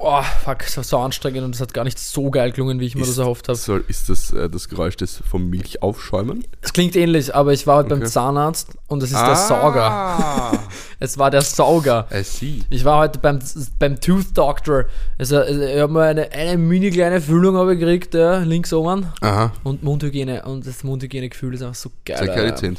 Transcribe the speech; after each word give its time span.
Boah, 0.00 0.22
fuck, 0.22 0.60
das 0.60 0.76
war 0.78 0.84
so 0.84 0.98
anstrengend 0.98 1.42
und 1.44 1.54
es 1.54 1.60
hat 1.60 1.74
gar 1.74 1.84
nicht 1.84 1.98
so 1.98 2.30
geil 2.30 2.52
gelungen, 2.52 2.80
wie 2.80 2.86
ich 2.86 2.94
mir 2.94 3.04
das 3.04 3.18
erhofft 3.18 3.48
habe. 3.48 3.58
Soll, 3.58 3.84
ist 3.86 4.08
das 4.08 4.32
äh, 4.32 4.48
das 4.48 4.68
Geräusch 4.70 4.96
des 4.96 5.22
vom 5.28 5.50
Milchaufschäumen? 5.50 6.42
Es 6.62 6.72
klingt 6.72 6.96
ähnlich, 6.96 7.34
aber 7.34 7.52
ich 7.52 7.66
war 7.66 7.76
heute 7.76 7.90
beim 7.90 7.98
Okay. 7.98 8.08
Zahnarzt 8.08 8.68
und 8.88 9.02
es 9.02 9.10
ist 9.12 9.20
der 9.20 9.36
Sauger. 9.36 10.58
Es 11.02 11.16
war 11.16 11.30
der 11.30 11.40
Sauger. 11.40 12.06
I 12.12 12.22
see. 12.22 12.62
Ich 12.68 12.84
war 12.84 12.98
heute 12.98 13.18
beim, 13.20 13.38
beim 13.78 13.98
Tooth 14.00 14.36
Doctor. 14.36 14.84
Also, 15.18 15.38
also 15.38 15.62
ich 15.62 15.78
habe 15.80 15.90
mal 15.92 16.08
eine, 16.08 16.30
eine 16.32 16.58
mini 16.58 16.90
kleine 16.90 17.22
Füllung 17.22 17.56
habe 17.56 17.76
gekriegt, 17.78 18.12
ja, 18.12 18.38
links 18.40 18.70
oben. 18.74 19.06
Aha, 19.22 19.50
Und 19.64 19.82
Mundhygiene. 19.82 20.42
Und 20.44 20.66
das 20.66 20.84
Mundhygienegefühl 20.84 21.54
ist 21.54 21.62
einfach 21.62 21.74
so 21.74 21.90
geil. 22.04 22.18
sehr 22.18 22.26
geile. 22.26 22.54
Zähne. 22.54 22.76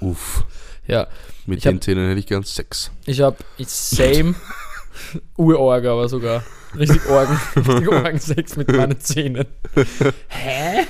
Uff, 0.00 0.44
Ja, 0.86 1.08
mit 1.46 1.58
Ich 1.58 1.62
den 1.64 1.76
hab- 1.76 1.82
Zähnen 1.84 2.08
hätte 2.08 2.20
ich 2.20 2.26
gern 2.26 2.44
Sex. 2.44 2.90
ich 3.04 3.20
habe 3.20 3.36
same 3.66 4.34
Urorg, 5.36 5.84
aber 5.86 6.08
sogar. 6.08 6.42
Richtig 6.78 7.06
Orgen. 7.08 7.38
Richtig 7.56 7.88
Orgensex 7.88 8.56
mit 8.56 8.70
meinen 8.72 8.98
Zähnen. 9.00 9.46
Hä? 10.28 10.86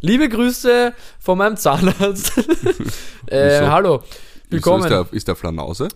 Liebe 0.00 0.28
Grüße 0.28 0.92
von 1.20 1.38
meinem 1.38 1.56
Zahnarzt. 1.56 2.32
äh, 3.26 3.60
hallo. 3.66 4.02
Wieso 4.50 4.66
Willkommen. 4.66 4.82
ist 4.84 4.90
der, 4.90 5.06
ist 5.12 5.28
der 5.28 5.36
Flanause? 5.36 5.88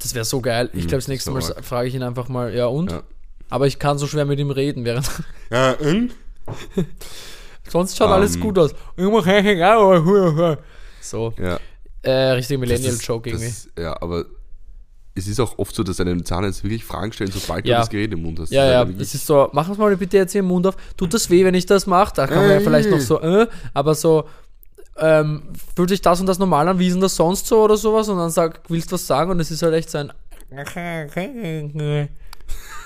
Das 0.00 0.14
wäre 0.14 0.24
so 0.24 0.40
geil. 0.40 0.68
Ich 0.72 0.84
Mhm, 0.84 0.88
glaube, 0.88 0.96
das 0.98 1.08
nächste 1.08 1.30
Mal 1.30 1.40
so 1.42 1.54
frage 1.62 1.88
ich 1.88 1.94
ihn 1.94 2.02
einfach 2.02 2.28
mal, 2.28 2.52
ja 2.54 2.66
und? 2.66 2.90
Ja. 2.90 3.02
Aber 3.50 3.66
ich 3.66 3.78
kann 3.78 3.98
so 3.98 4.06
schwer 4.06 4.24
mit 4.24 4.38
ihm 4.38 4.50
reden, 4.50 4.84
während 4.84 5.08
Ja, 5.50 5.72
und? 5.72 6.10
sonst 7.68 7.96
schaut 7.96 8.10
alles 8.10 8.34
Ähm. 8.34 8.40
gut 8.42 8.58
aus. 8.58 8.74
So, 11.00 11.32
Ja. 11.38 11.58
äh, 12.02 12.10
richtig 12.32 12.58
Millennial-Joke 12.58 13.30
irgendwie. 13.30 13.52
Ja, 13.78 14.00
aber 14.02 14.26
es 15.14 15.26
ist 15.28 15.38
auch 15.40 15.58
oft 15.58 15.74
so, 15.74 15.82
dass 15.82 16.00
einem 16.00 16.24
Zahnarzt 16.24 16.64
wirklich 16.64 16.84
Fragen 16.84 17.12
stellen, 17.12 17.30
sobald 17.30 17.66
Ja. 17.66 17.76
du 17.76 17.80
das 17.82 17.90
Gerät 17.90 18.12
im 18.12 18.22
Mund 18.22 18.38
hast. 18.40 18.50
Ja, 18.52 18.64
ja, 18.70 18.78
halt 18.78 19.00
es 19.00 19.14
ist 19.14 19.26
so, 19.26 19.48
mach 19.52 19.68
es 19.68 19.76
mal 19.78 19.94
bitte 19.96 20.16
jetzt 20.16 20.32
hier 20.32 20.40
im 20.40 20.46
Mund 20.46 20.66
auf. 20.66 20.76
Tut 20.96 21.12
das 21.12 21.28
weh, 21.30 21.44
wenn 21.44 21.54
ich 21.54 21.66
das 21.66 21.86
mache? 21.86 22.12
Da 22.14 22.26
kann 22.26 22.38
man 22.38 22.50
ja 22.50 22.60
vielleicht 22.60 22.90
noch 22.90 23.00
so, 23.00 23.20
äh, 23.20 23.46
aber 23.74 23.94
so, 23.94 24.24
ähm, 24.98 25.42
fühlt 25.74 25.88
sich 25.88 26.00
das 26.02 26.20
und 26.20 26.26
das 26.26 26.38
normal 26.38 26.68
an, 26.68 26.78
wie 26.78 26.86
ist 26.86 26.94
denn 26.94 27.00
das 27.00 27.16
sonst 27.16 27.46
so 27.46 27.62
oder 27.62 27.76
sowas? 27.76 28.08
Und 28.08 28.18
dann 28.18 28.30
sag, 28.30 28.60
willst 28.68 28.90
du 28.90 28.94
was 28.94 29.06
sagen? 29.06 29.30
Und 29.30 29.40
es 29.40 29.50
ist 29.50 29.62
halt 29.62 29.74
echt 29.74 29.90
so 29.90 29.98
ein 29.98 30.12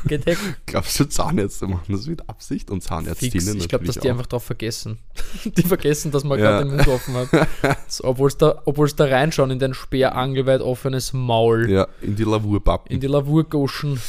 Gedeckt. 0.06 0.40
Glaubst 0.66 0.98
du, 1.00 1.04
Zahnärzte 1.04 1.66
machen 1.66 1.84
das 1.88 2.06
mit 2.06 2.28
Absicht 2.28 2.70
und. 2.70 2.82
Zahnärztinnen 2.82 3.56
Ich 3.58 3.68
glaube, 3.68 3.84
dass 3.84 3.96
die 3.98 4.08
auch. 4.08 4.12
einfach 4.14 4.26
drauf 4.26 4.44
vergessen. 4.44 4.98
die 5.44 5.62
vergessen, 5.62 6.10
dass 6.12 6.24
man 6.24 6.38
Ja. 6.38 6.58
gerade 6.58 6.68
den 6.68 6.76
Mund 6.76 6.88
offen 6.88 7.14
hat. 7.14 7.28
So, 7.88 8.04
Obwohl 8.04 8.28
es 8.28 8.36
da, 8.36 8.60
obwohl's 8.64 8.96
da 8.96 9.04
reinschauen 9.04 9.50
in 9.50 9.58
dein 9.58 9.74
speerangelweit 9.74 10.60
offenes 10.60 11.12
Maul. 11.12 11.70
Ja, 11.70 11.86
in 12.02 12.16
die 12.16 12.24
Lavurpappen. 12.24 12.90
In 12.92 13.00
die 13.00 13.06
Lavurgoschen. 13.06 14.00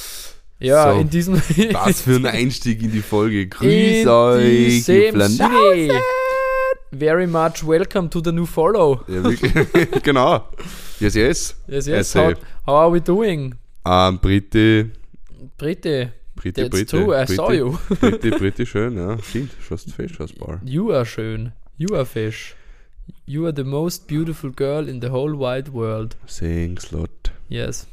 Ja, 0.60 0.92
So. 0.94 1.00
in 1.00 1.10
diesem. 1.10 1.36
Was 1.36 2.02
für 2.02 2.16
ein 2.16 2.26
Einstieg 2.26 2.82
in 2.82 2.92
die 2.92 3.02
Folge. 3.04 3.48
Grüß 3.48 4.02
in 4.04 4.08
euch, 4.08 4.84
Sinne. 4.84 6.02
Very 6.92 7.28
much 7.28 7.64
welcome 7.68 8.10
to 8.10 8.22
the 8.24 8.32
new 8.32 8.46
follow. 8.46 9.02
Ja, 9.08 9.24
wirklich. 9.24 9.52
genau. 10.04 10.48
Yes, 11.00 11.16
yes. 11.16 11.56
Yes, 11.68 11.86
yes. 11.86 12.16
How, 12.16 12.34
how 12.66 12.76
are 12.76 12.92
we 12.94 13.02
doing? 13.02 13.56
Ähm, 13.86 14.20
Britti, 14.20 14.90
Britte, 15.58 16.14
Britti, 16.36 16.62
that's 16.62 16.70
Britti. 16.70 16.86
true, 16.86 17.14
I 17.14 17.26
Britti, 17.26 17.36
saw 17.36 17.52
you. 17.52 17.78
Britti, 17.90 18.30
Britti, 18.30 18.66
schön, 18.66 18.98
ja. 18.98 19.18
Stimmt, 19.22 19.52
schaust 19.62 19.92
fesch 19.92 20.20
aus, 20.22 20.34
Ball. 20.34 20.62
You 20.64 20.92
are 20.92 21.06
schön. 21.06 21.52
You 21.78 21.96
are 21.96 22.06
fish. 22.06 22.56
You 23.26 23.46
are 23.46 23.54
the 23.54 23.64
most 23.64 24.08
beautiful 24.08 24.52
girl 24.52 24.88
in 24.88 25.02
the 25.02 25.10
whole 25.10 25.34
wide 25.38 25.74
world. 25.74 26.16
Thanks, 26.28 26.92
lot. 26.92 27.10
Yes. 27.50 27.88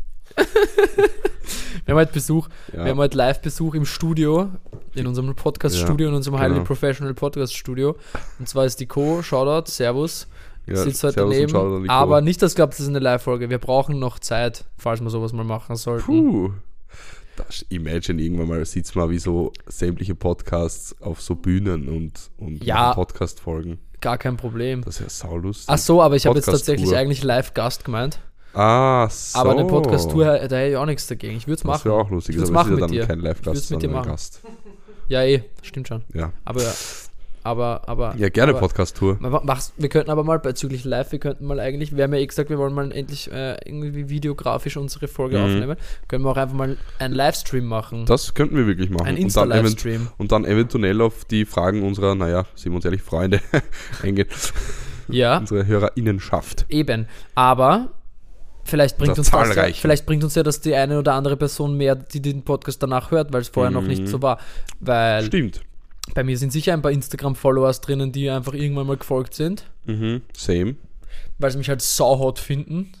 wir 0.36 1.94
haben 1.94 2.00
heute 2.00 2.12
Besuch. 2.12 2.48
Ja. 2.72 2.84
Wir 2.84 2.90
haben 2.92 2.98
heute 2.98 3.16
Live-Besuch 3.16 3.74
im 3.74 3.84
Studio, 3.84 4.50
in 4.94 5.06
unserem 5.06 5.34
Podcast-Studio, 5.34 6.08
in 6.08 6.14
unserem 6.14 6.38
Highly 6.38 6.54
genau. 6.54 6.64
Professional 6.64 7.14
Podcast-Studio. 7.14 7.96
Und 8.38 8.48
zwar 8.48 8.66
ist 8.66 8.80
die 8.80 8.86
Co. 8.86 9.22
Shoutout, 9.22 9.70
Servus. 9.70 10.26
ja, 10.66 10.76
sitzt 10.76 11.02
heute 11.04 11.14
Servus 11.14 11.34
daneben. 11.52 11.90
Aber 11.90 12.20
nicht, 12.20 12.42
dass 12.42 12.54
glaubt, 12.54 12.74
das 12.74 12.80
ist 12.80 12.88
eine 12.88 12.98
Live-Folge. 12.98 13.50
Wir 13.50 13.58
brauchen 13.58 13.98
noch 13.98 14.18
Zeit, 14.18 14.64
falls 14.76 15.00
wir 15.00 15.10
sowas 15.10 15.32
mal 15.32 15.44
machen 15.44 15.76
sollten. 15.76 16.04
Puh. 16.04 16.52
Das, 17.38 17.64
imagine, 17.68 18.20
irgendwann 18.20 18.48
mal 18.48 18.64
sitzt 18.64 18.96
man 18.96 19.10
wie 19.10 19.18
so 19.20 19.52
sämtliche 19.66 20.14
Podcasts 20.16 21.00
auf 21.00 21.20
so 21.22 21.36
Bühnen 21.36 21.88
und, 21.88 22.30
und 22.38 22.64
Ja. 22.64 22.92
Podcast-Folgen. 22.94 23.78
Gar 24.00 24.18
kein 24.18 24.36
Problem. 24.36 24.82
Das 24.82 24.96
ist 25.00 25.00
ja 25.22 25.28
saulustig. 25.28 25.66
Ach 25.68 25.78
so, 25.78 26.02
aber 26.02 26.16
ich 26.16 26.26
habe 26.26 26.36
jetzt 26.36 26.46
tatsächlich 26.46 26.96
eigentlich 26.96 27.22
Live-Gast 27.22 27.84
gemeint. 27.84 28.18
Ah, 28.54 29.08
so. 29.08 29.38
Aber 29.38 29.52
eine 29.52 29.66
Podcast-Tour, 29.66 30.24
da 30.24 30.34
hätte 30.36 30.66
ich 30.70 30.76
auch 30.76 30.86
nichts 30.86 31.06
dagegen. 31.06 31.36
Ich 31.36 31.46
würde 31.46 31.54
es 31.54 31.60
Das 31.62 31.66
machen. 31.68 31.84
wäre 31.84 31.94
auch 31.94 32.10
lustig. 32.10 32.34
Ich 32.34 32.40
würd's 32.40 32.50
aber 32.50 32.60
es 32.60 32.66
machen 32.66 32.70
ja 32.70 32.74
mit 32.74 32.82
dann 32.82 32.90
dir. 32.90 33.06
kein 33.06 33.18
Ich 33.18 33.24
Live-Gast, 33.24 33.56
würd's 33.56 33.70
mit 33.70 33.82
dir 33.82 33.86
sondern 33.86 34.00
machen. 34.00 34.10
Gast. 34.10 34.40
Ja, 35.08 35.22
eh, 35.22 35.44
stimmt 35.62 35.86
schon. 35.88 36.02
Ja. 36.14 36.32
Aber, 36.44 36.62
aber, 37.48 37.82
aber. 37.88 38.14
ja, 38.16 38.28
gerne 38.28 38.54
Podcast-Tour. 38.54 39.18
Wir 39.76 39.88
könnten 39.88 40.10
aber 40.10 40.24
mal 40.24 40.38
bezüglich 40.38 40.84
live, 40.84 41.12
wir 41.12 41.18
könnten 41.18 41.44
mal 41.46 41.58
eigentlich, 41.60 41.96
wir 41.96 42.04
haben 42.04 42.12
ja 42.14 42.20
eh 42.20 42.26
gesagt, 42.26 42.50
wir 42.50 42.58
wollen 42.58 42.74
mal 42.74 42.92
endlich 42.92 43.30
äh, 43.32 43.56
irgendwie 43.64 44.08
videografisch 44.08 44.76
unsere 44.76 45.08
Folge 45.08 45.38
Mhm. 45.38 45.44
aufnehmen. 45.44 45.76
Können 46.08 46.24
wir 46.24 46.30
auch 46.30 46.36
einfach 46.36 46.54
mal 46.56 46.76
einen 46.98 47.14
Livestream 47.14 47.64
machen. 47.66 48.04
Das 48.06 48.34
könnten 48.34 48.56
wir 48.56 48.66
wirklich 48.66 48.90
machen. 48.90 49.06
Ein 49.06 49.16
und, 49.16 49.36
dann 49.36 49.50
event 49.50 49.64
Insta-Livestream. 49.66 50.08
und 50.18 50.32
dann 50.32 50.44
eventuell 50.44 51.00
auf 51.00 51.24
die 51.24 51.44
Fragen 51.44 51.82
unserer, 51.82 52.14
naja, 52.14 52.44
sind 52.54 52.72
wir 52.72 52.76
uns 52.76 52.84
ehrlich, 52.84 53.02
Freunde 53.02 53.40
eingehen. 54.02 54.28
Ja, 55.08 55.38
Unsere 55.38 55.66
HörerInnenschaft. 55.66 56.66
eben. 56.68 57.06
Aber 57.34 57.90
vielleicht 58.64 58.98
bringt 58.98 59.16
uns 59.18 59.30
das 59.30 59.54
ja, 59.56 59.64
vielleicht 59.72 60.04
bringt 60.04 60.22
uns 60.22 60.34
ja 60.34 60.42
das 60.42 60.60
die 60.60 60.74
eine 60.74 60.98
oder 60.98 61.14
andere 61.14 61.36
Person 61.38 61.76
mehr, 61.78 61.94
die 61.94 62.20
den 62.20 62.42
Podcast 62.42 62.82
danach 62.82 63.10
hört, 63.10 63.32
weil 63.32 63.40
es 63.40 63.48
vorher 63.48 63.70
noch 63.70 63.82
nicht 63.82 64.02
Mhm. 64.02 64.06
so 64.06 64.20
war. 64.20 64.38
Weil 64.80 65.24
Stimmt. 65.24 65.62
Bei 66.14 66.24
mir 66.24 66.36
sind 66.38 66.52
sicher 66.52 66.72
ein 66.72 66.82
paar 66.82 66.90
Instagram-Followers 66.92 67.80
drinnen, 67.80 68.12
die 68.12 68.28
einfach 68.30 68.54
irgendwann 68.54 68.86
mal 68.86 68.96
gefolgt 68.96 69.34
sind, 69.34 69.64
Mhm. 69.86 70.22
Same. 70.36 70.76
weil 71.38 71.50
sie 71.50 71.58
mich 71.58 71.68
halt 71.68 71.82
sauhot 71.82 72.38
finden. 72.38 72.92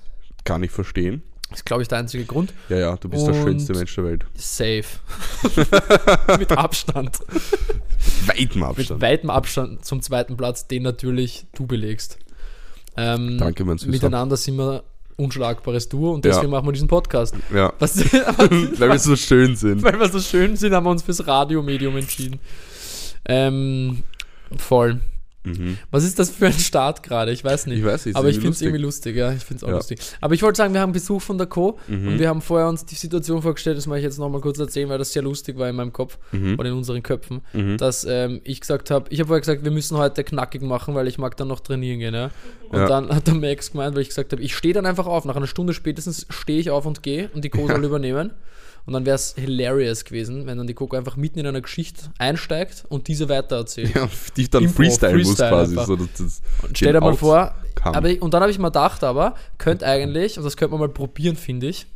Kann 0.44 0.62
ich 0.62 0.70
verstehen. 0.70 1.22
Das 1.50 1.60
ist, 1.60 1.64
glaube 1.64 1.82
ich, 1.82 1.88
der 1.88 1.98
einzige 1.98 2.24
Grund. 2.26 2.52
Ja, 2.68 2.78
ja, 2.78 2.96
du 2.96 3.08
bist 3.08 3.26
der 3.26 3.34
Und- 3.34 3.42
schönste 3.42 3.72
Mensch 3.72 3.94
der 3.94 4.04
Welt. 4.04 4.26
Safe. 4.34 4.84
Mit 6.38 6.52
Abstand. 6.52 7.18
Weitem 8.26 8.60
Mit 8.60 8.68
Abstand. 8.68 9.00
weitem 9.02 9.30
Abstand 9.30 9.84
zum 9.84 10.02
zweiten 10.02 10.36
Platz, 10.36 10.66
den 10.66 10.82
natürlich 10.82 11.46
du 11.54 11.66
belegst. 11.66 12.18
Ähm, 12.96 13.38
Danke, 13.38 13.64
mein 13.64 13.78
Süßer. 13.78 13.90
Miteinander 13.90 14.36
sind 14.36 14.56
wir 14.56 14.84
unschlagbares 15.16 15.88
Duo 15.88 16.12
und 16.12 16.24
Ja. 16.24 16.32
deswegen 16.32 16.50
machen 16.50 16.66
wir 16.66 16.72
diesen 16.72 16.88
Podcast. 16.88 17.34
Ja, 17.54 17.72
Was, 17.78 17.96
weil 18.12 18.90
wir 18.90 18.98
so 18.98 19.16
schön 19.16 19.56
sind. 19.56 19.82
weil 19.82 19.98
wir 19.98 20.08
so 20.08 20.20
schön 20.20 20.54
sind, 20.56 20.74
haben 20.74 20.84
wir 20.84 20.90
uns 20.90 21.02
fürs 21.02 21.26
Radiomedium 21.26 21.96
entschieden. 21.96 22.40
Ähm, 23.28 24.02
voll. 24.56 25.00
Mhm. 25.44 25.78
Was 25.90 26.04
ist 26.04 26.18
das 26.18 26.30
für 26.30 26.46
ein 26.46 26.52
Start 26.52 27.02
gerade? 27.02 27.30
Ich 27.32 27.42
weiß 27.44 27.66
nicht. 27.66 27.78
Ich 27.78 27.84
weiß 27.84 28.04
nicht, 28.06 28.16
Aber 28.16 28.28
ich 28.28 28.36
finde 28.36 28.50
es 28.50 28.60
irgendwie 28.60 28.82
lustig, 28.82 29.16
ja. 29.16 29.32
Ich 29.32 29.44
finde 29.44 29.58
es 29.58 29.64
auch 29.64 29.68
Ja. 29.68 29.76
lustig. 29.76 29.98
Aber 30.20 30.34
ich 30.34 30.42
wollte 30.42 30.56
sagen, 30.58 30.74
wir 30.74 30.80
haben 30.80 30.92
Besuch 30.92 31.22
von 31.22 31.38
der 31.38 31.46
Co. 31.46 31.78
Mhm. 31.86 32.08
und 32.08 32.18
wir 32.18 32.28
haben 32.28 32.42
vorher 32.42 32.68
uns 32.68 32.84
die 32.84 32.96
Situation 32.96 33.40
vorgestellt, 33.40 33.78
das 33.78 33.86
mache 33.86 33.98
ich 33.98 34.04
jetzt 34.04 34.18
nochmal 34.18 34.40
kurz 34.40 34.58
erzählen, 34.58 34.88
weil 34.90 34.98
das 34.98 35.12
sehr 35.12 35.22
lustig 35.22 35.56
war 35.56 35.68
in 35.70 35.76
meinem 35.76 35.92
Kopf 35.92 36.18
Mhm. 36.32 36.58
oder 36.58 36.68
in 36.68 36.74
unseren 36.74 37.02
Köpfen, 37.02 37.40
Mhm. 37.52 37.78
dass 37.78 38.04
ähm, 38.04 38.40
ich 38.44 38.60
gesagt 38.60 38.90
habe, 38.90 39.06
ich 39.10 39.20
habe 39.20 39.28
vorher 39.28 39.40
gesagt, 39.40 39.64
wir 39.64 39.70
müssen 39.70 39.96
heute 39.96 40.22
knackig 40.24 40.60
machen, 40.62 40.94
weil 40.94 41.06
ich 41.06 41.16
mag 41.18 41.36
dann 41.36 41.48
noch 41.48 41.60
trainieren 41.60 42.00
gehen. 42.00 42.14
Ja? 42.14 42.30
Und 42.68 42.78
Ja. 42.80 42.86
dann 42.86 43.08
hat 43.14 43.26
der 43.26 43.34
Max 43.34 43.70
gemeint, 43.72 43.94
weil 43.94 44.02
ich 44.02 44.08
gesagt 44.08 44.32
habe, 44.32 44.42
ich 44.42 44.54
stehe 44.54 44.74
dann 44.74 44.86
einfach 44.86 45.06
auf. 45.06 45.24
Nach 45.24 45.36
einer 45.36 45.46
Stunde 45.46 45.72
spätestens 45.72 46.26
stehe 46.30 46.60
ich 46.60 46.70
auf 46.70 46.84
und 46.84 47.02
gehe 47.02 47.30
und 47.32 47.42
die 47.44 47.50
Co. 47.50 47.66
soll 47.68 47.84
übernehmen. 47.84 48.32
Und 48.88 48.94
dann 48.94 49.04
wäre 49.04 49.16
es 49.16 49.34
hilarious 49.36 50.06
gewesen, 50.06 50.46
wenn 50.46 50.56
dann 50.56 50.66
die 50.66 50.72
Coco 50.72 50.96
einfach 50.96 51.16
mitten 51.18 51.38
in 51.38 51.46
einer 51.46 51.60
Geschichte 51.60 52.04
einsteigt 52.16 52.86
und 52.88 53.06
diese 53.06 53.28
weitererzählt. 53.28 53.94
Ja, 53.94 54.08
die 54.34 54.48
dann 54.48 54.62
Impro, 54.64 54.76
Freestyle, 54.76 55.12
muss 55.18 55.26
Freestyle 55.26 55.50
quasi. 55.50 55.72
einfach. 55.72 55.86
So, 55.86 55.96
das 55.96 56.40
Und 56.62 56.78
stell 56.78 56.94
dir 56.94 57.00
mal 57.02 57.12
vor, 57.14 57.54
aber 57.82 58.08
ich, 58.08 58.22
und 58.22 58.32
dann 58.32 58.40
habe 58.40 58.50
ich 58.50 58.58
mir 58.58 58.68
gedacht, 58.68 59.04
aber 59.04 59.34
könnte 59.58 59.84
eigentlich, 59.86 60.38
und 60.38 60.44
das 60.44 60.56
könnte 60.56 60.70
man 60.70 60.80
mal 60.80 60.88
probieren, 60.88 61.36
finde 61.36 61.66
ich, 61.66 61.86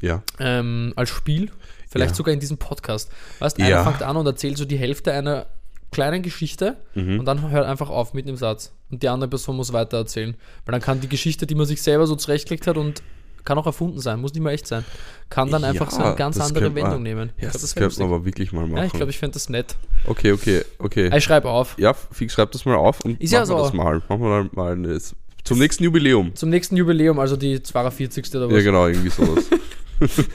Ja. 0.00 0.22
ähm, 0.38 0.92
als 0.94 1.10
Spiel, 1.10 1.50
vielleicht 1.90 2.10
Ja. 2.12 2.14
sogar 2.16 2.32
in 2.32 2.38
diesem 2.38 2.58
Podcast. 2.58 3.10
Weißt, 3.40 3.58
Ja. 3.58 3.66
einer 3.66 3.82
fängt 3.90 4.04
an 4.04 4.16
und 4.16 4.26
erzählt 4.26 4.56
so 4.56 4.64
die 4.64 4.78
Hälfte 4.78 5.12
einer 5.12 5.46
kleinen 5.90 6.22
Geschichte 6.22 6.76
Mhm. 6.94 7.18
und 7.18 7.24
dann 7.26 7.50
hört 7.50 7.66
einfach 7.66 7.90
auf 7.90 8.14
mit 8.14 8.28
dem 8.28 8.36
Satz. 8.36 8.72
Und 8.92 9.02
die 9.02 9.08
andere 9.08 9.28
Person 9.30 9.56
muss 9.56 9.72
weiter 9.72 9.96
erzählen. 9.96 10.36
Weil 10.64 10.72
dann 10.74 10.80
kann 10.80 11.00
die 11.00 11.08
Geschichte, 11.08 11.44
die 11.44 11.56
man 11.56 11.66
sich 11.66 11.82
selber 11.82 12.06
so 12.06 12.14
zurechtgelegt 12.14 12.68
hat 12.68 12.76
und 12.76 13.02
kann 13.46 13.56
auch 13.56 13.64
erfunden 13.64 13.98
sein, 14.00 14.20
muss 14.20 14.34
nicht 14.34 14.42
mal 14.42 14.50
echt 14.50 14.66
sein, 14.66 14.84
kann 15.30 15.50
dann 15.50 15.64
einfach 15.64 15.90
so 15.90 16.00
Ja, 16.00 16.08
eine 16.08 16.16
ganz 16.16 16.36
das 16.36 16.48
andere 16.48 16.64
könnte 16.66 16.80
man- 16.82 16.90
Wendung 16.90 17.02
nehmen. 17.04 17.30
Ja, 17.38 17.44
Ich 17.46 17.50
glaub, 17.52 17.62
das, 17.62 17.74
wär 17.76 17.82
könnte 17.82 17.98
man 18.00 18.08
aber 18.08 18.24
wirklich 18.26 18.52
mal 18.52 18.66
machen. 18.66 18.76
Ja, 18.76 18.84
ich 18.84 18.92
glaube, 18.92 19.10
ich 19.10 19.18
fände 19.18 19.32
das 19.34 19.48
nett. 19.48 19.74
okay, 20.06 20.32
okay, 20.32 20.62
okay. 20.78 21.10
Ich 21.16 21.24
schreibe 21.24 21.48
auf. 21.48 21.74
Ja, 21.78 21.94
fix, 21.94 22.34
schreib 22.34 22.52
das 22.52 22.66
mal 22.66 22.74
auf 22.74 23.00
und 23.06 23.20
Ist 23.20 23.32
machen 23.32 23.32
ja 23.32 23.40
wir 23.40 23.46
so. 23.46 23.58
das 23.64 23.72
mal. 23.72 24.02
Machen 24.08 24.20
wir 24.22 24.28
mal, 24.52 24.76
mal 24.76 24.92
das, 24.94 25.14
zum 25.44 25.58
nächsten 25.58 25.84
Jubiläum. 25.84 26.34
Zum 26.34 26.50
nächsten 26.50 26.76
Jubiläum, 26.76 27.18
also 27.18 27.36
die 27.36 27.62
42. 27.62 28.34
oder 28.34 28.48
was. 28.48 28.54
Ja, 28.54 28.62
genau, 28.62 28.86
irgendwie 28.88 29.08
sowas. 29.10 29.44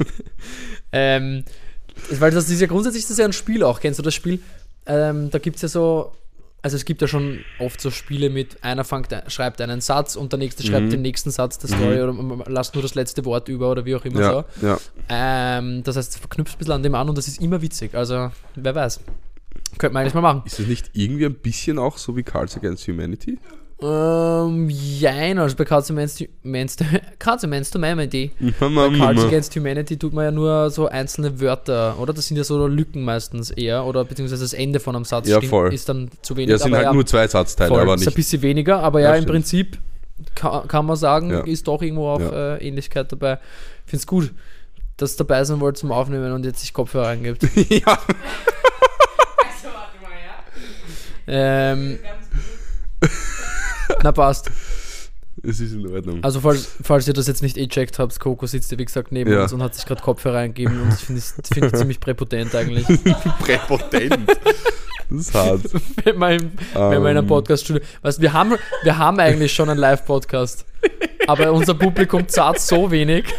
Ähm, 0.92 1.44
weil 2.10 2.32
das 2.32 2.50
ist 2.50 2.60
ja 2.60 2.68
grundsätzlich 2.68 3.04
das 3.04 3.12
ist 3.12 3.20
ja 3.20 3.26
ein 3.26 3.34
Spiel 3.34 3.64
auch. 3.64 3.80
Kennst 3.80 4.00
du 4.00 4.04
das 4.04 4.14
Spiel? 4.14 4.40
Ähm, 4.86 5.30
da 5.30 5.40
gibt 5.40 5.58
es 5.58 5.62
ja 5.62 5.68
so 5.68 6.12
also 6.64 6.76
es 6.78 6.86
gibt 6.86 7.02
ja 7.02 7.08
schon 7.08 7.40
oft 7.60 7.82
so 7.82 7.90
Spiele 7.92 8.30
mit, 8.30 8.64
einer 8.64 8.84
fängt, 8.84 9.08
schreibt 9.28 9.60
einen 9.62 9.82
Satz 9.82 10.16
und 10.16 10.32
der 10.32 10.40
nächste 10.40 10.64
schreibt 10.64 10.86
Mhm. 10.86 10.90
den 10.92 11.02
nächsten 11.02 11.32
Satz 11.32 11.58
der 11.58 11.70
Story 11.70 12.02
oder 12.02 12.14
man 12.14 12.44
lasst 12.48 12.76
nur 12.76 12.82
das 12.84 12.94
letzte 12.96 13.26
Wort 13.26 13.48
über 13.50 13.72
oder 13.72 13.86
wie 13.86 13.96
auch 13.96 14.06
immer 14.06 14.20
Ja, 14.22 14.46
so. 14.60 14.66
ja. 14.68 14.80
Ähm, 15.10 15.82
das 15.84 15.96
heißt, 15.98 16.12
es 16.14 16.18
verknüpft 16.18 16.56
ein 16.56 16.58
bisschen 16.60 16.74
an 16.74 16.84
dem 16.84 16.96
an 16.96 17.10
und 17.10 17.18
das 17.18 17.28
ist 17.28 17.42
immer 17.42 17.62
witzig. 17.62 17.96
Also, 17.96 18.32
wer 18.56 18.76
weiß. 18.76 19.00
Könnte 19.78 19.94
man 19.94 20.02
eigentlich 20.02 20.14
mal 20.14 20.22
machen. 20.22 20.44
Ist 20.46 20.60
es 20.60 20.68
nicht 20.68 20.92
irgendwie 20.94 21.26
ein 21.26 21.34
bisschen 21.36 21.80
auch 21.80 21.98
so 21.98 22.16
wie 22.18 22.24
Cards 22.24 22.58
Against 22.58 22.88
Humanity? 22.88 23.40
Ähm, 23.84 24.70
jein, 24.70 25.40
also 25.40 25.56
bei 25.56 25.66
Cards 25.66 25.90
Against, 25.90 26.24
Against, 26.46 26.84
Cards 27.20 27.44
Against 27.44 27.74
Humanity. 27.74 28.32
Bei 28.60 28.90
Cards 28.98 29.24
Against 29.24 29.56
Humanity 29.56 29.98
tut 29.98 30.14
man 30.14 30.26
ja 30.26 30.32
nur 30.32 30.70
so 30.70 30.88
einzelne 30.88 31.40
Wörter, 31.42 31.98
oder? 32.00 32.14
Das 32.14 32.28
sind 32.28 32.38
ja 32.38 32.44
so 32.44 32.68
Lücken 32.68 33.04
meistens 33.04 33.50
eher, 33.50 33.84
oder 33.86 34.06
beziehungsweise 34.06 34.44
das 34.44 34.54
Ende 34.54 34.80
von 34.80 34.96
einem 34.96 35.06
Satz 35.06 35.28
Ja, 35.28 35.38
stimmt- 35.38 35.50
voll. 35.50 35.74
ist 35.74 35.90
dann 35.90 36.12
zu 36.22 36.38
wenig. 36.38 36.50
Ja, 36.50 36.56
es 36.58 36.62
sind 36.64 36.74
aber 36.76 36.86
halt 36.86 36.94
nur 36.94 37.06
zwei 37.08 37.28
Satzteile, 37.28 37.70
voll, 37.70 37.82
aber 37.82 37.96
ist 37.96 38.02
ein 38.02 38.06
nicht. 38.06 38.16
bisschen 38.16 38.42
weniger, 38.44 38.82
aber 38.84 39.00
ja, 39.02 39.10
Ja, 39.10 39.16
im 39.16 39.22
stimmt. 39.24 39.32
Prinzip 39.34 39.78
kann, 40.36 40.68
kann 40.68 40.86
man 40.86 40.96
sagen, 40.96 41.32
Ja. 41.32 41.40
ist 41.42 41.68
doch 41.68 41.82
irgendwo 41.82 42.10
auch 42.10 42.20
Ja. 42.22 42.56
äh, 42.58 42.68
Ähnlichkeit 42.68 43.12
dabei. 43.12 43.40
Ich 43.86 43.90
finde 43.92 44.02
es 44.02 44.08
gut, 44.08 44.32
dass 44.98 45.16
ihr 45.16 45.18
dabei 45.18 45.44
sein 45.44 45.60
wollt 45.60 45.78
zum 45.78 45.92
Aufnehmen 45.92 46.32
und 46.34 46.46
jetzt 46.46 46.60
sich 46.62 46.72
Kopfhörer 46.72 47.08
eingibt. 47.08 47.42
ja. 47.70 47.98
ähm, 51.28 51.98
na 54.04 54.12
passt. 54.12 54.50
Es 55.44 55.60
ist 55.60 55.74
in 55.74 55.88
Ordnung. 55.88 56.24
Also 56.24 56.42
falls, 56.42 56.70
falls 56.84 57.08
ihr 57.08 57.14
das 57.14 57.26
jetzt 57.28 57.42
nicht 57.42 57.58
eh 57.58 57.68
checkt 57.68 57.98
habt, 58.00 58.20
Coco 58.20 58.46
sitzt 58.46 58.72
ja 58.72 58.78
wie 58.78 58.86
gesagt 58.86 59.12
neben 59.12 59.32
Ja. 59.32 59.44
uns 59.44 59.54
und 59.54 59.64
hat 59.64 59.74
sich 59.74 59.86
gerade 59.86 60.02
Kopfhörer 60.02 60.40
eingegeben 60.40 60.82
und 60.82 60.94
ich 60.94 61.00
finde 61.00 61.20
es 61.20 61.34
find 61.52 61.66
ich 61.68 61.74
ziemlich 61.74 62.00
präpotent 62.00 62.54
eigentlich. 62.54 62.86
Präpotent. 63.40 64.30
Das 65.10 65.20
ist 65.20 65.34
hart. 65.34 65.62
wenn 66.04 66.18
man, 66.18 66.34
im, 66.34 66.52
wenn 66.74 66.82
man 66.82 66.94
in 67.02 67.06
einem 67.08 67.18
Ähm. 67.20 67.28
Podcast-Studio. 67.28 67.82
Weißt, 68.02 68.22
wir, 68.22 68.34
haben, 68.34 68.56
wir 68.84 68.98
haben 68.98 69.20
eigentlich 69.20 69.54
schon 69.54 69.70
einen 69.70 69.80
Live-Podcast, 69.80 70.66
aber 71.28 71.52
unser 71.54 71.74
Publikum 71.74 72.28
zahlt 72.28 72.60
so 72.60 72.92
wenig. 72.92 73.26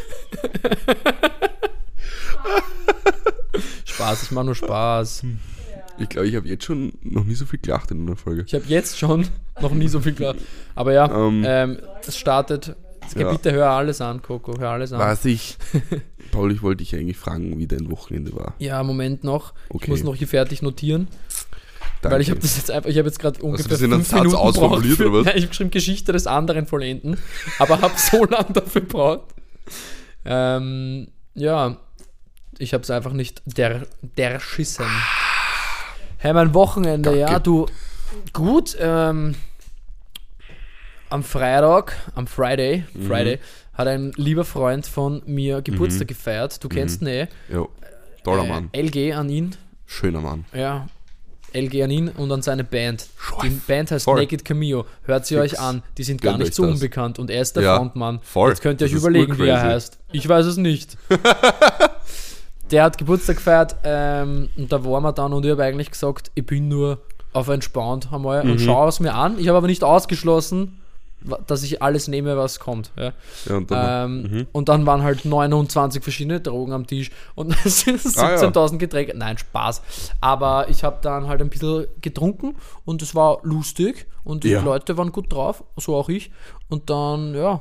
Spaß, 3.84 4.22
ich 4.24 4.30
mache 4.32 4.46
nur 4.46 4.54
Spaß. 4.54 5.22
Ich 5.98 6.08
glaube, 6.08 6.26
ich 6.28 6.34
habe 6.36 6.48
jetzt 6.48 6.64
schon 6.64 6.92
noch 7.02 7.24
nie 7.24 7.34
so 7.34 7.44
viel 7.46 7.58
gelacht 7.60 7.90
in 7.90 8.06
einer 8.06 8.16
Folge. 8.16 8.44
Ich 8.46 8.54
habe 8.54 8.64
jetzt 8.66 8.98
schon 8.98 9.26
noch 9.60 9.72
nie 9.72 9.88
so 9.88 10.00
viel 10.00 10.14
gelacht. 10.14 10.38
Aber 10.74 10.92
ja, 10.92 11.10
Ähm. 11.28 11.42
ähm, 11.46 11.78
es 12.06 12.16
startet. 12.18 12.74
Es 13.06 13.14
geht, 13.14 13.22
Ja. 13.22 13.32
Bitte 13.32 13.52
hör 13.52 13.70
alles 13.70 14.00
an, 14.00 14.22
Coco, 14.22 14.58
hör 14.58 14.70
alles 14.70 14.92
an. 14.92 15.00
Was 15.00 15.24
ich. 15.24 15.58
Paul, 16.32 16.50
ich 16.52 16.62
wollte 16.62 16.78
dich 16.82 16.94
eigentlich 16.94 17.16
fragen, 17.18 17.58
wie 17.58 17.66
dein 17.66 17.90
Wochenende 17.90 18.32
war. 18.34 18.54
Ja, 18.58 18.82
Moment 18.82 19.22
noch. 19.24 19.52
Ich 19.68 19.74
Okay. 19.74 19.90
muss 19.90 20.02
noch 20.02 20.14
hier 20.14 20.28
fertig 20.28 20.62
notieren. 20.62 21.08
Danke. 22.00 22.14
Weil 22.14 22.22
ich 22.22 22.30
habe 22.30 22.40
das 22.40 22.56
jetzt 22.56 22.70
einfach, 22.70 22.88
ich 22.88 22.98
habe 22.98 23.06
jetzt 23.08 23.18
gerade 23.18 23.40
ungefähr 23.42 23.68
das 23.68 23.80
in 23.80 23.92
einem 23.92 24.00
fünf 24.02 24.08
Satz 24.08 24.20
Minuten 24.20 24.36
ausformuliert, 24.36 24.96
für, 24.96 25.08
oder 25.10 25.18
was? 25.20 25.24
Nein, 25.26 25.34
ich 25.36 25.42
habe 25.42 25.48
geschrieben 25.50 25.70
Geschichte 25.70 26.12
des 26.12 26.26
anderen 26.26 26.66
vollenden, 26.66 27.16
aber 27.58 27.80
habe 27.80 27.94
so 27.96 28.24
lange 28.30 28.52
dafür 28.52 28.80
gebraucht. 28.80 29.26
Ähm, 30.24 31.08
ja, 31.34 31.76
ich 32.58 32.72
habe 32.74 32.82
es 32.82 32.90
einfach 32.90 33.12
nicht 33.12 33.42
der, 33.46 33.86
der 34.16 34.40
schissen. 34.40 34.86
Hey, 36.22 36.32
mein 36.32 36.54
Wochenende, 36.54 37.10
Danke. 37.10 37.20
ja, 37.32 37.38
du, 37.40 37.66
gut, 38.32 38.76
ähm, 38.78 39.34
am 41.10 41.22
Freitag, 41.24 41.96
am 42.14 42.26
Friday, 42.28 42.84
Mhm. 42.94 43.06
Friday, 43.06 43.38
hat 43.74 43.88
ein 43.88 44.12
lieber 44.16 44.44
Freund 44.44 44.86
von 44.86 45.22
mir 45.26 45.62
Geburtstag 45.62 46.06
gefeiert. 46.08 46.62
Du 46.62 46.68
kennst 46.68 47.02
ihn 47.02 47.08
eh. 47.08 47.26
Ja. 47.52 47.66
Toller 48.22 48.44
Äh, 48.44 48.48
Mann. 48.48 48.70
LG 48.72 49.12
an 49.14 49.28
ihn. 49.30 49.56
Schöner 49.86 50.20
Mann. 50.20 50.44
Ja, 50.54 50.86
LG 51.54 51.82
an 51.82 51.90
ihn 51.90 52.08
und 52.08 52.30
an 52.30 52.40
seine 52.40 52.62
Band. 52.64 53.08
Die 53.42 53.48
Scheiß. 53.50 53.58
Band 53.66 53.90
heißt 53.90 54.04
Voll. 54.04 54.20
Naked 54.20 54.44
Cameo. 54.44 54.86
Hört 55.04 55.26
sie 55.26 55.34
Fix. 55.34 55.54
euch 55.54 55.60
an. 55.60 55.82
Die 55.98 56.04
sind 56.04 56.22
gar 56.22 56.34
Gönnt 56.34 56.44
nicht 56.44 56.54
so 56.54 56.62
das. 56.64 56.74
unbekannt 56.74 57.18
und 57.18 57.30
er 57.30 57.42
ist 57.42 57.56
der 57.56 57.64
Ja, 57.64 57.76
Frontmann. 57.76 58.20
voll. 58.22 58.50
Jetzt 58.50 58.62
könnt 58.62 58.80
ihr 58.80 58.84
euch 58.86 58.92
Das 58.92 59.00
überlegen, 59.00 59.36
wie 59.38 59.48
er 59.48 59.60
heißt. 59.60 59.98
Ich 60.12 60.28
weiß 60.28 60.46
es 60.46 60.56
nicht. 60.56 60.96
der 62.72 62.84
hat 62.84 62.98
Geburtstag 62.98 63.36
gefeiert 63.36 63.76
ähm, 63.84 64.48
und 64.56 64.72
da 64.72 64.84
waren 64.84 65.02
wir 65.02 65.12
dann 65.12 65.32
und 65.32 65.44
ich 65.44 65.50
habe 65.52 65.62
eigentlich 65.64 65.90
gesagt, 65.90 66.30
ich 66.34 66.44
bin 66.46 66.68
nur 66.68 66.98
auf 67.32 67.48
entspannt 67.48 68.08
einmal 68.12 68.44
Mhm. 68.44 68.50
und 68.52 68.60
schaue 68.60 68.88
es 68.88 68.98
mir 69.00 69.14
an. 69.14 69.38
Ich 69.38 69.48
habe 69.48 69.58
aber 69.58 69.66
nicht 69.68 69.84
ausgeschlossen, 69.84 70.78
dass 71.46 71.62
ich 71.62 71.80
alles 71.82 72.08
nehme, 72.08 72.36
was 72.36 72.58
kommt. 72.58 72.90
Ja. 72.96 73.12
Ja, 73.48 73.56
und 73.56 73.70
dann, 73.70 74.10
Ähm, 74.10 74.22
mhm. 74.22 74.46
Und 74.50 74.68
dann 74.68 74.86
waren 74.86 75.02
halt 75.02 75.24
29 75.24 76.02
verschiedene 76.02 76.40
Drogen 76.40 76.72
am 76.72 76.86
Tisch 76.86 77.10
und 77.36 77.54
es 77.64 77.80
sind 77.82 78.00
Ah, 78.18 78.32
ja. 78.32 78.36
17.000 78.38 78.78
Getränke. 78.78 79.16
Nein, 79.16 79.38
Spaß. 79.38 79.82
Aber 80.20 80.68
ich 80.68 80.82
habe 80.82 80.98
dann 81.00 81.28
halt 81.28 81.40
ein 81.40 81.48
bisschen 81.48 81.86
getrunken 82.00 82.56
und 82.84 83.02
es 83.02 83.14
war 83.14 83.38
lustig 83.44 84.06
und 84.24 84.42
die 84.44 84.50
Ja. 84.50 84.62
Leute 84.62 84.96
waren 84.98 85.12
gut 85.12 85.32
drauf, 85.32 85.62
so 85.76 85.94
auch 85.94 86.08
ich. 86.08 86.32
Und 86.68 86.90
dann, 86.90 87.34
ja, 87.34 87.60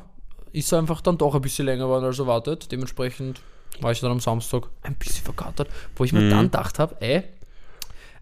ist 0.54 0.74
einfach 0.74 1.00
dann 1.02 1.18
doch 1.20 1.36
ein 1.36 1.42
bisschen 1.42 1.66
länger 1.68 1.84
geworden 1.86 2.04
als 2.06 2.18
erwartet. 2.20 2.72
Dementsprechend 2.72 3.42
war 3.80 3.92
ich 3.92 4.00
dann 4.00 4.12
am 4.12 4.20
Samstag 4.20 4.64
ein 4.84 4.96
bisschen 4.96 5.24
verkatert, 5.24 5.70
wo 5.96 6.04
ich 6.04 6.14
mir 6.14 6.22
Mhm. 6.22 6.30
dann 6.30 6.44
gedacht 6.46 6.78
habe, 6.80 6.96
ey, 7.00 7.24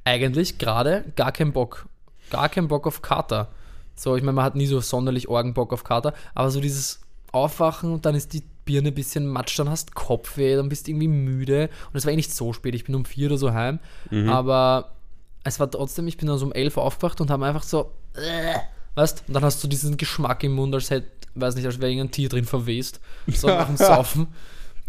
eigentlich 0.05 0.57
gerade 0.57 1.05
gar 1.15 1.31
keinen 1.31 1.51
Bock. 1.53 1.87
Gar 2.29 2.49
keinen 2.49 2.67
Bock 2.67 2.87
auf 2.87 3.01
Kater. 3.01 3.49
So, 3.95 4.15
ich 4.15 4.23
meine, 4.23 4.33
man 4.35 4.45
hat 4.45 4.55
nie 4.55 4.67
so 4.67 4.79
sonderlich 4.79 5.27
Orgenbock 5.27 5.73
auf 5.73 5.83
Kater, 5.83 6.13
aber 6.33 6.49
so 6.51 6.61
dieses 6.61 7.01
Aufwachen 7.31 7.91
und 7.91 8.05
dann 8.05 8.15
ist 8.15 8.33
die 8.33 8.43
Birne 8.65 8.89
ein 8.89 8.93
bisschen 8.93 9.27
matsch, 9.27 9.57
dann 9.59 9.69
hast 9.69 9.93
Kopfweh, 9.95 10.55
dann 10.55 10.69
bist 10.69 10.87
du 10.87 10.91
irgendwie 10.91 11.07
müde. 11.07 11.69
Und 11.91 11.97
es 11.97 12.05
war 12.05 12.13
eh 12.13 12.15
nicht 12.15 12.33
so 12.33 12.53
spät, 12.53 12.75
ich 12.75 12.85
bin 12.85 12.95
um 12.95 13.03
vier 13.05 13.27
oder 13.27 13.37
so 13.37 13.51
heim. 13.53 13.79
Aber 14.27 14.91
es 15.43 15.59
war 15.59 15.69
trotzdem, 15.69 16.07
ich 16.07 16.17
bin 16.17 16.27
dann 16.27 16.37
so 16.37 16.45
um 16.45 16.53
elf 16.53 16.77
aufgewacht 16.77 17.19
und 17.19 17.29
habe 17.29 17.45
einfach 17.45 17.63
so, 17.63 17.91
äh, 18.13 18.55
weißt 18.95 19.23
und 19.27 19.33
dann 19.33 19.43
hast 19.43 19.63
du 19.63 19.67
diesen 19.67 19.97
Geschmack 19.97 20.43
im 20.43 20.53
Mund, 20.53 20.73
als 20.73 20.89
hätte, 20.91 21.07
weiß 21.35 21.55
nicht, 21.55 21.65
als 21.65 21.79
wäre 21.79 21.91
irgendein 21.91 22.11
Tier 22.11 22.29
drin 22.29 22.45
verwest. 22.45 22.99
So 23.27 23.47
nach 23.47 23.67
dem 23.67 23.77
Saufen. 23.77 24.27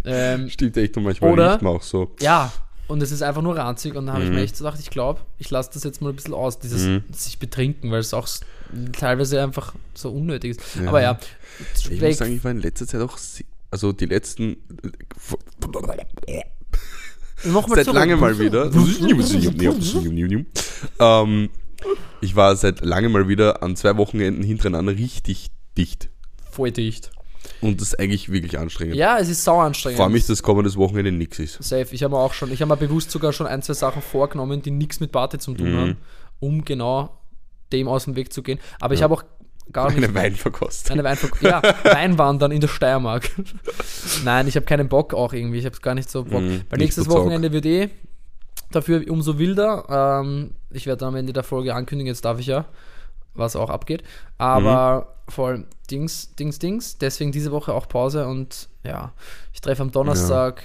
Ähm, 0.05 0.49
Stimmt 0.49 0.77
echt 0.77 0.97
und 0.97 1.05
manchmal 1.05 1.33
Oder- 1.33 1.53
riecht 1.53 1.63
man 1.63 1.77
auch 1.77 1.83
so. 1.83 2.11
ja, 2.21 2.53
und 2.89 3.03
es 3.03 3.13
ist 3.13 3.23
einfach 3.23 3.43
nur 3.43 3.57
ranzig. 3.57 3.95
Und 3.95 4.07
dann 4.07 4.15
habe 4.15 4.25
ich 4.25 4.31
Mhm. 4.31 4.37
mir 4.37 4.43
echt 4.43 4.57
so 4.57 4.65
gedacht, 4.65 4.81
ich 4.81 4.91
glaube, 4.91 5.21
ich 5.39 5.51
lasse 5.51 5.71
das 5.75 5.85
jetzt 5.85 6.01
mal 6.03 6.09
ein 6.11 6.17
bisschen 6.17 6.35
aus, 6.35 6.59
dieses 6.59 7.01
sich 7.13 7.39
betrinken, 7.39 7.91
weil 7.93 8.01
es 8.01 8.13
auch 8.15 8.27
teilweise 8.93 9.41
einfach 9.43 9.75
so 9.95 10.11
unnötig 10.11 10.53
ist. 10.53 10.61
Ja. 10.81 10.89
Aber 10.89 11.03
ja, 11.03 11.19
Ich 11.79 12.01
muss 12.01 12.19
sagen, 12.19 12.35
ich 12.35 12.43
war 12.43 12.51
in 12.51 12.61
letzter 12.61 12.87
Zeit 12.87 13.01
auch, 13.01 13.17
also 13.71 13.93
die 13.93 14.07
letzten, 14.07 14.57
nochmal 17.45 17.85
seit 17.85 17.95
langem 17.95 18.21
mal 18.21 18.39
wieder. 18.39 18.71
ähm, 20.99 21.51
ich 22.21 22.37
war 22.37 22.57
seit 22.57 22.85
langem 22.85 23.13
mal 23.13 23.29
wieder 23.29 23.63
an 23.63 23.77
zwei 23.77 23.97
Wochenenden 23.97 24.43
hintereinander 24.43 24.93
richtig 24.93 25.51
dicht. 25.77 26.09
Voll 26.51 26.73
dicht. 26.73 27.11
Und 27.61 27.81
das 27.81 27.89
ist 27.89 28.01
eigentlich 28.01 28.31
wirklich 28.31 28.59
anstrengend. 28.59 28.97
Ja, 28.97 29.19
es 29.19 29.29
ist 29.29 29.45
sau 29.45 29.61
Ich 29.61 29.67
anstrengend. 29.67 29.99
freue 29.99 30.11
mich, 30.11 30.27
dass 30.27 30.43
kommendes 30.43 30.77
Wochenende 30.77 31.13
nichts 31.13 31.39
ist. 31.39 31.63
Safe. 31.63 31.87
Ich 31.93 32.03
habe 32.03 32.15
mir 32.15 32.21
auch 32.21 32.33
schon, 32.33 32.53
ich 32.53 32.61
habe 32.63 32.71
mir 32.73 32.77
bewusst 32.77 33.11
sogar 33.11 33.33
schon 33.33 33.47
ein, 33.47 33.63
zwei 33.63 33.75
Sachen 33.75 34.03
vorgenommen, 34.03 34.63
die 34.63 34.71
nichts 34.71 35.01
mit 35.01 35.13
Party 35.13 35.39
zu 35.39 35.55
tun 35.55 35.73
Mhm. 35.73 35.77
haben, 35.79 35.97
um 36.41 36.65
genau 36.65 37.19
dem 37.73 37.87
aus 37.89 38.05
dem 38.05 38.17
Weg 38.17 38.33
zu 38.33 38.43
gehen. 38.43 38.59
Aber 38.81 38.95
ich 38.95 39.01
Ja. 39.01 39.05
habe 39.05 39.15
auch 39.15 39.25
gar 39.73 39.89
nicht 39.91 39.99
Eine 39.99 40.15
Weinverkostung. 40.15 40.95
Eine 40.99 41.05
Weinver 41.05 41.29
ja, 41.43 41.63
Weinwandern 41.85 42.51
in 42.51 42.61
der 42.61 42.69
Steiermark. 42.69 43.31
Nein, 44.25 44.49
ich 44.49 44.57
habe 44.57 44.67
keinen 44.67 44.89
Bock 44.89 45.15
auch 45.15 45.33
irgendwie. 45.33 45.59
Ich 45.59 45.67
habe 45.67 45.79
gar 45.81 45.95
nicht 45.95 46.11
so 46.11 46.25
Bock. 46.25 46.43
Mhm, 46.43 46.63
Weil 46.71 46.79
nächstes 46.79 47.05
Zock. 47.05 47.15
Wochenende 47.15 47.53
wird 47.53 47.67
eh 47.67 47.89
dafür 48.73 49.03
umso 49.09 49.39
wilder. 49.39 50.21
Ähm, 50.23 50.53
ich 50.71 50.87
werde 50.87 51.07
am 51.07 51.15
Ende 51.17 51.33
der 51.33 51.43
Folge 51.45 51.75
ankündigen, 51.75 52.09
jetzt 52.09 52.25
darf 52.25 52.39
ich 52.41 52.47
ja, 52.47 52.67
was 53.35 53.57
auch 53.57 53.71
abgeht. 53.71 54.03
Aber 54.39 55.07
Mhm. 55.27 55.33
voll 55.33 55.67
Dings, 55.91 56.35
Dings, 56.37 56.59
Dings. 56.59 56.99
Deswegen 56.99 57.33
diese 57.33 57.53
Woche 57.53 57.73
auch 57.75 57.89
Pause 57.89 58.27
und 58.27 58.69
ja, 58.85 59.13
ich 59.53 59.61
treffe 59.61 59.83
am 59.83 59.91
Donnerstag, 59.93 60.65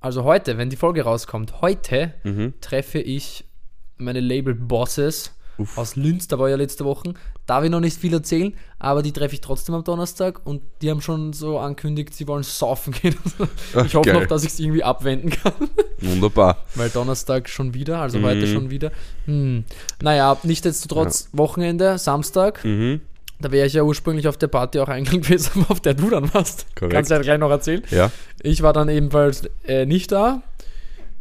also 0.00 0.24
heute, 0.24 0.58
wenn 0.58 0.70
die 0.70 0.76
Folge 0.76 1.02
rauskommt, 1.02 1.60
heute 1.60 2.14
Mhm. 2.24 2.54
treffe 2.60 2.98
ich 2.98 3.44
meine 3.96 4.20
Label-Bosses 4.20 5.32
Uff. 5.58 5.78
aus 5.78 5.96
Linz, 5.96 6.28
da 6.28 6.38
war 6.38 6.48
ja 6.48 6.56
letzte 6.56 6.84
Woche. 6.84 7.14
Darf 7.46 7.62
ich 7.62 7.70
noch 7.70 7.78
nicht 7.80 7.96
viel 8.00 8.12
erzählen, 8.12 8.52
aber 8.80 9.02
die 9.02 9.12
treffe 9.12 9.34
ich 9.34 9.40
trotzdem 9.40 9.74
am 9.76 9.84
Donnerstag 9.84 10.40
und 10.44 10.62
die 10.82 10.90
haben 10.90 11.00
schon 11.00 11.32
so 11.32 11.58
angekündigt, 11.60 12.12
sie 12.12 12.26
wollen 12.26 12.42
saufen 12.42 12.92
gehen. 13.02 13.14
Ich 13.86 13.94
hoffe 13.94 14.10
geil. 14.10 14.20
noch, 14.20 14.26
dass 14.26 14.42
ich 14.42 14.50
es 14.50 14.58
irgendwie 14.58 14.82
abwenden 14.82 15.30
kann, 15.30 15.52
Wunderbar. 16.00 16.64
weil 16.74 16.90
Donnerstag 16.90 17.48
schon 17.48 17.72
wieder, 17.72 18.00
also 18.00 18.18
Mhm. 18.18 18.24
heute 18.24 18.46
schon 18.48 18.70
wieder. 18.70 18.90
Hm. 19.26 19.64
Naja, 20.02 20.36
nichtsdestotrotz 20.42 21.28
Wochenende, 21.32 21.98
Samstag, 21.98 22.64
Mhm. 22.64 23.00
da 23.40 23.52
wäre 23.52 23.66
ich 23.68 23.74
ja 23.74 23.82
ursprünglich 23.84 24.26
auf 24.26 24.36
der 24.38 24.48
Party 24.48 24.80
auch 24.80 24.88
eingeladen 24.88 25.20
gewesen, 25.22 25.64
auf 25.68 25.78
der 25.78 25.94
du 25.94 26.10
dann 26.10 26.34
warst. 26.34 26.66
Korrekt. 26.74 26.94
Kannst 26.94 27.10
du 27.12 27.14
ja 27.14 27.20
gleich 27.22 27.38
noch 27.38 27.50
erzählen. 27.50 27.82
Ja. 27.92 28.10
Ich 28.42 28.62
war 28.62 28.72
dann 28.72 28.88
ebenfalls 28.88 29.42
äh, 29.68 29.86
nicht 29.86 30.10
da. 30.10 30.42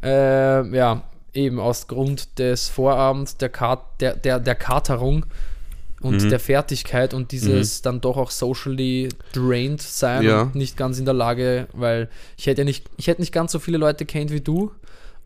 Äh, 0.03 0.67
ja, 0.75 1.03
eben 1.33 1.59
aus 1.59 1.87
Grund 1.87 2.39
des 2.39 2.69
Vorabends, 2.69 3.37
der, 3.37 3.49
Kat 3.49 3.79
der, 3.99 4.15
der, 4.15 4.39
der 4.39 4.55
Katerung 4.55 5.25
und 6.05 6.23
Mhm. 6.23 6.29
der 6.29 6.39
Fertigkeit 6.39 7.13
und 7.13 7.31
dieses 7.31 7.81
dann 7.81 7.99
doch 8.01 8.17
auch 8.17 8.31
socially 8.31 9.09
drained 9.33 9.81
sein 9.81 10.23
Ja. 10.23 10.41
und 10.43 10.55
nicht 10.55 10.77
ganz 10.77 10.97
in 10.99 11.05
der 11.05 11.13
Lage, 11.13 11.67
weil 11.73 12.09
ich 12.37 12.47
hätte 12.47 12.61
ja 12.61 12.65
nicht, 12.65 12.85
ich 12.97 13.07
hätte 13.07 13.21
nicht 13.21 13.33
ganz 13.33 13.51
so 13.51 13.59
viele 13.59 13.77
Leute 13.77 14.05
kennt 14.05 14.31
wie 14.31 14.41
du 14.41 14.71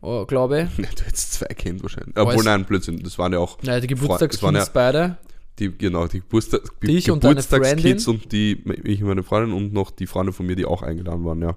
oh, 0.02 0.24
glaube 0.24 0.62
ich. 0.72 0.78
Ja, 0.84 0.88
du 0.96 1.04
hättest 1.04 1.34
zwei 1.34 1.46
kennt 1.48 1.82
wahrscheinlich. 1.82 2.16
Weiß- 2.16 2.22
Obwohl, 2.22 2.42
nein, 2.44 2.64
Blödsinn. 2.64 3.02
Das 3.02 3.18
waren 3.18 3.32
ja 3.34 3.38
auch 3.38 3.62
Naja, 3.62 3.80
die 3.80 3.86
Geburtstagskids 3.86 4.42
ja- 4.54 4.66
beide. 4.72 5.18
die, 5.58 5.70
genau, 5.76 6.06
die 6.06 6.20
Geburtstag, 6.20 6.62
Dich 6.80 7.10
und 7.10 7.20
Geburtstagskids 7.20 8.08
und 8.08 8.32
die, 8.32 8.62
ich 8.84 9.02
und 9.02 9.08
meine 9.08 9.22
Freundin 9.22 9.52
und 9.54 9.74
noch 9.74 9.90
die 9.90 10.06
Freunde 10.06 10.32
von 10.32 10.46
mir, 10.46 10.56
die 10.56 10.64
auch 10.64 10.80
eingeladen 10.82 11.22
waren, 11.26 11.42
ja. 11.42 11.54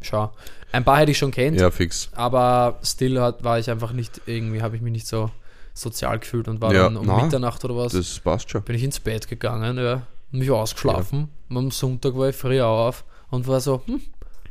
Schau. 0.00 0.32
Ein 0.70 0.84
paar 0.84 0.98
hätte 0.98 1.10
ich 1.10 1.18
schon 1.18 1.30
kennt, 1.32 1.60
Ja, 1.60 1.70
fix. 1.72 2.08
aber 2.12 2.78
still 2.84 3.20
hat, 3.20 3.42
war 3.44 3.58
ich 3.58 3.68
einfach 3.70 3.92
nicht, 3.92 4.20
irgendwie 4.26 4.62
habe 4.62 4.76
ich 4.76 4.82
mich 4.82 4.92
nicht 4.92 5.06
so 5.08 5.30
sozial 5.74 6.18
gefühlt 6.18 6.48
und 6.48 6.60
war 6.60 6.72
Ja, 6.72 6.84
dann 6.84 6.96
um 6.96 7.06
na, 7.06 7.22
Mitternacht 7.22 7.64
oder 7.64 7.76
was, 7.76 7.92
Das 7.92 8.18
passt 8.20 8.50
schon. 8.50 8.62
bin 8.62 8.76
ich 8.76 8.84
ins 8.84 9.00
Bett 9.00 9.28
gegangen, 9.28 9.76
ja, 9.78 10.02
und 10.32 10.38
mich 10.38 10.50
ausgeschlafen. 10.50 11.28
Und 11.48 11.56
am 11.56 11.70
Sonntag 11.70 12.16
war 12.16 12.28
ich 12.28 12.36
früh 12.36 12.60
auf 12.60 13.04
und 13.30 13.46
war 13.46 13.60
so, 13.60 13.82
hm, 13.86 14.00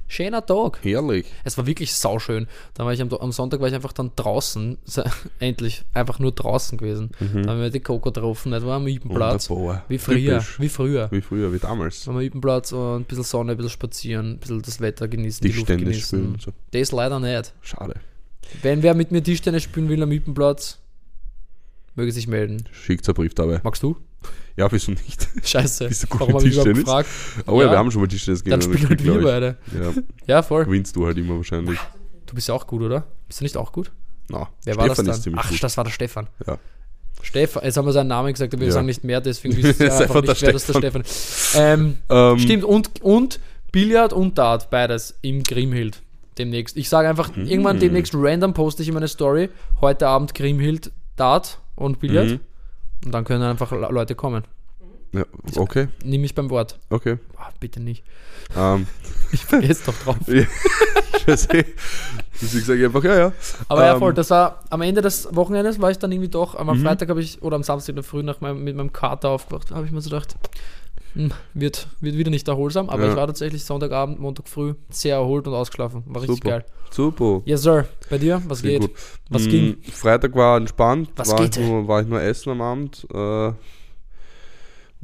schöner 0.07 0.45
Tag. 0.45 0.79
Herrlich. 0.83 1.25
Es 1.43 1.57
war 1.57 1.65
wirklich 1.65 1.93
sauschön. 1.93 2.47
Dann 2.73 2.85
war 2.85 2.93
ich 2.93 3.01
am, 3.01 3.11
am 3.13 3.31
Sonntag 3.31 3.61
war 3.61 3.67
ich 3.67 3.73
einfach 3.73 3.93
dann 3.93 4.11
draußen, 4.15 4.77
endlich, 5.39 5.83
einfach 5.93 6.19
nur 6.19 6.31
draußen 6.33 6.77
gewesen. 6.77 7.11
Dann 7.19 7.47
haben 7.49 7.61
wir 7.61 7.69
die 7.69 7.79
Coco 7.79 8.11
getroffen, 8.11 8.51
das 8.51 8.65
war 8.65 8.75
am 8.77 8.87
Ibenplatz. 8.87 9.49
Mhm. 9.49 9.55
Wunderbar. 9.55 9.85
Wie 9.87 9.97
früher, 9.97 10.39
Typisch. 10.39 10.59
wie 10.59 10.69
früher. 10.69 11.07
Wie 11.11 11.21
früher, 11.21 11.53
wie 11.53 11.59
damals. 11.59 12.07
Am 12.07 12.19
Ibenplatz 12.19 12.71
und 12.73 13.01
ein 13.01 13.03
bisschen 13.05 13.23
Sonne, 13.23 13.51
ein 13.53 13.57
bisschen 13.57 13.71
spazieren, 13.71 14.31
ein 14.33 14.37
bisschen 14.39 14.61
das 14.61 14.79
Wetter 14.81 15.07
genießen, 15.07 15.41
die, 15.41 15.53
Luft 15.53 15.67
Tischtennis 15.67 15.97
spielen 15.99 16.21
genießen. 16.23 16.33
und 16.33 16.41
so. 16.41 16.51
Das 16.71 16.91
leider 16.91 17.19
nicht. 17.19 17.53
Schade. 17.61 17.95
Wenn 18.63 18.83
wer 18.83 18.93
mit 18.95 19.11
mir 19.11 19.23
Tischtennis 19.23 19.63
spielen 19.63 19.87
will 19.87 20.03
am 20.03 20.11
Ibenplatz, 20.11 20.77
möge 21.95 22.11
sich 22.11 22.27
melden. 22.27 22.63
Schickt 22.71 23.07
einen 23.07 23.15
Brief 23.15 23.33
dabei. 23.33 23.61
Magst 23.63 23.83
du? 23.83 23.97
Ja, 24.57 24.71
wieso 24.71 24.91
nicht? 24.91 25.27
Scheiße. 25.43 25.87
Bist 25.87 26.03
du 26.03 26.07
gut 26.07 26.19
Warum 26.21 26.33
mit 26.35 26.43
Tischtennis? 26.43 26.85
Oh 27.47 27.59
ja, 27.59 27.65
Ja. 27.67 27.71
wir 27.71 27.77
haben 27.77 27.89
schon 27.91 28.01
mal 28.01 28.07
Tischtennis 28.07 28.43
Dann 28.43 28.59
gegeneinander 28.59 28.77
spielen 28.77 28.89
halt 28.89 29.03
wir 29.03 29.13
gespielt, 29.13 29.57
beide. 29.81 30.01
ich. 30.21 30.27
Ja, 30.27 30.43
voll. 30.43 30.61
Ja, 30.61 30.65
gewinnst 30.65 30.95
du 30.95 31.05
halt 31.05 31.17
immer 31.17 31.37
wahrscheinlich. 31.37 31.79
Du 32.25 32.35
bist 32.35 32.47
ja 32.47 32.53
auch 32.53 32.67
gut, 32.67 32.81
oder? 32.81 33.05
Bist 33.27 33.39
du 33.39 33.43
nicht 33.45 33.57
auch 33.57 33.71
gut? 33.71 33.91
Na, 34.29 34.47
Wer 34.63 34.77
war 34.77 34.87
das 34.87 34.95
Stefan 34.97 35.05
dann? 35.07 35.15
ist 35.15 35.23
ziemlich 35.23 35.41
Ach, 35.43 35.49
gut. 35.49 35.63
das 35.63 35.77
war 35.77 35.83
der 35.83 35.91
Stefan. 35.91 36.27
Ja. 36.45 36.57
Stefan, 37.23 37.63
jetzt 37.63 37.77
haben 37.77 37.85
wir 37.85 37.91
seinen 37.93 38.07
Namen 38.07 38.33
gesagt, 38.33 38.53
aber 38.53 38.61
wir 38.61 38.67
Ja. 38.67 38.73
sagen 38.73 38.85
nicht 38.85 39.03
mehr, 39.03 39.21
deswegen 39.21 39.55
ihr 39.57 39.65
Ist 39.69 39.81
einfach 39.81 39.99
einfach 40.01 40.21
nicht, 40.21 40.41
der 40.41 40.47
wer 40.47 40.53
das 40.53 40.65
der 40.65 40.73
Stefan 40.73 41.01
ist. 41.01 41.55
Ähm, 41.55 41.97
Ähm, 42.09 42.39
Stimmt, 42.39 42.63
und, 42.63 43.01
und 43.01 43.39
Billard 43.71 44.13
und 44.13 44.37
Dart, 44.37 44.69
beides 44.69 45.15
im 45.21 45.43
Grimhild 45.43 46.01
demnächst. 46.37 46.77
Ich 46.77 46.89
sage 46.89 47.09
einfach, 47.09 47.35
Hm. 47.35 47.45
irgendwann 47.45 47.79
demnächst 47.79 48.13
random 48.15 48.53
poste 48.53 48.81
ich 48.81 48.87
in 48.89 48.93
meine 48.93 49.07
Story, 49.07 49.49
heute 49.81 50.07
Abend 50.07 50.33
Grimhild, 50.33 50.91
Dart 51.21 51.59
und 51.75 51.99
Billard. 51.99 52.27
Mhm. 52.29 52.39
Und 53.05 53.11
dann 53.13 53.23
können 53.25 53.43
einfach 53.43 53.71
Le- 53.71 53.89
Leute 53.91 54.15
kommen. 54.15 54.43
Ja, 55.13 55.23
okay, 55.57 55.87
Nimm 56.05 56.21
mich 56.21 56.33
beim 56.35 56.49
Wort. 56.49 56.79
okay. 56.89 57.17
Ah, 57.37 57.49
bitte 57.59 57.79
nicht. 57.81 58.03
Ähm, 58.57 58.87
Ich 59.33 59.45
vergesse 59.45 59.83
doch 59.85 59.93
drauf. 60.03 60.17
ich 60.27 61.27
weiß 61.27 61.49
eh. 61.53 61.65
Deswegen 62.41 62.65
sage 62.65 62.79
ich 62.79 62.85
einfach, 62.85 63.03
ja, 63.03 63.15
ja. 63.17 63.33
Aber 63.69 63.85
ja, 63.85 63.93
Ähm, 63.93 63.99
voll, 63.99 64.13
das 64.13 64.29
war 64.29 64.63
am 64.69 64.81
Ende 64.81 65.01
des 65.01 65.27
Wochenendes 65.35 65.79
war 65.81 65.91
ich 65.91 65.99
dann 65.99 66.11
irgendwie 66.11 66.29
doch, 66.29 66.55
am 66.55 66.67
Mhm. 66.67 66.83
Freitag 66.83 67.09
habe 67.09 67.21
ich, 67.21 67.41
oder 67.41 67.55
am 67.57 67.63
Samstag 67.63 67.89
in 67.89 67.95
der 67.95 68.03
Früh 68.03 68.23
nach 68.23 68.39
meinem, 68.41 68.63
mit 68.63 68.75
meinem 68.75 68.91
Kater 68.93 69.29
aufgewacht, 69.29 69.71
habe 69.71 69.85
ich 69.85 69.91
mir 69.91 70.01
so 70.01 70.09
gedacht, 70.09 70.35
wird, 71.53 71.87
wird 71.99 72.17
wieder 72.17 72.29
nicht 72.31 72.47
erholsam, 72.47 72.89
aber 72.89 73.03
Ja. 73.05 73.09
ich 73.11 73.15
war 73.15 73.27
tatsächlich 73.27 73.63
Sonntagabend, 73.65 74.19
Montag 74.19 74.47
früh 74.47 74.75
sehr 74.89 75.15
erholt 75.15 75.47
und 75.47 75.53
ausgeschlafen. 75.53 76.03
War 76.05 76.21
richtig 76.21 76.37
Super. 76.37 76.49
geil. 76.49 76.65
Super. 76.91 77.41
Yes, 77.45 77.61
Sir. 77.63 77.87
Bei 78.09 78.17
dir? 78.17 78.41
Was 78.47 78.59
Sehr 78.59 78.71
geht? 78.79 78.81
gut. 78.81 78.91
Was 79.29 79.45
Mm, 79.45 79.49
ging? 79.49 79.77
Freitag 79.91 80.35
war 80.35 80.57
entspannt. 80.57 81.09
Was 81.15 81.29
war, 81.29 81.41
geht? 81.41 81.57
Ich 81.57 81.65
nur, 81.67 81.87
war 81.87 82.01
ich 82.01 82.07
nur 82.07 82.21
essen 82.21 82.49
am 82.51 82.61
Abend. 82.61 83.07
Äh, 83.13 83.15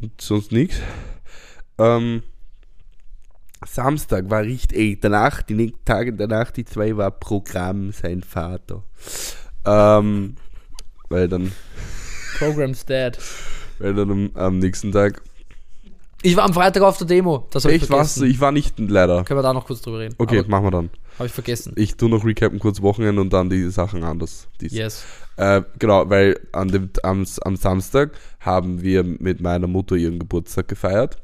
und 0.01 0.21
sonst 0.21 0.51
nichts. 0.51 0.77
Ähm, 1.77 2.23
Samstag 3.65 4.29
war 4.29 4.41
richtig, 4.43 4.77
ey, 4.77 4.99
danach, 4.99 5.41
die 5.41 5.55
nächsten 5.55 5.83
Tage 5.83 6.13
danach, 6.13 6.51
die 6.51 6.63
zwei 6.65 6.95
war 6.95 7.11
Programm 7.11 7.91
sein 7.91 8.21
Vater. 8.21 8.83
Ähm, 9.65 10.35
weil 11.09 11.27
dann, 11.27 11.51
Program's 12.37 12.85
dead. 12.85 13.17
weil 13.79 13.95
dann 13.95 14.11
am, 14.11 14.31
am 14.35 14.59
nächsten 14.59 14.91
Tag, 14.91 15.21
Ich 16.23 16.35
war 16.35 16.45
am 16.45 16.53
Freitag 16.53 16.83
auf 16.83 16.97
der 16.97 17.07
Demo. 17.07 17.47
Das 17.51 17.63
habe 17.63 17.75
ich 17.75 17.83
echt 17.83 17.91
was, 17.91 18.13
vergessen. 18.13 18.31
ich 18.31 18.41
war 18.41 18.51
nicht 18.51 18.79
leider. 18.79 19.23
Können 19.23 19.37
wir 19.37 19.43
da 19.43 19.53
noch 19.53 19.65
kurz 19.65 19.81
drüber 19.81 19.99
reden? 19.99 20.15
Okay, 20.17 20.39
Aber 20.39 20.49
machen 20.49 20.65
wir 20.65 20.71
dann. 20.71 20.89
Habe 21.17 21.27
ich 21.27 21.31
vergessen. 21.31 21.73
Ich 21.75 21.95
tu 21.95 22.07
noch 22.07 22.25
recappen, 22.25 22.59
kurz 22.59 22.81
Wochenende 22.81 23.21
und 23.21 23.31
dann 23.31 23.49
die 23.49 23.69
Sachen 23.69 24.03
anders. 24.03 24.47
Dies. 24.59 24.73
Yes. 24.73 25.03
Äh, 25.35 25.61
genau, 25.77 26.09
weil 26.09 26.39
an 26.51 26.69
dem, 26.69 26.89
am, 27.03 27.25
am 27.41 27.55
Samstag 27.55 28.11
haben 28.39 28.81
wir 28.81 29.03
mit 29.03 29.41
meiner 29.41 29.67
Mutter 29.67 29.95
ihren 29.95 30.17
Geburtstag 30.19 30.67
gefeiert. 30.67 31.17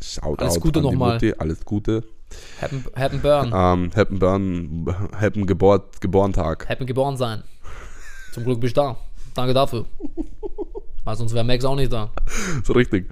Shoutout 0.00 0.42
Alles 0.42 0.60
Gute 0.60 0.80
nochmal. 0.80 1.18
Alles 1.38 1.64
Gute. 1.64 2.04
Happen, 2.60 2.84
happen 2.94 3.20
burn. 3.22 3.52
Ähm, 3.54 3.90
Happen 3.94 4.18
Burn, 4.18 4.94
Happen 5.18 5.46
Geburt, 5.46 6.00
Geborentag. 6.00 6.68
Happen 6.68 6.86
geboren 6.86 7.16
sein. 7.16 7.42
Zum 8.32 8.44
Glück 8.44 8.60
bist 8.60 8.76
du 8.76 8.80
da. 8.80 8.96
Danke 9.34 9.54
dafür. 9.54 9.86
Weil 11.06 11.14
sonst 11.16 11.34
wäre 11.34 11.44
Max 11.44 11.64
auch 11.64 11.76
nicht 11.76 11.92
da. 11.92 12.10
So 12.64 12.72
richtig. 12.72 13.08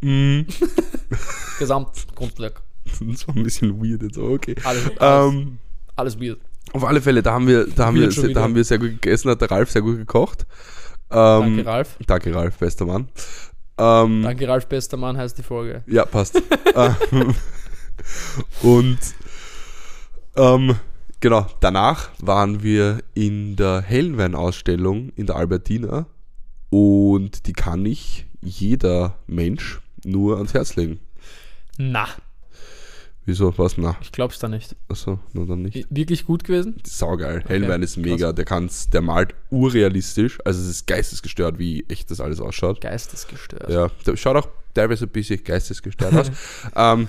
Mm, 0.00 0.42
Gesamtgrundwerk. 1.58 2.62
das 3.00 3.26
war 3.26 3.34
ein 3.36 3.42
bisschen 3.42 3.82
weird 3.82 4.00
jetzt, 4.02 4.16
aber 4.16 4.28
okay. 4.28 4.54
Alles, 4.62 4.84
alles, 4.96 5.34
Ähm, 5.34 5.58
alles 5.96 6.20
weird. 6.20 6.38
auf 6.72 6.84
alle 6.84 7.00
Fälle, 7.00 7.20
da 7.20 7.32
haben 7.32 7.48
wir, 7.48 7.66
da 7.66 7.86
haben 7.86 7.96
wir, 7.96 8.16
Weird 8.16 8.36
da 8.36 8.42
haben 8.42 8.54
wir 8.54 8.62
sehr 8.62 8.78
gut 8.78 8.90
gegessen, 9.02 9.28
hat 9.28 9.40
der 9.40 9.50
Ralf 9.50 9.72
sehr 9.72 9.82
gut 9.82 9.96
gekocht. 9.96 10.46
Ähm, 11.10 11.56
Danke, 11.56 11.66
Ralf. 11.66 11.96
Danke, 12.06 12.32
Ralf, 12.34 12.58
bester 12.58 12.86
Mann. 12.86 13.08
Ähm, 13.76 14.22
Danke, 14.22 14.46
Ralf, 14.46 14.66
bester 14.68 14.96
Mann 14.96 15.16
heißt 15.16 15.36
die 15.36 15.42
Folge. 15.42 15.82
Ja, 15.86 16.04
passt. 16.04 16.40
Ähm, 16.74 17.34
und 18.62 18.98
ähm, 20.36 20.76
genau, 21.20 21.46
danach 21.60 22.08
waren 22.20 22.62
wir 22.62 23.00
in 23.14 23.56
der 23.56 23.82
Hellenwein-Ausstellung 23.82 25.10
in 25.16 25.26
der 25.26 25.36
Albertina 25.36 26.06
und 26.72 27.46
die 27.46 27.52
kann 27.52 27.84
ich 27.84 28.24
jeder 28.40 29.18
Mensch 29.26 29.82
nur 30.04 30.38
ans 30.38 30.54
Herz 30.54 30.74
legen. 30.74 31.00
Na, 31.76 32.08
Wieso? 33.24 33.56
Was? 33.56 33.78
Na, 33.78 33.96
ich 34.00 34.10
glaub's 34.10 34.38
da 34.40 34.48
nicht. 34.48 34.74
achso, 34.88 35.20
nur 35.32 35.46
dann 35.46 35.62
nicht. 35.62 35.86
Wirklich 35.90 36.24
gut 36.24 36.42
gewesen? 36.42 36.76
Saugeil. 36.84 37.44
Hellenwein 37.46 37.82
ist 37.82 37.96
mega, 37.96 38.32
der 38.32 38.44
kann's, 38.44 38.90
der 38.90 39.00
malt 39.00 39.34
urrealistisch, 39.50 40.38
also 40.44 40.60
es 40.60 40.66
ist 40.68 40.86
geistesgestört, 40.88 41.58
wie 41.58 41.84
echt 41.88 42.10
das 42.10 42.20
alles 42.20 42.40
ausschaut. 42.40 42.80
Geistesgestört. 42.80 43.70
Ja, 43.70 43.90
schaut 44.16 44.36
auch 44.36 44.48
teilweise 44.74 45.04
ein 45.04 45.10
bisschen 45.10 45.44
geistesgestört 45.44 46.14
aus. 46.14 46.30
ähm, 46.74 47.08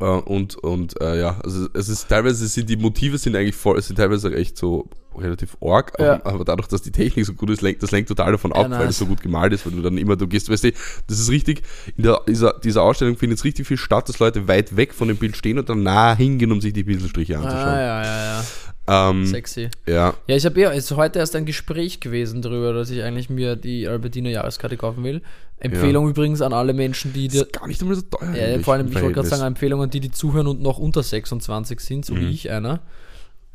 äh, 0.00 0.04
und 0.04 0.56
und 0.56 1.00
äh, 1.00 1.20
ja, 1.20 1.38
also 1.42 1.68
es 1.74 1.88
ist 1.88 2.08
teilweise 2.08 2.46
sind 2.48 2.68
die 2.68 2.76
Motive 2.76 3.18
sind 3.18 3.36
eigentlich 3.36 3.54
voll, 3.56 3.78
es 3.78 3.86
sind 3.86 3.96
teilweise 3.96 4.34
echt 4.34 4.56
so 4.56 4.88
relativ 5.16 5.56
arg, 5.60 5.92
Ja. 5.98 6.14
aber, 6.14 6.26
aber 6.26 6.44
dadurch, 6.44 6.68
dass 6.68 6.80
die 6.82 6.92
Technik 6.92 7.26
so 7.26 7.32
gut 7.32 7.50
ist, 7.50 7.60
lenkt, 7.60 7.82
das 7.82 7.90
lenkt 7.90 8.08
total 8.08 8.30
davon 8.32 8.52
Ja, 8.52 8.58
ab, 8.62 8.70
weil 8.70 8.78
nice. 8.78 8.90
es 8.90 8.98
so 8.98 9.06
gut 9.06 9.20
gemalt 9.20 9.52
ist, 9.52 9.66
weil 9.66 9.72
du 9.72 9.82
dann 9.82 9.98
immer, 9.98 10.14
du 10.14 10.28
gehst, 10.28 10.48
weißt 10.48 10.62
du, 10.64 10.72
das 11.08 11.18
ist 11.18 11.28
richtig, 11.30 11.62
in 11.96 12.04
der, 12.04 12.20
dieser, 12.28 12.52
dieser 12.62 12.82
Ausstellung 12.84 13.16
findet 13.16 13.38
es 13.38 13.44
richtig 13.44 13.66
viel 13.66 13.78
statt, 13.78 14.08
dass 14.08 14.20
Leute 14.20 14.46
weit 14.46 14.76
weg 14.76 14.94
von 14.94 15.08
dem 15.08 15.16
Bild 15.16 15.36
stehen 15.36 15.58
und 15.58 15.68
dann 15.68 15.82
nah 15.82 16.14
hingehen, 16.14 16.52
um 16.52 16.60
sich 16.60 16.72
die 16.72 16.84
Pinselstriche 16.84 17.36
Ah, 17.36 17.42
anzuschauen. 17.42 17.74
ja, 17.74 18.04
ja, 18.04 18.24
ja. 18.38 18.44
Ähm, 18.88 19.26
Sexy. 19.26 19.68
ja, 19.86 20.14
Ja, 20.26 20.36
ich 20.36 20.44
habe 20.46 20.60
ja, 20.60 20.70
es 20.72 20.90
ist 20.90 20.96
heute 20.96 21.18
erst 21.18 21.36
ein 21.36 21.44
Gespräch 21.46 22.00
gewesen 22.00 22.42
darüber, 22.42 22.72
dass 22.72 22.90
ich 22.90 23.02
eigentlich 23.02 23.28
mir 23.30 23.54
die 23.56 23.86
Albertiner 23.86 24.30
Jahreskarte 24.30 24.76
kaufen 24.76 25.04
will. 25.04 25.22
Empfehlung 25.60 26.08
übrigens 26.08 26.40
an 26.40 26.52
alle 26.52 26.72
Menschen, 26.72 27.12
die, 27.12 27.28
die 27.28 27.38
ist 27.38 27.52
gar 27.52 27.66
nicht 27.66 27.80
einmal 27.82 27.96
so 27.96 28.02
teuer. 28.02 28.34
ja, 28.34 28.58
vor 28.60 28.74
allem, 28.74 28.88
ich 28.88 28.94
wollte 28.94 29.12
gerade 29.12 29.28
sagen, 29.28 29.42
Empfehlung 29.42 29.82
an 29.82 29.90
die, 29.90 30.00
die 30.00 30.10
zuhören 30.10 30.46
und 30.46 30.62
noch 30.62 30.78
unter 30.78 31.02
26 31.02 31.80
sind, 31.80 32.04
so 32.06 32.14
Mhm. 32.14 32.20
wie 32.20 32.30
ich 32.30 32.50
einer. 32.50 32.80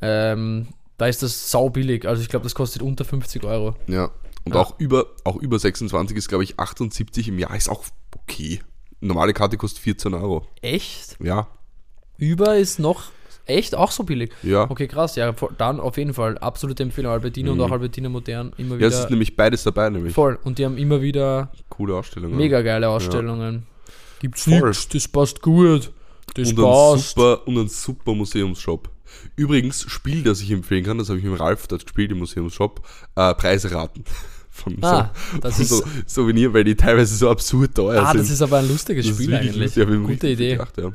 Ähm, 0.02 0.68
da 0.98 1.08
ist 1.08 1.24
das 1.24 1.50
sau 1.50 1.70
billig. 1.70 2.06
Also 2.06 2.22
ich 2.22 2.30
glaube, 2.30 2.44
das 2.44 2.56
kostet 2.56 2.82
unter 2.82 3.06
50 3.06 3.44
Euro. 3.46 3.76
Ja. 3.88 4.12
Und 4.46 4.56
Ja. 4.56 4.62
auch 4.62 4.78
über, 4.80 5.08
auch 5.24 5.38
über 5.38 5.58
26 5.58 6.18
ist, 6.18 6.28
glaube 6.28 6.44
ich, 6.44 6.60
78 6.60 7.30
im 7.30 7.40
Jahr 7.40 7.56
ist 7.56 7.70
auch 7.70 7.86
okay. 8.16 8.60
Normale 9.00 9.34
Karte 9.34 9.58
kostet 9.58 9.80
14 9.82 10.14
Euro. 10.14 10.46
Echt? 10.62 11.18
Ja. 11.22 11.48
Über 12.18 12.58
ist 12.58 12.80
noch 12.80 13.04
echt 13.46 13.76
auch 13.76 13.92
so 13.92 14.04
billig. 14.04 14.32
Ja. 14.44 14.70
Okay, 14.70 14.88
krass. 14.88 15.16
Ja, 15.16 15.34
dann 15.58 15.80
auf 15.80 15.98
jeden 15.98 16.14
Fall 16.14 16.38
absolute 16.38 16.84
Empfehlung. 16.84 17.12
Albertina 17.12 17.52
und 17.52 17.62
auch 17.62 17.72
Albertina 17.72 18.10
Modern 18.10 18.54
immer 18.58 18.76
Mhm. 18.76 18.82
Ja, 18.82 18.88
es 18.88 18.94
wieder 18.94 19.04
ist 19.06 19.10
nämlich 19.10 19.36
beides 19.36 19.64
dabei, 19.64 19.90
nämlich. 19.90 20.14
voll. 20.14 20.38
Und 20.44 20.58
die 20.60 20.66
haben 20.66 20.78
immer 20.78 21.02
wieder 21.02 21.52
Coole 21.70 21.96
Ausstellung. 21.96 22.36
mega 22.36 22.62
geile 22.62 22.90
Ausstellungen. 22.90 23.66
Gibt's 24.20 24.44
Voll. 24.44 24.62
nix, 24.68 24.88
das 24.88 25.08
passt 25.08 25.42
gut. 25.42 25.92
Das 26.36 26.50
Und 26.50 26.60
ein, 26.60 26.64
passt. 26.64 27.10
super, 27.16 27.48
und 27.48 27.58
ein 27.58 27.68
super 27.68 28.14
Museumsshop. 28.16 28.90
Übrigens, 29.36 29.86
Spiel, 29.90 30.24
das 30.24 30.42
ich 30.42 30.50
empfehlen 30.52 30.84
kann, 30.84 30.98
das 30.98 31.10
habe 31.10 31.20
ich 31.20 31.26
mit 31.26 31.34
dem 31.34 31.38
Ralf 31.40 31.68
dort 31.68 31.84
gespielt 31.86 32.12
im 32.12 32.20
Museumsshop, 32.20 32.82
äh, 33.16 33.34
Preise 33.36 33.72
raten. 33.72 34.04
Von 34.56 34.78
Ah, 34.84 35.12
so, 35.34 35.38
das 35.40 35.56
von 35.56 35.64
ist- 35.64 35.70
so 35.70 35.84
Souvenir, 36.06 36.54
weil 36.54 36.64
die 36.64 36.76
teilweise 36.76 37.16
so 37.16 37.28
absurd 37.30 37.74
teuer 37.74 38.04
Ah, 38.04 38.12
sind. 38.12 38.22
das 38.22 38.30
ist 38.30 38.42
aber 38.42 38.60
ein 38.60 38.68
lustiges 38.68 39.08
Spiel 39.08 39.34
eigentlich. 39.34 39.76
lustig, 39.76 39.88
Gute 40.06 40.28
Idee. 40.30 40.52
Gedacht, 40.52 40.78
ja. 40.78 40.94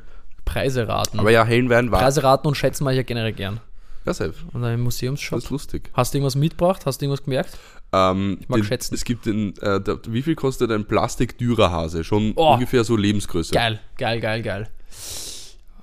Preise 0.49 0.89
raten. 0.89 1.19
Aber 1.21 1.31
ja, 1.31 1.45
Hellenwein 1.45 1.91
war. 1.91 2.01
Preise 2.01 2.23
raten 2.23 2.47
und 2.49 2.55
schätzen 2.57 2.85
mache 2.85 2.95
ich 2.95 2.99
ja 2.99 3.03
generell 3.03 3.33
gern. 3.33 3.61
Ja, 4.05 4.15
safe. 4.15 4.35
Und 4.53 4.63
dann 4.63 4.73
im 4.73 4.81
Das 4.81 4.85
Museumsshop. 4.95 5.39
ist 5.39 5.51
lustig. 5.51 5.91
Hast 5.93 6.15
du 6.15 6.19
irgendwas 6.19 6.35
mitgebracht? 6.37 6.87
Hast 6.87 7.01
du 7.01 7.05
irgendwas 7.05 7.25
gemerkt? 7.25 7.59
Ähm, 7.93 8.39
mag 8.49 8.59
den, 8.61 8.65
schätzen. 8.65 8.95
Es 8.95 9.05
gibt 9.05 9.27
den, 9.27 9.57
äh, 9.59 9.81
der, 9.81 9.99
wie 10.09 10.23
viel 10.23 10.35
kostet 10.35 10.71
ein 10.71 10.87
Plastik-Dürerhase? 10.87 12.05
Schon 12.05 12.33
Oh. 12.37 12.55
ungefähr 12.55 12.85
so 12.85 12.97
Lebensgröße. 12.97 13.53
Geil, 13.55 13.81
geil, 13.99 14.21
geil, 14.21 14.43
geil. 14.43 14.69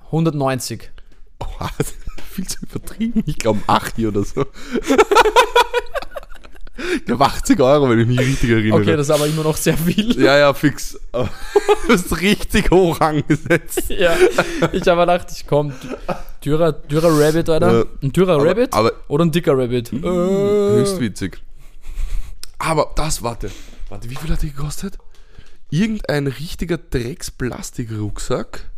190. 0.06 0.90
Oh, 1.40 1.46
viel 2.32 2.46
zu 2.46 2.58
übertrieben. 2.64 3.22
Ich 3.26 3.38
glaube 3.38 3.60
8 3.66 3.98
oder 4.00 4.24
so. 4.24 4.44
Ich 6.96 7.04
glaube 7.06 7.24
80 7.24 7.58
Euro, 7.60 7.88
wenn 7.88 7.98
ich 8.00 8.06
mich 8.06 8.18
richtig 8.18 8.50
erinnere. 8.50 8.80
Okay, 8.80 8.96
das 8.96 9.06
ist 9.08 9.14
aber 9.14 9.26
immer 9.26 9.42
noch 9.44 9.56
sehr 9.56 9.76
viel. 9.78 10.20
ja, 10.20 10.36
ja, 10.38 10.52
fix. 10.54 10.98
Du 11.12 11.92
hast 11.92 12.20
richtig 12.20 12.70
hoch 12.70 13.00
angesetzt. 13.00 13.84
Ja, 13.88 14.14
ich 14.72 14.86
habe 14.86 15.00
gedacht, 15.02 15.28
ich 15.32 15.46
komme. 15.46 15.72
Dürrer, 16.44 16.72
dürrer 16.72 17.10
Rabbit, 17.18 17.48
Alter. 17.48 17.86
Ein 18.02 18.12
dürrer 18.12 18.34
Aber- 18.34 18.46
Rabbit 18.46 18.72
aber- 18.74 18.92
oder 19.08 19.24
ein 19.24 19.32
dicker 19.32 19.56
Rabbit? 19.56 19.92
Äh, 19.92 20.00
Höchst 20.02 21.00
witzig. 21.00 21.40
Aber 22.58 22.92
das, 22.96 23.22
warte. 23.22 23.50
Warte, 23.88 24.10
wie 24.10 24.16
viel 24.16 24.30
hat 24.30 24.42
die 24.42 24.50
gekostet? 24.52 24.98
Irgendein 25.70 26.26
richtiger 26.26 26.78
Drecks-Plastikrucksack. 26.78 28.70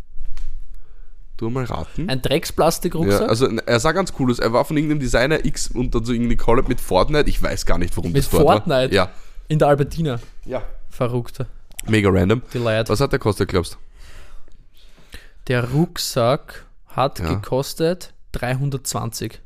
Du 1.38 1.48
mal 1.50 1.64
raten. 1.64 2.02
ein 2.10 2.16
Ja, 2.18 2.22
Drecksplastikrucksack 2.22 3.28
also 3.28 3.46
er 3.48 3.80
sah 3.80 3.92
ganz 3.92 4.12
cool 4.18 4.30
aus. 4.30 4.38
Er 4.40 4.52
war 4.52 4.64
von 4.66 4.76
irgendeinem 4.76 5.00
Designer 5.00 5.44
X 5.44 5.68
und 5.70 5.94
dann 5.94 6.04
so 6.04 6.12
irgendwie 6.12 6.36
Collab 6.36 6.68
mit 6.68 6.80
Fortnite. 6.80 7.28
Ich 7.30 7.40
weiß 7.42 7.64
gar 7.64 7.78
nicht, 7.78 7.96
warum 7.96 8.10
Mit 8.12 8.18
das 8.24 8.26
Fortnite? 8.26 8.90
war. 8.90 8.92
Ja. 8.92 9.10
in 9.48 9.58
der 9.58 9.68
Albertina. 9.68 10.20
ja. 10.44 10.62
Verrückter. 10.90 11.46
Mega 11.86 12.08
random. 12.10 12.42
Die 12.52 12.58
Leute. 12.58 12.88
Was 12.90 13.00
hat 13.00 13.12
der 13.12 13.18
kostet, 13.20 13.48
glaubst 13.50 13.74
du? 13.74 13.78
Der 15.46 15.70
Rucksack 15.70 16.66
hat 16.88 17.20
Ja. 17.20 17.34
gekostet 17.34 18.14
320. 18.32 19.40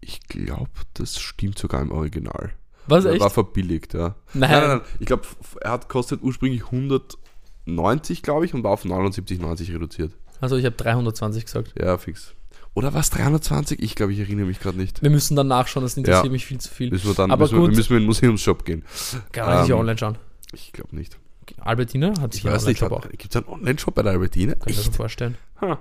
Ich 0.00 0.20
glaube, 0.26 0.70
das 0.94 1.18
stimmt 1.20 1.58
sogar 1.58 1.80
im 1.80 1.92
Original. 1.92 2.50
Was, 2.88 3.04
Er 3.04 3.12
echt? 3.12 3.20
war 3.20 3.30
verbilligt, 3.30 3.94
ja. 3.94 4.16
Nein. 4.34 4.50
nein, 4.50 4.68
nein. 4.68 4.80
Ich 4.98 5.06
glaube, 5.06 5.22
er 5.60 5.70
hat 5.72 5.88
kostet 5.88 6.22
ursprünglich 6.22 6.64
190, 6.64 8.22
glaube 8.22 8.44
ich, 8.46 8.54
und 8.54 8.64
war 8.64 8.72
auf 8.72 8.84
79,90 8.84 9.72
reduziert. 9.74 10.12
Also 10.40 10.56
ich 10.56 10.64
habe 10.64 10.76
320 10.76 11.44
gesagt. 11.44 11.74
Ja, 11.80 11.96
fix. 11.98 12.34
Oder 12.74 12.94
was 12.94 13.10
320? 13.10 13.82
Ich 13.82 13.94
glaube, 13.96 14.12
ich 14.12 14.20
erinnere 14.20 14.46
mich 14.46 14.60
gerade 14.60 14.78
nicht. 14.78 15.02
Wir 15.02 15.10
müssen 15.10 15.34
dann 15.36 15.48
nachschauen, 15.48 15.82
das 15.84 15.96
interessiert 15.96 16.26
Ja. 16.26 16.30
mich 16.30 16.46
viel 16.46 16.58
zu 16.60 16.68
viel. 16.72 16.90
Müssen 16.90 17.08
wir 17.08 17.14
dann 17.14 17.30
Aber 17.30 17.44
müssen 17.44 17.56
wir, 17.56 17.66
gut. 17.66 17.74
müssen 17.76 17.90
wir 17.90 17.96
in 17.96 18.02
den 18.04 18.06
Museumsshop 18.06 18.64
gehen. 18.64 18.84
Kann 19.32 19.46
man 19.46 19.62
sich 19.62 19.70
ähm, 19.72 19.78
online 19.78 19.98
schauen. 19.98 20.18
Ich 20.52 20.72
glaube 20.72 20.94
nicht. 20.94 21.18
Albertina 21.60 22.08
hat 22.20 22.34
Ich 22.34 22.42
sich 22.42 22.50
einen 22.50 22.58
Online-Shop 22.60 22.92
auch. 22.92 23.08
gibt 23.08 23.34
es 23.34 23.36
einen 23.36 23.46
Online-Shop 23.48 23.94
bei 23.94 24.02
der 24.02 24.12
Albertine? 24.12 24.54
Kann 24.56 24.68
ich 24.68 24.86
mir 24.86 24.92
vorstellen. 24.92 25.36
Ha. 25.60 25.66
Schauen, 25.66 25.78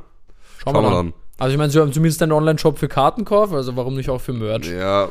Schauen 0.64 0.74
wir 0.76 0.82
wir 0.82 0.90
dann. 0.90 1.06
dann. 1.12 1.14
Also 1.40 1.52
ich 1.52 1.58
meine, 1.60 1.70
sie 1.72 1.80
haben 1.80 1.94
zumindest 1.94 2.24
einen 2.24 2.32
Online-Shop 2.32 2.80
für 2.80 2.88
Kartenkauf, 2.88 3.52
also 3.54 3.76
warum 3.76 3.96
nicht 3.96 4.10
auch 4.10 4.20
für 4.22 4.34
Merch? 4.34 4.66
Ja, 4.68 5.10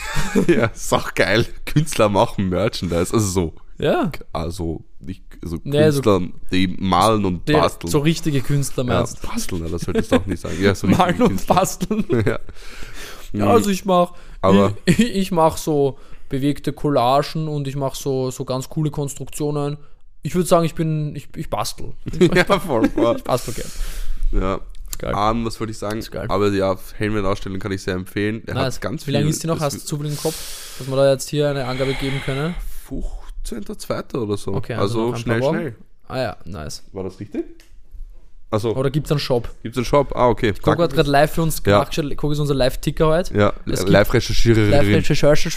ja, 0.48 0.64
ist 0.66 0.92
auch 0.92 1.14
geil. 1.14 1.46
Künstler 1.66 2.08
machen 2.08 2.48
Merchandise. 2.48 3.12
Also 3.14 3.18
so. 3.20 3.54
Ja. 3.78 4.10
Also, 4.32 4.82
nicht, 4.98 5.22
also 5.42 5.58
Nee, 5.62 5.78
also- 5.82 6.02
Künstler, 6.02 6.38
die 6.52 6.66
malen 6.80 7.24
und 7.24 7.48
Der, 7.48 7.58
basteln. 7.60 7.90
so 7.90 8.00
richtige 8.00 8.40
Künstler 8.40 8.84
ja, 8.84 8.94
meinst 8.98 9.22
basteln, 9.22 9.70
das 9.70 9.82
solltest 9.82 10.10
du 10.12 10.16
auch 10.16 10.26
nicht 10.26 10.40
sagen. 10.40 10.56
Ja, 10.60 10.74
so 10.74 10.86
Malen 10.88 11.22
und 11.22 11.28
Künstler. 11.28 11.54
basteln. 11.54 12.04
ja. 12.26 12.38
Ja, 13.32 13.46
also 13.50 13.70
ich 13.70 13.84
mache 13.84 14.14
ich, 14.86 14.98
ich 15.00 15.30
mach 15.32 15.56
so 15.58 15.98
bewegte 16.28 16.72
Collagen 16.72 17.46
und 17.48 17.68
ich 17.68 17.76
mache 17.76 17.96
so, 17.96 18.30
so 18.30 18.44
ganz 18.44 18.68
coole 18.68 18.90
Konstruktionen. 18.90 19.76
Ich 20.22 20.34
würde 20.34 20.48
sagen, 20.48 20.64
ich 20.64 20.74
bin, 20.74 21.14
ich, 21.14 21.28
ich 21.36 21.48
bastel. 21.48 21.92
Ich, 22.18 22.34
ja, 22.34 22.44
voll. 22.44 22.88
voll. 22.88 23.16
ich 23.16 23.24
bastel 23.24 23.54
gern. 23.54 23.70
Ja. 24.42 24.60
geil. 24.98 25.14
Um, 25.14 25.44
was 25.46 25.58
wollte 25.60 25.70
ich 25.70 25.78
sagen? 25.78 26.02
Aber 26.28 26.48
ja, 26.52 26.76
Helmet-Ausstellung 26.96 27.60
kann 27.60 27.70
ich 27.72 27.82
sehr 27.82 27.94
empfehlen. 27.94 28.42
Er 28.46 28.54
Nice. 28.54 28.74
hat 28.76 28.80
ganz 28.80 29.06
Wie 29.06 29.12
lange 29.12 29.26
viel- 29.26 29.30
ist 29.34 29.42
die 29.42 29.46
noch? 29.46 29.60
Hast 29.60 29.76
du 29.76 29.80
zufällig 29.84 30.12
im 30.14 30.18
Kopf, 30.18 30.76
dass 30.78 30.88
wir 30.88 30.96
da 30.96 31.10
jetzt 31.12 31.28
hier 31.28 31.48
eine 31.50 31.66
Angabe 31.66 31.94
geben 31.94 32.20
können? 32.24 32.54
15.2. 33.52 34.16
oder 34.18 34.36
so. 34.36 34.54
Okay, 34.54 34.74
also, 34.74 35.06
also 35.12 35.16
schnell, 35.16 35.42
schnell. 35.42 35.76
Ah 36.08 36.18
ja, 36.18 36.36
nice. 36.44 36.82
War 36.92 37.04
das 37.04 37.18
richtig? 37.20 37.44
Also, 38.50 38.74
Oder 38.74 38.90
gibt 38.90 39.06
es 39.06 39.10
einen 39.12 39.20
Shop? 39.20 39.48
gibt 39.62 39.74
es 39.74 39.78
einen 39.78 39.84
Shop? 39.84 40.12
Ah, 40.16 40.28
okay. 40.28 40.54
Guck 40.62 40.78
hat 40.78 40.94
gerade 40.94 41.10
live 41.10 41.32
für 41.32 41.42
uns 41.42 41.62
Ja. 41.66 41.84
gemacht. 41.84 42.16
Guck 42.16 42.32
ist 42.32 42.38
unser 42.38 42.54
Live-Ticker 42.54 43.06
heute. 43.06 43.36
Ja, 43.36 43.52
Live-Recherchiererin. 43.66 44.70
Live-Recherche 44.70 45.50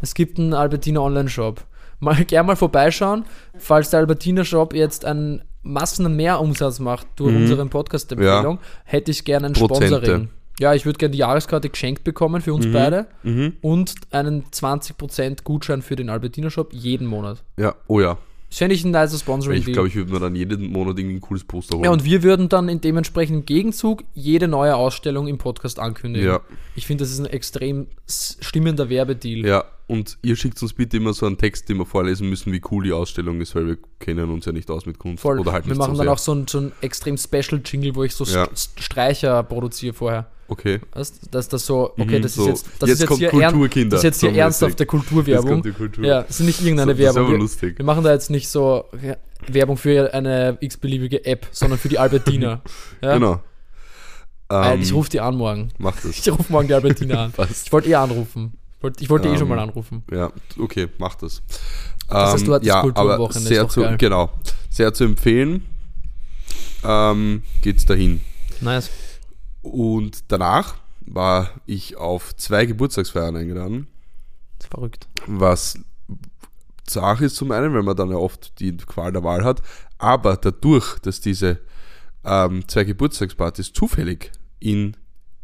Es 0.00 0.14
gibt 0.14 0.38
einen 0.38 0.54
Albertina 0.54 1.00
Online-Shop. 1.00 1.62
Mal 2.00 2.24
gerne 2.24 2.46
mal 2.46 2.56
vorbeischauen, 2.56 3.26
falls 3.58 3.90
der 3.90 4.00
Albertina 4.00 4.44
Shop 4.44 4.72
jetzt 4.72 5.04
einen 5.04 5.42
Massen 5.62 6.06
Mehrumsatz 6.16 6.78
macht 6.78 7.06
durch 7.16 7.36
unseren 7.36 7.68
Podcast-Empfehlung, 7.68 8.58
hätte 8.84 9.10
ich 9.10 9.24
gerne 9.24 9.48
ein 9.48 9.52
Prozente. 9.52 9.86
Sponsoring. 9.88 10.28
Ja, 10.60 10.74
ich 10.74 10.84
würde 10.86 10.98
gerne 10.98 11.12
die 11.12 11.18
Jahreskarte 11.18 11.68
geschenkt 11.70 12.04
bekommen 12.04 12.42
für 12.42 12.54
uns 12.54 12.66
beide 12.72 13.06
Mhm. 13.22 13.54
und 13.62 13.94
einen 14.10 14.44
20% 14.50 15.44
Gutschein 15.44 15.82
für 15.82 15.96
den 15.96 16.10
Albertina 16.10 16.50
Shop 16.50 16.72
jeden 16.72 17.06
Monat. 17.06 17.42
Ja, 17.56 17.74
oh 17.86 18.00
ja. 18.00 18.18
Das 18.50 18.58
fände 18.58 18.74
ich 18.74 18.84
ein 18.84 18.90
nice 18.90 19.18
Sponsoring. 19.18 19.60
Ich 19.66 19.72
glaube, 19.72 19.88
ich 19.88 19.94
würde 19.96 20.12
mir 20.12 20.20
dann 20.20 20.36
jeden 20.36 20.70
Monat 20.70 20.98
irgendwie 20.98 21.16
ein 21.16 21.20
cooles 21.22 21.42
Poster 21.42 21.74
holen. 21.76 21.84
ja, 21.84 21.90
und 21.90 22.04
wir 22.04 22.22
würden 22.22 22.50
dann 22.50 22.68
in 22.68 22.82
dementsprechend 22.82 23.34
im 23.38 23.44
Gegenzug 23.46 24.04
jede 24.12 24.46
neue 24.46 24.76
Ausstellung 24.76 25.26
im 25.26 25.38
Podcast 25.38 25.78
ankündigen. 25.78 26.28
Ja. 26.28 26.40
Ich 26.76 26.86
finde, 26.86 27.02
das 27.04 27.12
ist 27.12 27.18
ein 27.20 27.24
extrem 27.26 27.86
stimmender 28.06 28.90
Werbedeal. 28.90 29.46
Ja, 29.46 29.64
und 29.86 30.18
ihr 30.20 30.36
schickt 30.36 30.60
uns 30.62 30.74
bitte 30.74 30.98
immer 30.98 31.14
so 31.14 31.24
einen 31.24 31.38
Text, 31.38 31.70
den 31.70 31.78
wir 31.78 31.86
vorlesen 31.86 32.28
müssen, 32.28 32.52
wie 32.52 32.60
cool 32.70 32.84
die 32.84 32.92
Ausstellung 32.92 33.40
ist, 33.40 33.54
weil 33.54 33.66
wir 33.68 33.78
kennen 33.98 34.30
uns 34.30 34.44
ja 34.44 34.52
nicht 34.52 34.70
aus 34.70 34.84
mit 34.84 34.98
Kunst. 34.98 35.22
Voll. 35.22 35.40
Oder 35.40 35.52
halt 35.52 35.64
wir 35.64 35.70
nicht 35.70 35.78
machen 35.78 35.96
so 35.96 36.02
dann 36.02 36.12
auch 36.12 36.18
so 36.18 36.34
ein, 36.34 36.46
so 36.46 36.58
ein 36.60 36.72
extrem 36.82 37.16
Special 37.16 37.60
Jingle, 37.64 37.94
wo 37.96 38.04
ich 38.04 38.14
so 38.14 38.24
Ja. 38.24 38.46
St 38.54 38.78
Streicher 38.82 39.42
produziere 39.44 39.94
vorher. 39.94 40.26
Okay. 40.52 40.80
Weißt, 40.92 41.28
dass 41.30 41.48
das 41.48 41.64
so, 41.66 41.92
okay, 41.96 42.18
Mhm, 42.18 42.22
das 42.22 42.34
so, 42.34 42.42
ist 42.42 42.48
jetzt, 42.48 42.66
das 42.78 42.88
jetzt 42.90 43.02
ist 43.02 43.08
jetzt 43.10 43.18
hier, 43.18 43.28
Kulturkinder, 43.30 43.90
das 43.90 44.00
ist 44.00 44.04
jetzt 44.04 44.20
hier 44.20 44.30
so 44.32 44.36
ernsthafte 44.36 44.84
Kulturwerbung. 44.86 45.62
Kultur. 45.62 46.04
Ja, 46.04 46.22
das 46.22 46.40
ist 46.40 46.46
nicht 46.46 46.60
irgendeine 46.60 46.92
So, 46.94 46.98
das 46.98 47.08
ist 47.08 47.14
Werbung. 47.14 47.22
aber 47.24 47.32
Wir, 47.32 47.38
lustig. 47.38 47.78
wir 47.78 47.84
machen 47.84 48.04
da 48.04 48.12
jetzt 48.12 48.30
nicht 48.30 48.48
so 48.48 48.84
Werbung 49.48 49.76
für 49.78 50.12
eine 50.12 50.58
x-beliebige 50.60 51.24
App, 51.24 51.46
sondern 51.52 51.78
für 51.78 51.88
die 51.88 51.98
Albertina. 51.98 52.60
Ja? 53.02 53.14
Genau. 53.14 53.40
Äh, 54.50 54.74
Ähm, 54.74 54.82
ich 54.82 54.92
rufe 54.92 55.08
die 55.08 55.20
an 55.20 55.36
morgen. 55.36 55.70
Mach 55.78 55.96
das. 55.96 56.04
Ich 56.18 56.28
rufe 56.30 56.52
morgen 56.52 56.68
die 56.68 56.74
Albertina 56.74 57.24
an. 57.24 57.32
Ich 57.64 57.72
wollte 57.72 57.88
eh 57.88 57.94
anrufen. 57.94 58.52
Ich 58.78 58.82
wollte 58.82 59.08
wollte 59.10 59.28
eh 59.28 59.32
Ähm, 59.32 59.38
schon 59.38 59.48
mal 59.48 59.58
anrufen. 59.58 60.02
Ja, 60.12 60.30
okay, 60.58 60.88
mach 60.98 61.14
das. 61.14 61.40
Das 62.08 62.32
heißt, 62.34 62.46
du 62.46 62.52
hattest 62.54 62.68
ja, 62.68 62.80
Kulturwochenende, 62.82 63.48
sehr 63.48 63.68
zu, 63.68 63.80
geil. 63.80 63.96
genau, 63.96 64.30
sehr 64.68 64.92
zu 64.92 65.04
empfehlen. 65.04 65.64
Ähm, 66.84 67.42
geht's 67.62 67.86
dahin. 67.86 68.20
Nice. 68.60 68.90
Und 69.62 70.24
danach 70.28 70.74
war 71.06 71.50
ich 71.66 71.96
auf 71.96 72.34
zwei 72.36 72.66
Geburtstagsfeiern 72.66 73.36
eingeladen, 73.36 73.86
Das 74.58 74.66
ist 74.66 74.70
verrückt. 74.74 75.08
was 75.26 75.78
Sache 76.88 77.24
ist 77.26 77.36
zum 77.36 77.52
einen, 77.52 77.72
weil 77.74 77.82
man 77.82 77.96
dann 77.96 78.10
ja 78.10 78.16
oft 78.16 78.58
die 78.60 78.76
Qual 78.76 79.12
der 79.12 79.22
Wahl 79.24 79.44
hat, 79.44 79.62
aber 79.98 80.36
dadurch, 80.36 80.98
dass 81.00 81.20
diese 81.20 81.60
ähm, 82.24 82.66
zwei 82.68 82.84
Geburtstagspartys 82.84 83.72
zufällig 83.72 84.32
in 84.58 84.96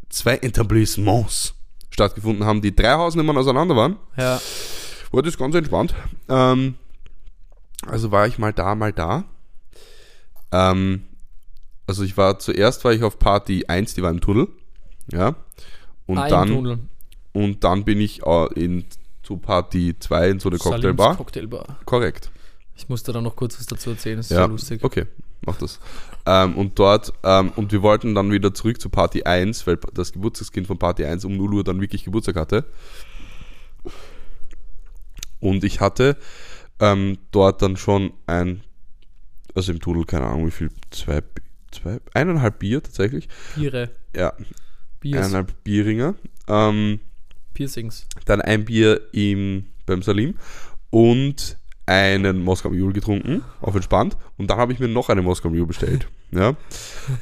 zwei 0.09 0.35
Etablissements 0.37 1.53
stattgefunden 1.89 2.45
haben, 2.45 2.61
die 2.61 2.75
drei 2.75 2.93
Hausnummern 2.93 3.37
auseinander 3.37 3.75
waren, 3.75 3.97
Ja. 4.17 4.39
war 5.11 5.21
das 5.23 5.37
ganz 5.37 5.55
entspannt. 5.55 5.93
Ähm, 6.27 6.75
also 7.87 8.11
war 8.11 8.27
ich 8.27 8.37
mal 8.37 8.53
da, 8.53 8.75
mal 8.75 8.93
da. 8.93 9.23
Ähm, 10.51 11.03
also 11.89 12.03
ich 12.03 12.15
war 12.17 12.37
zuerst 12.39 12.85
war 12.85 12.93
ich 12.93 13.01
auf 13.03 13.17
Party 13.19 13.65
1, 13.67 13.95
die 13.95 14.03
war 14.03 14.11
im 14.11 14.21
Tunnel. 14.21 14.47
Ja. 15.11 15.35
Und 16.05 16.17
Ah, 16.19 16.25
im 16.25 16.29
dann 16.29 16.47
Tunnel. 16.49 16.79
und 17.33 17.63
dann 17.63 17.83
bin 17.83 17.99
ich 17.99 18.23
äh, 18.25 18.53
in 18.53 18.85
zu 19.23 19.37
Party 19.37 19.95
2 19.99 20.29
in 20.29 20.39
so 20.39 20.49
eine 20.49 20.57
Salims 20.59 20.75
Cocktailbar. 20.75 21.17
Cocktailbar. 21.17 21.79
Korrekt. 21.85 22.31
Ich 22.75 22.87
musste 22.89 23.11
da 23.11 23.21
noch 23.21 23.35
kurz 23.35 23.59
was 23.59 23.65
dazu 23.65 23.89
erzählen, 23.89 24.17
das 24.17 24.27
ist 24.27 24.31
Ja, 24.31 24.37
sehr 24.37 24.47
lustig. 24.47 24.83
okay, 24.83 25.05
mach 25.41 25.57
das. 25.57 25.79
Ähm, 26.25 26.55
und 26.55 26.77
dort, 26.79 27.11
ähm, 27.23 27.51
und 27.55 27.71
wir 27.71 27.81
wollten 27.81 28.13
dann 28.15 28.31
wieder 28.31 28.53
zurück 28.53 28.79
zu 28.79 28.89
Party 28.89 29.23
1, 29.23 29.65
weil 29.67 29.77
das 29.93 30.13
Geburtstagskind 30.13 30.67
von 30.67 30.77
Party 30.77 31.03
1 31.05 31.25
um 31.25 31.35
0 31.35 31.55
Uhr 31.55 31.63
dann 31.63 31.81
wirklich 31.81 32.03
Geburtstag 32.05 32.35
hatte. 32.37 32.65
Und 35.39 35.63
ich 35.63 35.79
hatte 35.81 36.17
ähm, 36.79 37.17
dort 37.31 37.61
dann 37.61 37.77
schon 37.77 38.13
ein, 38.27 38.61
also 39.55 39.71
im 39.71 39.79
Tunnel, 39.79 40.05
keine 40.05 40.25
Ahnung 40.27 40.47
wie 40.47 40.51
viel, 40.51 40.69
zwei, 40.91 41.21
zwei 41.71 41.99
eineinhalb 42.13 42.59
Bier 42.59 42.81
tatsächlich. 42.83 43.27
Biere. 43.55 43.91
Ja, 44.15 44.33
Biers. 44.99 45.17
eineinhalb 45.25 45.63
Bierringer. 45.63 46.15
Ähm, 46.47 46.99
Piercings. 47.53 48.07
dann 48.25 48.41
ein 48.41 48.65
Bier 48.65 49.01
im, 49.13 49.67
beim 49.85 50.01
Salim 50.01 50.35
und 50.89 51.57
einen 51.85 52.43
Moskau 52.43 52.69
Mule 52.69 52.93
getrunken, 52.93 53.43
auf 53.61 53.73
entspannt. 53.75 54.15
Und 54.37 54.49
dann 54.49 54.57
habe 54.59 54.71
ich 54.73 54.79
mir 54.79 54.87
noch 54.87 55.09
einen 55.09 55.23
Moskau 55.25 55.49
Mule 55.49 55.65
bestellt. 55.65 56.07
Ja. 56.31 56.55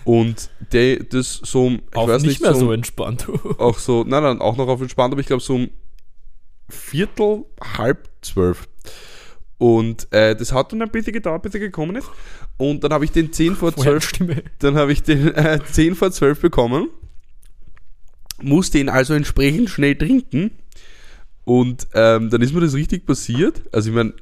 Und 0.04 0.50
der, 0.74 0.98
das 1.02 1.36
so, 1.36 1.68
um- 1.68 1.76
ich 1.90 1.96
Auch 1.96 2.10
weiß 2.10 2.24
nicht, 2.24 2.32
nicht, 2.32 2.42
mehr 2.42 2.54
so, 2.54 2.60
so 2.60 2.66
um- 2.68 2.74
entspannt. 2.74 3.26
auch 3.58 3.80
so, 3.80 4.04
nein, 4.04 4.22
nein, 4.22 4.42
auch 4.42 4.58
noch 4.58 4.68
auf 4.68 4.82
entspannt, 4.82 5.14
aber 5.14 5.22
ich 5.22 5.28
glaube 5.28 5.42
so 5.42 5.56
um 5.56 5.70
Viertel, 6.70 7.46
halb 7.78 8.10
zwölf. 8.22 8.68
Und 9.58 10.12
äh, 10.12 10.36
das 10.36 10.52
hat 10.52 10.72
dann 10.72 10.82
ein 10.82 10.90
bisschen 10.90 11.14
gedauert, 11.14 11.42
bis 11.42 11.54
er 11.54 11.60
gekommen 11.60 11.96
ist. 11.96 12.10
Und 12.58 12.84
dann 12.84 12.94
habe 12.94 13.06
ich 13.06 13.12
den 13.12 13.34
10 13.34 13.56
vor 13.56 13.76
Woher 13.76 14.00
12 14.00 14.04
Stimme? 14.10 14.44
dann 14.60 14.76
habe 14.76 14.92
ich 14.92 15.04
den 15.04 15.34
äh, 15.34 15.60
10 15.64 15.96
vor 15.96 16.12
12 16.12 16.42
bekommen, 16.42 16.90
musste 18.42 18.78
ihn 18.78 18.90
also 18.90 19.14
entsprechend 19.14 19.70
schnell 19.70 19.96
trinken 19.96 20.52
und 21.44 21.88
ähm, 21.94 22.30
dann 22.30 22.42
ist 22.42 22.54
mir 22.54 22.62
das 22.62 22.76
richtig 22.76 23.06
passiert. 23.06 23.62
Also 23.72 23.90
ich 23.90 23.96
meine, 23.96 24.14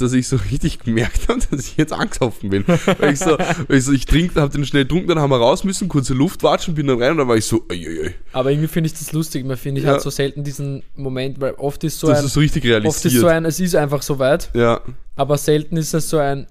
dass 0.00 0.12
ich 0.12 0.26
so 0.28 0.36
richtig 0.50 0.78
gemerkt 0.80 1.28
habe, 1.28 1.40
dass 1.50 1.60
ich 1.66 1.76
jetzt 1.76 1.92
angesoffen 1.92 2.50
bin. 2.50 2.64
Weil 2.66 3.12
ich 3.12 3.18
so, 3.18 3.36
weil 3.38 3.78
ich, 3.78 3.84
so, 3.84 3.92
ich 3.92 4.06
trinke, 4.06 4.40
habe 4.40 4.52
den 4.52 4.64
schnell 4.64 4.84
getrunken, 4.84 5.08
dann 5.08 5.18
haben 5.20 5.30
wir 5.30 5.38
raus 5.38 5.64
müssen, 5.64 5.88
kurze 5.88 6.14
Luft 6.14 6.42
watschen, 6.42 6.74
bin 6.74 6.86
dann 6.86 7.00
rein 7.02 7.12
und 7.12 7.18
dann 7.18 7.28
war 7.28 7.36
ich 7.36 7.44
so, 7.44 7.64
oi, 7.70 7.86
oi, 7.88 8.00
oi. 8.06 8.14
Aber 8.32 8.50
irgendwie 8.50 8.68
finde 8.68 8.86
ich 8.88 8.94
das 8.94 9.12
lustig. 9.12 9.44
Man 9.44 9.56
finde 9.56 9.80
ich 9.80 9.86
Ja. 9.86 9.92
halt 9.92 10.02
so 10.02 10.10
selten 10.10 10.44
diesen 10.44 10.82
Moment, 10.96 11.40
weil 11.40 11.52
oft 11.54 11.82
ist 11.84 11.98
so 12.00 12.06
das 12.08 12.20
ein, 12.20 12.24
ist 12.26 12.32
so 12.34 12.40
richtig 12.40 12.64
oft 12.86 13.04
ist 13.04 13.14
so 13.14 13.26
ein, 13.26 13.44
es 13.44 13.60
ist 13.60 13.74
einfach 13.74 14.02
so 14.02 14.18
weit, 14.18 14.50
ja, 14.54 14.80
aber 15.16 15.36
selten 15.38 15.76
ist 15.76 15.92
es 15.94 16.08
so 16.08 16.18
ein, 16.18 16.46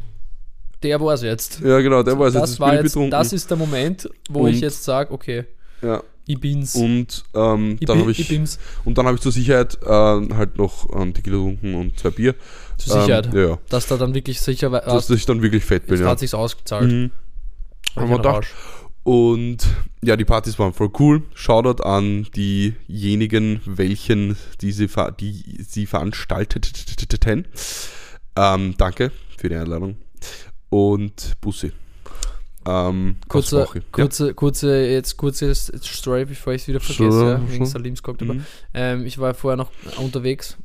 der 0.84 1.00
war 1.02 1.14
es 1.16 1.22
jetzt. 1.24 1.60
ja, 1.62 1.80
genau, 1.80 2.04
der 2.04 2.18
war 2.20 2.28
es 2.28 2.34
jetzt, 2.36 2.44
das 2.44 2.60
war 2.60 2.74
jetzt, 2.76 2.96
das 3.10 3.34
ist 3.34 3.50
der 3.50 3.58
Moment, 3.58 4.10
wo 4.30 4.42
Und- 4.42 4.50
ich 4.52 4.62
jetzt 4.62 4.84
sage, 4.84 5.12
okay, 5.14 5.46
ja. 5.82 6.02
Bin's. 6.36 6.76
Und 6.76 7.24
ähm, 7.34 7.78
dann 7.82 8.00
habe 8.00 8.12
ich, 8.12 8.58
und 8.86 8.98
dann 8.98 9.06
habe 9.06 9.16
ich 9.16 9.22
zur 9.22 9.32
Sicherheit 9.32 9.78
äh, 9.84 9.88
halt 9.88 10.58
noch 10.58 10.88
ähm, 10.94 11.14
Tequila 11.14 11.38
getrunken 11.38 11.76
und 11.76 11.98
zwei 12.00 12.10
Bier. 12.10 12.36
Zur 12.78 13.02
Sicherheit. 13.02 13.28
Ähm, 13.28 13.36
ja, 13.36 13.48
ja. 13.50 13.58
Dass 13.70 13.88
da 13.88 13.98
dann 13.98 14.14
wirklich 14.14 14.42
sicher 14.42 14.72
war, 14.72 14.82
Dass 14.82 15.10
ich 15.10 15.26
dann 15.26 15.42
wirklich 15.42 15.64
fett 15.64 15.88
bin, 15.88 16.02
ja. 16.02 16.08
hat 16.08 16.20
sich's 16.20 16.34
ausgezahlt. 16.34 16.92
Mhm. 16.92 17.12
Hab 17.96 18.04
Haben 18.04 18.10
wir 18.10 18.18
gedacht. 18.18 18.48
Und 19.04 19.60
ja, 20.04 20.18
die 20.18 20.26
Partys 20.26 20.60
waren 20.60 20.74
voll 20.74 20.90
cool. 21.00 21.24
Shoutout 21.34 21.82
an 21.82 22.28
diejenigen, 22.36 23.62
welchen 23.66 24.36
diese 24.60 24.90
Ver 24.90 25.12
die 25.12 25.64
sie 25.66 25.86
veranstalteten. 25.86 27.48
Ähm, 28.36 28.76
danke 28.78 29.12
für 29.38 29.48
die 29.48 29.56
Einladung. 29.56 29.96
Und 30.70 31.38
Bussi. 31.40 31.72
Ähm, 32.68 33.16
Kurze, 33.30 33.64
aus 33.64 33.70
Woche. 33.70 33.82
kurze, 33.92 34.34
kurze, 34.34 34.86
jetzt 34.86 35.16
kurze 35.16 35.56
Story, 35.56 36.26
bevor 36.26 36.54
ich 36.54 36.64
es 36.64 36.68
wieder 36.68 36.80
vergesse, 36.82 37.18
Schon, 37.20 37.28
ja, 37.28 37.42
wegen 37.50 37.56
schon. 37.58 37.66
Salims 37.68 38.04
Cocktail. 38.04 38.26
Mhm. 38.34 38.46
Ähm, 38.74 39.06
ich 39.06 39.18
war 39.20 39.34
vorher 39.34 39.56
noch 39.58 39.72
unterwegs, 39.98 40.58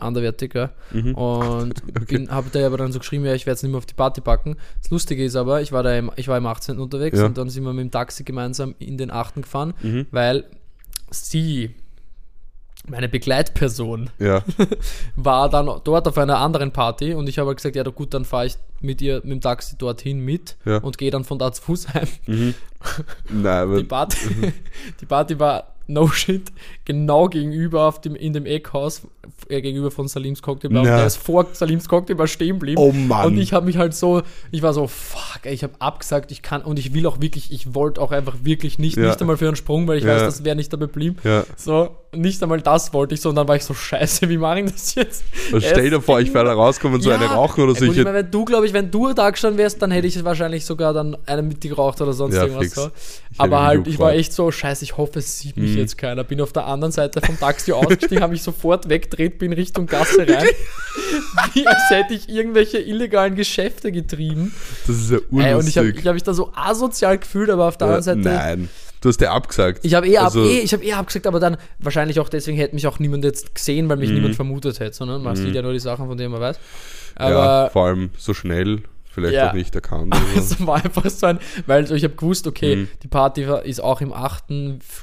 anderwertig, 0.00 0.54
ja, 0.54 0.70
Mhm. 0.92 1.14
und 1.14 1.82
bin, 2.08 2.30
habe 2.30 2.48
da 2.50 2.66
aber 2.66 2.78
dann 2.78 2.90
so 2.92 2.98
geschrieben, 2.98 3.24
ja, 3.24 3.34
ich 3.34 3.46
werde 3.46 3.56
es 3.56 3.62
nicht 3.62 3.70
mehr 3.70 3.78
auf 3.78 3.86
die 3.86 3.94
Party 3.94 4.20
packen. 4.20 4.56
Das 4.82 4.90
Lustige 4.90 5.24
ist 5.24 5.36
aber, 5.36 5.62
ich 5.62 5.70
war 5.72 5.82
da 5.84 5.96
im, 5.96 6.10
ich 6.16 6.26
war 6.28 6.36
im 6.36 6.46
18. 6.46 6.78
unterwegs 6.80 7.18
Ja. 7.18 7.26
und 7.26 7.38
dann 7.38 7.48
sind 7.48 7.62
wir 7.64 7.72
mit 7.72 7.84
dem 7.84 7.90
Taxi 7.92 8.24
gemeinsam 8.24 8.74
in 8.78 8.98
den 8.98 9.10
8. 9.12 9.36
gefahren, 9.42 9.74
Mhm. 9.82 10.06
weil 10.10 10.44
sie, 11.10 11.74
meine 12.88 13.08
Begleitperson, 13.08 14.10
Ja, 14.18 14.42
war 15.16 15.48
dann 15.48 15.70
dort 15.84 16.06
auf 16.08 16.18
einer 16.18 16.38
anderen 16.38 16.72
Party 16.72 17.14
und 17.14 17.28
ich 17.28 17.38
habe 17.38 17.48
halt 17.48 17.58
gesagt, 17.58 17.76
ja 17.76 17.82
gut, 17.84 18.14
dann 18.14 18.24
fahre 18.24 18.46
ich 18.46 18.56
mit 18.80 19.00
ihr 19.02 19.16
mit 19.24 19.30
dem 19.32 19.40
Taxi 19.40 19.76
dorthin 19.78 20.20
mit 20.20 20.56
Ja. 20.64 20.78
und 20.78 20.98
gehe 20.98 21.10
dann 21.10 21.24
von 21.24 21.38
da 21.38 21.52
zu 21.52 21.62
Fuß 21.62 21.94
heim. 21.94 22.08
mhm. 22.26 22.54
Nein, 23.30 23.76
Die 23.78 23.84
Party, 23.84 24.16
die 25.00 25.06
Party 25.06 25.38
war 25.38 25.72
no 25.88 26.08
shit 26.08 26.50
genau 26.84 27.28
gegenüber 27.28 27.86
auf 27.86 28.00
dem, 28.00 28.14
in 28.16 28.32
dem 28.32 28.44
Eckhaus, 28.46 29.02
gegenüber 29.48 29.90
von 29.90 30.08
Salims 30.08 30.42
Cocktailbar. 30.42 30.84
Na. 30.84 30.96
der 30.96 31.06
ist 31.06 31.16
vor 31.16 31.46
Salims 31.52 31.88
Cocktailbar 31.88 32.26
stehen 32.26 32.54
geblieben. 32.58 32.80
Oh 32.80 32.92
Mann. 32.92 33.26
Und 33.26 33.38
ich 33.38 33.52
habe 33.52 33.66
mich 33.66 33.76
halt 33.76 33.94
so, 33.94 34.22
ich 34.50 34.62
war 34.62 34.72
so, 34.72 34.86
fuck, 34.86 35.40
ey, 35.44 35.54
ich 35.54 35.62
habe 35.62 35.74
abgesagt, 35.78 36.30
ich 36.32 36.42
kann, 36.42 36.62
und 36.62 36.78
ich 36.78 36.94
will 36.94 37.06
auch 37.06 37.20
wirklich, 37.20 37.52
ich 37.52 37.74
wollte 37.74 38.00
auch 38.00 38.12
einfach 38.12 38.34
wirklich 38.42 38.78
nicht, 38.78 38.96
Ja. 38.96 39.06
nicht 39.08 39.20
einmal 39.20 39.36
für 39.36 39.46
einen 39.48 39.56
Sprung, 39.56 39.86
weil 39.88 39.98
ich 39.98 40.04
Ja. 40.04 40.14
weiß, 40.16 40.22
das 40.24 40.44
wäre 40.44 40.56
nicht 40.56 40.72
dabei 40.72 40.86
geblieben. 40.86 41.16
ja. 41.24 41.44
So, 41.56 41.90
nicht 42.14 42.42
einmal 42.42 42.60
das 42.62 42.92
wollte 42.94 43.14
ich 43.14 43.20
so, 43.20 43.28
und 43.28 43.36
dann 43.36 43.46
war 43.46 43.56
ich 43.56 43.64
so, 43.64 43.74
scheiße, 43.74 44.28
wie 44.28 44.38
mache 44.38 44.60
ich 44.60 44.72
das 44.72 44.94
jetzt? 44.94 45.24
Was 45.50 45.64
stell 45.64 45.90
dir 45.90 46.00
vor, 46.00 46.18
ich 46.20 46.32
werde 46.32 46.48
da 46.50 46.54
rauskommen 46.54 46.94
und 46.96 47.02
so 47.02 47.10
Ja, 47.10 47.16
eine 47.16 47.26
rauchen 47.26 47.62
oder 47.64 47.74
so. 47.74 47.84
ja, 47.84 47.90
Ich 47.92 47.98
meine, 47.98 48.14
wenn 48.14 48.30
du, 48.30 48.44
glaube 48.44 48.66
ich, 48.66 48.72
wenn 48.72 48.90
du 48.90 49.12
da 49.12 49.28
gestanden 49.30 49.58
wärst, 49.58 49.82
dann 49.82 49.90
hätte 49.90 50.06
ich 50.06 50.24
wahrscheinlich 50.24 50.64
sogar 50.64 50.92
dann 50.94 51.16
eine 51.26 51.42
mit 51.42 51.62
dir 51.62 51.70
geraucht 51.70 52.00
oder 52.00 52.12
sonst 52.14 52.34
Ja, 52.34 52.44
irgendwas 52.44 52.70
so. 52.70 52.90
Aber 53.38 53.62
halt, 53.62 53.86
ich 53.86 53.98
war 53.98 54.12
echt 54.14 54.32
so, 54.32 54.50
scheiße, 54.50 54.82
ich 54.84 54.96
hoffe, 54.96 55.18
es 55.18 55.38
sieht 55.38 55.56
mich 55.58 55.72
Mhm. 55.72 55.76
jetzt 55.78 55.98
keiner. 55.98 56.24
Bin 56.24 56.40
auf 56.40 56.52
der 56.52 56.66
anderen 56.66 56.90
Seite 56.92 57.20
vom 57.20 57.38
Taxi 57.38 57.72
ausgestiegen, 57.72 58.22
habe 58.22 58.32
mich 58.32 58.42
sofort 58.42 58.88
weggedreht, 59.18 59.38
bin 59.38 59.52
Richtung 59.52 59.86
Gasse 59.86 60.26
rein. 60.28 60.46
Wie 61.54 61.66
als 61.66 61.90
hätte 61.90 62.14
ich 62.14 62.28
irgendwelche 62.28 62.78
illegalen 62.78 63.34
Geschäfte 63.36 63.92
getrieben. 63.92 64.54
das 64.86 64.96
ist 64.96 65.10
ja 65.10 65.18
Ey, 65.38 65.54
und 65.54 65.68
ich 65.68 65.78
habe 65.78 65.92
hab 65.92 66.14
mich 66.14 66.22
da 66.22 66.34
so 66.34 66.52
asozial 66.54 67.18
gefühlt, 67.18 67.50
aber 67.50 67.66
auf 67.68 67.76
der 67.76 67.88
Ja, 67.88 67.94
anderen 67.96 68.22
Seite. 68.22 68.36
nein, 68.36 68.68
du 69.00 69.08
hast 69.08 69.20
ja 69.20 69.32
abgesagt. 69.32 69.80
Ich 69.84 69.94
habe 69.94 70.08
eh, 70.08 70.18
Also- 70.18 70.42
ab, 70.42 70.46
eh, 70.48 70.58
ich 70.60 70.72
hab 70.72 70.82
eh 70.84 70.92
abgesagt, 70.92 71.26
aber 71.26 71.40
dann 71.40 71.56
wahrscheinlich 71.78 72.20
auch 72.20 72.28
deswegen 72.28 72.56
hätte 72.56 72.74
mich 72.74 72.86
auch 72.86 72.98
niemand 72.98 73.24
jetzt 73.24 73.54
gesehen, 73.54 73.88
weil 73.88 73.96
mich 73.96 74.08
Mhm. 74.10 74.16
niemand 74.16 74.36
vermutet 74.36 74.80
hätte, 74.80 74.94
sondern 74.96 75.22
man 75.22 75.36
sieht 75.36 75.54
ja 75.54 75.62
nur 75.62 75.72
die 75.72 75.80
Sachen, 75.80 76.06
von 76.06 76.16
denen 76.16 76.32
man 76.32 76.40
weiß. 76.40 76.58
ja, 77.18 77.24
Aber 77.26 77.70
vor 77.70 77.86
allem 77.86 78.10
so 78.16 78.34
schnell, 78.34 78.82
vielleicht 79.16 79.34
Ja. 79.34 79.48
auch 79.50 79.54
nicht 79.54 79.74
erkannt. 79.74 80.14
es 80.36 80.54
war 80.66 80.76
einfach 80.76 81.08
so 81.10 81.26
ein, 81.26 81.38
weil 81.66 81.90
ich 81.90 82.04
habe 82.04 82.14
gewusst, 82.14 82.46
okay, 82.46 82.76
Mhm. 82.76 82.88
die 83.02 83.08
Party 83.08 83.44
ist 83.64 83.82
auch 83.82 84.00
im 84.00 84.12
8. 84.12 84.44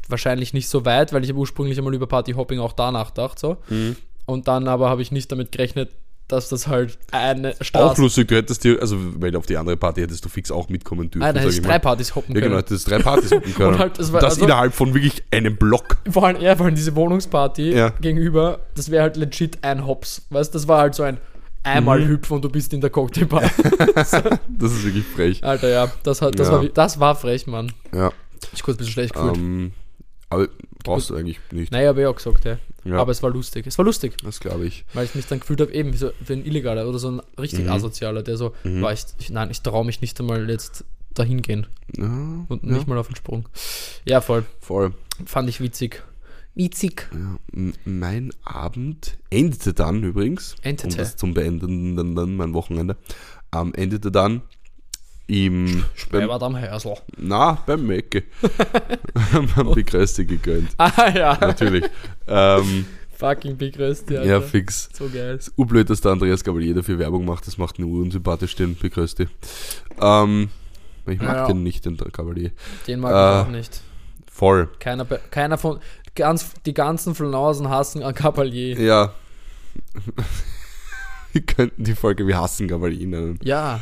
wahrscheinlich 0.08 0.54
nicht 0.54 0.69
so 0.69 0.86
weit, 0.86 1.12
weil 1.13 1.23
ich 1.23 1.30
habe 1.30 1.39
ursprünglich 1.39 1.78
einmal 1.78 1.93
über 1.93 2.08
Partyhopping 2.08 2.60
auch 2.60 2.73
da 2.73 2.91
nachgedacht, 2.91 3.38
so. 3.39 3.58
Mhm. 3.69 3.95
Und 4.26 4.47
dann 4.47 4.67
aber 4.69 4.89
habe 4.89 5.02
ich 5.02 5.12
nicht 5.12 5.32
damit 5.32 5.52
gerechnet, 5.52 5.89
dass 6.30 6.47
das 6.47 6.67
halt 6.67 6.97
eine 7.12 7.52
Auch 7.52 7.63
Straße. 7.63 8.02
lustig, 8.02 8.30
du 8.30 8.36
hättest 8.38 8.63
dir, 8.63 8.80
also 8.80 8.95
weil 9.19 9.36
auf 9.36 9.45
die 9.45 9.58
andere 9.58 9.76
Party 9.76 9.99
hättest 10.02 10.23
du 10.23 10.30
fix 10.30 10.52
auch 10.52 10.69
mitkommen 10.69 11.12
dürfen. 11.12 11.21
Ah, 11.23 11.34
da 11.34 11.34
sag 11.34 11.41
hätte 11.41 11.49
ich 11.52 11.58
ich 11.60 11.65
drei. 11.65 11.80
Partys 11.80 12.15
hoppen 12.15 12.34
Ja, 12.34 12.39
können. 12.41 12.52
genau, 12.54 12.62
du 12.62 12.65
hättest 12.65 12.89
drei 12.89 12.99
Partys 12.99 13.32
machen 13.32 13.54
können. 13.56 13.73
Und 13.73 13.80
halt, 13.80 13.99
das 13.99 14.13
war- 14.13 14.21
das 14.21 14.36
also- 14.36 14.45
innerhalb 14.45 14.73
von 14.73 14.93
wirklich 14.93 15.21
einem 15.32 15.58
Block. 15.58 15.97
Vor 16.10 16.26
allem, 16.26 16.39
ja, 16.41 16.56
vor 16.56 16.65
allem 16.67 16.76
diese 16.76 16.95
Wohnungsparty 16.95 17.73
Ja. 17.76 17.89
gegenüber, 17.89 18.62
das 18.76 18.89
wäre 18.89 19.04
halt 19.04 19.17
legit 19.17 19.63
ein 19.63 19.86
Hops. 19.86 20.26
Weißt 20.30 20.56
das 20.56 20.67
war 20.69 20.80
halt 20.80 20.95
so 20.95 21.04
ein 21.04 21.17
einmal 21.63 21.99
Mhm. 22.02 22.08
hüpfen 22.10 22.34
und 22.36 22.41
du 22.45 22.49
bist 22.49 22.73
in 22.73 22.82
der 22.82 22.89
Cocktailbar. 22.89 23.43
Das 23.95 24.71
ist 24.71 24.84
wirklich 24.86 25.06
frech. 25.06 25.43
Alter, 25.43 25.69
ja, 25.69 25.91
das, 26.04 26.21
hat, 26.21 26.38
das, 26.39 26.47
Ja. 26.47 26.54
war, 26.54 26.65
das 26.65 26.99
war 26.99 27.15
frech, 27.15 27.47
Mann. 27.47 27.71
Ja, 27.93 28.12
Ich 28.54 28.62
kurz 28.63 28.76
ein 28.76 28.80
bisschen 28.80 28.93
schlecht 28.93 29.13
gefühlt. 29.13 29.38
ähm, 29.38 29.73
aber 30.30 30.47
brauchst 30.84 31.10
du 31.10 31.15
eigentlich 31.15 31.39
nicht. 31.52 31.71
Naja, 31.71 31.89
habe 31.89 32.02
ich 32.02 32.08
auch 32.08 32.15
gesagt, 32.15 32.45
ja. 32.45 32.58
Ja, 32.86 32.97
Aber 32.97 33.12
es 33.12 33.23
war 33.23 33.30
lustig. 33.30 33.65
Es 33.65 33.78
war 33.78 33.86
lustig. 33.86 34.17
das 34.23 34.39
glaube 34.41 34.65
ich. 34.65 34.84
Weil 34.93 35.06
ich 35.06 35.15
mich 35.15 35.26
dann 35.28 35.39
gefühlt 35.39 35.62
habe, 35.62 35.71
eben 35.73 35.93
wie 35.93 35.97
so 35.97 36.12
wie 36.19 36.34
ein 36.34 36.45
Illegaler 36.45 36.86
oder 36.88 36.99
so 36.99 37.12
ein 37.12 37.21
richtig 37.39 37.65
Mhm. 37.65 37.71
Asozialer, 37.71 38.23
der 38.23 38.36
so, 38.36 38.54
Mhm. 38.65 38.82
war 38.82 38.91
ich, 38.91 39.06
ich, 39.19 39.30
nein, 39.30 39.49
ich 39.52 39.62
traue 39.62 39.86
mich 39.86 40.02
nicht 40.02 40.19
einmal 40.19 40.49
jetzt 40.49 40.84
dahin 41.13 41.41
gehen 41.41 41.67
Ja, 41.95 42.04
und 42.49 42.63
nicht 42.63 42.88
mal 42.88 42.97
auf 42.97 43.08
den 43.08 43.15
Sprung. 43.15 43.47
Ja, 44.04 44.19
voll. 44.19 44.43
voll. 44.60 44.93
Fand 45.26 45.47
ich 45.47 45.62
witzig. 45.62 46.04
Witzig. 46.56 47.10
Ja, 47.13 47.38
mein 47.86 48.32
Abend 48.44 49.18
endete 49.30 49.74
dann 49.74 50.04
übrigens, 50.04 50.54
um 50.56 50.70
Endete. 50.70 50.98
das 50.98 51.16
zum 51.16 51.34
Beenden, 51.34 51.96
dann, 51.96 52.16
dann 52.16 52.36
mein 52.36 52.54
Wochenende, 52.54 52.96
ähm, 53.56 53.74
endete 53.76 54.12
dann 54.12 54.42
im, 55.26 55.66
beim, 55.66 55.84
Speibert 55.96 56.44
am 56.44 56.60
Häusl. 56.62 56.94
na, 57.18 57.54
beim 57.66 57.88
Mecke. 57.88 58.24
Haben 59.32 59.74
die 59.76 59.84
Größte 59.84 60.26
gegönnt. 60.26 60.70
Ah 60.78 61.10
ja. 61.13 61.38
Natürlich. 61.39 61.86
ähm, 62.28 62.86
Fucking 63.16 63.56
Big 63.58 63.80
Rösti, 63.80 64.18
Alter. 64.18 64.30
ja, 64.30 64.42
fix. 64.42 64.89
So 64.94 65.08
geil. 65.08 65.38
Das 65.38 65.48
ist 65.48 65.54
urblöd, 65.58 65.89
dass 65.89 66.02
der 66.02 66.12
Andreas 66.12 66.44
Gabalier 66.44 66.74
dafür 66.76 67.00
Werbung 67.00 67.26
macht. 67.26 67.48
Das 67.48 67.58
macht 67.58 67.80
nur 67.80 68.02
unsympathisch, 68.02 68.56
den 68.56 68.76
Begrößte. 68.78 69.30
Ähm, 70.02 70.50
ich 71.08 71.20
mag 71.22 71.36
Ja. 71.36 71.48
den 71.48 71.63
nicht, 71.63 71.86
den 71.86 71.96
Gabalier. 71.98 72.52
Den 72.88 73.00
mag 73.00 73.12
Äh, 73.12 73.42
ich 73.42 73.48
auch 73.48 73.52
nicht. 73.52 73.82
Voll. 74.30 74.68
Keiner, 74.80 75.06
keiner 75.06 75.58
von, 75.58 75.80
ganz, 76.15 76.52
die 76.65 76.73
ganzen 76.73 77.15
Flanasen 77.15 77.69
hassen 77.69 78.04
an 78.04 78.13
Cabalier. 78.13 78.80
Ja. 78.80 79.13
wir 81.34 81.41
könnten 81.41 81.84
die 81.84 81.95
Folge 81.95 82.28
Wir 82.28 82.39
hassen 82.39 82.67
Gabalier 82.67 83.08
nennen. 83.08 83.39
Ja. 83.43 83.80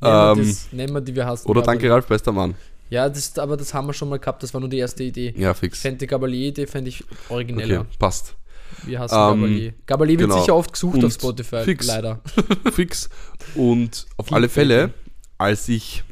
Nehmen, 0.00 0.14
wir 0.14 0.32
Ähm, 0.32 0.38
das, 0.38 0.72
nehmen 0.72 0.94
wir 0.94 1.00
die 1.00 1.14
wir 1.16 1.26
hassen. 1.26 1.48
Oder 1.48 1.60
Gabalier. 1.60 1.80
Danke 1.80 1.94
Ralf, 1.94 2.06
bester 2.06 2.32
Mann. 2.32 2.54
Ja, 2.88 3.08
das, 3.08 3.36
aber 3.38 3.56
das 3.56 3.74
haben 3.74 3.88
wir 3.88 3.92
schon 3.92 4.08
mal 4.08 4.18
gehabt, 4.20 4.42
das 4.42 4.54
war 4.54 4.60
nur 4.60 4.70
die 4.70 4.78
erste 4.78 5.02
Idee. 5.02 5.34
Ja, 5.36 5.54
fix. 5.54 5.80
fände 5.80 5.98
die 5.98 6.06
Gabalier-Idee 6.06 6.66
fände 6.68 6.88
ich 6.90 7.04
origineller. 7.28 7.80
Okay, 7.80 7.88
passt. 7.98 8.36
Wir 8.84 9.00
hassen 9.00 9.14
Ähm, 9.14 9.40
Gabalier. 9.40 9.74
Gabalier 9.86 10.18
wird 10.20 10.30
genau. 10.30 10.40
sicher 10.40 10.54
oft 10.54 10.72
gesucht 10.72 10.94
Und 10.96 11.04
auf 11.04 11.12
Spotify, 11.12 11.64
fix. 11.64 11.86
leider. 11.86 12.20
fix. 12.72 13.08
Und 13.56 14.06
auf 14.16 14.26
Viel 14.26 14.34
alle 14.36 14.48
Fälle, 14.48 14.94
als 15.38 15.68
ich 15.68 16.04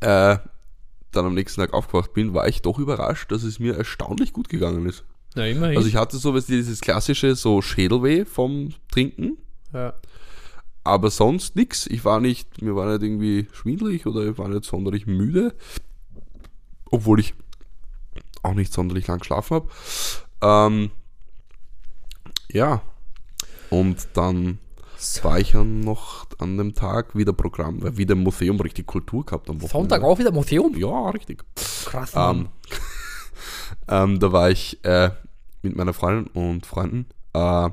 äh, 0.00 0.36
dann 1.14 1.26
am 1.26 1.34
nächsten 1.34 1.60
Tag 1.60 1.72
aufgewacht 1.72 2.12
bin, 2.12 2.34
war 2.34 2.48
ich 2.48 2.62
doch 2.62 2.78
überrascht, 2.78 3.30
dass 3.32 3.42
es 3.42 3.58
mir 3.58 3.76
erstaunlich 3.76 4.32
gut 4.32 4.48
gegangen 4.48 4.86
ist. 4.86 5.04
Na, 5.34 5.46
immerhin. 5.46 5.76
Also 5.76 5.88
ich 5.88 5.96
hatte 5.96 6.16
so 6.16 6.34
was 6.34 6.46
dieses 6.46 6.80
klassische 6.80 7.34
so 7.34 7.60
Schädelweh 7.62 8.24
vom 8.24 8.72
Trinken, 8.90 9.38
ja. 9.72 9.94
aber 10.84 11.10
sonst 11.10 11.56
nix. 11.56 11.86
Ich 11.86 12.04
war 12.04 12.20
nicht, 12.20 12.62
mir 12.62 12.76
war 12.76 12.86
nicht 12.92 13.02
irgendwie 13.02 13.48
schwindelig 13.52 14.06
oder 14.06 14.24
ich 14.24 14.38
war 14.38 14.48
nicht 14.48 14.64
sonderlich 14.64 15.06
müde, 15.06 15.54
obwohl 16.90 17.20
ich 17.20 17.34
auch 18.42 18.54
nicht 18.54 18.72
sonderlich 18.72 19.06
lang 19.06 19.18
geschlafen 19.18 19.54
habe. 19.54 19.68
Ähm, 20.42 20.90
ja, 22.50 22.82
und 23.70 24.06
dann 24.14 24.58
war 25.24 25.38
ich 25.40 25.52
ja 25.52 25.62
noch 25.64 26.26
an 26.38 26.56
dem 26.56 26.74
Tag 26.74 27.14
wieder 27.16 27.32
Programm, 27.32 27.82
weil 27.82 27.96
wieder 27.96 28.12
im 28.14 28.22
Museum 28.22 28.58
richtig 28.60 28.86
Kultur 28.86 29.24
gehabt 29.24 29.48
am 29.50 29.56
Wochenende. 29.56 29.72
Sonntag 29.72 30.02
auch 30.02 30.18
wieder 30.18 30.32
Museum? 30.32 30.74
Ja, 30.76 31.10
richtig. 31.10 31.42
Krass, 31.84 32.12
Ähm, 32.14 32.48
ähm, 33.88 34.18
da 34.20 34.32
war 34.32 34.50
ich 34.50 34.82
äh, 34.84 35.10
mit 35.62 35.76
meiner 35.76 35.92
Freundin 35.92 36.26
und 36.32 36.66
Freunden 36.66 37.06
äh, 37.32 37.70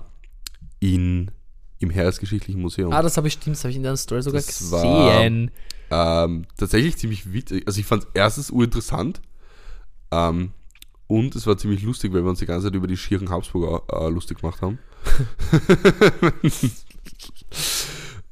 in, 0.80 1.32
im 1.80 1.90
Heeresgeschichtlichen 1.90 2.62
Museum. 2.62 2.92
ah, 2.94 3.02
das 3.02 3.18
habe 3.18 3.28
ich 3.28 3.34
stimmt, 3.34 3.56
das 3.56 3.64
habe 3.64 3.72
ich 3.72 3.78
in 3.78 3.84
deiner 3.84 3.98
Story 3.98 4.22
sogar 4.22 4.42
das 4.42 4.72
war- 4.72 4.82
gesehen. 5.24 5.52
Ähm, 5.94 6.46
tatsächlich 6.58 6.96
ziemlich 6.98 7.34
witzig. 7.34 7.68
Also 7.68 7.80
ich 7.82 7.86
fand 7.86 8.04
es 8.04 8.10
erstens 8.14 8.50
urinteressant 8.50 9.22
ähm, 10.12 10.52
und 11.08 11.36
es 11.36 11.46
war 11.46 11.58
ziemlich 11.58 11.84
lustig, 11.84 12.14
weil 12.14 12.24
wir 12.24 12.30
uns 12.30 12.40
die 12.40 12.46
ganze 12.46 12.68
Zeit 12.68 12.76
über 12.76 12.88
die 12.88 12.96
schieren 12.96 13.30
Habsburger 13.30 13.84
äh, 13.92 14.10
lustig 14.10 14.40
gemacht 14.40 14.62
haben. 14.62 14.80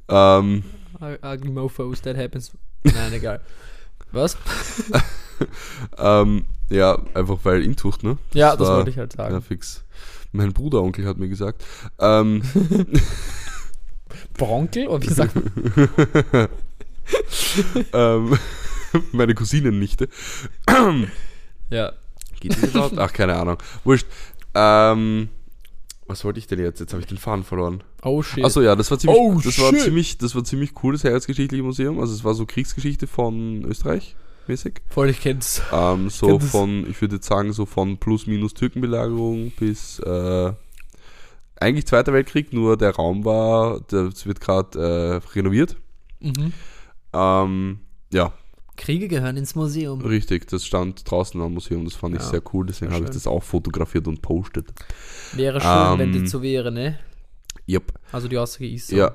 ähm, 0.08 0.64
Ugly 1.00 1.50
Mofos, 1.50 2.02
that 2.02 2.16
happens. 2.16 2.52
Nein, 2.84 3.12
egal. 3.12 3.40
Was? 4.12 4.36
ähm, 5.98 6.44
ja, 6.68 6.98
einfach 7.14 7.38
weil 7.44 7.62
Intucht, 7.62 8.02
ne? 8.02 8.18
Ja, 8.34 8.56
das 8.56 8.68
war- 8.68 8.76
wollte 8.78 8.90
ich 8.90 8.98
halt 8.98 9.12
sagen. 9.12 9.34
Ja, 9.34 9.40
fix. 9.40 9.84
Mein 10.32 10.52
Bruderonkel 10.52 11.06
hat 11.06 11.18
mir 11.18 11.28
gesagt. 11.28 11.64
Ähm, 11.98 12.42
Bronkel? 14.34 14.88
Oder 14.88 15.02
wie 15.02 15.12
sagt 15.12 15.34
man? 15.34 16.48
ähm, 17.92 18.38
meine 19.12 19.34
Cousinennichte. 19.34 20.08
Ja. 21.70 21.92
Geht 22.40 22.56
die 22.56 22.66
überhaupt? 22.66 22.98
Ach, 22.98 23.12
keine 23.12 23.36
Ahnung. 23.36 23.58
Wurscht. 23.84 24.06
Ähm, 24.54 25.28
was 26.10 26.24
wollte 26.24 26.38
ich 26.38 26.46
denn 26.46 26.58
jetzt? 26.58 26.80
Jetzt 26.80 26.92
habe 26.92 27.00
ich 27.00 27.06
den 27.08 27.18
Faden 27.18 27.44
verloren. 27.44 27.82
Oh 28.02 28.22
shit. 28.22 28.44
Achso, 28.44 28.60
ja, 28.60 28.74
das 28.76 28.90
war 28.90 28.98
ziemlich, 28.98 29.18
Oh, 29.18 29.40
das 29.42 29.58
war 29.60 29.72
ziemlich, 29.72 30.18
das 30.18 30.34
war 30.34 30.44
ziemlich 30.44 30.72
cool, 30.82 30.92
das 30.92 31.04
Heeresgeschichtliche 31.04 31.62
Museum. 31.62 32.00
Also 32.00 32.12
es 32.14 32.24
war 32.24 32.34
so 32.34 32.46
Kriegsgeschichte 32.46 33.06
von 33.06 33.64
Österreich 33.64 34.16
mäßig. 34.48 34.82
Voll, 34.88 35.08
ich 35.10 35.20
kenn's. 35.20 35.62
Ähm, 35.72 36.10
so 36.10 36.26
Kennt 36.26 36.42
es. 36.42 36.50
von, 36.50 36.90
ich 36.90 37.00
würde 37.00 37.16
jetzt 37.16 37.28
sagen, 37.28 37.52
so 37.52 37.64
von 37.66 37.98
plus 37.98 38.26
minus 38.26 38.54
Türkenbelagerung 38.54 39.52
bis 39.52 40.00
äh, 40.00 40.52
eigentlich 41.60 41.86
Zweiter 41.86 42.12
Weltkrieg, 42.12 42.52
nur 42.52 42.76
der 42.76 42.94
Raum 42.94 43.24
war, 43.24 43.80
das 43.88 44.26
wird 44.26 44.40
gerade 44.40 45.22
äh, 45.24 45.36
renoviert. 45.36 45.76
Mhm. 46.20 46.52
Ähm, 47.12 47.80
ja, 48.12 48.32
Kriege 48.80 49.08
gehören 49.08 49.36
ins 49.36 49.54
Museum. 49.54 50.00
richtig, 50.00 50.48
das 50.48 50.64
stand 50.64 51.08
draußen 51.08 51.40
am 51.40 51.52
Museum, 51.54 51.84
das 51.84 51.94
fand 51.94 52.14
ich 52.16 52.22
Ja, 52.22 52.28
sehr 52.28 52.42
cool, 52.54 52.64
deswegen 52.66 52.92
habe 52.92 53.04
ich 53.04 53.10
das 53.10 53.26
auch 53.26 53.42
fotografiert 53.42 54.08
und 54.08 54.22
postet. 54.22 54.68
Wäre 55.34 55.60
schön, 55.60 55.98
wenn 55.98 56.14
Ähm, 56.14 56.22
das 56.22 56.30
so 56.30 56.40
wäre, 56.42 56.72
ne? 56.72 56.98
Yep. 57.68 57.92
Also 58.10 58.26
die 58.26 58.38
Aussage 58.38 58.68
ist 58.70 58.88
so. 58.88 58.96
Ja, 58.96 59.12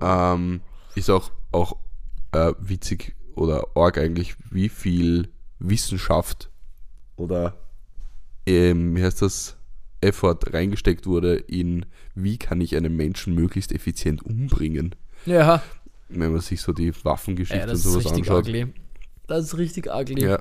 ähm, 0.00 0.60
ist 0.94 1.10
auch, 1.10 1.30
auch 1.52 1.76
äh, 2.32 2.52
witzig 2.58 3.14
oder 3.34 3.66
arg 3.74 3.98
eigentlich, 3.98 4.34
wie 4.50 4.68
viel 4.70 5.28
Wissenschaft 5.58 6.50
oder 7.16 7.54
ähm, 8.46 8.96
wie 8.96 9.02
heißt 9.04 9.22
das, 9.22 9.56
Effort 10.00 10.38
reingesteckt 10.52 11.06
wurde 11.06 11.36
in, 11.36 11.86
wie 12.14 12.38
kann 12.38 12.60
ich 12.60 12.74
einen 12.76 12.96
Menschen 12.96 13.34
möglichst 13.34 13.70
effizient 13.72 14.22
umbringen, 14.24 14.94
Ja, 15.26 15.62
wenn 16.08 16.32
man 16.32 16.40
sich 16.40 16.60
so 16.60 16.72
die 16.72 16.92
Waffengeschichte 17.04 17.66
ja 17.66 17.70
und 17.70 17.76
sowas 17.76 18.06
anschaut. 18.12 18.48
ugly. 18.48 18.66
Das 19.26 19.44
ist 19.44 19.58
richtig 19.58 19.88
ugly. 19.92 20.24
Ja. 20.24 20.40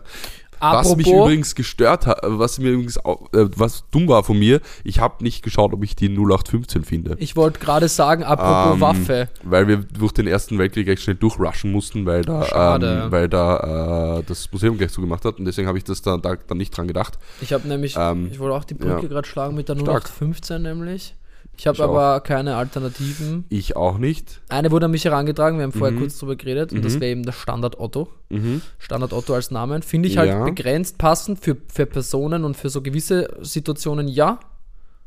Was 0.62 0.96
mich 0.96 1.08
Apropos, 1.08 1.26
übrigens 1.26 1.56
gestört 1.56 2.06
hat, 2.06 2.20
was 2.22 2.60
mir 2.60 2.70
übrigens 2.70 3.04
auch, 3.04 3.34
äh, 3.34 3.48
was 3.56 3.84
dumm 3.90 4.08
war 4.08 4.24
von 4.24 4.38
mir, 4.38 4.62
ich 4.84 5.00
habe 5.00 5.24
nicht 5.24 5.42
geschaut, 5.44 5.74
ob 5.74 5.84
ich 5.84 5.96
die 5.96 6.08
0815 6.08 6.84
finde. 6.84 7.16
ich 7.18 7.36
wollte 7.36 7.60
gerade 7.60 7.88
sagen, 7.88 8.24
apropos 8.24 8.76
Ähm, 8.76 8.82
Waffe. 8.82 9.30
Weil 9.42 9.68
wir 9.68 9.78
durch 9.78 10.12
den 10.12 10.28
Ersten 10.28 10.60
Weltkrieg 10.60 10.88
recht 10.88 11.02
schnell 11.02 11.16
durchrushen 11.16 11.72
mussten, 11.72 12.06
weil 12.06 12.22
da, 12.22 12.76
ähm, 12.76 13.12
weil 13.12 13.28
da 13.28 14.20
äh, 14.20 14.24
das 14.24 14.52
Museum 14.52 14.78
gleich 14.78 14.92
zugemacht 14.92 15.26
hat 15.26 15.40
und 15.40 15.46
deswegen 15.46 15.68
habe 15.68 15.80
ich 15.80 15.84
das 15.84 16.04
dann, 16.04 16.22
da, 16.22 16.36
dann 16.36 16.60
nicht 16.60 16.78
dran 16.78 16.88
gedacht. 16.88 17.18
Ich 17.42 17.54
habe 17.54 17.68
nämlich, 17.68 17.96
ähm, 17.98 18.30
ich 18.32 18.38
wollte 18.38 18.56
auch 18.56 18.64
die 18.64 18.76
Brücke 18.76 19.02
ja. 19.02 19.08
gerade 19.08 19.28
schlagen 19.28 19.56
mit 19.56 19.68
der 19.68 19.78
Stark. 19.78 20.04
0815 20.04 20.62
nämlich. 20.62 21.16
Ich 21.58 21.68
habe 21.68 21.76
Ich 21.76 21.82
auch. 21.84 21.90
aber 21.90 22.22
keine 22.22 22.56
Alternativen. 22.56 23.46
Ich 23.50 23.76
auch 23.76 23.98
nicht. 23.98 24.42
Eine 24.50 24.72
wurde 24.72 24.86
an 24.86 24.92
mich 24.92 25.06
herangetragen, 25.06 25.58
wir 25.60 25.64
haben 25.64 25.72
vorher 25.74 25.92
Mhm. 25.96 26.00
kurz 26.00 26.18
drüber 26.18 26.36
geredet 26.36 26.72
und 26.74 26.84
das 26.84 26.96
Mhm. 26.96 27.02
wäre 27.02 27.12
eben 27.12 27.24
der 27.24 27.34
Standard 27.34 27.80
Otto. 27.80 28.08
Mhm. 28.30 28.62
Standard 28.80 29.14
Otto 29.14 29.34
als 29.36 29.52
Namen. 29.52 29.84
Finde 29.84 30.08
ich 30.10 30.18
halt 30.18 30.30
Ja. 30.30 30.44
begrenzt 30.44 30.98
passend 30.98 31.40
für, 31.40 31.58
für 31.72 31.86
Personen 31.86 32.46
und 32.46 32.58
für 32.58 32.70
so 32.70 32.82
gewisse 32.82 33.30
Situationen 33.42 34.08
ja. 34.08 34.40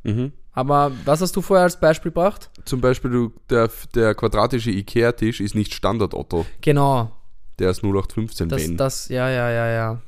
Mhm. 0.04 0.33
Aber 0.52 0.92
was 1.04 1.20
hast 1.20 1.35
du 1.35 1.40
vorher 1.42 1.64
als 1.64 1.80
Beispiel 1.80 2.12
gebracht? 2.12 2.50
Zum 2.64 2.80
Beispiel 2.80 3.11
du, 3.11 3.33
der, 3.50 3.68
der 3.96 4.14
quadratische 4.14 4.70
Ikea-Tisch 4.70 5.40
ist 5.40 5.57
nicht 5.57 5.74
Standard 5.74 6.14
Otto. 6.14 6.46
Genau. 6.61 7.11
Der 7.59 7.70
ist 7.70 7.83
0815 7.83 8.48
Das, 8.48 8.62
wenn. 8.62 8.76
das, 8.76 9.09
ja, 9.09 9.28
ja, 9.28 9.50
ja, 9.50 9.68
ja. 9.68 10.00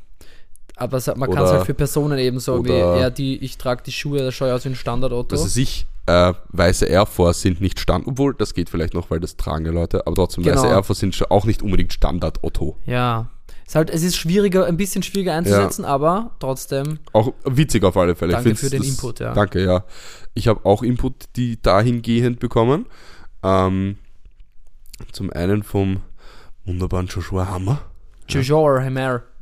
Aber 0.76 1.00
man 1.16 1.30
kann 1.30 1.44
es 1.44 1.50
halt 1.50 1.64
für 1.66 1.74
Personen 1.74 2.18
eben 2.18 2.38
so 2.38 2.64
wie, 2.64 2.68
ja, 2.70 3.08
die, 3.10 3.38
ich 3.38 3.56
trage 3.56 3.82
die 3.84 3.92
Schuhe, 3.92 4.18
das 4.18 4.34
schaut 4.34 4.50
aus 4.50 4.64
wie 4.64 4.68
ein 4.68 4.74
Standard 4.76 5.12
Otto. 5.12 5.28
Das 5.34 5.44
ist 5.44 5.56
ich. 5.56 5.86
Äh, 6.06 6.34
weiße 6.50 6.86
Air 6.86 7.06
Force 7.06 7.42
sind 7.42 7.60
nicht 7.60 7.80
Standard, 7.80 8.08
obwohl 8.08 8.34
das 8.34 8.54
geht 8.54 8.70
vielleicht 8.70 8.94
noch, 8.94 9.10
weil 9.10 9.18
das 9.20 9.36
tragen 9.36 9.66
ja 9.66 9.72
Leute, 9.72 10.06
aber 10.06 10.14
trotzdem, 10.14 10.44
Genau. 10.44 10.56
weiße 10.56 10.68
Air 10.68 10.82
Force 10.84 11.00
sind 11.00 11.30
auch 11.30 11.44
nicht 11.44 11.62
unbedingt 11.62 11.92
Standard 11.92 12.44
Otto. 12.44 12.76
Ja. 12.86 13.30
Es 13.64 13.70
ist 13.72 13.74
halt, 13.74 13.90
es 13.90 14.02
ist 14.04 14.16
schwieriger, 14.16 14.66
ein 14.66 14.76
bisschen 14.76 15.02
schwieriger 15.02 15.34
einzusetzen, 15.34 15.84
aber 15.84 16.30
trotzdem, 16.38 17.00
Auch 17.12 17.32
witzig 17.44 17.82
auf 17.82 17.96
alle 17.96 18.14
Fälle. 18.14 18.34
Danke 18.34 18.54
für 18.54 18.70
den 18.70 18.84
Input, 18.84 19.18
ja. 19.18 19.34
Danke, 19.34 19.64
ja. 19.64 19.84
Ich 20.34 20.46
habe 20.46 20.64
auch 20.64 20.84
Input, 20.84 21.24
die 21.34 21.60
dahingehend 21.60 22.38
bekommen. 22.38 22.86
Ähm, 23.42 23.98
zum 25.10 25.32
einen 25.32 25.64
vom 25.64 26.00
wunderbaren 26.64 27.08
Joshua 27.08 27.48
Hammer. 27.48 27.80
Joshua 28.28 28.82
Hammer. 28.82 29.22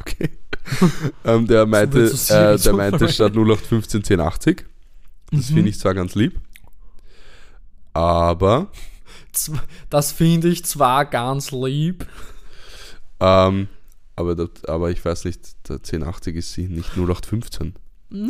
Okay. 0.00 0.28
ähm, 1.24 1.46
der 1.46 1.64
meinte, 1.66 2.08
so 2.08 2.34
äh, 2.34 2.58
der 2.58 2.72
meinte 2.74 3.08
statt 3.08 3.32
0815 3.36 4.00
1080. 4.00 4.64
Das 5.36 5.50
Mhm. 5.50 5.54
finde 5.54 5.70
ich 5.70 5.78
zwar 5.78 5.94
ganz 5.94 6.14
lieb. 6.14 6.40
Aber 7.92 8.68
Das 9.90 10.12
finde 10.12 10.48
ich 10.48 10.64
zwar 10.64 11.04
ganz 11.06 11.50
lieb. 11.50 12.06
Ähm, 13.20 13.68
aber, 14.16 14.34
das, 14.36 14.64
aber 14.66 14.90
ich 14.90 15.04
weiß 15.04 15.24
nicht, 15.24 15.68
der 15.68 15.76
1080 15.82 16.36
ist 16.36 16.52
sie 16.52 16.68
nicht 16.68 16.96
0815. 16.96 17.74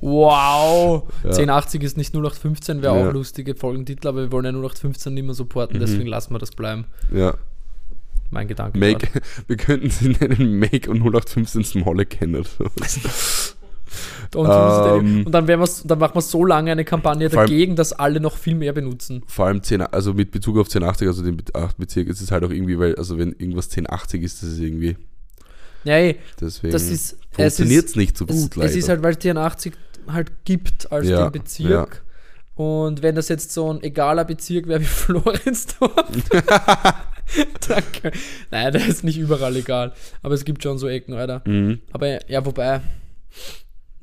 Wow. 0.00 1.04
Ja. 1.24 1.30
1080 1.30 1.82
ist 1.82 1.96
nicht 1.96 2.14
0815, 2.14 2.82
wäre 2.82 2.98
Ja. 2.98 3.08
auch 3.08 3.12
lustige 3.12 3.54
Folgentitel, 3.54 4.08
aber 4.08 4.22
wir 4.22 4.32
wollen 4.32 4.44
ja 4.44 4.52
0815 4.52 5.14
nicht 5.14 5.24
mehr 5.24 5.34
supporten, 5.34 5.76
Mhm. 5.76 5.80
deswegen 5.80 6.06
lassen 6.06 6.34
wir 6.34 6.38
das 6.38 6.50
bleiben. 6.50 6.84
Ja. 7.12 7.34
Mein 8.30 8.48
Gedanke. 8.48 8.78
Make, 8.78 9.08
wir 9.46 9.56
könnten 9.56 9.90
sie 9.90 10.08
nennen 10.10 10.58
Make 10.58 10.90
und 10.90 10.98
0815 10.98 11.64
Small 11.64 12.04
kennen. 12.06 12.36
oder 12.36 12.44
so. 12.44 12.64
Und, 14.34 14.48
Ähm, 14.48 15.22
und 15.26 15.32
dann, 15.32 15.46
dann 15.46 15.98
machen 15.98 16.14
wir 16.14 16.20
so 16.20 16.44
lange 16.44 16.72
eine 16.72 16.84
Kampagne 16.84 17.30
Vor 17.30 17.40
allem- 17.40 17.48
dagegen, 17.50 17.76
dass 17.76 17.92
alle 17.92 18.20
noch 18.20 18.36
viel 18.36 18.54
mehr 18.56 18.72
benutzen. 18.72 19.22
Vor 19.26 19.46
allem 19.46 19.62
10, 19.62 19.80
also 19.82 20.12
mit 20.12 20.32
Bezug 20.32 20.58
auf 20.58 20.66
1080, 20.68 21.06
also 21.08 21.22
den 21.22 21.36
Bezirk, 21.78 22.08
ist 22.08 22.20
es 22.20 22.30
halt 22.30 22.44
auch 22.44 22.50
irgendwie, 22.50 22.78
weil, 22.78 22.96
also 22.96 23.16
wenn 23.18 23.32
irgendwas 23.32 23.68
1080 23.70 24.22
ist, 24.22 24.42
das 24.42 24.50
ist 24.50 24.58
irgendwie, 24.58 24.96
Ja, 25.84 25.94
ey, 25.94 26.16
deswegen 26.40 26.72
das 26.72 26.82
ist, 26.90 27.12
es 27.12 27.16
funktioniert 27.36 27.86
es 27.86 27.96
nicht 27.96 28.18
so 28.18 28.26
es, 28.28 28.34
gut, 28.42 28.56
leider. 28.56 28.68
es 28.70 28.76
ist 28.76 28.88
halt, 28.88 29.02
weil 29.02 29.12
es 29.14 29.18
84 29.22 29.72
halt 30.08 30.32
gibt 30.44 30.90
als 30.92 31.08
Ja, 31.08 31.28
den 31.30 31.40
Bezirk. 31.42 32.02
Und 32.56 33.02
wenn 33.02 33.14
das 33.14 33.28
jetzt 33.28 33.52
so 33.52 33.70
ein 33.72 33.82
egaler 33.82 34.24
Bezirk 34.24 34.66
wäre 34.66 34.80
wie 34.80 34.84
Floridsdorf, 34.86 35.92
danke. 37.68 38.12
Nein, 38.50 38.72
der 38.72 38.86
ist 38.86 39.04
nicht 39.04 39.18
überall 39.18 39.54
egal. 39.56 39.92
Aber 40.22 40.34
es 40.34 40.44
gibt 40.44 40.62
schon 40.62 40.78
so 40.78 40.88
Ecken, 40.88 41.14
Alter. 41.14 41.42
mhm. 41.44 41.80
Aber 41.92 42.28
ja, 42.30 42.44
wobei, 42.44 42.80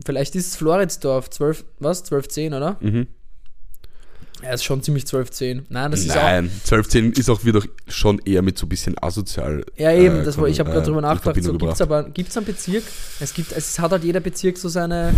vielleicht 0.05 0.35
ist 0.35 0.47
es 0.47 0.55
Floridsdorf, 0.55 1.31
12, 1.31 1.65
was? 1.79 2.03
1210, 2.03 2.53
oder? 2.53 2.77
Mhm. 2.79 3.07
Ja, 4.43 4.51
ist 4.51 4.65
schon 4.65 4.83
ziemlich 4.83 5.05
1210. 5.05 5.65
Nein, 5.69 5.91
das 5.91 6.01
ist 6.01 6.11
auch. 6.11 6.15
Nein, 6.21 6.45
1210 6.45 7.13
ist 7.13 7.29
auch 7.29 7.45
wieder 7.45 7.61
schon 7.87 8.19
eher 8.19 8.41
mit 8.41 8.57
so 8.57 8.65
ein 8.65 8.69
bisschen 8.69 8.95
asozial. 9.01 9.63
Ja, 9.77 9.93
eben, 9.93 10.19
äh, 10.19 10.23
das 10.23 10.37
war, 10.37 10.47
ich 10.47 10.59
habe 10.59 10.69
äh, 10.69 10.73
gerade 10.73 10.85
drüber 10.85 10.99
in 10.99 11.05
nachgedacht. 11.05 11.41
So, 11.41 11.53
gibt 11.57 11.73
es 11.73 11.81
aber 11.81 12.03
gibt's 12.03 12.35
einen 12.35 12.45
Bezirk? 12.45 12.83
Es 13.19 13.33
gibt, 13.33 13.53
es 13.53 13.79
hat 13.79 13.91
halt 13.91 14.03
jeder 14.03 14.19
Bezirk 14.19 14.57
so 14.57 14.67
seine. 14.67 15.13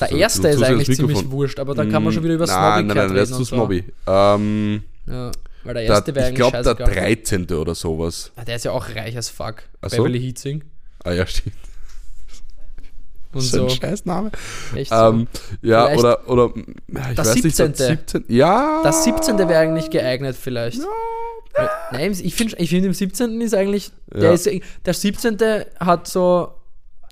Der 0.00 0.10
erste 0.12 0.42
so 0.42 0.48
ist 0.48 0.62
eigentlich 0.62 0.96
ziemlich 0.96 1.30
wurscht, 1.30 1.58
aber 1.58 1.74
da 1.74 1.84
kann 1.84 2.02
man 2.02 2.12
schon 2.12 2.22
wieder 2.24 2.34
über 2.34 2.46
Nein, 2.46 2.56
nein, 2.56 2.96
Snobbigkeit 2.96 2.96
nein, 2.96 3.14
der 3.14 3.22
reden. 3.22 3.22
ist 3.22 3.28
zu 3.30 3.36
und 3.36 3.44
so. 3.44 3.54
snobby. 3.56 3.84
Ähm, 4.06 4.82
Ja, 5.06 5.32
weil 5.64 5.74
der 5.74 5.74
der, 5.74 5.82
erste 5.84 6.14
wäre 6.14 6.24
ich 6.24 6.28
eigentlich 6.28 6.36
glaube, 6.52 6.62
der 6.62 6.86
scheißegal. 6.86 7.04
13. 7.14 7.50
oder 7.56 7.74
sowas. 7.74 8.32
Ah, 8.36 8.44
der 8.44 8.56
ist 8.56 8.64
ja 8.64 8.72
auch 8.72 8.88
reich 8.94 9.16
as 9.16 9.28
fuck. 9.30 9.62
Ach 9.80 9.90
so? 9.90 9.96
Beverly 9.98 10.20
Heatsing 10.20 10.62
Ah 11.04 11.12
ja, 11.12 11.26
stimmt. 11.26 11.54
und 13.32 13.40
so 13.40 13.56
so. 13.58 13.64
ein 13.64 13.70
Scheißname. 13.70 14.30
Echt 14.74 14.90
so. 14.90 14.96
Ähm, 14.96 15.26
ja, 15.62 15.86
Vielleicht 15.86 15.98
oder, 16.00 16.28
oder 16.28 16.52
ja, 16.88 17.10
ich 17.10 17.16
das 17.16 17.28
weiß 17.28 17.34
nicht, 17.44 17.56
17.. 17.56 17.72
der 17.78 17.86
17. 17.86 18.24
Ja. 18.28 18.80
Das 18.84 19.04
17. 19.04 19.38
wäre 19.38 19.56
eigentlich 19.58 19.90
geeignet 19.90 20.36
vielleicht. 20.40 20.80
Weil- 21.54 21.70
Nein, 21.92 22.12
ich 22.22 22.34
finde 22.34 22.56
ich 22.58 22.70
find 22.70 22.84
im 22.86 22.92
17. 22.94 23.40
ist 23.40 23.54
eigentlich, 23.54 23.90
der, 24.12 24.22
Ja. 24.24 24.32
ist, 24.32 24.48
der 24.86 24.94
17. 24.94 25.38
hat 25.80 26.06
so 26.08 26.52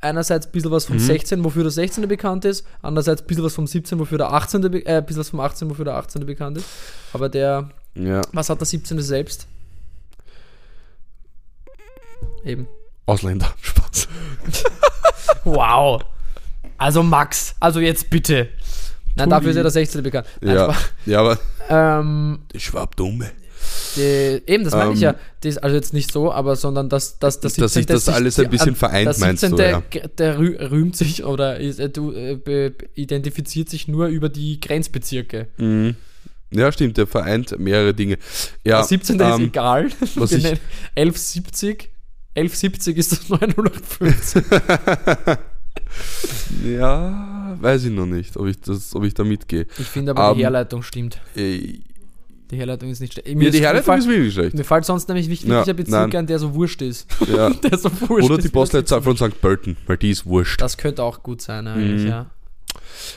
einerseits 0.01 0.47
ein 0.47 0.53
bisschen 0.53 0.71
was 0.71 0.89
Mhm. 0.89 0.95
vom 0.95 0.99
16, 1.01 1.45
wofür 1.45 1.63
der 1.63 1.73
16. 1.73 2.07
bekannt 2.09 2.45
ist, 2.45 2.67
andererseits 2.83 3.23
ein 3.23 3.27
bisschen 3.27 3.45
was 3.45 3.55
vom 3.55 3.67
17, 3.67 3.99
wofür 3.99 4.19
der 4.19 4.33
18. 4.33 4.71
be- 4.71 4.85
äh, 4.87 5.03
bisschen 5.03 5.21
was 5.21 5.29
vom 5.31 5.41
18, 5.41 5.69
wofür 5.71 5.85
der 5.85 5.95
18. 5.97 6.25
bekannt 6.27 6.59
ist. 6.59 6.67
Aber 7.13 7.29
der, 7.29 7.71
Ja, 7.95 8.23
was 8.33 8.49
hat 8.49 8.61
der 8.61 8.67
17. 8.67 9.03
selbst? 9.03 9.47
Eben. 12.45 12.67
Ausländer. 13.07 13.53
Spaß. 13.61 14.09
Wow. 15.45 16.03
Also 16.79 17.03
Max, 17.03 17.55
also 17.61 17.81
jetzt 17.81 18.09
bitte. 18.11 18.49
Nein, 19.17 19.29
Tuli. 19.29 19.31
dafür 19.31 19.51
ist 19.51 19.57
ja 19.57 19.63
der 19.63 19.71
16. 19.71 20.03
bekannt. 20.03 20.27
Nein, 20.41 20.55
Ja, 20.57 20.75
ja, 21.07 21.21
aber 21.21 21.39
Ähm, 21.69 22.41
der 22.53 22.59
Schwab 22.59 22.97
dumme. 22.97 23.31
Die, 23.97 24.43
eben, 24.47 24.65
das 24.65 24.73
meine 24.73 24.93
ich 24.93 25.01
ja. 25.01 25.11
Ähm, 25.11 25.17
Das, 25.41 25.59
also 25.59 25.75
jetzt 25.77 25.93
nicht 25.93 26.13
so, 26.13 26.33
aber 26.33 26.55
sondern 26.57 26.89
dass, 26.89 27.19
dass 27.19 27.41
das 27.41 27.55
Dass 27.55 27.73
sich 27.75 27.87
das 27.87 28.09
alles 28.09 28.39
ein 28.39 28.51
bisschen 28.51 28.77
vereint, 28.77 29.09
der 29.09 29.19
meinst 29.19 29.43
du, 29.43 29.49
17. 29.57 29.71
ja. 29.71 29.83
Der 30.19 30.39
rü- 30.39 30.71
rühmt 30.71 30.97
sich 30.97 31.25
oder 31.25 31.59
ist, 31.59 31.81
äh, 31.81 31.87
äh, 31.87 32.73
identifiziert 32.95 33.69
sich 33.69 33.89
nur 33.89 34.07
über 34.09 34.29
die 34.29 34.61
Grenzbezirke. 34.61 35.49
Mhm. 35.59 35.97
Ja, 36.53 36.71
stimmt, 36.73 36.97
der 36.97 37.07
vereint 37.07 37.59
mehrere 37.59 37.95
Dinge. 37.95 38.19
Ja, 38.65 38.79
der 38.79 38.85
17. 38.85 39.21
ist 39.21 39.23
ähm, 39.39 39.45
egal. 39.47 39.89
was 40.17 40.33
ich- 40.33 40.43
nennen 40.43 40.59
1170. 40.97 41.91
1170 42.37 42.97
ist 42.97 43.13
das 43.13 43.29
915. 43.29 44.43
ja, 46.65 47.57
weiß 47.61 47.85
ich 47.85 47.91
noch 47.91 48.07
nicht, 48.07 48.37
ob 48.37 48.47
ich, 48.47 48.61
das, 48.61 48.95
ob 48.95 49.05
ich 49.05 49.15
da 49.15 49.25
mitgehe. 49.25 49.67
Ich 49.79 49.87
finde 49.87 50.13
aber, 50.13 50.35
die 50.35 50.41
Ähm, 50.41 50.45
Herleitung 50.45 50.83
stimmt. 50.83 51.19
Äh, 51.37 51.81
Die 52.51 52.57
Herleitung 52.57 52.91
ist 52.91 53.01
nicht 53.01 53.13
schlecht. 53.13 53.29
Ja, 53.29 53.51
die 53.51 53.61
Herleitung 53.61 53.97
ist 53.99 54.09
wirklich 54.09 54.35
schlecht. 54.35 54.55
Mir 54.55 54.65
fällt 54.65 54.85
sonst 54.85 55.09
nämlich 55.09 55.29
wichtig, 55.29 55.49
Ja, 55.51 55.59
welcher 55.59 55.75
Bezirk 55.75 56.13
nein. 56.13 56.17
ein, 56.21 56.27
der 56.27 56.39
so 56.39 56.55
wurscht 56.55 56.83
ist. 56.83 57.07
Ja. 57.33 57.51
der 57.71 57.79
so 57.79 57.91
wurscht 58.09 58.29
Oder 58.31 58.39
die 58.39 58.49
Postleitzahl 58.49 59.03
von 59.03 59.17
St. 59.17 59.41
Pölten, 59.41 59.77
weil 59.87 59.97
die 59.97 60.11
ist 60.11 60.27
wurscht. 60.27 60.61
Das 60.61 60.77
könnte 60.77 61.03
auch 61.03 61.23
gut 61.23 61.41
sein, 61.43 61.67
eigentlich, 61.69 62.03
Mhm. 62.03 62.09
ja. 62.09 62.27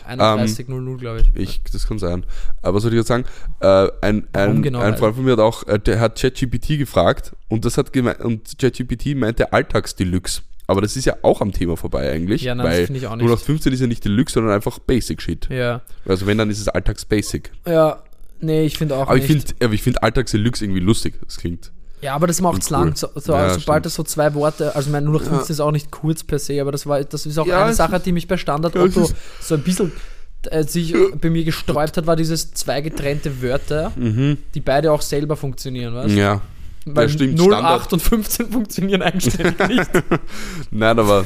31.00, 0.07 0.97
glaube 0.97 1.21
ich. 1.21 1.41
Ich, 1.41 1.61
das 1.71 1.87
kann 1.87 1.99
sein. 1.99 2.25
Aber 2.61 2.75
was 2.75 2.83
soll 2.83 2.93
ich 2.93 2.97
jetzt 2.97 3.07
sagen? 3.07 3.25
Äh, 3.59 3.87
ein, 4.01 4.27
ein, 4.33 4.61
genau, 4.61 4.79
ein 4.79 4.97
Freund 4.97 5.15
von 5.15 5.25
mir 5.25 5.31
hat 5.33 5.39
auch, 5.39 5.67
äh, 5.67 5.79
der 5.79 5.99
hat 5.99 6.19
ChatGPT 6.19 6.77
gefragt 6.79 7.33
und 7.49 7.65
das 7.65 7.77
hat 7.77 7.93
gemeint, 7.93 8.19
und 8.21 8.57
ChatGPT 8.57 9.15
meinte 9.15 9.51
Alltagsdeluxe. 9.53 10.41
Aber 10.65 10.81
das 10.81 10.95
ist 10.95 11.05
ja 11.05 11.17
auch 11.23 11.41
am 11.41 11.51
Thema 11.51 11.75
vorbei 11.75 12.09
eigentlich. 12.11 12.41
Ja, 12.43 12.55
nein, 12.55 12.65
das 12.65 12.75
weil 12.75 12.85
finde 12.85 12.99
ich 13.01 13.07
auch 13.07 13.15
nicht. 13.15 13.25
0815 13.25 13.73
ist 13.73 13.79
ja 13.81 13.87
nicht 13.87 14.05
Deluxe, 14.05 14.33
sondern 14.35 14.53
einfach 14.53 14.79
Basic 14.79 15.21
Shit. 15.21 15.49
Ja. 15.49 15.81
Also 16.05 16.25
wenn, 16.25 16.37
dann 16.37 16.49
ist 16.49 16.59
es 16.59 16.67
Alltags-Basic. 16.69 17.51
Ja, 17.67 18.01
nee, 18.43 18.65
ich 18.65 18.77
finde 18.77 18.95
auch 18.95 19.07
Aber 19.07 19.17
ich 19.17 19.27
nicht. 19.27 19.49
finde 19.49 19.65
aber 19.65 19.73
ich 19.73 19.81
find 19.83 20.03
Alltags-Deluxe 20.03 20.63
irgendwie 20.63 20.81
lustig. 20.81 21.15
Das 21.25 21.37
klingt. 21.37 21.71
ja, 22.01 22.13
aber 22.15 22.27
das 22.27 22.41
macht 22.41 22.61
es 22.61 22.69
Cool. 22.69 22.77
lang. 22.77 22.95
So, 22.95 23.07
so, 23.15 23.33
Ja, 23.33 23.49
sobald 23.53 23.61
stimmt. 23.83 23.85
es 23.87 23.95
so 23.95 24.03
zwei 24.03 24.33
Worte, 24.35 24.75
also 24.75 24.89
mein 24.91 25.05
0815 25.05 25.53
ist 25.53 25.59
auch 25.59 25.71
nicht 25.71 25.89
kurz 25.91 26.23
per 26.23 26.37
se, 26.39 26.59
aber 26.61 26.71
das 26.71 26.85
war, 26.85 27.03
das 27.03 27.25
ist 27.25 27.37
auch 27.37 27.47
Ja, 27.47 27.63
eine 27.65 27.73
Sache, 27.73 27.99
die 27.99 28.11
mich 28.11 28.27
bei 28.27 28.37
Standard 28.37 28.75
Ja, 28.75 28.81
Otto 28.83 29.09
so 29.41 29.55
ein 29.55 29.61
bisschen 29.63 29.91
äh, 30.49 30.63
sich 30.63 30.93
bei 31.21 31.29
mir 31.29 31.43
gesträubt 31.45 31.95
hat, 31.97 32.05
war 32.05 32.15
dieses 32.17 32.51
zwei 32.53 32.81
getrennte 32.81 33.41
Wörter, 33.41 33.91
die 33.95 34.59
beide 34.59 34.91
auch 34.91 35.01
selber 35.01 35.37
funktionieren, 35.37 35.95
weißt 35.95 36.09
Mhm. 36.11 36.17
Ja. 36.17 36.41
Weil 36.85 37.07
ja, 37.07 37.13
stimmt. 37.13 37.37
0, 37.37 37.45
Standard. 37.53 37.81
8 37.83 37.93
und 37.93 37.99
15 38.01 38.47
funktionieren 38.51 39.01
eigenständig 39.01 39.67
nicht. 39.69 39.89
Nein, 40.71 40.99
aber 40.99 41.23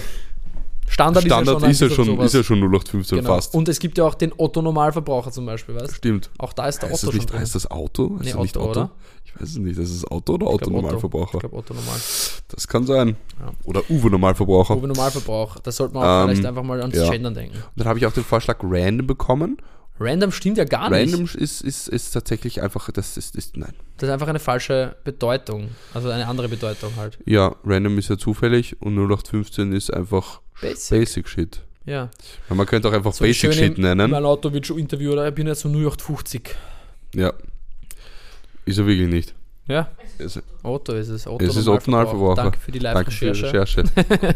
Standard, 0.89 1.25
Standard 1.25 1.63
ist 1.63 1.81
ja 1.81 1.89
schon, 1.89 2.19
ist 2.21 2.33
ja 2.33 2.43
schon 2.43 2.59
0815 2.59 3.17
genau. 3.17 3.35
fast. 3.35 3.53
Und 3.53 3.67
es 3.67 3.79
gibt 3.79 3.97
ja 3.97 4.05
auch 4.05 4.15
den 4.15 4.33
Otto-Normalverbraucher 4.35 5.31
zum 5.31 5.45
Beispiel, 5.45 5.75
weißt 5.75 5.89
du? 5.89 5.93
Stimmt. 5.95 6.29
Auch 6.37 6.53
da 6.53 6.67
ist 6.67 6.81
der 6.81 6.89
Heißt 6.89 7.03
Otto 7.03 7.11
das 7.11 7.19
nicht, 7.19 7.29
schon 7.29 7.39
heißt 7.39 7.55
das 7.55 7.69
Auto? 7.69 8.11
Heißt 8.11 8.23
Nee, 8.23 8.31
das 8.31 8.41
nicht 8.41 8.57
Otto, 8.57 8.69
oder? 8.71 8.91
Ich 9.25 9.35
weiß 9.35 9.49
es 9.49 9.57
nicht. 9.57 9.77
Das 9.77 9.89
ist 9.89 10.09
Auto 10.09 10.35
oder 10.35 10.45
Ich 10.45 10.53
Auto 10.53 10.57
glaub, 10.57 10.67
Otto. 10.67 10.81
Normalverbraucher? 10.81 11.33
Ich 11.35 11.39
glaube 11.41 11.55
Otto 11.57 11.73
Normal. 11.73 11.99
Das 12.47 12.67
kann 12.67 12.85
sein. 12.85 13.17
Ja. 13.39 13.51
Oder 13.65 13.81
Uwe 13.89 14.09
Normalverbraucher. 14.09 14.77
Uwe 14.77 14.87
Normalverbrauch. 14.87 15.59
Da 15.59 15.71
sollte 15.71 15.93
man 15.93 16.03
auch 16.03 16.23
Ähm, 16.23 16.29
vielleicht 16.29 16.45
einfach 16.45 16.63
mal 16.63 16.79
ans 16.81 16.95
ja. 16.95 17.09
Gendern 17.09 17.33
denken. 17.33 17.57
Und 17.57 17.63
dann 17.75 17.87
habe 17.87 17.99
ich 17.99 18.05
auch 18.05 18.13
den 18.13 18.23
Vorschlag 18.23 18.57
Random 18.63 19.05
bekommen. 19.05 19.57
Random 19.99 20.31
stimmt 20.31 20.57
ja 20.57 20.63
gar 20.63 20.89
nicht. 20.89 21.11
Random 21.11 21.27
ist, 21.37 21.61
ist, 21.61 21.87
ist 21.89 22.11
tatsächlich 22.11 22.61
einfach, 22.61 22.91
das 22.91 23.17
ist, 23.17 23.35
ist, 23.35 23.57
nein. 23.57 23.73
Das 23.97 24.07
ist 24.07 24.13
einfach 24.13 24.27
eine 24.27 24.39
falsche 24.39 24.95
Bedeutung. 25.03 25.69
Also 25.93 26.09
eine 26.09 26.27
andere 26.27 26.47
Bedeutung 26.49 26.91
halt. 26.97 27.17
Ja, 27.25 27.55
Random 27.65 27.97
ist 27.97 28.09
ja 28.09 28.17
zufällig 28.17 28.79
und 28.79 28.93
0815 28.95 29.73
ist 29.73 29.91
einfach 29.91 30.41
Basic. 30.61 30.99
Basic 30.99 31.27
Shit. 31.27 31.61
Ja. 31.85 32.09
Man 32.49 32.65
könnte 32.65 32.89
auch 32.89 32.93
einfach 32.93 33.13
So 33.13 33.23
Basic 33.23 33.53
Shit 33.53 33.77
nennen. 33.77 34.11
Mein 34.11 34.25
Auto 34.25 34.51
wird 34.51 34.67
schon 34.67 34.79
interviewt, 34.79 35.13
oder? 35.13 35.27
Ich 35.27 35.35
bin 35.35 35.47
jetzt 35.47 35.61
so 35.61 35.69
0850. 35.69 36.55
Ja. 37.15 37.33
Ist 38.65 38.77
er 38.77 38.85
wirklich 38.85 39.07
nicht. 39.07 39.33
Ja, 39.67 39.89
Es, 40.19 40.39
Otto 40.63 40.93
ist 40.93 41.09
es. 41.09 41.27
Otto 41.27 41.43
es 41.45 41.55
ist 41.55 41.67
Otto 41.67 41.91
Normalverbraucher. 41.91 42.35
Danke 42.35 42.59
für 42.59 42.71
die 42.71 42.79
Live-Recherche. 42.79 43.45
Recherche. 43.45 43.83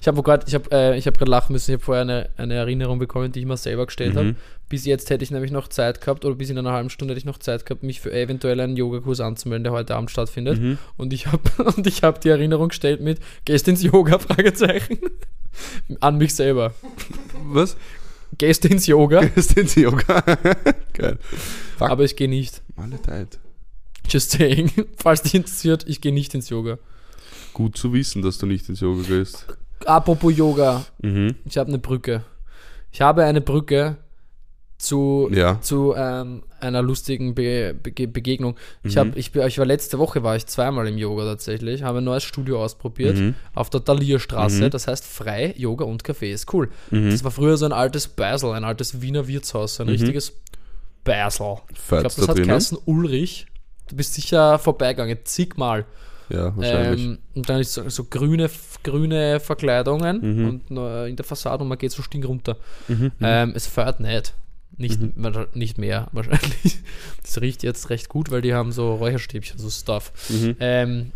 Ich 0.00 0.08
habe 0.08 0.20
gerade 0.24 0.44
ich 0.48 0.54
hab, 0.56 0.72
äh, 0.72 0.96
ich 0.96 1.06
hab 1.06 1.20
lachen 1.28 1.52
müssen. 1.52 1.70
Ich 1.70 1.74
habe 1.76 1.84
vorher 1.84 2.02
eine, 2.02 2.28
eine 2.36 2.54
Erinnerung 2.54 2.98
bekommen, 2.98 3.30
die 3.30 3.38
ich 3.38 3.46
mir 3.46 3.56
selber 3.56 3.86
gestellt 3.86 4.14
Mhm. 4.14 4.18
habe. 4.18 4.34
Bis 4.68 4.84
jetzt 4.84 5.10
hätte 5.10 5.22
ich 5.22 5.30
nämlich 5.30 5.52
noch 5.52 5.68
Zeit 5.68 6.00
gehabt, 6.00 6.24
oder 6.24 6.34
bis 6.34 6.50
in 6.50 6.58
einer 6.58 6.72
halben 6.72 6.90
Stunde 6.90 7.12
hätte 7.12 7.18
ich 7.20 7.24
noch 7.24 7.38
Zeit 7.38 7.64
gehabt, 7.64 7.84
mich 7.84 8.00
für 8.00 8.12
eventuell 8.12 8.58
einen 8.58 8.76
Yogakurs 8.76 9.20
anzumelden, 9.20 9.62
der 9.62 9.72
heute 9.72 9.94
Abend 9.94 10.10
stattfindet. 10.10 10.60
Mhm. 10.60 10.78
Und 10.96 11.12
ich 11.12 11.28
habe 11.28 11.42
habe 12.02 12.18
die 12.20 12.28
Erinnerung 12.30 12.70
gestellt 12.70 13.00
mit 13.00 13.20
Gehst 13.44 13.68
ins 13.68 13.84
Yoga? 13.84 14.18
Fragezeichen. 14.18 14.98
An 16.00 16.18
mich 16.18 16.34
selber. 16.34 16.74
Was? 17.44 17.76
Gehst 18.38 18.64
ins 18.64 18.88
Yoga? 18.88 19.20
Ist 19.36 19.56
ins 19.56 19.76
Yoga? 19.76 20.20
Geil. 20.94 21.18
Fuck. 21.78 21.90
Aber 21.90 22.02
ich 22.02 22.16
gehe 22.16 22.28
nicht. 22.28 22.60
Maledeit. 22.74 23.38
Just 24.08 24.32
saying. 24.32 24.70
Falls 24.96 25.22
dich 25.22 25.34
interessiert, 25.34 25.84
ich 25.86 26.00
gehe 26.00 26.12
nicht 26.12 26.34
ins 26.34 26.48
Yoga. 26.48 26.78
Gut 27.54 27.76
zu 27.76 27.92
wissen, 27.92 28.22
dass 28.22 28.38
du 28.38 28.46
nicht 28.46 28.68
ins 28.68 28.80
Yoga 28.80 29.02
gehst. 29.06 29.46
Apropos 29.84 30.36
Yoga, 30.36 30.84
Mhm. 31.02 31.34
ich 31.44 31.58
habe 31.58 31.68
eine 31.68 31.78
Brücke. 31.78 32.24
Ich 32.92 33.00
habe 33.00 33.24
eine 33.24 33.40
Brücke 33.40 33.96
zu, 34.78 35.28
Ja. 35.32 35.60
zu 35.60 35.94
ähm, 35.96 36.42
einer 36.60 36.82
lustigen 36.82 37.34
Be 37.34 37.74
Bege 37.80 38.08
Begegnung. 38.08 38.56
Ich, 38.82 38.94
Mhm. 38.96 38.98
hab, 38.98 39.16
ich, 39.16 39.34
ich 39.34 39.58
war 39.58 39.64
letzte 39.66 39.98
Woche 39.98 40.22
war 40.24 40.34
ich 40.36 40.46
zweimal 40.46 40.86
im 40.88 40.98
Yoga 40.98 41.24
tatsächlich, 41.24 41.82
habe 41.84 41.98
ein 41.98 42.04
neues 42.04 42.22
Studio 42.24 42.62
ausprobiert 42.62 43.16
Mhm. 43.16 43.34
auf 43.54 43.70
der 43.70 43.80
Dalierstraße. 43.80 44.64
Mhm. 44.64 44.70
Das 44.70 44.88
heißt 44.88 45.04
frei 45.04 45.54
Yoga 45.56 45.84
und 45.84 46.02
Café 46.04 46.32
ist 46.32 46.52
cool. 46.52 46.68
Mhm. 46.90 47.10
Das 47.10 47.22
war 47.24 47.30
früher 47.30 47.56
so 47.56 47.64
ein 47.64 47.72
altes 47.72 48.08
Basel, 48.08 48.52
ein 48.52 48.64
altes 48.64 49.00
Wiener 49.02 49.26
Wirtshaus, 49.28 49.76
so 49.76 49.82
ein 49.84 49.86
Mhm. 49.86 49.92
richtiges 49.92 50.32
Basel. 51.04 51.56
Ich 51.70 51.86
glaube, 51.86 52.02
Fährt's 52.02 52.16
das 52.16 52.26
da 52.26 52.32
hat 52.34 52.42
geheißen 52.42 52.78
Ulrich. 52.84 53.46
Du 53.92 53.96
bist 53.96 54.14
sicher 54.14 54.58
vorbeigegangen, 54.58 55.18
zigmal. 55.24 55.84
Ja, 56.30 56.56
wahrscheinlich. 56.56 57.04
Ähm, 57.04 57.18
und 57.34 57.46
dann 57.48 57.60
ist 57.60 57.74
so, 57.74 57.86
so 57.90 58.04
grüne, 58.04 58.48
grüne 58.82 59.38
Verkleidungen 59.38 60.20
Mhm. 60.22 60.48
und 60.70 60.78
äh, 60.78 61.08
in 61.08 61.16
der 61.16 61.26
Fassade 61.26 61.62
und 61.62 61.68
man 61.68 61.76
geht 61.76 61.92
so 61.92 62.02
sting 62.02 62.24
runter. 62.24 62.56
Mhm. 62.88 63.12
Ähm, 63.20 63.52
es 63.54 63.66
fährt 63.66 64.00
nicht. 64.00 64.32
Nicht, 64.78 64.98
Mhm. 64.98 65.12
nicht 65.52 65.76
mehr 65.76 66.08
wahrscheinlich. 66.12 66.78
Das 67.22 67.38
riecht 67.42 67.62
jetzt 67.62 67.90
recht 67.90 68.08
gut, 68.08 68.30
weil 68.30 68.40
die 68.40 68.54
haben 68.54 68.72
so 68.72 68.94
Räucherstäbchen, 68.94 69.58
so 69.58 69.68
Stuff. 69.68 70.10
Mhm. 70.30 70.56
Ähm, 70.58 71.12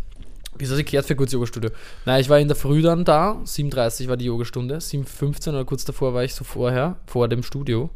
wieso 0.59 0.77
sie 0.77 0.85
kehrt 0.85 1.07
für 1.07 1.17
kurz 1.17 1.33
Yogastudio? 1.33 1.71
Nein, 2.05 2.21
ich 2.21 2.29
war 2.29 2.39
in 2.39 2.49
der 2.49 2.57
Früh 2.57 2.83
dann 2.83 3.07
da, 3.07 3.41
7.30 3.47 4.09
war 4.09 4.19
die 4.19 4.27
Yogastunde, 4.27 4.77
7.15 4.83 5.49
oder 5.49 5.65
kurz 5.65 5.87
davor 5.87 6.12
war 6.12 6.25
ich 6.25 6.35
so 6.35 6.45
vorher, 6.45 6.97
vor 7.07 7.27
dem 7.29 7.43
Studio. 7.43 7.89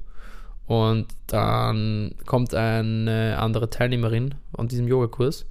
Und 0.70 1.06
dann 1.26 2.14
kommt 2.26 2.54
eine 2.54 3.36
andere 3.40 3.70
Teilnehmerin 3.70 4.36
an 4.56 4.68
diesem 4.68 4.86
Yogakurs, 4.86 5.44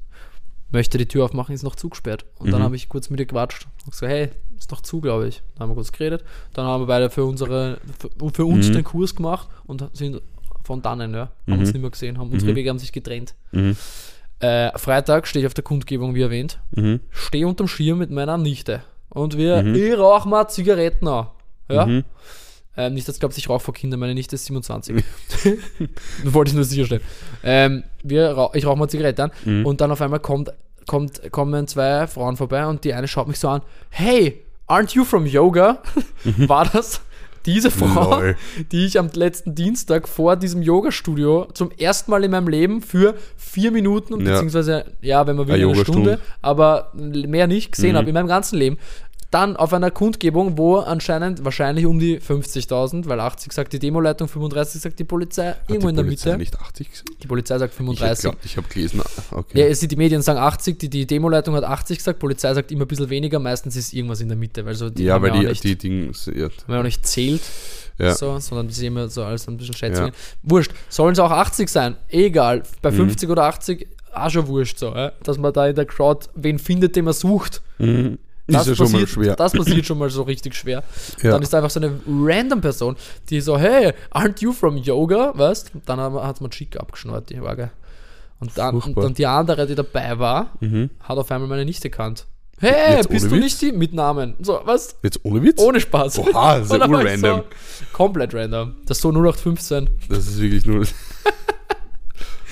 möchte 0.71 0.97
die 0.97 1.07
Tür 1.07 1.25
aufmachen, 1.25 1.53
ist 1.53 1.63
noch 1.63 1.75
zugesperrt. 1.75 2.23
Und 2.37 2.51
dann 2.53 2.61
Mhm. 2.61 2.63
habe 2.63 2.75
ich 2.77 2.87
kurz 2.87 3.09
mit 3.09 3.19
ihr 3.19 3.25
gequatscht 3.25 3.67
und 3.85 3.91
gesagt, 3.91 4.09
hey, 4.09 4.29
ist 4.57 4.71
noch 4.71 4.79
zu, 4.79 5.01
glaube 5.01 5.27
ich. 5.27 5.41
Dann 5.55 5.63
haben 5.63 5.71
wir 5.71 5.75
kurz 5.75 5.91
geredet. 5.91 6.23
Dann 6.53 6.65
haben 6.65 6.83
wir 6.83 6.87
beide 6.87 7.09
für 7.09 7.25
unsere, 7.25 7.79
für, 7.99 8.29
für 8.33 8.45
uns 8.45 8.69
Mhm. 8.69 8.73
den 8.75 8.83
Kurs 8.85 9.13
gemacht 9.13 9.49
und 9.65 9.89
sind 9.91 10.21
von 10.63 10.81
dannen, 10.81 11.13
ja. 11.13 11.19
Haben 11.47 11.53
Mhm. 11.55 11.59
uns 11.59 11.73
nicht 11.73 11.81
mehr 11.81 11.91
gesehen, 11.91 12.17
haben 12.17 12.29
unsere 12.31 12.53
Mhm. 12.53 12.55
Wege 12.55 12.69
haben 12.69 12.79
sich 12.79 12.93
getrennt. 12.93 13.35
Mhm. 13.51 13.75
Äh, 14.39 14.77
Freitag 14.77 15.27
stehe 15.27 15.41
ich 15.43 15.47
auf 15.47 15.53
der 15.53 15.65
Kundgebung, 15.65 16.15
wie 16.15 16.21
erwähnt. 16.21 16.59
Mhm. 16.71 17.01
Stehe 17.09 17.45
unterm 17.45 17.67
Schirm 17.67 17.97
mit 17.97 18.09
meiner 18.09 18.37
Nichte. 18.37 18.83
Und 19.09 19.35
wir, 19.37 19.65
ich 19.65 19.97
rauche 19.97 20.29
mal 20.29 20.47
Zigaretten 20.47 21.09
an. 21.09 21.27
Ja? 21.69 21.85
Mhm. 22.79 22.85
Ähm, 22.87 22.93
nicht, 22.93 23.07
dass 23.07 23.19
glaubt, 23.19 23.37
ich 23.37 23.49
rauche 23.49 23.59
vor 23.63 23.73
Kindern, 23.73 23.99
meine 23.99 24.13
Nichte 24.13 24.35
ist 24.35 24.45
27. 24.45 25.03
das 26.23 26.33
wollte 26.33 26.49
ich 26.49 26.55
nur 26.55 26.63
sicherstellen. 26.63 27.01
Ähm, 27.43 27.83
wir 28.03 28.49
ich 28.53 28.65
rauche 28.65 28.77
mal 28.77 28.87
Zigaretten 28.89 29.21
an 29.21 29.31
Mhm. 29.45 29.65
und 29.65 29.81
dann 29.81 29.91
auf 29.91 30.01
einmal 30.01 30.19
kommt, 30.19 30.51
kommt, 30.87 31.31
kommen 31.31 31.67
zwei 31.67 32.07
Frauen 32.07 32.37
vorbei 32.37 32.65
und 32.65 32.83
die 32.83 32.93
eine 32.93 33.07
schaut 33.07 33.27
mich 33.27 33.39
so 33.39 33.49
an: 33.49 33.61
Hey, 33.89 34.41
aren't 34.67 34.95
you 34.95 35.03
from 35.03 35.25
Yoga? 35.25 35.81
War 36.37 36.65
das 36.65 37.01
diese 37.45 37.71
Frau, 37.71 38.19
Lol. 38.19 38.35
die 38.73 38.85
ich 38.85 38.99
am 38.99 39.09
letzten 39.13 39.55
Dienstag 39.55 40.09
vor 40.09 40.35
diesem 40.35 40.61
Yoga-Studio 40.61 41.47
zum 41.53 41.71
ersten 41.71 42.11
Mal 42.11 42.23
in 42.25 42.31
meinem 42.31 42.49
Leben 42.49 42.81
für 42.81 43.15
vier 43.37 43.71
Minuten, 43.71 44.19
Ja. 44.19 44.33
beziehungsweise, 44.33 44.83
ja, 45.01 45.25
wenn 45.25 45.37
man 45.37 45.47
will, 45.47 45.55
Eine 45.55 45.63
eine. 45.63 45.81
Stunde, 45.93 46.19
aber 46.41 46.91
mehr 46.93 47.47
nicht 47.47 47.71
gesehen 47.71 47.93
Mhm. 47.93 47.97
habe 47.97 48.07
in 48.09 48.13
meinem 48.13 48.27
ganzen 48.27 48.57
Leben. 48.59 48.77
Dann 49.31 49.55
auf 49.55 49.73
einer 49.73 49.91
Kundgebung, 49.91 50.57
wo 50.57 50.77
anscheinend 50.77 51.45
wahrscheinlich 51.45 51.85
um 51.85 51.99
die 51.99 52.19
50.000, 52.19 53.07
weil 53.07 53.19
80 53.19 53.53
sagt 53.53 53.73
die 53.73 53.79
Demoleitung, 53.79 54.27
35 54.27 54.81
sagt 54.81 54.97
die 54.97 55.03
Polizei, 55.03 55.49
Hat 55.49 55.69
irgendwo 55.69 55.87
die 55.87 55.91
in 55.91 55.95
der 55.97 56.03
Polizei 56.03 56.29
Mitte. 56.31 56.39
nicht 56.39 56.59
80 56.59 56.89
gesagt? 56.89 57.09
Die 57.21 57.27
Polizei 57.27 57.57
sagt 57.59 57.73
Ich 57.73 57.79
habe 57.79 57.95
35. 57.95 58.31
ich 58.43 58.57
hab 58.57 58.69
gelesen, 58.69 59.01
ah, 59.01 59.35
okay. 59.37 59.59
Ja, 59.59 59.65
es 59.67 59.79
sind 59.81 59.91
die 59.91 59.97
Medien 59.97 60.23
sagen 60.23 60.39
80, 60.39 60.79
die, 60.79 60.89
die 60.89 61.05
Demoleitung 61.05 61.53
hat 61.55 61.63
80 61.63 61.99
gesagt, 61.99 62.17
Polizei 62.17 62.51
sagt 62.55 62.71
immer 62.71 62.85
ein 62.85 62.87
bisschen 62.87 63.09
weniger, 63.11 63.37
meistens 63.37 63.75
ist 63.75 63.93
irgendwas 63.93 64.19
in 64.21 64.29
der 64.29 64.37
Mitte, 64.37 64.65
weil 64.65 64.73
so 64.73 64.89
die 64.89 65.03
ja, 65.03 65.21
weil 65.21 65.35
ja 65.35 65.41
die, 65.41 65.45
nicht, 65.45 65.63
die 65.63 65.77
Dings, 65.77 66.25
ja, 66.25 66.47
ja 66.67 66.79
auch 66.79 66.83
nicht 66.83 67.05
zählt, 67.05 67.41
ja. 67.99 68.15
so, 68.15 68.39
sondern 68.39 68.69
sehen 68.69 68.87
immer 68.87 69.09
so 69.09 69.23
als 69.23 69.47
ein 69.47 69.57
bisschen 69.57 69.75
Schätzungen. 69.75 70.11
Wurscht, 70.41 70.71
sollen 70.89 71.13
es 71.13 71.19
auch 71.19 71.29
80 71.29 71.69
sein? 71.69 71.97
Egal, 72.07 72.63
bei 72.81 72.91
50 72.91 73.29
oder 73.29 73.43
80 73.43 73.87
auch 74.11 74.29
schon 74.31 74.47
wurscht 74.47 74.79
so, 74.79 74.87
ja? 74.87 75.11
dass 75.21 75.37
man 75.37 75.53
da 75.53 75.67
in 75.67 75.75
der 75.75 75.85
Crowd 75.85 76.27
wen 76.33 76.57
findet, 76.57 76.95
den 76.95 77.05
man 77.05 77.13
sucht. 77.13 77.61
Mhm. 77.77 78.17
Das 78.53 78.67
ist 78.67 78.67
ja 78.69 78.75
schon 78.75 78.85
mal 78.91 78.91
passiert- 79.01 79.09
schwer. 79.09 79.35
Das 79.35 79.51
passiert 79.53 79.85
schon 79.85 79.97
mal 79.97 80.09
so 80.09 80.23
richtig 80.23 80.55
schwer. 80.55 80.83
Ja. 81.21 81.31
Dann 81.31 81.41
ist 81.41 81.53
einfach 81.55 81.69
so 81.69 81.79
eine 81.79 81.99
random 82.07 82.61
Person, 82.61 82.95
die 83.29 83.41
so, 83.41 83.57
hey, 83.57 83.93
aren't 84.11 84.41
you 84.41 84.51
from 84.53 84.77
Yoga? 84.77 85.31
Weißt 85.35 85.71
Dann 85.85 85.99
hat 85.99 86.35
es 86.35 86.41
mir 86.41 86.51
schick 86.51 86.77
abgeschnurrt, 86.79 87.29
die 87.29 87.41
Waage. 87.41 87.71
Und 88.39 88.57
dann, 88.57 88.75
und 88.75 88.97
dann 88.97 89.13
die 89.13 89.25
andere, 89.25 89.67
die 89.67 89.75
dabei 89.75 90.17
war, 90.17 90.51
Mhm. 90.61 90.89
hat 91.01 91.17
auf 91.17 91.29
einmal 91.31 91.49
meine 91.49 91.65
Nichte 91.65 91.89
erkannt. 91.89 92.25
Hey, 92.61 92.97
Jetzt 92.97 93.09
bist 93.09 93.25
du 93.27 93.31
Witz? 93.31 93.43
nicht 93.43 93.61
die? 93.61 93.71
Mit 93.71 93.93
Namen. 93.93 94.35
So, 94.41 94.59
was? 94.65 94.95
Jetzt 95.01 95.19
ohne 95.23 95.41
Witz? 95.43 95.61
Ohne 95.61 95.79
Spaß. 95.79 96.19
Oha, 96.19 96.57
ist 96.57 96.71
ja 96.71 96.77
urrandom. 96.89 97.19
So, 97.39 97.43
komplett 97.93 98.33
random. 98.33 98.75
Das 98.85 98.97
ist 98.97 99.01
so 99.01 99.11
0815. 99.11 99.89
Das 100.09 100.19
ist 100.27 100.39
wirklich 100.41 100.65
nur. 100.65 100.85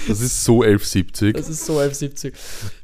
das 0.08 0.22
ist 0.22 0.44
so 0.44 0.62
1170. 0.62 1.34
Das 1.36 1.50
ist 1.50 1.66
so 1.66 1.80
F70. 1.80 2.34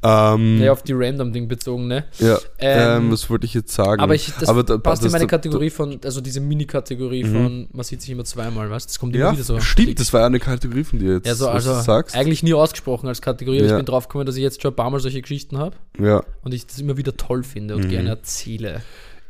Ähm, 0.02 0.60
Ja, 0.62 0.72
auf 0.72 0.82
die 0.82 0.92
Random-Ding 0.94 1.48
bezogen, 1.48 1.86
ne? 1.88 2.04
ja, 2.18 2.38
Ähm, 2.58 3.04
ähm, 3.06 3.12
was 3.12 3.28
wollte 3.30 3.46
ich 3.46 3.54
jetzt 3.54 3.72
sagen? 3.74 4.00
Aber 4.00 4.14
ich, 4.14 4.32
das 4.38 4.48
Aber 4.48 4.62
da- 4.62 4.78
passt 4.78 5.02
in 5.02 5.06
das- 5.06 5.12
meine 5.12 5.24
da- 5.26 5.30
Kategorie 5.30 5.70
von, 5.70 6.00
also 6.04 6.20
diese 6.20 6.40
Mini-Kategorie 6.40 7.24
von, 7.24 7.68
man 7.72 7.84
sieht 7.84 8.00
sich 8.02 8.10
immer 8.10 8.24
zweimal, 8.24 8.70
weißt 8.70 8.86
du? 8.86 8.88
Das 8.90 8.98
kommt 8.98 9.14
immer 9.16 9.24
Ja, 9.26 9.32
wieder 9.32 9.42
so. 9.44 9.60
stimmt, 9.60 9.98
das 10.00 10.12
war 10.12 10.20
ja 10.20 10.26
eine 10.26 10.40
Kategorie 10.40 10.84
von 10.84 10.98
dir 10.98 11.14
jetzt, 11.14 11.26
Ja, 11.26 11.34
so, 11.34 11.48
also 11.48 11.72
eigentlich 12.12 12.42
nie 12.42 12.54
ausgesprochen 12.54 13.08
als 13.08 13.20
Kategorie, 13.22 13.58
aber 13.58 13.66
Ja. 13.68 13.72
ich 13.74 13.78
bin 13.78 13.86
drauf 13.86 14.08
gekommen, 14.08 14.26
dass 14.26 14.36
ich 14.36 14.42
jetzt 14.42 14.60
schon 14.62 14.72
ein 14.72 14.76
paar 14.76 14.90
Mal 14.90 15.00
solche 15.00 15.20
Geschichten 15.22 15.58
habe 15.58 15.76
Ja. 15.98 16.22
und 16.42 16.52
ich 16.54 16.66
das 16.66 16.78
immer 16.78 16.96
wieder 16.96 17.16
toll 17.16 17.42
finde 17.44 17.76
Mhm. 17.76 17.82
und 17.84 17.88
gerne 17.90 18.08
erzähle. 18.10 18.82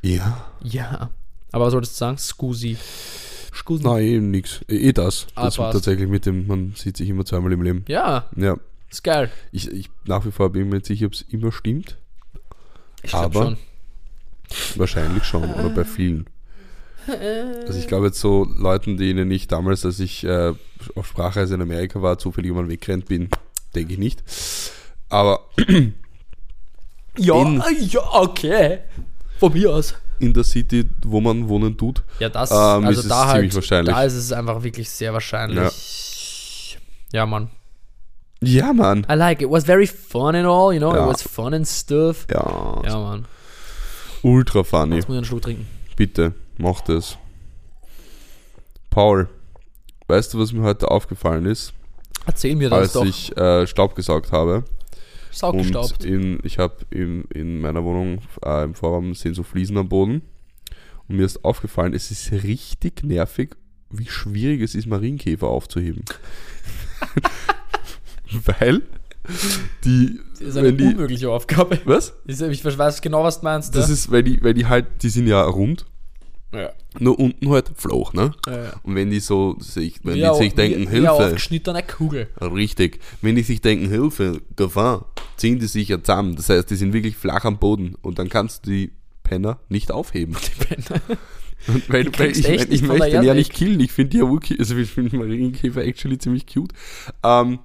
Ja. 0.02 0.44
Ja. 0.62 1.10
Aber 1.52 1.66
was 1.66 1.72
solltest 1.72 1.94
du 1.94 1.98
sagen? 1.98 2.18
Scusi. 2.18 2.76
Scusi. 3.54 3.84
Nein, 3.84 4.02
eben 4.04 4.30
nix. 4.30 4.60
Eh 4.68 4.88
eh 4.88 4.92
das. 4.92 5.26
Ah, 5.34 5.44
das 5.44 5.56
passt. 5.56 5.74
tatsächlich 5.74 6.08
mit 6.08 6.26
dem, 6.26 6.46
man 6.46 6.72
sieht 6.76 6.96
sich 6.96 7.08
immer 7.08 7.24
zweimal 7.24 7.52
im 7.52 7.62
Leben. 7.62 7.84
Ja, 7.88 8.28
Ja. 8.36 8.56
ist 8.90 9.04
geil. 9.04 9.30
Ich, 9.52 9.70
ich 9.70 9.90
nach 10.06 10.24
wie 10.26 10.32
vor 10.32 10.50
bin 10.50 10.68
mir 10.68 10.76
nicht 10.76 10.86
sicher, 10.86 11.06
ob 11.06 11.12
es 11.12 11.22
immer 11.22 11.52
stimmt. 11.52 11.96
Ich 13.02 13.10
glaube 13.10 13.24
Aber- 13.38 13.44
schon. 13.44 13.56
Wahrscheinlich 14.76 15.24
schon, 15.24 15.42
oder 15.54 15.70
bei 15.70 15.84
vielen. 15.84 16.26
Also 17.66 17.78
ich 17.78 17.86
glaube 17.86 18.06
jetzt 18.06 18.20
so 18.20 18.44
Leuten, 18.56 18.96
denen 18.96 19.30
ich 19.30 19.46
damals, 19.46 19.84
als 19.84 20.00
ich 20.00 20.24
äh, 20.24 20.52
auf 20.94 21.06
Sprachreise 21.06 21.54
in 21.54 21.62
Amerika 21.62 22.00
war, 22.02 22.18
zufällig 22.18 22.52
mal 22.52 22.68
wegrennt 22.68 23.06
bin, 23.06 23.28
denke 23.74 23.92
ich 23.94 23.98
nicht. 23.98 24.22
Aber 25.08 25.40
Ja, 27.16 27.40
In- 27.42 27.60
ah, 27.60 27.70
ja, 27.78 28.00
okay. 28.12 28.78
Von 29.38 29.52
mir 29.52 29.70
aus. 29.74 29.94
In 30.24 30.32
der 30.34 30.44
City, 30.44 30.88
wo 31.04 31.20
man 31.20 31.48
wohnen 31.48 31.76
tut, 31.76 32.02
Ja, 32.18 32.28
das, 32.28 32.50
Ähm, 32.50 32.56
also 32.86 33.00
ist 33.00 33.10
da 33.10 33.20
ziemlich 33.32 33.32
halt, 33.32 33.54
wahrscheinlich. 33.54 33.94
da 33.94 34.02
ist 34.04 34.14
es 34.14 34.32
einfach 34.32 34.62
wirklich 34.62 34.88
sehr 34.90 35.12
wahrscheinlich. 35.12 36.78
Ja, 37.12 37.26
Mann. 37.26 37.50
ja 38.40 38.72
Mann. 38.72 39.06
I 39.10 39.14
like 39.14 39.40
it. 39.42 39.50
Was 39.50 39.64
very 39.64 39.86
fun 39.86 40.34
and 40.34 40.46
all, 40.46 40.72
you 40.72 40.78
know, 40.80 40.94
Ja. 40.94 41.04
it 41.04 41.12
was 41.14 41.22
fun 41.22 41.54
and 41.54 41.66
stuff. 41.66 42.26
Ja, 42.30 42.82
Ja, 42.84 42.98
Mann. 42.98 43.26
ultra 44.22 44.64
funny. 44.64 44.96
Jetzt 44.96 45.08
muss 45.08 45.14
ich 45.14 45.18
einen 45.18 45.24
Schluck 45.26 45.42
trinken. 45.42 45.66
Bitte, 45.96 46.34
mach 46.58 46.80
das. 46.80 47.16
Paul, 48.90 49.28
weißt 50.08 50.34
du, 50.34 50.38
was 50.38 50.52
mir 50.52 50.62
heute 50.62 50.90
aufgefallen 50.90 51.46
ist, 51.46 51.72
Erzähl 52.26 52.56
mir 52.56 52.70
das 52.70 52.78
als 52.80 52.92
doch. 52.94 53.04
ich 53.04 53.36
äh, 53.36 53.66
Staub 53.66 53.94
gesaugt 53.94 54.32
habe? 54.32 54.64
Saugestaubt. 55.34 56.04
Und 56.04 56.04
in, 56.04 56.38
ich 56.42 56.58
habe 56.58 56.76
in, 56.90 57.24
in 57.34 57.60
meiner 57.60 57.84
Wohnung 57.84 58.18
äh, 58.44 58.64
im 58.64 58.74
Vorraum 58.74 59.14
sind 59.14 59.34
so 59.34 59.42
Fliesen 59.42 59.76
am 59.76 59.88
Boden. 59.88 60.22
Und 61.08 61.16
mir 61.16 61.24
ist 61.26 61.44
aufgefallen, 61.44 61.92
es 61.92 62.10
ist 62.10 62.32
richtig 62.32 63.02
nervig, 63.02 63.56
wie 63.90 64.06
schwierig 64.06 64.62
es 64.62 64.74
ist, 64.74 64.86
Marienkäfer 64.86 65.48
aufzuheben. 65.48 66.04
Weil 68.58 68.82
die, 69.84 70.20
Das 70.32 70.40
ist 70.40 70.56
eine 70.56 70.68
wenn 70.68 70.76
die, 70.76 70.84
unmögliche 70.84 71.30
Aufgabe. 71.30 71.78
was? 71.84 72.14
Ich 72.26 72.40
ich 72.40 72.64
weiß 72.64 73.00
genau, 73.00 73.24
was 73.24 73.40
du 73.40 73.44
meinst. 73.44 73.74
Das 73.74 73.88
ja. 73.88 73.94
ist, 73.94 74.10
weil 74.10 74.22
die, 74.22 74.42
weil 74.42 74.54
die 74.54 74.66
halt, 74.66 74.86
die 75.02 75.08
sind 75.08 75.26
ja 75.26 75.42
rund, 75.42 75.86
ja. 76.54 76.70
nur 76.98 77.18
unten 77.18 77.48
halt 77.50 77.70
flach, 77.76 78.12
ne? 78.12 78.34
Ja, 78.46 78.64
ja. 78.64 78.72
Und 78.82 78.94
wenn 78.94 79.10
die 79.10 79.20
so 79.20 79.56
sich, 79.58 80.00
wenn 80.02 80.14
die 80.14 80.34
sich 80.36 80.54
denken, 80.54 80.82
wie, 80.82 80.92
wie 80.92 80.96
eine 80.96 81.08
Hilfe, 81.08 81.12
aufgeschnittene 81.12 81.82
Kugel. 81.82 82.28
richtig, 82.40 83.00
wenn 83.22 83.36
die 83.36 83.42
sich 83.42 83.60
denken, 83.60 83.88
Hilfe, 83.88 84.40
Gefahr, 84.56 85.06
ziehen 85.36 85.58
die 85.58 85.66
sich 85.66 85.88
ja 85.88 86.02
zusammen. 86.02 86.36
Das 86.36 86.48
heißt, 86.48 86.70
die 86.70 86.76
sind 86.76 86.92
wirklich 86.92 87.16
flach 87.16 87.44
am 87.44 87.58
Boden 87.58 87.96
und 88.02 88.18
dann 88.18 88.28
kannst 88.28 88.66
du 88.66 88.70
die 88.70 88.92
Penner 89.22 89.58
nicht 89.68 89.90
aufheben. 89.90 90.36
Und 91.66 91.88
weil, 91.88 92.04
Die 92.04 92.18
weil 92.18 92.32
kriegst 92.32 92.46
ich, 92.46 92.70
ich, 92.70 92.80
von 92.80 92.98
möchte 92.98 93.10
den 93.10 93.22
ja 93.22 93.32
nicht 93.32 93.52
killen, 93.52 93.80
ich 93.80 93.90
finde 93.90 94.10
die 94.10 94.18
ja 94.18 94.58
also 94.58 94.76
ich 94.76 94.90
finde 94.90 95.16
Marienkäfer 95.16 95.82
actually 95.82 96.18
ziemlich 96.18 96.46
cute. 96.46 96.72
Ähm, 97.22 97.58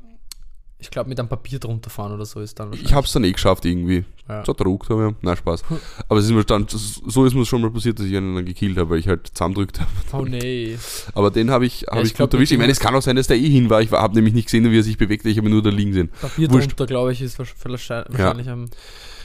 Ich 0.81 0.89
glaube, 0.89 1.09
mit 1.09 1.19
einem 1.19 1.27
Papier 1.27 1.59
drunter 1.59 1.89
fahren 1.89 2.13
oder 2.13 2.25
so 2.25 2.39
ist 2.39 2.57
dann 2.57 2.71
ich 2.71 2.93
habe 2.93 3.05
es 3.05 3.11
dann 3.11 3.25
eh 3.25 3.33
geschafft 3.33 3.65
irgendwie. 3.65 4.05
Ja. 4.29 4.45
So 4.45 4.53
druckt 4.53 4.89
habe 4.89 5.09
ich. 5.09 5.23
Nein, 5.23 5.35
Spaß. 5.35 5.63
Aber 6.07 6.19
es 6.19 6.25
ist 6.25 6.31
mir 6.31 6.45
dann, 6.45 6.67
so 6.69 7.25
ist 7.25 7.33
mir 7.33 7.45
schon 7.45 7.61
mal 7.61 7.69
passiert, 7.69 7.99
dass 7.99 8.05
ich 8.05 8.15
einen 8.15 8.33
dann 8.35 8.45
gekillt 8.45 8.77
habe, 8.77 8.91
weil 8.91 8.99
ich 8.99 9.07
halt 9.09 9.27
zusammendrückt 9.27 9.81
habe. 9.81 9.89
Oh 10.13 10.21
nee. 10.23 10.77
Aber 11.13 11.31
den 11.31 11.51
habe 11.51 11.65
ich, 11.65 11.83
hab 11.89 11.97
ich 11.97 12.09
ich 12.11 12.13
glaub, 12.13 12.29
gut 12.29 12.35
erwischt. 12.35 12.53
Ich 12.53 12.57
meine, 12.57 12.71
es 12.71 12.79
kann 12.79 12.95
auch 12.95 13.01
sein, 13.01 13.17
dass 13.17 13.27
der 13.27 13.35
eh 13.35 13.49
hin 13.49 13.69
war. 13.69 13.81
Ich 13.81 13.91
habe 13.91 14.15
nämlich 14.15 14.33
nicht 14.33 14.45
gesehen, 14.45 14.71
wie 14.71 14.77
er 14.77 14.83
sich 14.83 14.97
bewegte. 14.97 15.27
Ich 15.27 15.37
habe 15.37 15.49
nur 15.49 15.61
da 15.61 15.69
liegen 15.69 15.91
sehen. 15.91 16.09
Papier 16.21 16.49
Wurscht. 16.49 16.69
drunter, 16.69 16.85
glaube 16.85 17.11
ich, 17.11 17.21
ist 17.21 17.37
wahrscheinlich, 17.39 17.89
wahrscheinlich 17.89 18.49
am, 18.49 18.69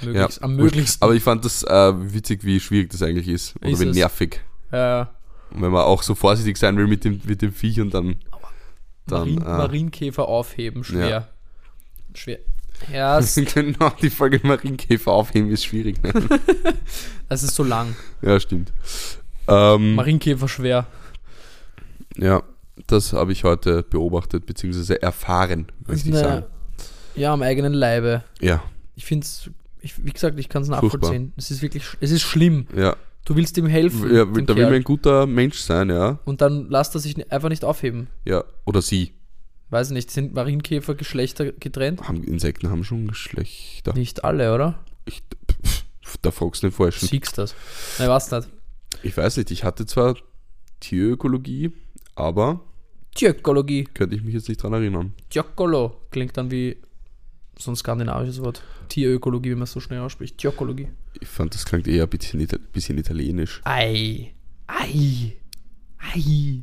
möglichst, 0.02 0.42
am 0.42 0.57
möglichsten. 0.57 1.05
Aber 1.05 1.14
ich 1.14 1.22
fand 1.22 1.44
das 1.44 1.62
äh, 1.62 1.92
witzig, 2.12 2.42
wie 2.42 2.59
schwierig 2.59 2.90
das 2.90 3.02
eigentlich 3.02 3.28
ist. 3.28 3.55
Oder 3.61 3.68
Ist 3.68 3.80
wie 3.80 3.88
es. 3.90 3.96
nervig. 3.96 4.40
ja, 4.72 5.14
Und 5.52 5.62
wenn 5.62 5.70
man 5.70 5.84
auch 5.84 6.02
so 6.02 6.16
vorsichtig 6.16 6.57
sein 6.57 6.76
will 6.76 6.88
mit 6.88 7.05
dem, 7.05 7.20
mit 7.24 7.42
dem 7.42 7.52
Viech 7.52 7.80
und 7.80 7.94
dann. 7.94 8.16
dann 9.07 9.34
Marin, 9.36 9.42
äh, 9.42 9.44
Marienkäfer 9.44 10.26
aufheben, 10.26 10.82
schwer. 10.82 11.28
Schwer. 12.15 12.39
Ja, 12.93 13.19
es, 13.19 13.35
genau, 13.55 13.91
die 14.03 14.11
Folge 14.11 14.41
Marienkäfer 14.43 15.12
aufheben 15.12 15.51
ist 15.51 15.65
schwierig. 15.65 16.03
Ne? 16.03 16.12
es 17.29 17.43
ist 17.43 17.55
so 17.55 17.62
lang. 17.62 17.95
ja, 18.23 18.39
stimmt. 18.41 18.73
Ähm, 19.47 19.95
Marienkäfer 19.95 20.49
schwer. 20.49 20.87
ja, 22.17 22.43
das 22.87 23.12
habe 23.12 23.33
ich 23.33 23.45
heute 23.45 23.83
beobachtet, 23.83 24.47
beziehungsweise 24.47 25.01
erfahren, 25.01 25.67
möchte 25.87 26.09
ich 26.09 26.15
sagen. 26.15 26.47
Ja, 27.15 27.33
am 27.33 27.43
eigenen 27.43 27.73
Leibe. 27.75 28.25
Ja, 28.41 28.62
Ich 28.97 29.05
finde 29.05 29.25
es, 29.25 29.51
wie 29.81 30.11
gesagt, 30.11 30.39
ich 30.39 30.49
kann 30.49 30.62
es 30.62 30.69
nachvollziehen. 30.69 31.33
Es 31.37 31.51
ist 31.51 31.62
wirklich, 31.62 31.85
es 32.01 32.11
ist 32.11 32.23
schlimm. 32.23 32.67
ja. 32.77 32.97
Du 33.27 33.37
willst 33.37 33.57
ihm 33.57 33.65
helfen. 33.67 34.15
ja 34.15 34.27
da 34.27 34.35
will 34.35 34.45
Kerl. 34.45 34.65
man 34.65 34.75
ein 34.75 34.85
guter 34.85 35.27
Mensch 35.27 35.59
sein, 35.59 35.89
ja. 35.89 36.19
Und 36.27 36.43
dann 36.43 36.69
lässt 36.69 36.95
er 36.95 37.01
sich 37.01 37.33
einfach 37.33 37.49
nicht 37.49 37.65
aufheben. 37.65 38.09
Ja, 38.27 38.45
oder 38.67 38.83
sie. 38.83 39.15
Weiß 39.75 39.91
nicht, 39.91 40.09
sind 40.12 40.35
Marienkäfer 40.35 40.95
Geschlechter 40.95 41.51
getrennt? 41.51 42.07
Haben, 42.07 42.22
Insekten 42.22 42.70
haben 42.70 42.85
schon 42.85 43.09
Geschlechter. 43.09 43.93
Nicht 43.95 44.22
alle, 44.22 44.55
oder? 44.55 44.79
Ich, 45.05 45.20
pff, 45.51 46.16
da 46.22 46.31
fragst 46.31 46.62
du 46.62 46.68
den 46.68 46.72
Falschen. 46.72 47.09
Siehst 47.09 47.37
das? 47.39 47.57
Nein, 47.99 48.09
was 48.09 48.31
nicht. 48.31 48.49
Ich 49.03 49.16
weiß 49.16 49.37
nicht, 49.37 49.51
ich 49.51 49.64
hatte 49.64 49.85
zwar 49.85 50.14
Tierökologie, 50.79 51.72
aber 52.14 52.61
Tjökologie. 53.16 53.89
könnte 53.93 54.14
ich 54.14 54.22
mich 54.22 54.35
jetzt 54.35 54.49
nicht 54.49 54.62
dran 54.62 54.75
erinnern. 54.75 55.12
Tjökolo. 55.29 56.01
Klingt 56.12 56.37
dann 56.37 56.53
wie 56.53 56.77
so 57.59 57.72
ein 57.72 57.77
skandinavisches 57.77 58.45
Wort. 58.45 58.62
Tierökologie, 58.89 59.51
wie 59.51 59.55
man 59.57 59.64
es 59.64 59.72
so 59.72 59.81
schnell 59.81 59.99
ausspricht. 59.99 60.39
Tjökologie. 60.39 60.87
Ich 61.20 61.27
fand, 61.27 61.53
das 61.53 61.64
klingt 61.64 61.89
eher 61.89 62.05
ein 62.05 62.09
bisschen, 62.11 62.47
bisschen 62.72 62.97
italienisch. 62.97 63.61
Ei. 63.64 64.35
Ei. 64.68 65.37
Ei. 65.99 66.62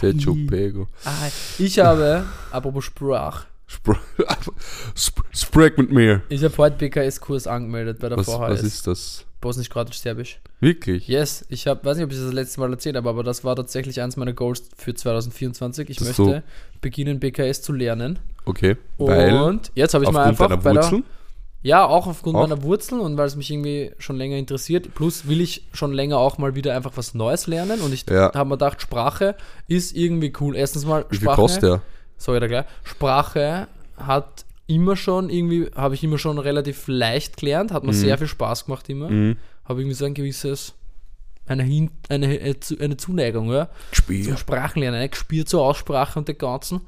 Sergio 0.00 0.32
Ei. 0.34 0.46
Pego. 0.48 0.88
Ei. 1.04 1.30
Ich 1.58 1.78
habe, 1.78 2.24
apropos 2.50 2.84
Sprach, 2.84 3.46
Spr 3.66 3.96
Sp 4.96 5.22
Sprech 5.32 5.76
mit 5.76 5.90
mir. 5.92 6.22
ich 6.28 6.42
habe 6.44 6.56
heute 6.58 6.76
BKS-Kurs 6.76 7.46
angemeldet 7.46 7.98
bei 8.00 8.08
der 8.08 8.18
Was, 8.18 8.26
VHS. 8.26 8.38
was 8.50 8.62
ist 8.62 8.86
das? 8.86 9.24
Bosnisch-Kroatisch-Serbisch. 9.40 10.40
Wirklich? 10.60 11.08
Yes, 11.08 11.44
ich 11.48 11.66
habe, 11.66 11.84
weiß 11.84 11.96
nicht, 11.96 12.04
ob 12.04 12.12
ich 12.12 12.16
das 12.16 12.26
das 12.26 12.34
letzte 12.34 12.60
Mal 12.60 12.70
erzählt 12.70 12.94
habe, 12.96 13.08
aber 13.08 13.24
das 13.24 13.42
war 13.42 13.56
tatsächlich 13.56 14.00
eins 14.00 14.16
meiner 14.16 14.32
Goals 14.32 14.68
für 14.76 14.94
2024. 14.94 15.90
Ich 15.90 15.96
Das 15.96 16.16
möchte 16.16 16.44
beginnen, 16.80 17.18
BKS 17.18 17.62
zu 17.62 17.72
lernen. 17.72 18.20
Okay. 18.44 18.76
Weil 18.98 19.34
Und 19.34 19.72
jetzt 19.74 19.94
habe 19.94 20.04
ich 20.04 20.10
mal 20.12 20.24
einfach 20.26 20.48
bei 20.62 20.72
der? 20.72 21.02
Ja, 21.64 21.86
auch 21.86 22.08
aufgrund 22.08 22.36
Auch? 22.36 22.48
meiner 22.48 22.62
Wurzeln 22.64 23.00
und 23.00 23.16
weil 23.16 23.26
es 23.26 23.36
mich 23.36 23.50
irgendwie 23.50 23.92
schon 23.98 24.16
länger 24.16 24.36
interessiert. 24.36 24.94
Plus 24.94 25.28
will 25.28 25.40
ich 25.40 25.64
schon 25.72 25.92
länger 25.92 26.18
auch 26.18 26.36
mal 26.38 26.56
wieder 26.56 26.74
einfach 26.74 26.92
was 26.96 27.14
Neues 27.14 27.46
lernen. 27.46 27.80
Und 27.80 27.94
ich 27.94 28.04
Ja. 28.10 28.32
habe 28.34 28.48
mir 28.48 28.54
gedacht, 28.56 28.82
Sprache 28.82 29.36
ist 29.68 29.94
irgendwie 29.96 30.32
cool. 30.40 30.56
Erstens 30.56 30.84
mal, 30.84 31.04
Wie 31.10 31.16
viel 31.16 31.24
Sprache. 31.26 31.40
kostet 31.40 31.62
der? 31.62 31.82
Sorry, 32.16 32.40
da 32.40 32.46
gleich. 32.48 32.64
Sprache 32.82 33.68
hat 33.96 34.44
immer 34.66 34.96
schon 34.96 35.30
irgendwie, 35.30 35.70
habe 35.76 35.94
ich 35.94 36.02
immer 36.02 36.18
schon 36.18 36.38
relativ 36.38 36.84
leicht 36.88 37.36
gelernt, 37.36 37.70
hat 37.72 37.84
mir 37.84 37.92
sehr 37.92 38.18
viel 38.18 38.26
Spaß 38.26 38.64
gemacht 38.66 38.88
immer. 38.88 39.08
Mhm. 39.08 39.36
Habe 39.64 39.80
irgendwie 39.82 39.94
so 39.94 40.04
ein 40.04 40.14
gewisses, 40.14 40.74
eine, 41.46 41.62
Hin 41.62 41.90
eine, 42.08 42.26
eine 42.26 42.58
Zu- 42.60 42.78
eine 42.80 42.96
Zuneigung, 42.96 43.52
ja 43.52 43.68
Spiel. 43.92 44.24
zum 44.24 44.36
Sprachenlernen, 44.36 45.00
ne? 45.00 45.08
gespielt 45.08 45.48
zur 45.48 45.62
Aussprache 45.62 46.18
und 46.18 46.26
dem 46.28 46.38
Ganzen. 46.38 46.80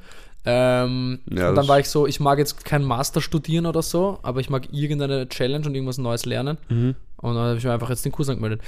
Ähm, 0.44 1.20
Ja, 1.30 1.48
und 1.48 1.54
dann 1.54 1.68
war 1.68 1.80
ich 1.80 1.88
so, 1.88 2.06
ich 2.06 2.20
mag 2.20 2.38
jetzt 2.38 2.64
kein 2.64 2.84
Master 2.84 3.20
studieren 3.20 3.66
oder 3.66 3.82
so, 3.82 4.18
aber 4.22 4.40
ich 4.40 4.50
mag 4.50 4.72
irgendeine 4.72 5.28
Challenge 5.28 5.66
und 5.66 5.74
irgendwas 5.74 5.98
Neues 5.98 6.26
lernen. 6.26 6.58
Mhm. 6.68 6.94
Und 7.16 7.34
dann 7.34 7.44
habe 7.44 7.58
ich 7.58 7.64
mir 7.64 7.72
einfach 7.72 7.90
jetzt 7.90 8.04
den 8.04 8.12
Kurs 8.12 8.28
angemeldet. 8.28 8.60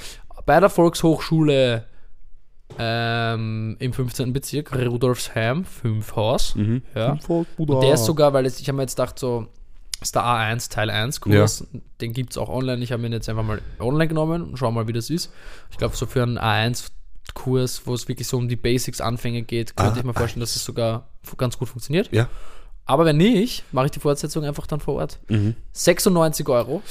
Bei 0.45 0.59
der 0.59 0.69
Volkshochschule 0.69 1.85
ähm, 2.79 3.75
im 3.79 3.93
15. 3.93 4.33
Bezirk, 4.33 4.75
Rudolfsheim, 4.75 5.65
5 5.65 6.15
Haus. 6.15 6.55
Mhm. 6.55 6.81
Ja. 6.95 7.17
Und 7.57 7.81
der 7.81 7.93
ist 7.93 8.05
sogar, 8.05 8.33
weil 8.33 8.45
ich 8.45 8.67
habe 8.67 8.75
mir 8.77 8.83
jetzt 8.83 8.95
gedacht, 8.95 9.19
so, 9.19 9.47
ist 10.01 10.15
der 10.15 10.23
A1 10.23 10.71
Teil 10.71 10.89
1 10.89 11.21
Kurs, 11.21 11.65
den 12.01 12.13
gibt 12.13 12.31
es 12.31 12.37
auch 12.37 12.49
online. 12.49 12.83
Ich 12.83 12.91
habe 12.91 13.05
ihn 13.05 13.13
jetzt 13.13 13.29
einfach 13.29 13.43
mal 13.43 13.61
online 13.79 14.07
genommen 14.07 14.43
und 14.43 14.57
schau 14.57 14.71
mal, 14.71 14.87
wie 14.87 14.93
das 14.93 15.09
ist. 15.09 15.31
Ich 15.71 15.77
glaube, 15.77 15.95
so 15.95 16.05
für 16.05 16.23
einen 16.23 16.37
A1 16.37 16.87
Kurs, 17.33 17.81
wo 17.85 17.93
es 17.93 18.07
wirklich 18.07 18.27
so 18.27 18.37
um 18.37 18.47
die 18.47 18.55
Basics, 18.55 19.01
Anfänge 19.01 19.41
geht, 19.43 19.75
könnte 19.75 19.93
Ah, 19.93 19.97
ich 19.99 20.03
mir 20.03 20.13
vorstellen, 20.13 20.41
dass 20.41 20.55
es 20.55 20.63
sogar 20.63 21.07
ganz 21.37 21.57
gut 21.57 21.69
funktioniert. 21.69 22.09
Ja. 22.11 22.29
Aber 22.85 23.03
wenn 23.05 23.17
nicht, 23.17 23.63
mache 23.73 23.87
ich 23.87 23.91
die 23.91 23.99
Fortsetzung 23.99 24.45
einfach 24.45 24.65
dann 24.65 24.79
vor 24.79 24.95
Ort. 24.95 25.19
Mhm. 25.27 25.55
96 25.73 26.47
Euro 26.47 26.81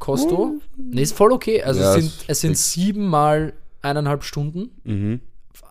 Kosto. 0.00 0.54
Nee, 0.76 1.02
ist 1.02 1.16
voll 1.16 1.30
okay. 1.32 1.62
Also 1.62 1.80
Ja, 1.80 1.94
es 1.94 2.02
sind, 2.02 2.12
es 2.26 2.40
sind 2.40 2.58
sieben 2.58 3.06
mal 3.06 3.52
eineinhalb 3.80 4.24
Stunden. 4.24 4.70
Mhm. 4.82 5.20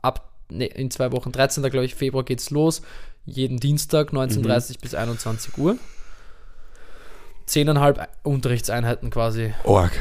Ab 0.02 0.32
nee, 0.50 0.68
in 0.68 0.90
zwei 0.90 1.12
Wochen, 1.12 1.32
13. 1.34 1.64
glaube 1.64 1.86
ich, 1.86 1.96
Februar 1.96 2.24
geht's 2.24 2.50
los. 2.50 2.82
Jeden 3.26 3.58
Dienstag 3.60 4.14
Mhm. 4.14 4.20
19.30 4.20 4.80
bis 4.80 4.94
21 4.96 5.58
Uhr. 5.58 5.78
Zehneinhalb 7.46 8.08
Unterrichtseinheiten 8.24 9.10
quasi. 9.10 9.54
Org. 9.66 9.92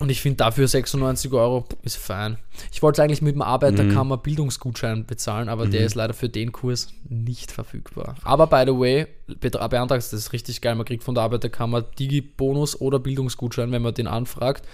Und 0.00 0.10
ich 0.10 0.20
finde 0.20 0.38
dafür 0.38 0.66
96 0.66 1.32
Euro 1.32 1.66
ist 1.82 1.96
fein. 1.96 2.36
Ich 2.72 2.82
wollte 2.82 3.00
eigentlich 3.02 3.22
mit 3.22 3.36
dem 3.36 3.42
Arbeiterkammer 3.42 4.16
Bildungsgutschein 4.16 5.06
bezahlen, 5.06 5.48
aber 5.48 5.66
der 5.66 5.86
ist 5.86 5.94
leider 5.94 6.14
für 6.14 6.28
den 6.28 6.50
Kurs 6.50 6.88
nicht 7.08 7.52
verfügbar. 7.52 8.16
Aber 8.24 8.48
by 8.48 8.64
the 8.66 8.76
way, 8.76 9.06
betra- 9.40 9.68
beantragst 9.68 10.12
das 10.12 10.18
ist 10.20 10.32
richtig 10.32 10.60
geil. 10.60 10.74
Man 10.74 10.84
kriegt 10.84 11.04
von 11.04 11.14
der 11.14 11.22
Arbeiterkammer 11.22 11.82
Digi-Bonus 11.82 12.80
oder 12.80 12.98
Bildungsgutschein, 12.98 13.70
wenn 13.70 13.82
man 13.82 13.94
den 13.94 14.08
anfragt. 14.08 14.66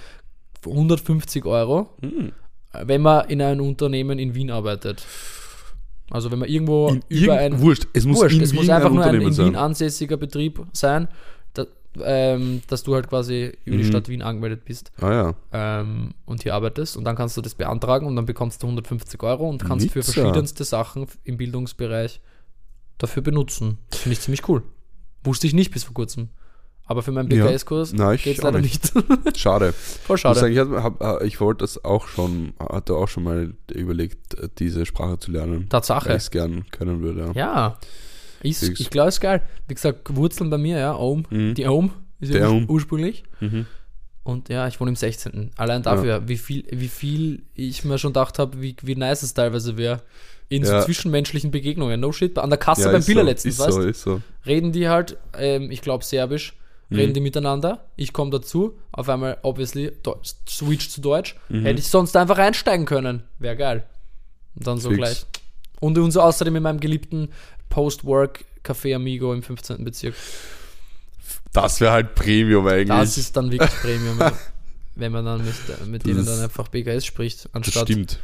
Für 0.62 0.70
150 0.70 1.44
Euro, 1.44 1.90
wenn 2.72 3.02
man 3.02 3.28
in 3.28 3.42
einem 3.42 3.66
Unternehmen 3.66 4.18
in 4.18 4.34
Wien 4.34 4.50
arbeitet. 4.50 5.04
Also 6.10 6.30
wenn 6.32 6.38
man 6.40 6.48
irgendwo 6.48 6.88
In 6.88 7.02
über 7.08 7.40
irgend- 7.40 7.56
ein 7.56 7.60
Wurscht, 7.60 7.86
es 7.92 8.04
muss 8.04 8.18
Wurscht, 8.20 8.40
es 8.40 8.52
muss 8.52 8.68
einfach 8.68 8.88
ein 8.88 8.94
nur 8.94 9.04
ein 9.04 9.20
in. 9.20 9.36
Wien 9.36 9.54
ansässiger 9.56 10.16
Betrieb 10.16 10.60
sein, 10.72 11.08
ähm, 12.02 12.62
dass 12.68 12.82
du 12.82 12.94
halt 12.94 13.08
quasi 13.08 13.52
über 13.64 13.76
die 13.76 13.82
Mhm. 13.84 13.88
Stadt 13.88 14.08
Wien 14.08 14.22
angemeldet 14.22 14.64
bist 14.64 14.92
Ah 15.00 15.12
ja. 15.12 15.34
ähm, 15.80 16.14
und 16.24 16.42
hier 16.42 16.54
arbeitest 16.54 16.96
und 16.96 17.04
dann 17.04 17.16
kannst 17.16 17.36
du 17.36 17.40
das 17.40 17.54
beantragen 17.54 18.06
und 18.06 18.14
dann 18.16 18.26
bekommst 18.26 18.62
du 18.62 18.66
150 18.68 19.22
Euro 19.22 19.48
und 19.48 19.64
kannst 19.64 19.90
für 19.90 19.98
Nizza. 19.98 20.12
verschiedenste 20.12 20.64
Sachen 20.64 21.06
im 21.24 21.36
Bildungsbereich 21.36 22.20
dafür 22.98 23.22
benutzen. 23.22 23.78
Das 23.90 24.00
finde 24.00 24.12
ich 24.14 24.20
ziemlich 24.20 24.48
cool. 24.48 24.62
Wusste 25.24 25.46
ich 25.46 25.52
nicht 25.54 25.70
bis 25.72 25.84
vor 25.84 25.94
kurzem. 25.94 26.28
Aber 26.84 27.02
für 27.02 27.12
meinen 27.12 27.30
Ja. 27.30 27.46
BKS-Kurs 27.46 27.92
ich 27.92 28.24
geht 28.24 28.38
es 28.38 28.42
leider 28.42 28.60
nicht. 28.60 28.92
Schade. 29.36 29.72
Voll 29.72 30.16
Ich, 30.16 30.22
schade. 30.22 30.48
ich, 30.50 30.58
hab, 30.58 31.00
äh, 31.00 31.24
ich 31.24 31.40
wollte 31.40 31.62
das 31.62 31.84
auch 31.84 32.08
schon, 32.08 32.52
hatte 32.58 32.94
auch 32.96 33.06
schon 33.06 33.22
mal 33.22 33.54
überlegt, 33.72 34.34
äh, 34.34 34.48
diese 34.58 34.84
Sprache 34.86 35.18
zu 35.20 35.30
lernen. 35.30 35.60
Weil 35.62 35.68
Tatsache. 35.68 36.08
ich 36.10 36.14
es 36.16 36.30
gern 36.32 36.64
können 36.72 37.00
würde. 37.00 37.26
Ja. 37.26 37.32
Ja. 37.34 37.78
Ist, 38.42 38.64
Fix. 38.64 38.80
ich 38.80 38.90
glaube, 38.90 39.08
ist 39.08 39.20
geil. 39.20 39.42
Wie 39.68 39.74
gesagt, 39.74 40.14
Wurzeln 40.16 40.50
bei 40.50 40.58
mir, 40.58 40.78
ja, 40.78 40.96
Ohm. 40.96 41.24
Mhm. 41.30 41.54
Die 41.54 41.66
Ohm 41.66 41.90
ist 42.20 42.32
ja 42.32 42.48
urs 42.48 42.64
ursprünglich. 42.68 43.24
Mhm. 43.40 43.66
Und 44.22 44.48
ja, 44.48 44.68
ich 44.68 44.78
wohne 44.80 44.90
im 44.90 44.96
16. 44.96 45.50
Allein 45.56 45.82
dafür, 45.82 46.28
wie, 46.28 46.36
viel, 46.36 46.64
wie 46.70 46.88
viel 46.88 47.42
ich 47.54 47.84
mir 47.84 47.98
schon 47.98 48.12
gedacht 48.12 48.38
habe, 48.38 48.60
wie, 48.60 48.76
wie 48.82 48.94
nice 48.94 49.22
es 49.22 49.34
teilweise 49.34 49.76
wäre. 49.78 50.02
In 50.48 50.64
Ja. 50.64 50.80
so 50.80 50.86
zwischenmenschlichen 50.86 51.50
Begegnungen. 51.50 52.00
No 52.00 52.12
shit. 52.12 52.38
An 52.38 52.50
der 52.50 52.58
Kasse 52.58 52.82
Ja, 52.82 52.92
beim 52.92 53.04
Biller 53.04 53.22
so, 53.22 53.26
letztens, 53.26 53.54
ist 53.54 53.60
weißt 53.60 53.74
so, 54.02 54.14
so. 54.16 54.22
Reden 54.46 54.72
die 54.72 54.88
halt, 54.88 55.16
ähm, 55.38 55.70
ich 55.70 55.80
glaube 55.80 56.04
Serbisch, 56.04 56.54
Mhm. 56.90 56.96
reden 56.96 57.14
die 57.14 57.20
miteinander. 57.20 57.84
Ich 57.96 58.12
komme 58.12 58.30
dazu. 58.32 58.76
Auf 58.92 59.08
einmal, 59.08 59.38
obviously, 59.42 59.92
Deutsch, 60.02 60.32
switch 60.48 60.88
zu 60.90 61.00
Deutsch. 61.00 61.36
Mhm. 61.48 61.62
Hätte 61.62 61.78
ich 61.80 61.86
sonst 61.86 62.16
einfach 62.16 62.36
einsteigen 62.38 62.84
können. 62.84 63.22
Wäre 63.38 63.56
geil. 63.56 63.84
Und 64.56 64.66
dann 64.66 64.78
so 64.78 64.88
Fix. 64.90 64.98
gleich. 64.98 65.26
Und, 65.80 65.96
und 65.98 66.10
so 66.10 66.20
außerdem 66.20 66.56
in 66.56 66.62
meinem 66.64 66.80
geliebten 66.80 67.28
Post-Work 67.70 68.44
Café 68.62 68.94
Amigo 68.94 69.32
im 69.32 69.42
15. 69.42 69.82
Bezirk. 69.84 70.14
Das 71.52 71.80
wäre 71.80 71.92
halt 71.92 72.14
Premium 72.14 72.66
eigentlich. 72.66 72.88
Das 72.88 73.16
ist 73.16 73.36
dann 73.36 73.50
wirklich 73.50 73.70
Premium, 73.80 74.18
wenn 74.94 75.12
man 75.12 75.24
dann 75.24 75.44
mit, 75.44 75.86
mit 75.86 76.06
denen 76.06 76.24
dann 76.24 76.40
einfach 76.40 76.68
BKS 76.68 77.06
spricht, 77.06 77.46
das 77.46 77.54
anstatt 77.54 77.88
stimmt. 77.88 78.20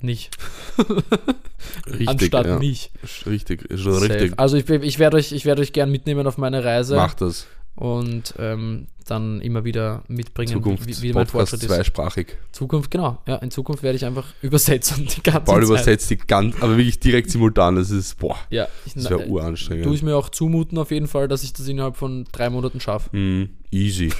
nicht. 0.00 0.36
Richtig. 1.86 2.08
anstatt 2.08 2.46
ja. 2.46 2.58
nicht. 2.58 2.92
Richtig, 3.26 3.66
Safe. 3.70 4.02
richtig. 4.02 4.32
Also 4.36 4.56
ich, 4.56 4.68
ich 4.68 4.98
werde 4.98 5.16
euch, 5.16 5.32
ich 5.32 5.44
werd 5.44 5.58
euch 5.58 5.72
gern 5.72 5.90
mitnehmen 5.90 6.26
auf 6.26 6.38
meine 6.38 6.62
Reise 6.62 6.96
Mach 6.96 7.14
das. 7.14 7.46
Und 7.78 8.34
ähm, 8.38 8.88
dann 9.06 9.40
immer 9.40 9.64
wieder 9.64 10.02
mitbringen, 10.08 10.52
Zukunft, 10.52 10.86
wie, 10.86 11.00
wie 11.00 11.12
mein 11.14 11.24
Podcast 11.26 11.50
Fortschritt 11.50 11.62
ist. 11.62 11.68
zweisprachig. 11.68 12.26
Zukunft, 12.52 12.90
genau. 12.90 13.18
Ja, 13.26 13.36
in 13.36 13.50
Zukunft 13.50 13.82
werde 13.82 13.96
ich 13.96 14.04
einfach 14.04 14.26
übersetzen 14.42 15.06
die 15.06 15.22
ganze 15.22 15.40
Paul 15.40 15.60
Zeit. 15.62 15.64
übersetzt 15.70 16.10
die 16.10 16.18
ganz, 16.18 16.56
aber 16.60 16.76
wirklich 16.76 17.00
direkt 17.00 17.30
simultan. 17.30 17.76
Das 17.76 17.90
ist, 17.90 18.18
boah, 18.18 18.36
Ja, 18.50 18.68
ich, 18.84 18.92
das 18.94 19.08
wäre 19.08 19.20
na, 19.22 19.26
uranstrengend. 19.28 19.84
tue 19.86 19.94
ich 19.94 20.02
mir 20.02 20.14
auch 20.16 20.28
zumuten 20.28 20.76
auf 20.76 20.90
jeden 20.90 21.06
Fall, 21.08 21.26
dass 21.28 21.42
ich 21.42 21.52
das 21.54 21.66
innerhalb 21.68 21.96
von 21.96 22.26
drei 22.32 22.50
Monaten 22.50 22.80
schaffe. 22.80 23.16
Mm, 23.16 23.48
easy. 23.70 24.12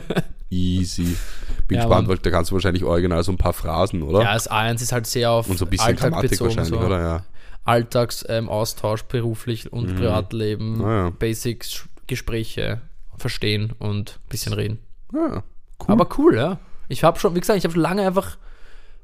easy. 0.50 1.16
Bin 1.66 1.78
Ja, 1.78 1.84
gespannt, 1.84 2.06
weil 2.08 2.18
da 2.18 2.30
kannst 2.30 2.50
du 2.50 2.54
wahrscheinlich 2.54 2.84
original 2.84 3.24
so 3.24 3.32
ein 3.32 3.38
paar 3.38 3.52
Phrasen, 3.52 4.02
oder? 4.02 4.22
Ja, 4.22 4.34
das 4.34 4.48
A1 4.50 4.74
ist 4.82 4.92
halt 4.92 5.06
sehr 5.08 5.30
auf 5.32 5.48
Und 5.50 5.58
so 5.58 5.64
ein 5.64 5.70
bisschen 5.70 5.86
Alltag 5.86 6.10
Grammatik 6.10 6.30
bezogen. 6.30 6.50
wahrscheinlich, 6.56 6.80
So. 6.80 6.86
oder? 6.86 7.00
Ja. 7.00 7.24
Alltagsaustausch, 7.64 8.36
ähm, 8.38 8.48
Austausch, 8.48 9.02
beruflich 9.04 9.72
und 9.72 9.96
Privatleben, 9.96 10.84
Ah, 10.84 10.96
ja. 11.06 11.10
Basics, 11.10 11.88
Gespräche 12.06 12.80
verstehen 13.18 13.72
und 13.78 14.20
ein 14.24 14.28
bisschen 14.28 14.52
reden. 14.52 14.78
ja. 15.12 15.42
Cool. 15.78 15.86
Aber 15.92 16.08
cool, 16.18 16.36
ja. 16.36 16.58
Ich 16.88 17.04
habe 17.04 17.18
schon, 17.18 17.34
wie 17.34 17.40
gesagt, 17.40 17.58
ich 17.58 17.64
habe 17.64 17.74
schon 17.74 17.82
lange 17.82 18.06
einfach, 18.06 18.38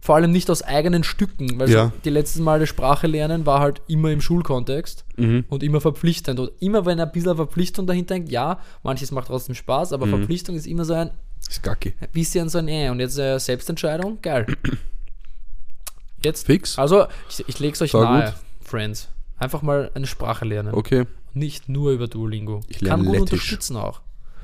vor 0.01 0.15
allem 0.17 0.33
nicht 0.33 0.49
aus 0.51 0.63
eigenen 0.63 1.05
Stücken, 1.05 1.59
weil 1.61 1.69
Ja. 1.71 1.93
die 2.05 2.11
letzten 2.11 2.43
Male 2.43 2.67
Sprache 2.67 3.07
lernen 3.07 3.45
war 3.45 3.61
halt 3.61 3.83
immer 3.89 4.11
im 4.11 4.21
Schulkontext 4.23 5.05
Mhm. 5.17 5.45
und 5.49 5.63
immer 5.63 5.81
verpflichtend. 5.83 6.41
Und 6.41 6.51
immer 6.61 6.87
wenn 6.87 6.99
ein 6.99 7.13
bisschen 7.13 7.37
Verpflichtung 7.37 7.87
dahinter 7.87 8.15
hängt, 8.15 8.31
ja, 8.31 8.59
manches 8.83 9.11
macht 9.13 9.27
trotzdem 9.29 9.55
Spaß, 9.55 9.91
Mhm. 9.91 9.95
aber 9.95 10.07
Verpflichtung 10.09 10.57
ist 10.57 10.67
immer 10.67 10.85
so 10.87 10.95
ein 10.95 11.11
ist 11.49 11.63
gacki. 11.63 11.93
bisschen 12.13 12.49
so 12.49 12.59
ein 12.59 12.69
äh. 12.69 12.89
Und 12.89 13.01
jetzt 13.01 13.19
äh, 13.19 13.39
Selbstentscheidung, 13.39 14.19
geil. 14.23 14.47
Jetzt, 16.25 16.47
Fix? 16.47 16.79
also 16.79 17.07
ich, 17.29 17.45
ich 17.49 17.59
lege 17.59 17.75
es 17.75 17.83
euch 17.83 17.91
Voll 17.91 18.05
nahe, 18.05 18.27
gut. 18.31 18.35
Friends. 18.67 19.09
Einfach 19.39 19.63
mal 19.63 19.91
eine 19.95 20.07
Sprache 20.07 20.45
lernen. 20.45 20.73
Okay. 20.75 21.05
Nicht 21.35 21.68
nur 21.68 21.93
über 21.93 22.09
Duolingo. 22.09 22.61
Ich 22.68 22.80
Kann 22.80 23.01
gut 23.05 23.12
Lettisch. 23.14 23.33
unterstützen 23.33 23.76
auch. 23.76 24.01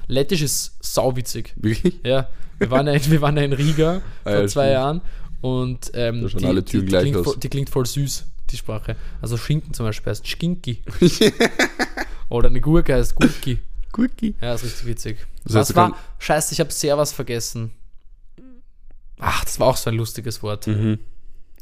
Lettisch 0.06 0.42
ist 0.42 0.76
sauwitzig. 0.80 1.52
Wirklich? 1.56 1.96
Ja, 2.04 2.28
wir 2.58 2.70
waren 2.70 2.86
ja, 2.86 2.94
in- 2.94 3.10
wir 3.10 3.20
waren 3.20 3.36
ja 3.38 3.42
in 3.42 3.52
Riga 3.52 4.00
Ah, 4.24 4.30
vor 4.30 4.32
ja, 4.32 4.46
zwei 4.48 4.62
stimmt. 4.64 4.72
Jahren 4.72 5.00
und 5.40 5.90
ähm, 5.94 6.26
die, 6.26 6.64
die, 6.64 6.84
die, 6.84 6.86
klingt 6.96 7.16
voll, 7.24 7.36
die 7.36 7.48
klingt 7.48 7.70
voll 7.70 7.86
süß, 7.86 8.24
die 8.50 8.56
Sprache. 8.56 8.96
Also 9.20 9.36
Schinken 9.36 9.74
zum 9.74 9.86
Beispiel 9.86 10.10
heißt 10.10 10.26
Skinki. 10.26 10.82
Oder 12.30 12.48
eine 12.48 12.60
Gurke 12.60 12.94
heißt 12.94 13.14
Gurki. 13.14 13.58
Cookie. 13.96 14.34
Ja, 14.40 14.54
ist 14.54 14.64
richtig 14.64 14.86
witzig. 14.86 15.26
Das 15.44 15.54
heißt, 15.54 15.76
war? 15.76 15.96
Scheiße, 16.18 16.52
ich 16.52 16.60
habe 16.60 16.70
sehr 16.72 16.96
was 16.98 17.12
vergessen. 17.12 17.72
Ach, 19.18 19.44
das 19.44 19.58
war 19.58 19.68
auch 19.68 19.76
so 19.76 19.90
ein 19.90 19.96
lustiges 19.96 20.42
Wort. 20.42 20.66
Mhm. 20.66 20.98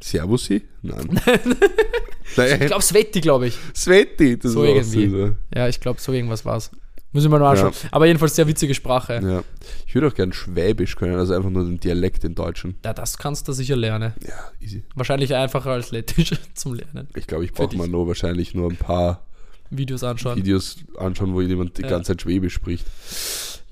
Servusi? 0.03 0.63
Nein. 0.83 1.21
Nein. 2.37 2.61
Ich 2.61 2.67
glaube, 2.67 2.83
Sveti, 2.83 3.21
glaube 3.21 3.47
ich. 3.49 3.59
Sveti. 3.75 4.39
Das 4.39 4.53
So 4.53 4.63
ist 4.65 4.71
auch 4.71 4.75
irgendwie. 4.77 5.09
süß, 5.09 5.31
Ja, 5.55 5.69
ich 5.69 5.81
glaube, 5.81 6.01
so 6.01 6.13
irgendwas 6.13 6.45
war's. 6.45 6.71
Müssen 7.13 7.31
wir 7.33 7.39
mal 7.39 7.51
anschauen. 7.53 7.73
Aber 7.93 8.05
jedenfalls 8.07 8.37
sehr 8.37 8.47
witzige 8.47 8.75
Sprache. 8.75 9.21
ja. 9.23 9.29
ja. 9.37 9.43
Ich 9.87 9.95
würde 9.95 10.09
auch 10.09 10.15
gern 10.15 10.33
Schwäbisch 10.35 10.97
können, 10.97 11.15
also 11.17 11.33
einfach 11.33 11.49
nur 11.49 11.65
den 11.65 11.81
Dialekt 11.81 12.25
in 12.25 12.35
Deutschen. 12.35 12.75
Ja, 12.85 12.93
das 12.93 13.17
kannst 13.17 13.49
du 13.49 13.53
sicher 13.53 13.77
lernen. 13.77 14.13
Ja, 14.27 14.35
easy. 14.61 14.85
Wahrscheinlich 14.95 15.35
einfacher 15.35 15.71
als 15.71 15.91
Lettisch 15.93 16.33
zum 16.55 16.75
Lernen. 16.75 17.09
Ich 17.15 17.27
glaube, 17.27 17.45
ich 17.47 17.53
brauche 17.55 17.75
mal 17.77 17.89
nur 17.89 18.07
wahrscheinlich 18.07 18.55
nur 18.55 18.69
ein 18.71 18.77
paar 18.77 19.23
Videos 19.71 20.05
anschauen. 20.05 20.37
Videos 20.37 20.77
anschauen, 20.99 21.33
wo 21.33 21.41
jemand 21.41 21.79
die 21.79 21.83
Ja. 21.83 21.89
ganze 21.89 22.09
Zeit 22.13 22.23
Schwäbisch 22.23 22.55
spricht. 22.55 22.87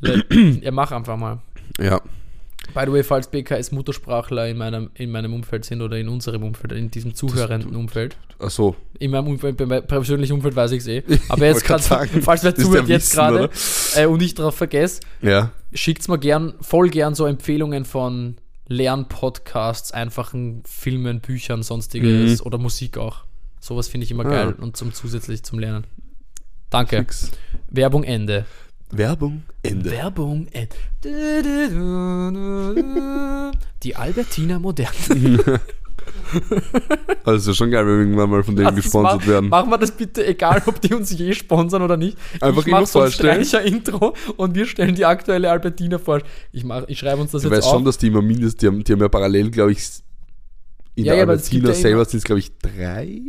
Ja, 0.63 0.71
mach 0.71 0.93
einfach 0.93 1.17
mal. 1.17 1.41
Ja. 1.81 2.01
By 2.73 2.85
the 2.87 2.93
way, 2.93 3.03
falls 3.05 3.29
BKS 3.31 3.73
Muttersprachler 3.73 4.49
in 4.49 4.57
meinem, 4.59 4.91
in 4.95 5.11
meinem 5.11 5.35
Umfeld 5.35 5.65
sind 5.65 5.83
oder 5.83 5.99
in 5.99 6.09
unserem 6.09 6.43
Umfeld, 6.43 6.73
in 6.73 6.91
diesem 6.91 7.15
zuhörenden 7.15 7.77
Umfeld. 7.77 8.17
Ach 8.39 8.51
so. 8.51 8.75
In 8.99 9.11
meinem 9.11 9.27
Umfeld, 9.29 9.57
bei 9.57 9.67
meinem 9.67 9.87
persönlichen 9.87 10.33
Umfeld 10.33 10.57
weiß 10.57 10.71
ich 10.73 10.79
es 10.81 10.87
eh. 10.89 11.03
Aber 11.29 11.47
jetzt 11.47 11.65
gerade, 11.65 11.83
falls 11.83 12.43
wer 12.43 12.55
zuhört 12.55 12.89
jetzt 12.89 13.13
gerade 13.13 13.51
äh, 13.97 14.07
und 14.07 14.23
ich 14.23 14.35
darauf 14.35 14.55
vergesse, 14.57 15.01
Ja. 15.23 15.51
schickt 15.73 16.09
mir 16.09 16.19
gern, 16.19 16.55
voll 16.61 16.89
gern 16.89 17.15
so 17.15 17.27
Empfehlungen 17.27 17.85
von 17.85 18.37
Lernpodcasts, 18.67 19.93
einfachen 19.93 20.63
Filmen, 20.67 21.21
Büchern, 21.21 21.63
sonstiges 21.63 22.41
Mhm. 22.41 22.47
oder 22.47 22.59
Musik 22.59 22.97
auch. 22.99 23.25
Sowas 23.61 23.89
finde 23.89 24.05
ich 24.05 24.11
immer 24.11 24.27
Ah. 24.27 24.31
geil 24.31 24.55
und 24.61 24.77
zum 24.77 24.93
zusätzlich 24.93 25.43
zum 25.43 25.59
Lernen. 25.59 25.85
Danke. 26.71 26.99
Fix. 26.99 27.31
Werbung 27.71 28.05
Ende. 28.05 28.47
Werbung, 28.91 29.43
Ende. 29.63 29.91
Werbung 29.91 30.47
Ende. 30.53 30.77
Die 33.83 33.97
Albertina 33.97 34.59
Moderne. 34.59 35.61
Also 37.25 37.55
schon 37.55 37.71
geil, 37.71 37.87
wenn 37.87 38.15
wir 38.15 38.27
mal 38.27 38.43
von 38.43 38.55
denen 38.57 38.69
uns 38.69 38.77
gesponsert 38.77 39.21
ma- 39.23 39.27
werden. 39.27 39.49
Machen 39.49 39.71
wir 39.71 39.79
das 39.79 39.91
bitte, 39.93 40.27
egal 40.27 40.63
ob 40.67 40.79
die 40.81 40.93
uns 40.93 41.11
je 41.17 41.33
sponsern 41.33 41.81
oder 41.81 41.97
nicht. 41.97 42.19
Einfach 42.41 42.67
ich 42.67 42.71
mache 42.71 42.85
so 42.87 43.01
ein. 43.01 43.11
Streicher-Intro 43.11 44.15
und 44.37 44.55
wir 44.55 44.67
stellen 44.67 44.95
die 44.95 45.07
aktuelle 45.07 45.51
Albertina 45.51 45.99
vor. 45.99 46.21
Ich, 46.53 46.63
mach, 46.65 46.85
ich 46.89 46.99
schreibe 46.99 47.23
uns 47.23 47.31
das 47.31 47.43
Du 47.43 47.49
jetzt 47.49 47.65
auf. 47.65 47.73
schon, 47.73 47.85
dass 47.87 47.97
die 47.97 48.09
immer 48.09 48.21
mindestens, 48.21 48.57
die 48.57 48.67
haben, 48.67 48.85
die 48.85 48.93
haben 48.93 49.01
ja 49.01 49.09
parallel, 49.09 49.51
glaube 49.51 49.73
ich, 49.73 49.79
in 50.95 51.05
Ja, 51.07 51.13
der 51.15 51.23
ja, 51.25 51.29
Albertina 51.31 51.73
selber 51.73 52.05
sind 52.05 52.19
es, 52.19 52.25
glaube 52.25 52.41
ich, 52.41 52.53
drei. 52.59 53.21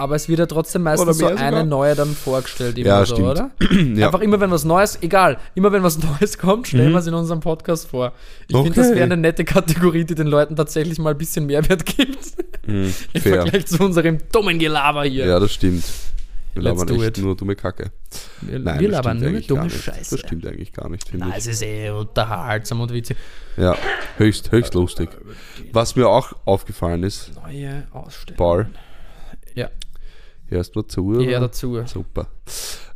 Aber 0.00 0.16
es 0.16 0.28
wird 0.28 0.38
ja 0.38 0.46
trotzdem 0.46 0.82
meistens 0.82 1.18
so 1.18 1.26
mehr 1.26 1.36
eine 1.36 1.48
sogar. 1.58 1.64
neue 1.64 1.94
dann 1.94 2.08
vorgestellt, 2.14 2.78
immer 2.78 2.88
Ja, 2.88 3.04
so, 3.04 3.14
stimmt. 3.14 3.28
oder? 3.28 3.50
Ja. 3.96 4.06
Einfach 4.06 4.20
immer, 4.20 4.40
wenn 4.40 4.50
was 4.50 4.64
Neues, 4.64 4.98
egal, 5.02 5.38
immer 5.54 5.70
wenn 5.72 5.82
was 5.82 5.98
Neues 6.20 6.38
kommt, 6.38 6.68
stellen 6.68 6.88
Mhm. 6.88 6.92
wir 6.92 6.98
es 6.98 7.06
in 7.06 7.14
unserem 7.14 7.40
Podcast 7.40 7.88
vor. 7.88 8.12
Ich 8.48 8.56
finde, 8.56 8.70
das 8.72 8.86
Okay. 8.86 8.94
wäre 8.96 9.04
eine 9.04 9.16
nette 9.16 9.44
Kategorie, 9.44 10.04
die 10.04 10.14
den 10.14 10.26
Leuten 10.26 10.56
tatsächlich 10.56 10.98
mal 10.98 11.10
ein 11.10 11.18
bisschen 11.18 11.46
Mehrwert 11.46 11.84
gibt. 11.96 12.18
Hm, 12.66 12.92
Im 13.12 13.20
fair. 13.20 13.42
Vergleich 13.42 13.66
zu 13.66 13.82
unserem 13.84 14.18
dummen 14.32 14.58
Gelaber 14.58 15.04
hier. 15.04 15.26
Ja, 15.26 15.38
das 15.38 15.52
stimmt. 15.54 15.84
Wir 16.54 16.62
Let's 16.64 16.80
labern 16.80 16.96
do 16.96 17.02
echt 17.04 17.18
it. 17.18 17.24
nur 17.24 17.36
dumme 17.36 17.54
Kacke. 17.54 17.92
Wir, 18.40 18.58
Nein, 18.58 18.80
wir 18.80 18.88
das 18.88 18.96
labern 18.96 19.18
stimmt 19.18 19.20
nur 19.20 19.28
eigentlich 19.30 19.46
dumme 19.46 19.60
gar 19.60 19.64
nicht. 19.68 19.84
Scheiße. 19.84 20.16
Das 20.16 20.20
stimmt 20.26 20.46
eigentlich 20.46 20.72
gar 20.72 20.88
nicht, 20.88 21.14
Nein, 21.14 21.28
ich. 21.30 21.36
es 21.36 21.46
ist 21.46 21.62
eh 21.62 21.90
unterhaltsam 21.90 22.80
und 22.80 22.92
witzig. 22.92 23.16
Ja, 23.56 23.76
höchst, 24.16 24.50
höchst 24.50 24.74
lustig. 24.74 25.10
Was 25.72 25.94
mir 25.94 26.08
auch 26.08 26.32
aufgefallen 26.46 27.04
ist, 27.04 27.30
Neue 27.46 27.84
Ausstellung. 27.92 28.36
Paul, 28.36 28.66
Ja, 28.72 28.80
hörst 30.50 30.74
du 30.74 30.80
mal 30.80 30.88
zu? 30.88 31.14
eher 31.20 31.38
oder? 31.38 31.40
dazu. 31.48 31.80
Super. 31.86 32.28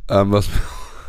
Ähm, 0.09 0.31
was, 0.31 0.47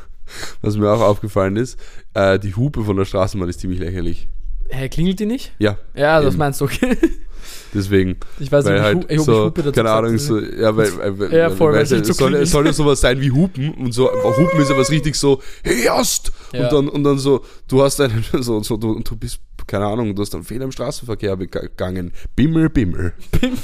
was 0.62 0.76
mir 0.76 0.90
auch 0.90 1.00
aufgefallen 1.00 1.56
ist, 1.56 1.78
äh, 2.14 2.38
die 2.38 2.54
Hupe 2.54 2.84
von 2.84 2.96
der 2.96 3.04
Straßenbahn 3.04 3.48
ist 3.48 3.60
ziemlich 3.60 3.80
lächerlich. 3.80 4.28
Hä, 4.68 4.88
klingelt 4.88 5.20
die 5.20 5.26
nicht? 5.26 5.52
Ja, 5.58 5.78
Ja, 5.94 6.20
das 6.20 6.34
Eben. 6.34 6.38
meinst 6.38 6.60
du, 6.60 6.64
okay. 6.64 6.96
deswegen. 7.74 8.16
Ich 8.40 8.50
weiß 8.50 8.64
nicht, 8.64 8.80
halt 8.80 9.04
ob 9.04 9.10
ich, 9.10 9.20
so, 9.20 9.32
ich 9.32 9.38
Hupe 9.46 9.62
dazu 9.62 9.72
keine 9.72 9.90
Ahnung, 9.90 10.10
habe. 10.10 10.18
so, 10.18 10.40
ja, 10.40 10.76
weil, 10.76 11.18
weil, 11.18 11.32
Ja, 11.32 11.50
voll, 11.50 11.72
weil, 11.72 11.88
weil 11.88 12.04
so 12.04 12.12
soll, 12.12 12.34
es 12.34 12.50
soll 12.50 12.66
ja 12.66 12.72
sowas 12.72 13.00
sein 13.00 13.20
wie 13.20 13.30
Hupen 13.30 13.72
und 13.74 13.92
so, 13.92 14.10
aber 14.10 14.36
Hupen 14.36 14.60
ist 14.60 14.70
ja 14.70 14.76
was 14.76 14.90
richtig 14.90 15.14
so, 15.14 15.40
hörst! 15.62 16.32
Ja. 16.52 16.64
Und 16.64 16.72
dann, 16.72 16.88
und 16.88 17.04
dann 17.04 17.18
so, 17.18 17.44
du 17.68 17.82
hast 17.82 18.00
einen, 18.00 18.24
so, 18.40 18.60
so, 18.62 18.76
du, 18.76 18.90
und 18.92 19.08
du 19.08 19.16
bist, 19.16 19.38
keine 19.68 19.86
Ahnung, 19.86 20.14
du 20.16 20.22
hast 20.22 20.34
einen 20.34 20.42
Fehler 20.44 20.64
im 20.64 20.72
Straßenverkehr 20.72 21.36
begangen. 21.36 22.12
Bimmel, 22.34 22.68
Bimmel. 22.70 23.12
Bimmel, 23.30 23.56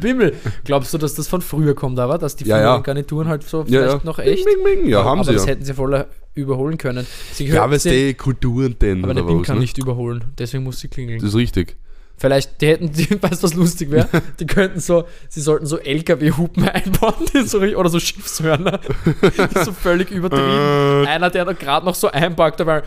Bimmel. 0.00 0.32
Glaubst 0.64 0.92
du, 0.94 0.98
dass 0.98 1.14
das 1.14 1.28
von 1.28 1.40
früher 1.42 1.74
kommt, 1.74 1.98
aber 1.98 2.18
dass 2.18 2.36
die 2.36 2.44
Ja, 2.44 2.56
früheren 2.56 2.76
ja. 2.76 2.80
Garnituren 2.82 3.28
halt 3.28 3.42
so 3.42 3.64
vielleicht 3.64 3.92
ja. 3.92 4.00
noch 4.04 4.18
echt? 4.18 4.44
Bing, 4.44 4.54
bing, 4.64 4.82
bing. 4.82 4.88
Ja, 4.90 5.04
haben 5.04 5.20
aber 5.20 5.24
sie 5.28 5.34
das 5.34 5.46
hätten 5.46 5.64
sie 5.64 5.74
voll 5.74 6.06
überholen 6.34 6.78
können. 6.78 7.06
Sie 7.32 7.46
Ja, 7.46 7.70
weißt 7.70 7.82
sie- 7.84 8.12
du, 8.12 8.14
Kulturen 8.14 8.76
denn 8.78 9.04
aber 9.04 9.14
der 9.14 9.22
BIM 9.22 9.42
kann 9.42 9.56
ne? 9.56 9.62
nicht 9.62 9.78
überholen, 9.78 10.24
deswegen 10.38 10.62
muss 10.64 10.80
sie 10.80 10.88
klingeln. 10.88 11.18
Das 11.20 11.30
ist 11.30 11.36
richtig. 11.36 11.76
Vielleicht, 12.16 12.60
die 12.60 12.66
hätten, 12.66 12.92
die, 12.92 13.10
weißt 13.22 13.42
du, 13.42 13.46
was 13.46 13.54
lustig 13.54 13.90
wäre? 13.90 14.06
Die 14.38 14.44
könnten 14.44 14.78
so, 14.78 15.04
sie 15.30 15.40
sollten 15.40 15.64
so 15.64 15.78
LKW-Hupen 15.78 16.68
einbauen, 16.68 17.14
die 17.32 17.44
so, 17.48 17.60
oder 17.60 17.88
so 17.88 17.98
Schiffshörner. 17.98 18.78
Die 19.22 19.64
so 19.64 19.72
völlig 19.72 20.10
übertrieben. 20.10 21.06
Einer, 21.06 21.30
der 21.30 21.46
da 21.46 21.52
gerade 21.54 21.86
noch 21.86 21.94
so 21.94 22.10
einpackt, 22.10 22.60
aber 22.60 22.82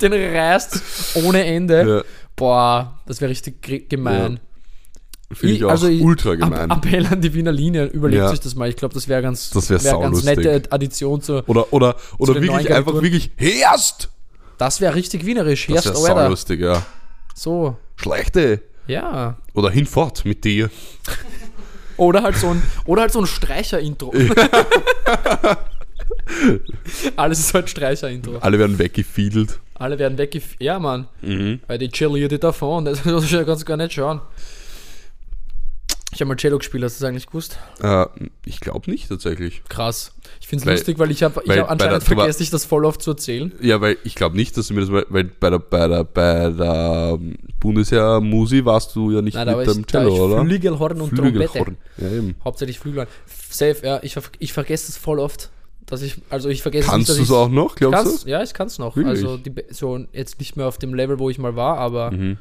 den 0.00 0.12
reißt 0.12 1.14
ohne 1.24 1.44
Ende. 1.44 1.88
Ja, 1.88 2.02
Boah, 2.36 2.98
das 3.06 3.20
wäre 3.20 3.30
richtig 3.30 3.88
gemein. 3.88 4.40
Finde 5.32 5.54
ich 5.54 5.64
auch 5.64 5.70
also 5.70 5.86
ich- 5.86 6.02
ultra 6.02 6.34
gemein. 6.34 6.70
Appell 6.70 7.06
an 7.06 7.20
die 7.20 7.32
Wiener 7.34 7.52
Linie, 7.52 7.86
überlegt 7.86 8.22
Ja. 8.22 8.30
euch 8.30 8.40
das 8.40 8.54
mal. 8.56 8.68
Ich 8.68 8.76
glaube, 8.76 8.94
das 8.94 9.06
wäre 9.06 9.22
ganz, 9.22 9.50
Das 9.50 9.70
wär 9.70 9.82
wär 9.82 9.98
ganz 9.98 10.24
nette 10.24 10.62
Addition 10.70 11.20
zu. 11.22 11.44
Oder, 11.46 11.72
oder, 11.72 11.94
oder 12.18 12.34
wirklich 12.34 12.74
einfach 12.74 12.94
wirklich, 12.94 13.30
hörst! 13.36 14.08
Das 14.58 14.80
wäre 14.80 14.94
richtig 14.94 15.24
wienerisch. 15.24 15.68
Das 15.68 15.84
Herrscht 15.86 16.02
wäre 16.02 16.22
saulustig, 16.22 16.60
ja. 16.60 16.82
So. 17.34 17.76
Schlechte. 17.96 18.62
Ja. 18.88 19.36
Oder 19.54 19.70
hinfort 19.70 20.24
mit 20.24 20.44
dir. 20.44 20.68
Oder 21.96 22.22
halt 22.22 22.36
so 22.36 22.48
ein, 22.48 22.62
oder 22.86 23.02
halt 23.02 23.12
so 23.12 23.20
ein 23.20 23.26
Streicher-Intro. 23.26 24.12
Alles 27.16 27.38
ist 27.38 27.54
halt 27.54 27.70
Streicher-Intro. 27.70 28.38
Alle 28.38 28.58
werden 28.58 28.78
weggefiedelt. 28.78 29.60
Alle 29.80 29.98
werden 29.98 30.18
weggef... 30.18 30.56
Ja, 30.58 30.78
Mann. 30.78 31.08
Mhm. 31.22 31.60
Weil 31.66 31.78
die 31.78 31.88
die 31.88 32.38
davon. 32.38 32.84
Das 32.84 33.02
kannst 33.04 33.32
du 33.32 33.64
gar 33.64 33.76
nicht 33.78 33.94
schauen. 33.94 34.20
Ich 36.12 36.20
habe 36.20 36.28
mal 36.28 36.36
Cello 36.36 36.58
gespielt, 36.58 36.82
hast 36.84 36.98
du 37.00 37.04
das 37.04 37.08
eigentlich 37.08 37.26
gewusst? 37.26 37.58
Äh, 37.82 38.04
ich 38.44 38.60
glaube 38.60 38.90
nicht 38.90 39.08
tatsächlich. 39.08 39.62
Krass. 39.68 40.12
Ich 40.40 40.48
finde 40.48 40.64
es 40.64 40.78
lustig, 40.78 40.98
weil 40.98 41.10
ich 41.10 41.22
habe 41.22 41.40
ich 41.44 41.50
hab 41.52 41.70
anscheinend 41.70 41.80
der- 41.80 42.00
du 42.00 42.16
war- 42.16 42.24
vergesse 42.24 42.42
ich 42.42 42.50
das 42.50 42.64
voll 42.66 42.84
oft 42.84 43.00
zu 43.00 43.12
erzählen. 43.12 43.52
Ja, 43.62 43.80
weil 43.80 43.96
ich 44.04 44.16
glaube 44.16 44.36
nicht, 44.36 44.54
dass 44.56 44.66
du 44.68 44.74
mir 44.74 44.80
das 44.80 44.90
weil 44.90 45.24
bei 45.24 45.48
der, 45.50 45.60
bei 45.60 45.86
der, 45.88 46.04
bei 46.04 46.50
der 46.50 47.12
ähm, 47.18 47.36
Bundesheer 47.60 48.20
Musi 48.20 48.64
warst 48.64 48.94
du 48.96 49.12
ja 49.12 49.22
nicht 49.22 49.34
Nein, 49.34 49.56
mit 49.56 49.66
dem 49.66 49.86
Cello, 49.86 50.12
ich 50.14 50.20
oder? 50.20 50.44
Flügelhorn 50.44 51.00
und 51.00 51.16
Trompete. 51.16 51.48
Flügelhorn. 51.48 51.76
Ja, 51.96 52.08
eben. 52.10 52.34
Hauptsächlich 52.44 52.78
Flügelhorn. 52.80 53.08
Safe, 53.48 53.76
ja. 53.82 54.00
Ich, 54.02 54.14
ich 54.40 54.52
vergesse 54.52 54.88
das 54.88 54.98
voll 54.98 55.20
oft. 55.20 55.48
Dass 55.90 56.02
ich, 56.02 56.16
also 56.30 56.48
ich 56.48 56.62
vergesse 56.62 56.88
Kannst 56.88 57.08
du 57.10 57.20
es 57.22 57.30
auch 57.30 57.48
noch, 57.48 57.74
glaubst 57.74 57.96
kann's, 58.04 58.24
du? 58.24 58.30
Ja, 58.30 58.42
ich 58.42 58.54
kann 58.54 58.68
es 58.68 58.78
noch. 58.78 58.96
Wirklich? 58.96 59.24
Also 59.24 59.36
die, 59.36 59.52
so 59.70 59.98
jetzt 60.12 60.38
nicht 60.38 60.56
mehr 60.56 60.66
auf 60.68 60.78
dem 60.78 60.94
Level, 60.94 61.18
wo 61.18 61.28
ich 61.30 61.38
mal 61.38 61.56
war, 61.56 61.78
aber 61.78 62.12
Mhm. 62.12 62.38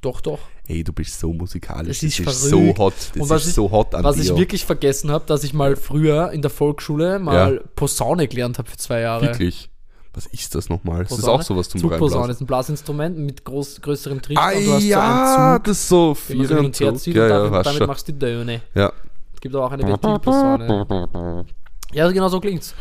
doch, 0.00 0.20
doch. 0.20 0.38
Hey, 0.66 0.82
du 0.84 0.92
bist 0.92 1.18
so 1.20 1.32
musikalisch. 1.32 2.00
Das 2.00 2.02
ist 2.02 2.16
so 2.48 2.58
verrückt. 2.58 2.78
hot. 2.78 2.94
Das 3.14 3.30
ist 3.42 3.48
ich- 3.48 3.54
so 3.54 3.70
hot 3.70 3.94
an 3.94 4.04
Was 4.04 4.16
dir. 4.16 4.22
ich 4.22 4.36
wirklich 4.36 4.64
vergessen 4.64 5.10
habe, 5.10 5.24
dass 5.26 5.44
ich 5.44 5.52
mal 5.54 5.76
früher 5.76 6.30
in 6.32 6.40
der 6.42 6.50
Volksschule 6.50 7.18
mal 7.18 7.62
Posaune 7.76 8.26
gelernt 8.28 8.58
habe 8.58 8.68
für 8.70 8.76
zwei 8.76 9.00
Jahre. 9.00 9.26
Wirklich. 9.26 9.70
Was 10.14 10.26
ist 10.26 10.54
das 10.54 10.68
nochmal? 10.68 11.02
Das 11.04 11.12
ist 11.12 11.16
Posaune? 11.18 11.34
auch 11.38 11.42
sowas 11.42 11.68
zum 11.68 11.80
Zugposaune 11.80 12.10
Reinblasen. 12.22 12.30
ist 12.34 12.40
ein 12.40 12.46
Blasinstrument 12.46 13.18
mit 13.18 13.44
groß, 13.44 13.80
größerem 13.82 14.20
Trichter 14.22 14.42
Ah 14.42 14.50
und 14.52 14.64
du 14.66 14.72
hast 14.72 14.82
ja, 14.84 15.36
so 15.36 15.54
Zug, 15.58 15.64
das 15.64 15.76
ist 15.78 15.88
so 15.88 16.14
so 16.14 16.34
hin 16.34 16.58
und 16.58 16.80
her 16.80 16.94
zieht 16.96 17.14
Ja, 17.14 17.22
und 17.24 17.28
ja, 17.30 17.38
damit, 17.38 17.52
hast 17.54 17.66
damit 17.66 17.86
machst 17.86 18.08
du 18.08 18.12
die 18.12 18.18
Töne. 18.18 18.60
Ja. 18.74 18.92
Es 19.34 19.40
gibt 19.40 19.54
auch 19.54 19.70
eine 19.70 19.82
Ventilposaune. 19.86 21.46
Ja, 21.92 22.10
genau 22.10 22.28
so 22.28 22.40
klingt's. 22.40 22.74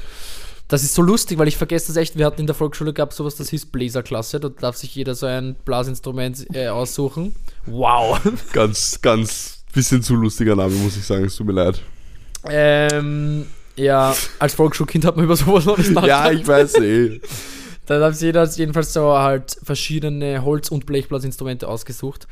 Das 0.68 0.84
ist 0.84 0.95
so 0.95 1.01
lustig, 1.01 1.38
weil 1.38 1.47
ich 1.47 1.55
vergesse 1.55 1.88
das 1.88 1.95
echt. 1.95 2.18
Wir 2.18 2.26
hatten 2.26 2.41
in 2.41 2.47
der 2.47 2.55
Volksschule 2.55 2.91
gab 2.91 3.14
sowas, 3.14 3.36
das 3.36 3.49
hieß 3.49 3.68
Bläserklasse. 3.68 4.39
Da 4.41 4.49
darf 4.49 4.76
sich 4.76 4.93
jeder 4.95 5.16
so 5.16 5.26
ein 5.26 5.55
Blasinstrument 5.64 6.45
äh, 6.53 6.68
aussuchen. 6.68 7.36
Wow. 7.66 8.20
Ganz, 8.53 8.99
ganz 9.01 9.64
bisschen 9.74 10.01
zu 10.03 10.16
lustiger 10.16 10.55
Name, 10.55 10.74
muss 10.76 10.97
ich 10.97 11.05
sagen. 11.05 11.26
Es 11.26 11.36
tut 11.38 11.47
mir 11.47 11.53
leid. 11.53 11.82
ähm, 12.49 13.45
ja, 13.76 14.16
als 14.39 14.55
Volksschulkind 14.55 15.05
hat 15.05 15.16
man 15.16 15.26
über 15.26 15.36
sowas 15.38 15.66
noch 15.66 15.78
nicht 15.78 15.89
Ja, 15.91 16.01
nachgedacht. 16.01 16.34
ich 16.34 16.47
weiß 16.47 16.76
eh. 16.82 17.22
Da 17.86 18.01
hat 18.03 18.16
sich 18.16 18.24
jeder 18.24 18.43
jedenfalls 18.45 18.91
so 18.91 19.14
halt 19.18 19.55
verschiedene 19.64 20.43
Holz- 20.43 20.68
und 20.70 20.86
Blechblasinstrumente 20.86 21.70
ausgesucht. 21.70 22.28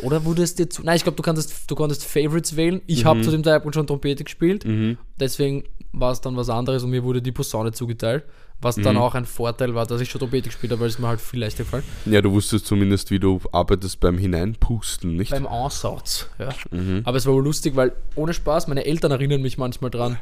Oder 0.00 0.24
wurde 0.24 0.42
es 0.42 0.54
dir 0.54 0.68
zu. 0.70 0.82
Nein, 0.82 0.96
ich 0.96 1.02
glaube, 1.02 1.16
du, 1.16 1.22
konntest- 1.22 1.70
du 1.70 1.74
konntest 1.74 2.04
Favorites 2.04 2.56
wählen. 2.56 2.80
Ich 2.86 3.04
habe 3.04 3.20
zu 3.22 3.30
dem 3.30 3.42
Zeitpunkt 3.44 3.74
schon 3.74 3.86
Trompete 3.86 4.24
gespielt. 4.24 4.64
Mhm. 4.64 4.98
Deswegen 5.18 5.64
war 5.92 6.12
es 6.12 6.20
dann 6.20 6.36
was 6.36 6.48
anderes 6.48 6.84
und 6.84 6.90
mir 6.90 7.02
wurde 7.02 7.20
die 7.20 7.32
Posaune 7.32 7.72
zugeteilt. 7.72 8.24
Was 8.62 8.76
dann 8.76 8.98
auch 8.98 9.14
ein 9.14 9.24
Vorteil 9.24 9.74
war, 9.74 9.86
dass 9.86 10.02
ich 10.02 10.10
schon 10.10 10.18
Trompete 10.18 10.48
gespielt 10.50 10.70
habe, 10.72 10.82
weil 10.82 10.88
es 10.88 10.98
mir 10.98 11.08
halt 11.08 11.20
viel 11.20 11.40
leichter 11.40 11.64
gefallen. 11.64 11.82
Ja, 12.04 12.20
du 12.20 12.30
wusstest 12.30 12.66
zumindest, 12.66 13.10
wie 13.10 13.18
du 13.18 13.40
arbeitest 13.52 14.00
beim 14.00 14.18
Hineinpusten, 14.18 15.16
nicht? 15.16 15.30
Beim 15.30 15.46
Ansatz, 15.46 16.28
ja. 16.38 16.50
Mhm. 16.70 17.00
Aber 17.04 17.16
es 17.16 17.24
war 17.26 17.32
wohl 17.34 17.42
lustig, 17.44 17.74
weil 17.74 17.92
ohne 18.16 18.34
Spaß, 18.34 18.68
meine 18.68 18.84
Eltern 18.84 19.12
erinnern 19.12 19.40
mich 19.40 19.56
manchmal 19.56 19.90
dran, 19.90 20.18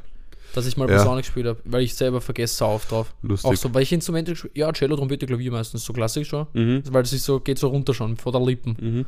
dass 0.54 0.66
ich 0.66 0.76
mal 0.76 0.88
Ja. 0.88 0.98
Posaune 0.98 1.22
gespielt 1.22 1.46
habe, 1.46 1.58
weil 1.64 1.82
ich 1.82 1.94
selber 1.96 2.20
vergesse 2.20 2.54
sau 2.54 2.74
oft 2.74 2.90
drauf. 2.92 3.12
Lustig. 3.22 3.50
Auch 3.50 3.56
so, 3.56 3.74
welche 3.74 3.96
Instrumente 3.96 4.32
gespielt? 4.32 4.56
Ja, 4.56 4.72
Cello, 4.72 4.94
Trompete, 4.96 5.26
Klavier 5.26 5.50
meistens, 5.50 5.84
so 5.84 5.92
klassisch 5.92 6.28
schon. 6.28 6.46
Mhm. 6.52 6.82
Weil 6.90 7.02
ist 7.02 7.24
so, 7.24 7.40
geht 7.40 7.58
so 7.58 7.66
runter 7.68 7.92
schon, 7.92 8.16
vor 8.16 8.30
der 8.30 8.40
Lippen. 8.40 9.04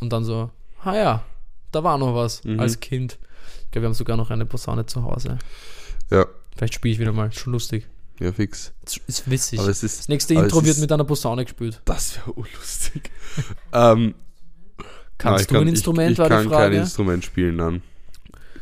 Und 0.00 0.12
dann 0.12 0.24
so, 0.24 0.50
ah 0.82 0.94
ja, 0.94 1.24
da 1.72 1.82
war 1.84 1.98
noch 1.98 2.14
was 2.14 2.44
Mhm. 2.44 2.60
als 2.60 2.80
Kind. 2.80 3.18
Ich 3.64 3.70
glaube, 3.70 3.84
wir 3.84 3.88
haben 3.88 3.94
sogar 3.94 4.16
noch 4.16 4.30
eine 4.30 4.46
Posaune 4.46 4.86
zu 4.86 5.02
Hause. 5.02 5.38
Ja, 6.10 6.26
Vielleicht 6.56 6.74
spiele 6.74 6.92
ich 6.94 7.00
wieder 7.00 7.12
mal, 7.12 7.32
schon 7.32 7.52
lustig. 7.52 7.88
ja, 8.20 8.30
fix. 8.32 8.72
Das 8.84 8.96
ist 9.08 9.28
witzig. 9.30 9.58
Aber 9.58 9.68
es 9.68 9.82
ist, 9.82 9.98
das 10.00 10.08
nächste 10.08 10.34
Intro 10.34 10.58
es 10.60 10.64
wird 10.64 10.76
ist- 10.76 10.80
mit 10.80 10.92
einer 10.92 11.04
Posaune 11.04 11.44
gespielt. 11.44 11.80
das 11.84 12.16
wäre 12.16 12.32
urlustig. 12.36 13.10
ähm, 13.72 14.14
Kannst 15.18 15.24
nein, 15.24 15.40
ich 15.40 15.46
du 15.46 15.54
ein 15.54 15.58
kann- 15.60 15.68
Instrument, 15.68 16.12
ich, 16.12 16.18
ich 16.24 16.28
kann 16.28 16.50
kein? 16.50 16.72
Instrument 16.74 17.24
spielen, 17.24 17.58
dann. 17.58 17.82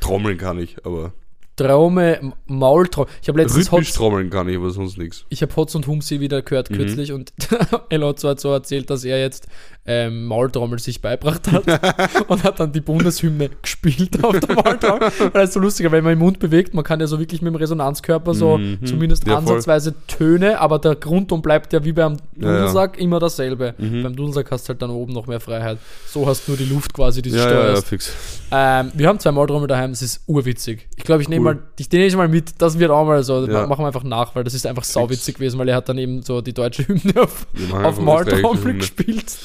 Trommeln 0.01 0.39
kann 0.39 0.59
ich, 0.59 0.85
aber. 0.87 1.12
Traume, 1.57 2.33
Maultraume. 2.47 3.09
Ich 3.21 3.29
habe 3.29 3.41
letztens 3.43 3.67
Rhythmisch 3.73 3.89
Hotz, 3.89 3.97
trommeln 3.97 4.31
kann 4.31 4.49
ich, 4.49 4.57
aber 4.57 4.71
sonst 4.71 4.97
nichts. 4.99 5.25
ich 5.29 5.43
hab 5.43 5.55
Hotz 5.57 5.75
und 5.75 5.87
Humsi 5.87 6.19
wieder 6.21 6.41
gehört 6.43 6.71
Mhm. 6.71 6.77
kürzlich 6.77 7.13
und 7.13 7.33
Elot 7.91 8.23
hat 8.25 8.41
so 8.41 8.51
erzählt, 8.51 8.89
dass 8.91 9.05
er 9.05 9.21
jetzt 9.21 9.47
ähm, 9.85 10.27
Maultrommel 10.27 10.79
sich 10.79 11.01
beibracht 11.03 11.51
hat 11.51 11.65
und 12.29 12.45
hat 12.45 12.61
dann 12.61 12.73
die 12.73 12.81
Bundeshymne 12.81 13.51
gespielt 13.61 14.23
auf 14.25 14.39
der 14.39 14.55
Maultrommel. 14.55 15.01
Weil 15.19 15.31
das 15.33 15.51
ist 15.51 15.55
so 15.55 15.61
lustiger, 15.61 15.91
wenn 15.93 16.05
man 16.05 16.13
den 16.15 16.21
Mund 16.21 16.39
bewegt, 16.39 16.73
man 16.73 16.85
kann 16.85 17.01
ja 17.01 17.07
so 17.07 17.19
wirklich 17.19 17.43
mit 17.43 17.53
dem 17.53 17.57
Resonanzkörper 17.57 18.33
so 18.35 18.59
Mhm. 18.59 18.79
zumindest 18.87 19.27
Ja, 19.27 19.39
ansatzweise 19.39 19.95
Töne, 20.07 20.61
aber 20.61 20.79
der 20.79 20.95
Grundton 20.95 21.43
bleibt 21.43 21.73
ja 21.73 21.85
wie 21.85 21.93
beim 21.93 22.17
Ja, 22.37 22.49
ja. 22.49 22.59
Dudelsack 22.61 22.99
immer 22.99 23.19
dasselbe. 23.19 23.75
Mhm. 23.79 24.03
Beim 24.05 24.17
Dudelsack 24.17 24.51
hast 24.53 24.69
du 24.69 24.71
halt 24.71 24.83
dann 24.83 24.91
oben 24.91 25.13
noch 25.13 25.27
mehr 25.27 25.41
Freiheit. 25.41 25.79
So 26.07 26.27
hast 26.27 26.47
du 26.47 26.53
nur 26.53 26.59
die 26.59 26.65
Luft 26.67 26.93
quasi, 26.95 27.21
die 27.21 27.31
du 27.31 27.37
Ja, 27.37 27.43
ja, 27.45 27.51
ja, 27.51 27.61
steuerst. 27.63 27.89
fix. 27.89 28.13
Ähm, 28.53 28.93
wir 28.95 29.09
haben 29.09 29.19
zwei 29.19 29.33
Maultrommel 29.33 29.67
daheim, 29.67 29.91
das 29.91 30.03
ist 30.03 30.21
urwitzig. 30.27 30.87
Ich 30.97 31.05
glaube, 31.05 31.23
ich 31.23 31.29
nehme 31.29 31.41
Cool. 31.45 31.55
mal, 31.55 31.62
ich 31.78 31.90
nehme 31.90 32.07
ich 32.07 32.16
mal 32.16 32.28
mit, 32.28 32.55
das 32.61 32.78
wird 32.78 32.90
auch 32.90 33.05
mal 33.05 33.22
so, 33.22 33.47
Ja. 33.47 33.66
machen 33.66 33.82
wir 33.82 33.86
einfach 33.86 34.05
nach, 34.05 34.34
weil 34.34 34.45
das 34.45 34.55
ist 34.55 34.66
einfach 34.66 34.84
sauwitzig 34.84 35.34
gewesen, 35.36 35.59
weil 35.59 35.68
er 35.68 35.76
hat 35.76 35.88
dann 35.88 35.99
eben 35.99 36.22
so 36.22 36.40
die 36.40 36.53
deutsche 36.55 36.86
Hymne 36.88 37.22
auf, 37.22 37.47
auf 37.72 37.97
das 37.97 38.01
Maultrommel 38.01 38.74
gespielt. 38.78 39.38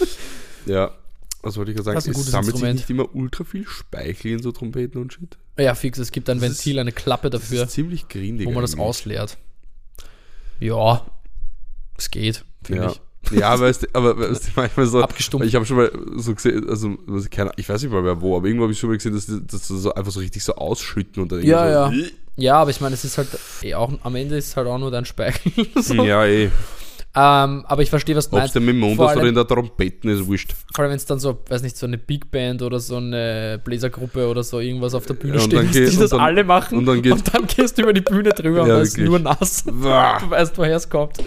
Ja. 0.65 0.91
Was 1.43 1.55
wollte 1.55 1.71
ich 1.71 1.77
gerade 1.77 1.93
Das 1.93 2.05
ist 2.05 2.05
sagen? 2.05 2.07
ein 2.07 2.11
Es 2.11 2.17
gutes 2.17 2.31
sammelt 2.31 2.49
Instrument. 2.53 2.79
sich 2.79 2.89
nicht 2.89 2.99
immer 2.99 3.15
ultra 3.15 3.43
viel 3.43 3.65
Speichel 3.67 4.31
in 4.33 4.41
so 4.41 4.51
Trompeten 4.51 4.99
und 5.01 5.13
Shit. 5.13 5.37
Ja, 5.57 5.75
fix, 5.75 5.97
es 5.97 6.11
gibt 6.11 6.29
ein 6.29 6.39
Das 6.39 6.49
ist- 6.49 6.57
Ventil, 6.65 6.79
eine 6.79 6.91
Klappe 6.91 7.29
Das 7.29 7.41
dafür, 7.41 7.63
ist 7.63 7.71
ziemlich 7.71 8.07
grindig. 8.09 8.47
wo 8.47 8.51
man 8.51 8.61
das 8.63 8.73
eigentlich. 8.73 8.85
ausleert. 8.87 9.37
Ja, 10.59 11.05
es 11.97 12.09
geht, 12.11 12.43
finde 12.63 12.83
Ja. 12.83 12.91
ich. 12.91 13.01
Ja, 13.31 13.59
weißt 13.59 13.83
du, 13.83 13.87
aber 13.93 14.17
weißt 14.17 14.47
du, 14.47 14.51
manchmal 14.55 14.85
so. 14.87 15.01
Abgestumpft. 15.03 15.47
Ich 15.47 15.55
habe 15.55 15.65
schon 15.65 15.77
mal 15.77 15.91
so 16.15 16.33
gesehen, 16.33 16.69
also 16.69 16.95
keine, 17.29 17.51
ich 17.57 17.67
weiß 17.67 17.81
nicht 17.83 17.91
mal 17.91 18.01
mehr 18.01 18.19
wo, 18.21 18.35
aber 18.37 18.47
irgendwo 18.47 18.63
habe 18.63 18.73
ich 18.73 18.79
schon 18.79 18.89
mal 18.89 18.97
gesehen, 18.97 19.13
dass 19.13 19.25
die 19.25 19.39
das 19.45 19.67
so 19.67 19.93
einfach 19.93 20.11
so 20.11 20.19
richtig 20.19 20.43
so 20.43 20.55
ausschütten 20.55 21.23
und 21.23 21.31
dann 21.31 21.43
Ja, 21.43 21.85
irgendwie 21.89 22.11
Ja, 22.35 22.55
aber 22.55 22.69
ich 22.71 22.81
meine, 22.81 22.93
es 22.95 23.03
ist 23.03 23.17
halt, 23.17 23.27
eh 23.63 23.73
auch, 23.75 23.91
am 24.03 24.15
Ende 24.15 24.37
ist 24.37 24.47
es 24.49 24.55
halt 24.57 24.67
auch 24.67 24.77
nur 24.77 24.91
dein 24.91 25.05
Speichel. 25.05 25.51
so. 25.75 25.81
so. 25.81 26.03
Ja, 26.03 26.25
eh. 26.25 26.49
Ähm, 27.19 27.65
aber 27.67 27.81
ich 27.81 27.89
verstehe, 27.89 28.15
was 28.15 28.29
du 28.29 28.35
Ob 28.35 28.39
es 28.39 28.41
meinst. 28.43 28.55
denn 28.55 28.65
mit 28.65 28.75
dem 28.75 28.79
Mund 28.79 28.93
ist 28.93 28.99
oder 28.99 29.09
allem- 29.09 29.25
in 29.29 29.33
der 29.35 29.47
Trompeten, 29.47 30.07
ist 30.11 30.27
wurscht. 30.27 30.53
Vor 30.71 30.83
allem, 30.83 30.91
wenn 30.91 30.97
es 30.97 31.05
dann 31.07 31.17
so, 31.19 31.39
weiß 31.49 31.63
nicht, 31.63 31.75
so 31.75 31.87
eine 31.87 31.97
Big 31.97 32.29
Band 32.29 32.61
oder 32.61 32.79
so 32.79 32.97
eine 32.97 33.59
Bläsergruppe 33.63 34.27
oder 34.27 34.43
so 34.43 34.59
irgendwas 34.59 34.93
auf 34.93 35.07
der 35.07 35.15
Bühne 35.15 35.37
Ja, 35.37 35.43
und 35.43 35.49
steht, 35.51 35.63
dass 35.63 35.71
die 35.71 35.95
und 35.95 36.01
das 36.01 36.09
dann- 36.11 36.19
alle 36.19 36.43
machen 36.43 36.77
und 36.77 36.85
dann 36.85 37.01
geht- 37.01 37.13
und 37.13 37.33
dann 37.33 37.47
gehst 37.47 37.75
du 37.77 37.81
über 37.81 37.93
die 37.93 38.01
Bühne 38.01 38.29
drüber 38.29 38.61
und 38.61 38.67
Ja, 38.67 38.75
da 38.75 38.81
ist 38.81 38.97
wirklich. 38.97 39.09
nur 39.09 39.17
nass. 39.19 39.63
Du 39.65 39.81
weißt, 40.29 40.55
woher 40.59 40.75
es 40.75 40.87
kommt. 40.87 41.17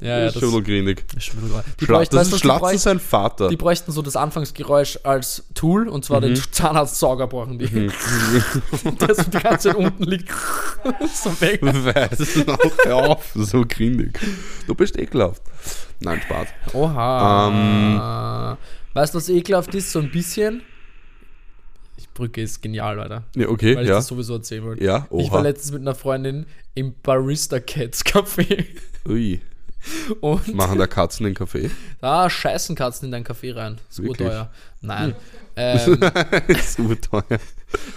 Ja, 0.00 0.24
das 0.24 0.36
ist 0.36 0.40
schon 0.40 0.64
wieder- 0.64 1.64
bräuchten, 1.86 2.16
das 2.16 2.28
ist 2.32 2.40
Schlatzen 2.40 2.78
sein 2.78 3.00
Vater. 3.00 3.48
Die 3.48 3.56
bräuchten 3.56 3.92
so 3.92 4.00
das 4.02 4.16
Anfangsgeräusch 4.16 4.98
als 5.04 5.44
Tool 5.54 5.88
und 5.88 6.04
zwar 6.04 6.20
den 6.20 6.36
Zahnarztsauger 6.36 7.26
brauchen 7.26 7.58
die. 7.58 7.66
Der 7.68 9.14
so 9.14 9.22
die 9.24 9.38
ganze 9.38 9.68
Zeit 9.68 9.76
unten 9.76 10.04
liegt. 10.04 10.30
so 11.14 11.40
weg. 11.40 11.62
Weiß 11.62 12.46
noch, 12.46 12.58
hör 12.84 12.96
auf, 12.96 13.30
so 13.34 13.64
grindig. 13.68 14.18
Du 14.66 14.74
bist 14.74 14.98
ekelhaft. 14.98 15.42
Nein, 16.00 16.20
Spaß. 16.22 16.48
Oha. 16.72 18.56
weißt 18.94 19.14
du, 19.14 19.18
was 19.18 19.28
ekelhaft 19.28 19.74
ist? 19.74 19.92
So 19.92 19.98
ein 19.98 20.10
bisschen. 20.10 20.62
Die 21.98 22.06
Brücke 22.14 22.40
ist 22.40 22.62
genial, 22.62 22.98
Alter. 22.98 23.24
Ja, 23.36 23.48
okay, 23.48 23.76
Weil 23.76 23.82
ich 23.84 23.88
ja. 23.90 23.96
das 23.96 24.06
sowieso 24.06 24.34
erzählen 24.36 24.64
wollte. 24.64 24.82
Ja, 24.82 25.06
Ich 25.10 25.30
war 25.30 25.40
oha. 25.40 25.42
letztens 25.42 25.72
mit 25.72 25.82
einer 25.82 25.94
Freundin 25.94 26.46
im 26.74 26.94
Barista 27.02 27.60
Cats 27.60 28.04
Café. 28.04 28.64
Ui, 29.06 29.40
Und 30.20 30.54
machen 30.54 30.78
da 30.78 30.86
Katzen 30.86 31.24
den 31.24 31.34
Kaffee? 31.34 31.70
da 32.00 32.28
scheißen 32.28 32.76
Katzen 32.76 33.06
in 33.06 33.12
deinen 33.12 33.24
Kaffee 33.24 33.52
rein. 33.52 33.76
Das 33.88 33.98
ist 33.98 34.04
Wirklich? 34.04 34.28
urteuer. 34.28 34.50
Nein. 34.80 35.14
Ähm, 35.56 35.98
Super 36.64 36.98
teuer. 37.00 37.38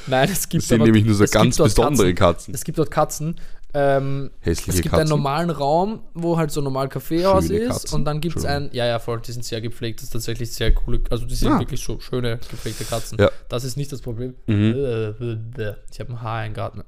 nein, 0.07 0.27
es 0.29 0.49
gibt 0.49 0.63
Das 0.63 0.69
sind 0.69 0.81
aber- 0.81 0.85
nämlich 0.85 1.05
nur 1.05 1.13
so 1.15 1.23
es 1.23 1.31
gibt 1.31 1.43
ganz 1.43 1.55
dort 1.55 1.69
besondere 1.69 2.13
Katzen. 2.13 2.51
Katzen. 2.51 2.53
Es 2.55 2.63
gibt 2.63 2.77
dort 2.79 2.91
Katzen. 2.91 3.39
Ähm, 3.75 4.31
Hässliche 4.41 4.71
es 4.71 4.75
gibt 4.81 4.89
Katzen. 4.89 5.01
einen 5.01 5.09
normalen 5.09 5.49
Raum, 5.51 6.01
wo 6.15 6.35
halt 6.37 6.51
so 6.51 6.61
ein 6.61 6.63
normal 6.65 6.89
Kaffeehaus 6.89 7.45
Schöne 7.47 7.59
ist 7.59 7.67
Katzen. 7.69 7.95
und 7.95 8.05
dann 8.05 8.19
gibt 8.21 8.35
es 8.35 8.43
ein, 8.43 8.69
ja, 8.73 8.85
ja, 8.87 8.99
voll, 8.99 9.21
die 9.21 9.31
sind 9.31 9.45
sehr 9.45 9.61
gepflegt, 9.61 9.99
das 9.99 10.05
ist 10.05 10.11
tatsächlich 10.13 10.51
sehr 10.51 10.73
coole, 10.73 11.01
also 11.09 11.25
die 11.25 11.35
sind 11.35 11.51
Ah. 11.53 11.59
wirklich 11.59 11.81
so 11.81 11.99
schöne 11.99 12.39
gepflegte 12.49 12.83
Katzen. 12.85 13.17
Ja. 13.19 13.29
Das 13.49 13.63
ist 13.63 13.77
nicht 13.77 13.91
das 13.91 14.01
Problem. 14.01 14.33
Mhm. 14.47 14.73
Äh, 14.73 15.07
äh, 15.09 15.37
äh, 15.57 15.75
Ich 15.91 15.99
habe 15.99 16.11
ein 16.11 16.21
Haar 16.21 16.45
im 16.47 16.53
Garten. 16.53 16.83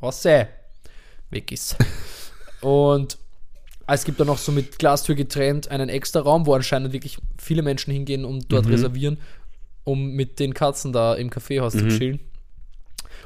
Was 0.00 0.24
Weg 0.24 1.50
ist. 1.50 1.76
Und 2.60 3.18
es 3.86 4.04
gibt 4.04 4.18
dann 4.20 4.26
noch 4.26 4.38
so 4.38 4.50
mit 4.52 4.78
Glastür 4.78 5.14
getrennt 5.14 5.68
einen 5.70 5.88
extra 5.88 6.20
Raum, 6.20 6.46
wo 6.46 6.54
anscheinend 6.54 6.92
wirklich 6.92 7.18
viele 7.38 7.62
Menschen 7.62 7.92
hingehen 7.92 8.24
und 8.24 8.36
Mhm. 8.44 8.48
dort 8.48 8.68
reservieren, 8.68 9.18
um 9.84 10.12
mit 10.12 10.38
den 10.40 10.54
Katzen 10.54 10.92
da 10.92 11.14
im 11.14 11.30
Kaffeehaus 11.30 11.74
Mhm. 11.74 11.90
zu 11.90 11.98
chillen. 11.98 12.20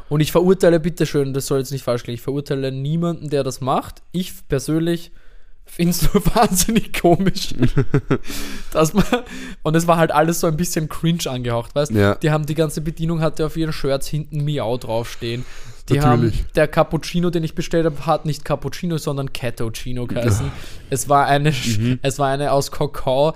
Und 0.09 0.21
ich 0.21 0.33
verurteile, 0.33 0.81
bitteschön, 0.81 1.35
das 1.35 1.47
soll 1.47 1.59
jetzt 1.59 1.71
nicht 1.71 1.83
falsch 1.85 2.03
klingen, 2.03 2.15
ich 2.17 2.23
verurteile 2.23 2.73
niemanden, 2.73 3.29
der 3.31 3.45
das 3.45 3.61
macht. 3.61 4.03
Ich 4.13 4.33
persönlich 4.49 5.11
finde 5.67 5.91
es 5.91 6.03
nur 6.15 6.25
wahnsinnig 6.35 6.99
komisch, 6.99 7.55
dass 8.73 8.95
man, 8.95 9.05
und 9.63 9.77
es 9.77 9.87
war 9.87 9.99
halt 9.99 10.11
alles 10.11 10.41
so 10.41 10.47
ein 10.47 10.57
bisschen 10.57 10.89
cringe 10.89 11.27
angehaucht, 11.31 11.75
weißt 11.75 11.93
Ja. 11.93 12.15
Die 12.17 12.31
haben 12.31 12.47
die 12.47 12.55
ganze 12.55 12.81
Bedienung 12.81 13.21
hatte 13.21 13.45
auf 13.47 13.57
ihren 13.57 13.73
Shirts 13.73 14.09
hinten 14.09 14.45
Miau 14.45 14.77
draufstehen. 14.79 15.45
Die 15.89 15.99
Natürlich. 15.99 16.39
haben, 16.41 16.47
der 16.55 16.69
Cappuccino, 16.69 17.31
den 17.31 17.45
ich 17.45 17.55
bestellt 17.55 17.87
habe, 17.87 18.07
hat 18.07 18.27
nicht 18.27 18.45
Cappuccino, 18.45 18.99
sondern 18.99 19.33
Cattuccino 19.33 20.07
geheißen. 20.07 20.51
Es 20.91 21.09
war 21.09 21.27
eine, 21.27 21.51
Mhm. 21.51 21.99
es 22.03 22.19
war 22.19 22.29
eine 22.29 22.53
aus 22.53 22.71
Kakao 22.71 23.35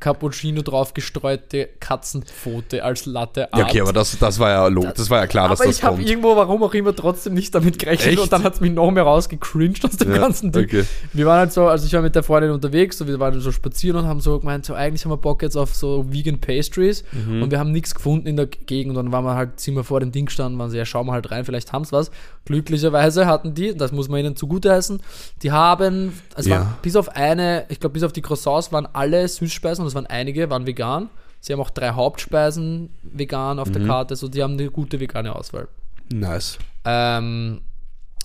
Cappuccino 0.00 0.62
drauf 0.62 0.94
gestreute 0.94 1.68
Katzenpfote 1.78 2.82
als 2.82 3.06
Latte 3.06 3.48
Ja, 3.54 3.64
okay, 3.64 3.80
aber 3.82 3.92
das, 3.92 4.18
das 4.18 4.38
war 4.38 4.50
ja 4.50 4.66
lo 4.66 4.84
das 4.94 5.10
war 5.10 5.20
ja 5.20 5.26
klar, 5.26 5.48
dass 5.48 5.60
aber 5.60 5.68
das 5.68 5.78
ich 5.78 5.84
habe 5.84 5.96
kommt. 5.96 6.08
irgendwo, 6.08 6.34
warum 6.36 6.62
auch 6.62 6.74
immer, 6.74 6.94
trotzdem 6.96 7.34
nicht 7.34 7.54
damit 7.54 7.78
gerechnet 7.78 8.14
Echt? 8.14 8.18
und 8.22 8.32
dann 8.32 8.42
hat 8.42 8.54
es 8.54 8.60
mich 8.60 8.72
noch 8.72 8.90
mehr 8.90 9.02
rausgecringed 9.04 9.84
aus 9.84 9.96
dem 9.96 10.10
Ja, 10.12 10.18
ganzen 10.18 10.52
Ding. 10.52 10.64
okay. 10.64 10.84
Wir 11.12 11.26
waren 11.26 11.38
halt 11.40 11.52
so, 11.52 11.66
also 11.68 11.86
ich 11.86 11.92
war 11.92 12.02
mit 12.02 12.14
der 12.14 12.22
Freundin 12.22 12.50
unterwegs, 12.50 12.98
so 12.98 13.06
wir 13.06 13.20
waren 13.20 13.40
so 13.40 13.52
spazieren 13.52 13.98
und 13.98 14.06
haben 14.06 14.20
so 14.20 14.38
gemeint, 14.40 14.64
so 14.66 14.74
eigentlich 14.74 15.04
haben 15.04 15.12
wir 15.12 15.16
Bock 15.18 15.42
jetzt 15.42 15.56
auf 15.56 15.74
so 15.74 16.06
Vegan 16.10 16.40
Pastries 16.40 17.04
Mhm. 17.12 17.42
und 17.42 17.50
wir 17.50 17.58
haben 17.58 17.72
nichts 17.72 17.94
gefunden 17.94 18.26
in 18.26 18.36
der 18.36 18.46
Gegend 18.46 18.96
und 18.96 19.04
dann 19.04 19.12
waren 19.12 19.24
wir 19.24 19.34
halt, 19.34 19.60
sind 19.60 19.74
wir 19.74 19.84
vor 19.84 20.00
dem 20.00 20.12
Ding 20.12 20.26
gestanden, 20.26 20.58
waren 20.58 20.70
so, 20.70 20.76
ja, 20.76 20.84
schauen 20.84 21.06
wir 21.06 21.12
halt 21.12 21.30
rein, 21.30 21.44
vielleicht 21.44 21.72
haben's 21.72 21.92
was. 21.92 22.10
Glücklicherweise 22.46 23.26
hatten 23.26 23.54
die, 23.54 23.76
das 23.76 23.92
muss 23.92 24.08
man 24.08 24.20
ihnen 24.20 24.34
zugute 24.36 24.72
heißen, 24.72 25.00
die 25.42 25.52
haben, 25.52 26.12
es 26.36 26.46
Ja. 26.46 26.56
waren 26.60 26.74
bis 26.82 26.96
auf 26.96 27.08
eine, 27.10 27.64
ich 27.68 27.78
glaube 27.80 27.92
bis 27.92 28.02
auf 28.02 28.12
die 28.12 28.22
Croissants 28.22 28.72
waren 28.72 28.88
alle 28.92 29.26
Süßspeisen 29.28 29.84
es 29.90 29.94
waren 29.94 30.06
einige, 30.06 30.50
waren 30.50 30.66
vegan. 30.66 31.10
Sie 31.40 31.52
haben 31.52 31.60
auch 31.60 31.70
drei 31.70 31.90
Hauptspeisen 31.90 32.90
vegan 33.02 33.58
auf 33.58 33.68
Mhm. 33.68 33.72
der 33.74 33.86
Karte, 33.86 34.16
so 34.16 34.28
die 34.28 34.42
haben 34.42 34.54
eine 34.54 34.70
gute 34.70 35.00
vegane 35.00 35.34
Auswahl. 35.34 35.68
Nice. 36.12 36.58
Ähm, 36.84 37.60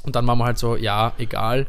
und 0.04 0.16
dann 0.16 0.28
waren 0.28 0.38
wir 0.38 0.46
halt 0.46 0.58
so, 0.58 0.76
ja, 0.76 1.14
egal, 1.18 1.68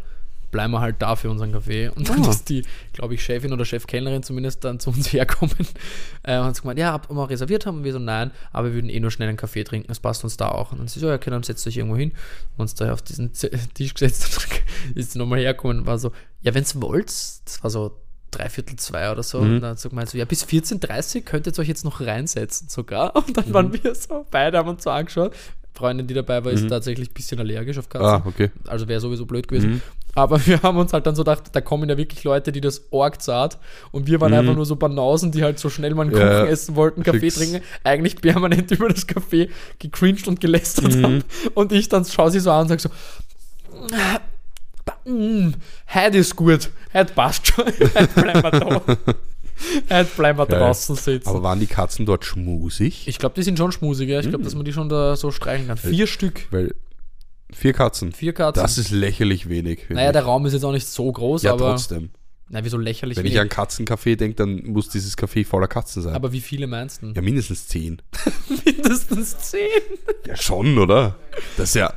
bleiben 0.50 0.72
wir 0.72 0.80
halt 0.80 0.96
da 1.00 1.16
für 1.16 1.30
unseren 1.30 1.52
Kaffee. 1.52 1.88
Und 1.88 2.08
dann 2.08 2.24
Ah. 2.24 2.30
ist 2.30 2.48
die, 2.48 2.64
glaube 2.92 3.14
ich, 3.14 3.22
Chefin 3.22 3.52
oder 3.52 3.64
Chefkellnerin 3.64 4.22
zumindest 4.22 4.64
dann 4.64 4.80
zu 4.80 4.90
uns 4.90 5.06
herkommen 5.12 5.54
äh, 6.22 6.38
und 6.38 6.44
hat 6.46 6.60
gemeint, 6.60 6.78
ja, 6.78 6.94
ob 6.94 7.10
wir 7.10 7.30
reserviert 7.30 7.66
haben. 7.66 7.78
Und 7.78 7.84
wir 7.84 7.92
so, 7.92 7.98
nein, 7.98 8.30
aber 8.52 8.68
wir 8.68 8.74
würden 8.74 8.88
eh 8.90 8.98
nur 9.00 9.10
schnell 9.10 9.28
einen 9.28 9.36
Kaffee 9.36 9.64
trinken, 9.64 9.88
das 9.88 10.00
passt 10.00 10.24
uns 10.24 10.36
da 10.36 10.48
auch. 10.48 10.72
Und 10.72 10.78
dann 10.78 10.88
sie 10.88 11.00
so, 11.00 11.08
ja, 11.08 11.14
okay, 11.14 11.30
dann 11.30 11.42
setzt 11.42 11.66
euch 11.66 11.76
irgendwo 11.76 11.96
hin. 11.96 12.12
Und 12.56 12.62
uns 12.62 12.74
da 12.74 12.92
auf 12.92 13.02
diesen 13.02 13.32
Tisch 13.74 13.94
gesetzt 13.94 14.36
und 14.92 14.96
ist 14.96 15.12
sie 15.12 15.18
nochmal 15.18 15.40
hergekommen 15.40 15.80
und 15.80 15.86
war 15.86 15.98
so, 15.98 16.12
ja, 16.42 16.54
wenn's 16.54 16.80
wollt, 16.80 17.08
das 17.08 17.58
war 17.62 17.70
so 17.70 18.00
dreiviertel 18.30 18.76
zwei 18.76 19.10
oder 19.10 19.22
so. 19.22 19.38
Und 19.38 19.60
dann 19.60 19.76
sie 19.76 19.88
gemeint, 19.88 20.10
so, 20.10 20.18
ja, 20.18 20.24
bis 20.24 20.44
14.30 20.44 21.22
könnt 21.22 21.46
ihr 21.46 21.58
euch 21.58 21.68
jetzt 21.68 21.84
noch 21.84 22.00
reinsetzen 22.00 22.68
sogar. 22.68 23.16
Und 23.16 23.36
dann 23.36 23.52
waren 23.52 23.72
wir 23.72 23.94
so, 23.94 24.26
beide 24.30 24.58
haben 24.58 24.68
uns 24.68 24.84
so 24.84 24.90
angeschaut. 24.90 25.34
Freundin, 25.74 26.06
die 26.06 26.14
dabei 26.14 26.44
war, 26.44 26.52
ist 26.52 26.68
tatsächlich 26.68 27.10
ein 27.10 27.14
bisschen 27.14 27.38
allergisch 27.38 27.78
auf 27.78 27.88
Katzen. 27.88 28.06
Ah, 28.06 28.22
okay. 28.24 28.50
Also 28.66 28.88
wäre 28.88 29.00
sowieso 29.00 29.26
blöd 29.26 29.46
gewesen. 29.46 29.82
Aber 30.14 30.44
wir 30.46 30.62
haben 30.62 30.78
uns 30.78 30.92
halt 30.94 31.06
dann 31.06 31.14
so 31.14 31.22
gedacht, 31.22 31.44
da 31.52 31.60
kommen 31.60 31.88
ja 31.88 31.96
wirklich 31.98 32.24
Leute, 32.24 32.50
die 32.50 32.62
das 32.62 32.84
org 32.90 33.20
zart. 33.20 33.58
Und 33.92 34.06
wir 34.06 34.20
waren 34.20 34.32
einfach 34.32 34.54
nur 34.54 34.64
so 34.64 34.76
Banausen, 34.76 35.32
die 35.32 35.44
halt 35.44 35.58
so 35.58 35.68
schnell 35.68 35.94
mal 35.94 36.02
einen 36.02 36.12
Kuchen 36.12 36.26
Ja, 36.26 36.46
essen 36.46 36.74
wollten, 36.74 37.02
Kaffee 37.02 37.20
fix. 37.20 37.36
trinken, 37.36 37.60
eigentlich 37.84 38.16
permanent 38.16 38.70
über 38.72 38.88
das 38.88 39.06
Kaffee 39.06 39.50
gecringed 39.78 40.26
und 40.26 40.40
gelästert 40.40 41.02
haben. 41.02 41.22
Und 41.54 41.72
ich 41.72 41.88
dann 41.90 42.06
schaue 42.06 42.30
sie 42.30 42.40
so 42.40 42.50
an 42.50 42.62
und 42.62 42.68
sage 42.68 42.80
so, 42.80 42.88
mm, 45.06 45.54
heute 45.94 46.18
ist 46.18 46.36
gut, 46.36 46.70
heute 46.92 47.12
passt 47.14 47.46
schon, 47.48 47.64
heute 47.94 48.20
bleiben 48.20 48.42
wir 48.42 48.50
da. 48.50 48.82
Heute 49.90 50.10
bleiben 50.16 50.38
wir 50.38 50.46
Geil. 50.46 50.58
draußen 50.60 50.96
sitzen. 50.96 51.28
Aber 51.28 51.42
waren 51.42 51.60
die 51.60 51.66
Katzen 51.66 52.04
dort 52.04 52.24
schmusig? 52.24 53.08
ich 53.08 53.18
glaube, 53.18 53.34
die 53.34 53.42
sind 53.42 53.56
schon 53.56 53.72
schmusig, 53.72 54.08
ja. 54.08 54.20
Ich 54.20 54.28
glaube, 54.28 54.44
dass 54.44 54.54
man 54.54 54.64
die 54.64 54.72
schon 54.72 54.88
da 54.88 55.16
so 55.16 55.30
streichen 55.30 55.68
kann. 55.68 55.78
Vier 55.78 56.06
Stück, 56.06 56.46
Weil 56.50 56.74
vier 57.52 57.72
Katzen. 57.72 58.12
vier 58.12 58.34
Katzen. 58.34 58.62
Das 58.62 58.76
ist 58.76 58.90
lächerlich 58.90 59.48
wenig. 59.48 59.80
finde 59.80 59.94
naja, 59.94 60.12
der 60.12 60.24
Raum 60.24 60.44
ist 60.46 60.52
jetzt 60.52 60.64
auch 60.64 60.72
nicht 60.72 60.86
so 60.86 61.10
groß, 61.10 61.44
ja, 61.44 61.52
aber. 61.54 61.70
trotzdem. 61.70 62.10
Na, 62.48 62.62
wieso 62.64 62.78
lächerlich 62.78 63.16
Wenn 63.16 63.24
wenig? 63.24 63.34
ich 63.34 63.40
an 63.40 63.48
Katzencafé 63.48 64.14
denke, 64.14 64.36
dann 64.36 64.62
muss 64.66 64.88
dieses 64.88 65.18
Café 65.18 65.44
voller 65.44 65.66
Katzen 65.66 66.02
sein. 66.02 66.14
Aber 66.14 66.32
wie 66.32 66.40
viele 66.40 66.68
meinst 66.68 67.02
du? 67.02 67.08
ja, 67.08 67.20
mindestens 67.20 67.66
zehn. 67.66 68.00
Mindestens 68.64 69.36
zehn. 69.38 69.60
Ja, 70.26 70.36
schon, 70.36 70.78
oder? 70.78 71.16
Das 71.56 71.70
ist 71.70 71.74
ja, 71.74 71.92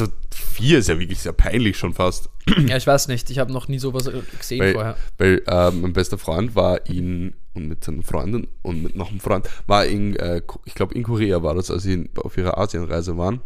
also 0.00 0.12
vier 0.34 0.78
ist 0.78 0.88
ja 0.88 0.98
wirklich 0.98 1.18
sehr 1.20 1.32
peinlich 1.32 1.76
schon 1.78 1.94
fast. 1.94 2.28
Ja, 2.66 2.76
ich 2.76 2.86
weiß 2.86 3.08
nicht. 3.08 3.30
Ich 3.30 3.38
habe 3.38 3.52
noch 3.52 3.68
nie 3.68 3.78
sowas 3.78 4.06
äh, 4.06 4.20
gesehen 4.38 4.60
Weil, 4.60 4.72
vorher. 4.72 4.96
weil 5.18 5.42
äh, 5.46 5.70
mein 5.70 5.92
bester 5.92 6.18
Freund 6.18 6.54
war 6.56 6.84
in, 6.86 7.34
und 7.54 7.68
mit 7.68 7.84
seinen 7.84 8.02
Freunden 8.02 8.48
und 8.62 8.82
mit 8.82 8.96
noch 8.96 9.10
einem 9.10 9.20
Freund, 9.20 9.48
war 9.66 9.86
in, 9.86 10.16
äh, 10.16 10.42
ich 10.64 10.74
glaube 10.74 10.94
in 10.94 11.02
Korea 11.04 11.42
war 11.42 11.54
das, 11.54 11.70
als 11.70 11.84
sie 11.84 12.10
auf 12.16 12.36
ihrer 12.36 12.58
Asienreise 12.58 13.16
waren. 13.16 13.40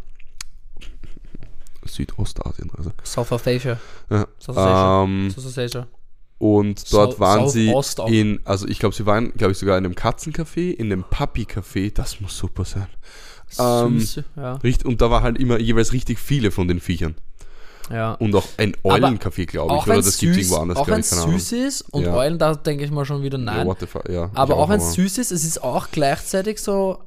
Südostasienreise. 1.85 2.93
South 3.05 3.33
of 3.33 3.47
Asia. 3.47 3.79
Ja. 4.11 4.27
South 4.39 4.57
Asia. 4.57 5.05
Ähm, 5.05 5.31
South 5.31 5.47
of 5.47 5.59
Asia. 5.59 5.87
und 6.39 6.93
dort 6.93 7.13
Sau- 7.15 7.21
waren 7.21 7.49
sie 7.49 7.73
in, 8.09 8.41
also 8.45 8.67
ich 8.67 8.79
glaube, 8.79 8.95
sie 8.95 9.07
waren, 9.07 9.33
glaube 9.35 9.53
ich, 9.53 9.59
sogar 9.59 9.79
in 9.79 9.85
einem 9.85 9.95
Katzencafé, 9.95 10.73
in 10.73 10.87
einem 10.93 11.05
Puppy-Café, 11.05 11.93
das 11.95 12.21
muss 12.21 12.37
super 12.37 12.65
sein. 12.65 12.89
Ähm, 13.59 14.01
Süß, 14.01 14.21
ja. 14.37 14.55
Richt, 14.57 14.85
und 14.85 15.01
da 15.01 15.11
war 15.11 15.23
halt 15.23 15.39
immer 15.39 15.59
jeweils 15.59 15.93
richtig 15.93 16.19
viele 16.19 16.51
von 16.51 16.69
den 16.69 16.81
Viechern. 16.81 17.15
ja. 17.91 18.13
Und 18.15 18.35
auch 18.35 18.45
ein 18.57 18.75
Eulencafé, 18.83 19.47
glaube 19.47 19.77
ich, 19.77 19.87
oder 19.87 19.97
das 19.97 20.19
gibt 20.19 20.33
es 20.33 20.39
irgendwo 20.39 20.57
anders, 20.57 20.77
auch 20.79 20.85
glaube 20.87 20.93
wenn 20.97 21.01
ich, 21.01 21.07
es 21.07 21.11
keine 21.11 21.23
Ahnung. 21.23 21.39
süß 21.39 21.53
ist 21.53 21.81
und 21.93 22.03
Ja. 22.05 22.15
Eulen, 22.17 22.39
da 22.39 22.55
denke 22.55 22.85
ich 22.85 22.91
mal 22.91 23.05
schon 23.05 23.23
wieder 23.23 23.39
Ja, 23.39 23.45
nein. 23.45 23.67
what 23.67 23.79
the 23.81 23.87
fuck, 23.87 24.09
ja, 24.09 24.31
aber 24.35 24.57
auch 24.57 24.69
wenn 24.69 24.79
es 24.81 24.85
aber- 24.87 24.93
süß 24.95 25.19
ist, 25.19 25.31
es 25.33 25.45
ist 25.45 25.63
auch 25.63 25.89
gleichzeitig 25.93 26.61
so, 26.61 27.03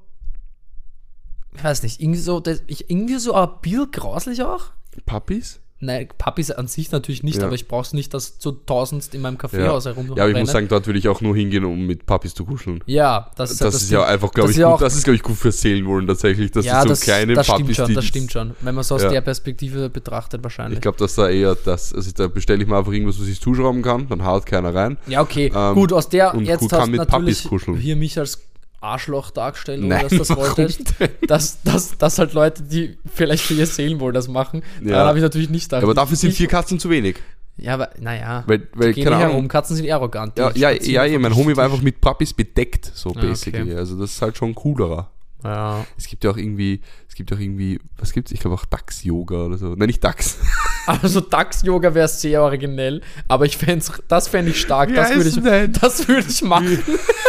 ich 1.55 1.63
weiß 1.63 1.83
nicht, 1.83 1.99
irgendwie 2.01 2.19
so, 2.19 2.39
das, 2.39 2.63
ich, 2.67 2.89
irgendwie 2.89 3.17
so 3.17 3.33
ein 3.33 3.49
bisschen 3.61 3.91
grauslich 3.91 4.41
auch. 4.43 4.65
Puppies? 5.05 5.59
Nein, 5.81 6.09
Puppies 6.17 6.51
an 6.51 6.67
sich 6.67 6.91
natürlich 6.91 7.23
nicht, 7.23 7.37
Ja. 7.37 7.45
aber 7.45 7.55
ich 7.55 7.69
brauche 7.69 7.83
es 7.83 7.93
nicht, 7.93 8.13
dass 8.13 8.35
so 8.39 8.51
tausendst 8.51 9.15
in 9.15 9.21
meinem 9.21 9.37
Kaffeehaus 9.37 9.85
Ja. 9.85 9.91
herum 9.91 10.07
ja, 10.13 10.23
aber 10.23 10.31
ich 10.31 10.37
muss 10.37 10.51
sagen, 10.51 10.67
dort 10.67 10.85
würde 10.87 10.99
ich 10.99 11.07
auch 11.07 11.21
nur 11.21 11.33
hingehen, 11.35 11.63
um 11.63 11.87
mit 11.87 12.05
Puppies 12.05 12.33
zu 12.33 12.43
kuscheln. 12.43 12.83
ja, 12.85 13.31
das 13.37 13.51
ist, 13.51 13.61
Das, 13.61 13.73
halt 13.75 13.83
ist 13.83 13.89
ja 13.91 14.03
einfach, 14.03 14.31
glaube 14.31 14.49
das 14.49 14.57
ich, 14.57 14.61
ja 14.61 14.67
gut, 14.67 14.75
auch- 14.75 14.79
das 14.81 14.95
ist, 14.95 15.03
glaube 15.05 15.15
ich, 15.15 15.23
gut 15.23 15.37
fürs 15.37 15.61
Seelenwohlen 15.61 16.05
tatsächlich. 16.05 16.51
Das 16.51 16.65
ja, 16.65 16.77
ist 16.79 16.83
so 16.83 16.89
das, 16.89 16.99
kleine 16.99 17.33
das 17.33 17.47
Puppies, 17.47 17.75
stimmt 17.75 17.87
schon, 17.87 17.95
das 17.95 18.05
stimmt 18.05 18.31
schon. 18.33 18.51
Wenn 18.59 18.75
man 18.75 18.83
so 18.83 18.95
aus 18.95 19.07
der 19.07 19.21
Perspektive 19.21 19.89
betrachtet, 19.89 20.43
wahrscheinlich. 20.43 20.79
Ich 20.79 20.81
glaube, 20.81 20.97
dass 20.97 21.15
da 21.15 21.29
eher 21.29 21.55
das, 21.55 21.93
also 21.93 22.11
da 22.11 22.27
bestelle 22.27 22.61
ich 22.61 22.67
mir 22.67 22.75
einfach 22.77 22.91
irgendwas, 22.91 23.19
was 23.21 23.27
ich 23.27 23.39
zuschrauben 23.39 23.81
kann, 23.81 24.07
dann 24.09 24.25
haut 24.25 24.45
keiner 24.45 24.75
rein. 24.75 24.97
ja, 25.07 25.21
okay, 25.21 25.49
Ähm, 25.55 25.75
gut, 25.75 25.93
aus 25.93 26.09
der, 26.09 26.33
und 26.35 26.43
jetzt 26.45 26.59
gut 26.59 26.73
hast 26.73 26.79
kann 26.79 26.91
du 26.91 26.97
mit 26.97 27.09
natürlich 27.09 27.43
Puppies 27.43 27.49
kuscheln. 27.49 27.77
hier 27.77 27.95
mich 27.95 28.19
als 28.19 28.41
Arschloch 28.81 29.31
dargestellt, 29.31 29.79
ohne 29.79 29.89
Nein, 29.89 30.07
dass 30.09 30.27
das 30.27 30.29
wolltest. 30.37 30.93
Dass, 31.27 31.61
dass, 31.63 31.97
dass 31.97 32.19
halt 32.19 32.33
Leute, 32.33 32.63
die 32.63 32.97
vielleicht 33.13 33.43
für 33.43 33.53
ihr 33.53 33.65
Seelenwohl 33.67 34.13
das 34.13 34.27
machen, 34.27 34.63
Ja. 34.81 34.91
daran 34.91 35.07
habe 35.09 35.17
ich 35.19 35.23
natürlich 35.23 35.49
nicht 35.49 35.65
gedacht. 35.69 35.83
Aber 35.83 35.93
dafür 35.93 36.15
sind 36.17 36.33
vier 36.33 36.47
Katzen 36.47 36.79
zu 36.79 36.89
wenig. 36.89 37.17
Ja, 37.57 37.73
aber 37.73 37.89
naja. 37.99 38.43
Weil, 38.47 38.67
weil 38.73 38.93
Gehen 38.93 39.03
keine 39.03 39.17
nicht 39.17 39.25
herum, 39.27 39.47
Katzen 39.49 39.75
sind 39.75 39.89
arrogant. 39.91 40.37
die 40.37 40.41
Ja, 40.41 40.51
ja, 40.55 40.71
ja, 40.71 41.03
ja, 41.05 41.19
mein 41.19 41.35
Homie 41.35 41.57
war 41.57 41.65
einfach 41.65 41.81
mit 41.81 41.99
Puppies 41.99 42.33
bedeckt, 42.33 42.89
so 42.95 43.09
Ah, 43.09 43.13
okay. 43.17 43.27
basically. 43.27 43.75
Also 43.75 43.99
das 43.99 44.11
ist 44.11 44.21
halt 44.21 44.37
schon 44.37 44.55
coolerer. 44.55 45.09
Ja. 45.43 45.85
Es 45.97 46.07
gibt 46.07 46.23
ja 46.25 46.31
auch 46.31 46.37
irgendwie, 46.37 46.81
es 47.07 47.15
gibt 47.15 47.31
ja 47.31 47.37
auch 47.37 47.41
irgendwie, 47.41 47.79
was 47.97 48.11
gibt's? 48.11 48.31
Ich 48.33 48.39
glaube 48.41 48.55
auch 48.55 48.65
Dax-Yoga 48.65 49.45
oder 49.45 49.57
so. 49.57 49.67
Nein, 49.75 49.87
nicht 49.87 50.03
Dax. 50.03 50.37
Also 50.87 51.21
Dachs-Yoga 51.21 51.93
wäre 51.93 52.07
sehr 52.07 52.41
originell, 52.41 53.01
aber 53.27 53.45
ich 53.45 53.57
fände 53.57 53.85
das 54.07 54.27
fände 54.27 54.49
ich 54.51 54.59
stark. 54.59 54.89
Wie 54.89 54.93
Das 54.95 55.13
würde 55.13 55.29
ich, 55.29 55.39
denn? 55.39 55.73
das 55.79 56.07
würde 56.07 56.25
ich 56.27 56.41
machen. 56.41 56.79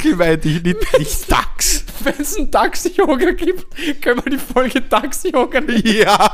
Dackel 0.00 0.16
meinte 0.16 0.48
ich 0.48 0.62
nicht, 0.62 0.98
nicht 0.98 1.30
Dax. 1.32 1.84
Wenn 2.02 2.14
es 2.18 2.36
ein 2.36 2.50
Dachs-Yoga 2.50 3.32
gibt, 3.32 3.66
können 4.02 4.20
wir 4.24 4.30
die 4.32 4.38
Folge 4.38 4.80
Dachs-Yoga 4.80 5.60
nennen. 5.60 5.82
Ja. 5.84 6.30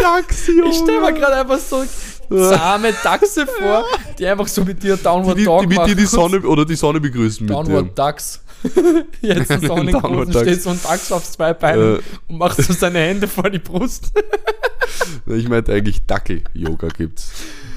Dax-Yoga. 0.00 0.70
Ich 0.70 0.76
stelle 0.76 1.00
mir 1.00 1.12
gerade 1.12 1.36
einfach 1.36 1.58
so 1.58 1.84
zahme 2.30 2.92
Dachse 3.02 3.46
vor, 3.46 3.84
die 4.18 4.26
einfach 4.26 4.48
so 4.48 4.64
mit 4.64 4.82
dir 4.82 4.96
Downward 4.96 5.36
die, 5.36 5.40
die, 5.40 5.44
Dog 5.44 5.60
die 5.60 5.66
mit 5.66 5.76
machen. 5.76 5.88
dir 5.88 5.96
die 5.96 6.06
Sonne 6.06 6.40
oder 6.40 6.64
die 6.64 6.74
Sonne 6.76 7.00
begrüßen 7.00 7.44
mit 7.44 7.54
Downward 7.54 7.98
Ducks. 7.98 8.40
Jetzt 9.20 9.50
in 9.50 9.60
Sonnengroßen 9.60 10.32
steht 10.32 10.62
so 10.62 10.70
ein 10.70 10.80
Dachs 10.82 11.12
auf 11.12 11.30
zwei 11.30 11.52
Beinen 11.52 11.96
Äh. 11.96 12.00
und 12.28 12.38
macht 12.38 12.56
so 12.62 12.72
seine 12.72 13.00
Hände 13.00 13.28
vor 13.28 13.50
die 13.50 13.58
Brust. 13.58 14.12
Ich 15.26 15.48
meinte 15.48 15.72
eigentlich 15.72 16.04
Dackel-Yoga 16.06 16.88
gibt's. 16.88 17.30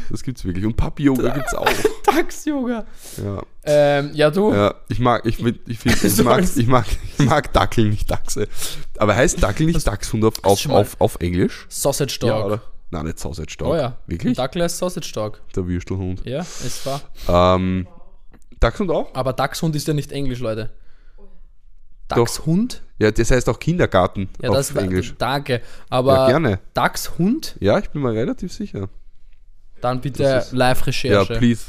Das 0.09 0.23
gibt's 0.23 0.45
wirklich. 0.45 0.65
Und 0.65 0.75
Papi-Yoga 0.77 1.29
gibt's 1.33 1.53
auch. 1.55 1.67
Dachs-Yoga. 2.05 2.85
Ja. 3.23 3.41
Ähm, 3.63 4.11
ja, 4.13 4.31
du. 4.31 4.53
Ja, 4.53 4.75
ich 4.89 4.99
mag, 4.99 5.25
ich, 5.25 5.39
ich, 5.39 5.79
find, 5.79 6.03
ich, 6.03 6.23
mag, 6.23 6.43
ich, 6.43 6.67
mag, 6.67 6.85
ich 7.17 7.25
mag 7.25 7.51
Dackel, 7.53 7.89
nicht 7.89 8.09
Dachse. 8.09 8.47
Aber 8.97 9.15
heißt 9.15 9.41
Dackel 9.43 9.65
nicht 9.65 9.85
Dachshund 9.85 10.23
auf, 10.23 10.43
auf, 10.43 10.69
auf, 10.69 10.95
auf 10.99 11.17
Englisch? 11.19 11.65
Sausage 11.69 12.17
Dog. 12.19 12.29
Ja, 12.29 12.45
oder? 12.45 12.61
Nein, 12.89 13.05
nicht 13.05 13.19
Sausage 13.19 13.55
Dog. 13.57 13.67
Oh 13.69 13.75
ja. 13.75 13.97
Wirklich? 14.07 14.37
Dackel 14.37 14.63
heißt 14.63 14.77
Sausage 14.77 15.11
Dog. 15.13 15.41
Der 15.55 15.67
Würstelhund. 15.67 16.21
Ja, 16.25 16.39
es 16.39 16.85
war. 16.85 17.01
Ähm, 17.55 17.87
Dachshund 18.59 18.89
auch? 18.89 19.13
Aber 19.13 19.33
Dachshund 19.33 19.75
ist 19.75 19.87
ja 19.87 19.93
nicht 19.93 20.11
Englisch, 20.11 20.39
Leute. 20.39 20.69
Dachshund? 22.07 22.83
Ja, 22.99 23.11
das 23.11 23.29
heißt 23.31 23.49
auch 23.49 23.59
Kindergarten 23.59 24.29
Ja, 24.41 24.49
auf 24.49 24.55
das. 24.55 24.73
Englisch. 24.75 25.13
Danke. 25.17 25.61
Aber 25.89 26.13
Ja, 26.15 26.27
gerne. 26.29 26.59
Dachshund? 26.73 27.57
Ja, 27.59 27.77
ich 27.79 27.89
bin 27.89 28.01
mir 28.01 28.13
relativ 28.13 28.53
sicher. 28.53 28.87
Dann 29.81 30.01
bitte 30.01 30.23
ist- 30.23 30.51
Ja, 30.51 30.57
Live-Recherche. 30.57 31.37
please. 31.37 31.65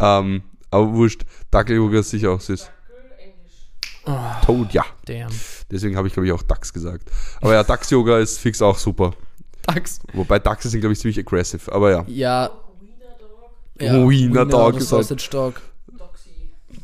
Ähm, 0.00 0.42
aber 0.70 0.92
wurscht, 0.92 1.22
Dackel-Yoga 1.50 2.00
ist 2.00 2.10
sicher 2.10 2.30
auch 2.32 2.40
süß. 2.40 2.70
Ah. 4.04 4.40
Toad, 4.44 4.72
ja. 4.72 4.84
Damn. 5.06 5.28
Deswegen 5.70 5.96
habe 5.96 6.08
ich, 6.08 6.14
glaube 6.14 6.26
ich, 6.26 6.32
auch 6.32 6.42
Dachs 6.42 6.72
gesagt. 6.72 7.10
Aber 7.40 7.52
ja, 7.52 7.62
Dachs-Yoga 7.62 8.18
ist 8.18 8.38
fix 8.38 8.62
auch 8.62 8.78
super. 8.78 9.12
Dachs. 9.66 10.00
Wobei 10.14 10.38
Dachse 10.38 10.68
sind, 10.70 10.80
glaube 10.80 10.94
ich, 10.94 11.00
ziemlich 11.00 11.18
aggressive. 11.18 11.70
Aber 11.72 11.90
ja. 11.90 12.04
Ja. 12.06 12.50
Wiener 13.78 14.08
Wiener 14.08 14.46
Dog 14.46 14.68
oder 14.74 14.78
ist 14.78 14.92
halt- 14.92 15.04
Sausage 15.08 15.28
Dog. 15.30 15.60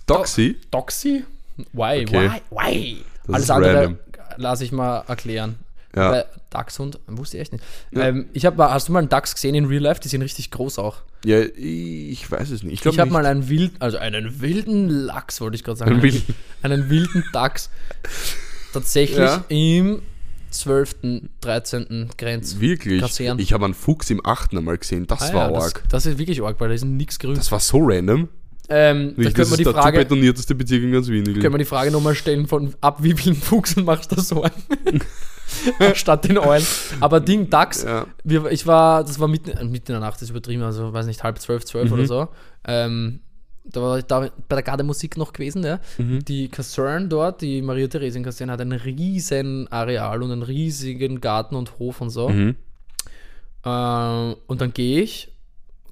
Doxy? 0.06 0.60
Doxy? 0.70 1.24
Why? 1.72 2.02
Okay. 2.06 2.30
Why? 2.30 2.40
Why? 2.50 3.04
Das 3.26 3.34
Alles 3.36 3.50
andere 3.50 3.98
lasse 4.36 4.64
ich 4.64 4.72
mal 4.72 4.98
erklären. 5.08 5.58
Ja. 5.96 6.10
Bei 6.10 6.24
Dachshund 6.50 6.98
wusste 7.06 7.36
ich 7.36 7.42
echt 7.42 7.52
nicht. 7.52 7.64
Ja. 7.92 8.08
Ähm, 8.08 8.26
ich 8.32 8.44
hab, 8.46 8.56
mal- 8.56 8.70
hast 8.72 8.88
du 8.88 8.92
mal 8.92 8.98
einen 9.00 9.08
Dachs 9.08 9.34
gesehen 9.34 9.54
in 9.54 9.64
Real 9.66 9.82
Life? 9.82 10.00
Die 10.00 10.08
sind 10.08 10.22
richtig 10.22 10.50
groß 10.50 10.78
auch. 10.78 10.98
Ja, 11.24 11.40
ich 11.40 12.30
weiß 12.30 12.50
es 12.50 12.62
nicht. 12.62 12.72
Ich, 12.74 12.80
Ich 12.80 12.98
habe 12.98 13.08
nicht. 13.08 13.12
mal 13.12 13.26
einen 13.26 13.48
wilden, 13.48 13.76
also 13.80 13.98
einen 13.98 14.40
wilden 14.40 14.88
Lachs, 14.88 15.40
wollte 15.40 15.56
ich 15.56 15.64
gerade 15.64 15.78
sagen. 15.78 15.92
Einen 15.92 16.02
wilden- 16.02 16.34
einen 16.62 16.90
wilden 16.90 17.24
Dachs. 17.32 17.70
Tatsächlich 18.72 19.18
Ja. 19.18 19.44
im 19.48 20.02
12., 20.50 20.96
13. 21.40 22.10
Grenz. 22.16 22.60
Wirklich? 22.60 23.00
Kassieren. 23.00 23.38
Ich 23.38 23.52
habe 23.52 23.64
einen 23.64 23.74
Fuchs 23.74 24.10
im 24.10 24.24
8. 24.24 24.56
einmal 24.56 24.78
gesehen. 24.78 25.06
Das 25.06 25.22
Ah 25.30 25.34
war 25.34 25.46
ja, 25.48 25.52
das, 25.54 25.64
arg. 25.64 25.82
das 25.88 26.06
ist 26.06 26.18
wirklich 26.18 26.42
arg, 26.42 26.60
weil 26.60 26.68
da 26.68 26.74
ist 26.74 26.84
nichts 26.84 27.18
grün. 27.18 27.34
Das 27.34 27.50
war 27.50 27.60
so 27.60 27.78
random. 27.80 28.28
Ähm, 28.68 29.10
da 29.10 29.16
Wirklich, 29.18 29.26
könnte 29.26 29.40
das 29.40 29.48
man 29.50 29.52
ist 29.54 29.58
die 29.58 29.64
der 29.64 29.72
Frage, 29.74 29.98
zu 29.98 30.04
betonierteste 30.04 30.54
Bezirk 30.54 30.82
in 30.84 30.92
ganz 30.92 31.08
Wien. 31.08 31.24
können 31.24 31.52
wir 31.52 31.58
die 31.58 31.64
Frage 31.66 31.90
nochmal 31.90 32.14
stellen 32.14 32.46
von 32.46 32.74
ab 32.80 33.02
wie 33.02 33.12
vielen 33.12 33.36
Fuchsen 33.36 33.84
machst 33.84 34.10
du 34.12 34.20
so 34.22 34.42
Statt 35.94 36.24
den 36.28 36.38
Eulen. 36.38 36.64
Aber 37.00 37.20
Ding, 37.20 37.50
Dachs, 37.50 37.82
Ja. 37.84 38.06
wir, 38.24 38.46
ich 38.50 38.66
war, 38.66 39.02
das 39.04 39.18
war 39.20 39.28
mitten, 39.28 39.50
mitten 39.70 39.92
in 39.92 39.94
der 39.94 40.00
Nacht, 40.00 40.14
das 40.16 40.22
ist 40.22 40.30
übertrieben, 40.30 40.62
also 40.62 40.92
weiß 40.92 41.06
nicht, 41.06 41.22
halb 41.22 41.38
zwölf, 41.38 41.64
zwölf 41.64 41.88
Mhm. 41.88 41.92
oder 41.94 42.06
so. 42.06 42.28
Ähm, 42.66 43.20
da 43.66 43.80
war 43.80 43.98
ich 43.98 44.04
da 44.04 44.20
bei 44.20 44.56
der 44.56 44.62
Gardemusik 44.62 45.16
noch 45.16 45.32
gewesen, 45.32 45.64
ja. 45.64 45.80
Mhm. 45.98 46.24
Die 46.24 46.48
Kaserne 46.48 47.08
dort, 47.08 47.40
die 47.40 47.62
Maria 47.62 47.86
Theresien 47.88 48.22
Kaserne, 48.22 48.52
hat 48.52 48.60
ein 48.60 48.72
riesen 48.72 49.66
Areal 49.72 50.22
und 50.22 50.32
einen 50.32 50.42
riesigen 50.42 51.20
Garten 51.20 51.54
und 51.56 51.78
Hof 51.78 52.00
und 52.00 52.10
so. 52.10 52.28
Mhm. 52.28 52.56
Ähm, 53.64 54.36
und 54.46 54.60
dann 54.60 54.72
gehe 54.74 55.00
ich, 55.02 55.32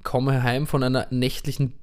komme 0.03 0.43
heim 0.43 0.67
von 0.67 0.83
einer 0.83 1.07
nächtlichen 1.09 1.73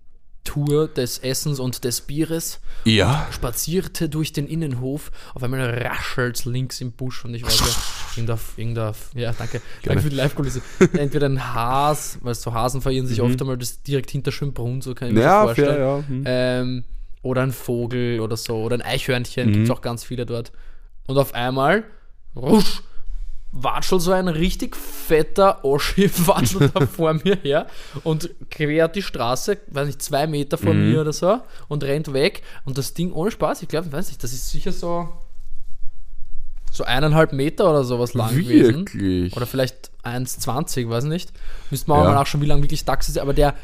Tour 0.51 0.89
des 0.89 1.19
Essens 1.19 1.61
und 1.61 1.85
des 1.85 2.01
Bieres, 2.01 2.61
Ja. 2.85 3.29
spazierte 3.31 4.09
durch 4.09 4.33
den 4.33 4.49
Innenhof, 4.49 5.13
auf 5.35 5.43
einmal 5.45 5.61
raschelt 5.81 6.45
links 6.45 6.81
im 6.81 6.91
Busch 6.93 7.25
und 7.25 7.35
ich 7.35 7.43
war 7.45 7.51
so, 7.51 7.65
irgendein, 8.57 8.93
ja, 9.15 9.33
danke, 9.33 9.61
danke 9.85 10.03
für 10.03 10.11
die 10.11 10.17
Live-Kulisse. 10.17 10.61
Entweder 10.95 11.29
ein 11.29 11.55
Has, 11.55 12.19
weil 12.23 12.35
so 12.35 12.53
Hasen 12.53 12.81
verirren 12.83 13.07
sich 13.07 13.21
oft 13.23 13.41
einmal 13.41 13.59
das 13.59 13.83
direkt 13.83 14.11
hinter 14.11 14.33
Schönbrunn, 14.33 14.81
so 14.81 14.95
kann 14.95 15.09
ich 15.09 15.15
mir 15.15 15.21
das 15.21 15.27
Mhm. 15.31 15.37
Ja, 15.37 15.43
vorstellen. 15.45 15.69
fair, 15.69 15.79
ja. 15.79 16.05
Hm. 16.09 16.23
Ähm, 16.27 16.85
oder 17.23 17.43
ein 17.43 17.53
Vogel 17.53 18.19
oder 18.21 18.37
so, 18.37 18.57
oder 18.57 18.75
ein 18.77 18.83
Eichhörnchen, 18.83 19.49
Mhm. 19.49 19.53
gibt 19.53 19.65
es 19.67 19.71
auch 19.71 19.83
ganz 19.83 20.03
viele 20.05 20.27
dort. 20.27 20.51
Und 21.07 21.17
auf 21.19 21.35
einmal, 21.35 21.85
rusch, 22.35 22.83
watschelt 23.53 24.01
so 24.03 24.13
ein 24.13 24.29
richtig 24.29 24.77
fetter 24.77 25.65
Oschi, 25.65 26.09
watschelt 26.27 26.71
da 26.75 26.87
vor 26.87 27.15
mir 27.15 27.37
her 27.43 27.67
und 28.05 28.31
quert 28.51 28.95
die 28.95 29.03
Straße, 29.03 29.59
weiß 29.69 29.87
nicht, 29.89 30.01
zwei 30.03 30.27
Meter 30.29 30.57
von 30.57 30.77
Mhm. 30.79 30.91
mir 30.93 31.01
oder 31.01 31.13
so 31.13 31.41
und 31.69 31.83
rennt 31.83 32.13
weg. 32.13 32.43
Und 32.65 32.79
das 32.79 32.95
Ding 32.95 33.13
ohne 33.13 33.31
Spaß, 33.33 33.63
ich 33.63 33.69
glaube, 33.69 33.91
weiß 33.91 34.09
nicht, 34.09 34.23
das 34.23 34.33
ist 34.33 34.51
sicher 34.51 34.71
so, 34.73 35.09
so 36.71 36.85
eineinhalb 36.85 37.33
Meter 37.33 37.69
oder 37.69 37.83
sowas 37.83 38.15
lang 38.15 38.31
gewesen. 38.37 38.87
Wirklich. 38.87 39.37
Oder 39.37 39.47
vielleicht 39.47 39.91
1,20, 40.05 40.89
weiß 40.89 41.05
nicht. 41.05 41.33
Müsste 41.71 41.91
man 41.91 41.99
Ja. 41.99 42.05
auch 42.05 42.09
mal 42.09 42.15
nachschauen, 42.15 42.43
wie 42.43 42.47
lang 42.47 42.63
wirklich 42.63 42.85
Dachs 42.85 43.09
ist. 43.09 43.19
Aber 43.19 43.35
der, 43.35 43.55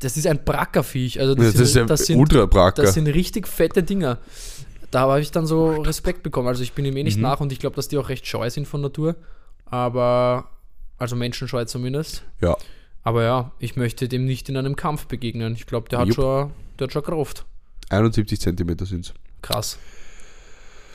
das 0.00 0.16
ist 0.16 0.26
ein 0.26 0.44
Brackerviech. 0.44 1.20
Also 1.20 1.36
das, 1.36 1.52
das 1.52 1.60
ist 1.60 1.72
sind, 1.74 1.82
ja 1.82 1.86
das, 1.86 2.06
sind, 2.06 2.76
das 2.76 2.94
sind 2.94 3.06
richtig 3.06 3.46
fette 3.46 3.84
Dinger. 3.84 4.18
Da 4.92 5.00
habe 5.00 5.20
ich 5.20 5.30
dann 5.32 5.46
so 5.46 5.70
Respekt 5.80 6.22
bekommen. 6.22 6.46
Also 6.46 6.62
ich 6.62 6.72
bin 6.74 6.84
ihm 6.84 6.96
eh 6.96 7.02
nicht 7.02 7.16
Mhm. 7.16 7.22
nach 7.22 7.40
und 7.40 7.50
ich 7.50 7.58
glaube, 7.58 7.74
dass 7.74 7.88
die 7.88 7.98
auch 7.98 8.08
recht 8.08 8.26
scheu 8.26 8.48
sind 8.50 8.68
von 8.68 8.80
Natur. 8.80 9.16
Aber, 9.66 10.48
also 10.98 11.16
menschenscheu 11.16 11.64
zumindest. 11.64 12.22
Ja. 12.40 12.56
Aber 13.02 13.24
ja, 13.24 13.50
ich 13.58 13.74
möchte 13.74 14.06
dem 14.06 14.26
nicht 14.26 14.48
in 14.48 14.56
einem 14.56 14.76
Kampf 14.76 15.06
begegnen. 15.06 15.54
Ich 15.54 15.66
glaube, 15.66 15.88
der 15.88 15.98
hat 16.00 16.06
Jupp. 16.08 16.14
schon, 16.16 16.50
der 16.78 16.86
hat 16.86 16.92
schon 16.92 17.02
Kraft. 17.02 17.44
71 17.88 18.40
Zentimeter 18.40 18.86
sind 18.86 19.06
es. 19.06 19.14
Krass. 19.40 19.78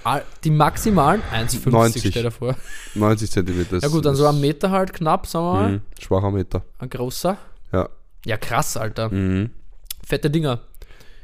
Ah, 0.04 0.22
Die 0.44 0.52
maximalen 0.52 1.22
1,50 1.34 1.70
90. 1.72 2.12
stell 2.12 2.24
dir 2.24 2.32
vor. 2.32 2.56
90 2.96 3.30
Zentimeter. 3.30 3.78
Ja 3.82 3.90
gut, 3.90 4.06
dann 4.06 4.16
so 4.16 4.26
ein 4.26 4.40
Meter 4.40 4.72
halt 4.72 4.94
knapp, 4.94 5.28
sagen 5.28 5.46
wir 5.46 5.54
mal. 5.54 5.72
Mhm. 5.72 5.82
Schwacher 6.00 6.32
Meter. 6.32 6.64
Ein 6.80 6.90
großer. 6.90 7.38
Ja. 7.74 7.90
Ja, 8.26 8.38
krass, 8.38 8.78
Alter. 8.78 9.10
Mhm. 9.10 9.50
Fette 10.06 10.30
Dinger. 10.30 10.62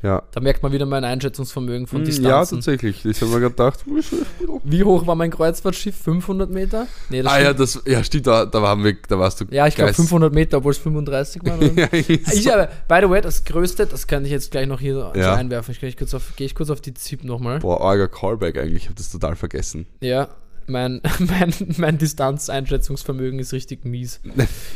Ja. 0.04 0.22
Da 0.32 0.41
merkt 0.41 0.62
man 0.62 0.72
wieder 0.74 0.86
mein 0.86 1.04
Einschätzungsvermögen 1.06 1.88
von 1.88 2.01
Mhm, 2.01 2.06
Ja, 2.08 2.12
Distanzen. 2.12 2.58
tatsächlich. 2.60 3.01
Das 3.04 3.22
haben 3.22 3.32
wir 3.32 3.39
gedacht. 3.39 3.80
Wie 4.66 4.84
hoch 4.84 5.08
war 5.08 5.16
mein 5.16 5.32
Kreuzfahrtschiff? 5.32 5.95
500 5.95 6.49
Meter? 6.51 6.88
Nee, 7.10 7.22
das 7.22 7.32
Ah 7.32 7.36
stimmt. 7.36 7.45
ja, 7.47 7.54
das, 7.54 7.82
ja, 7.86 8.04
stimmt, 8.04 8.28
da, 8.28 8.45
da, 8.45 8.62
waren 8.62 8.84
wir, 8.84 8.97
da 9.08 9.18
warst 9.18 9.39
du. 9.41 9.45
Ja, 9.49 9.66
ich 9.66 9.76
glaube 9.76 9.88
geist- 9.89 9.95
500 9.95 10.34
Meter, 10.34 10.58
obwohl 10.58 10.72
es 10.74 10.78
35 10.78 11.41
waren. 11.45 11.60
oder? 11.72 11.72
ja, 11.82 11.88
ich 11.93 12.43
so. 12.43 12.51
habe, 12.51 12.70
by 12.88 12.99
the 13.01 13.10
way, 13.10 13.22
das 13.22 13.43
größte, 13.45 13.86
das 13.88 14.06
kann 14.06 14.26
ich 14.26 14.32
jetzt 14.32 14.51
gleich 14.51 14.68
noch 14.68 14.80
hier 14.82 15.12
Ja. 15.16 15.36
einwerfen. 15.36 15.72
Ich 15.72 15.80
gehe 15.80 15.88
ich 15.89 15.97
kurz 15.97 16.14
auf, 16.14 16.34
ich 16.38 16.54
kurz 16.54 16.70
auf 16.70 16.82
die 16.82 16.93
ZIP 16.93 17.24
nochmal. 17.24 17.60
Boah, 17.60 17.80
arger 17.82 18.10
Callback 18.10 18.58
eigentlich. 18.58 18.84
Ich 18.84 18.86
habe 18.86 18.95
das 18.95 19.10
total 19.10 19.36
vergessen. 19.38 19.86
Ja, 20.01 20.28
mein, 20.68 21.01
mein, 21.20 21.54
mein 21.78 21.97
Distanzeinschätzungsvermögen 21.97 23.39
ist 23.39 23.54
richtig 23.54 23.86
mies. 23.86 24.20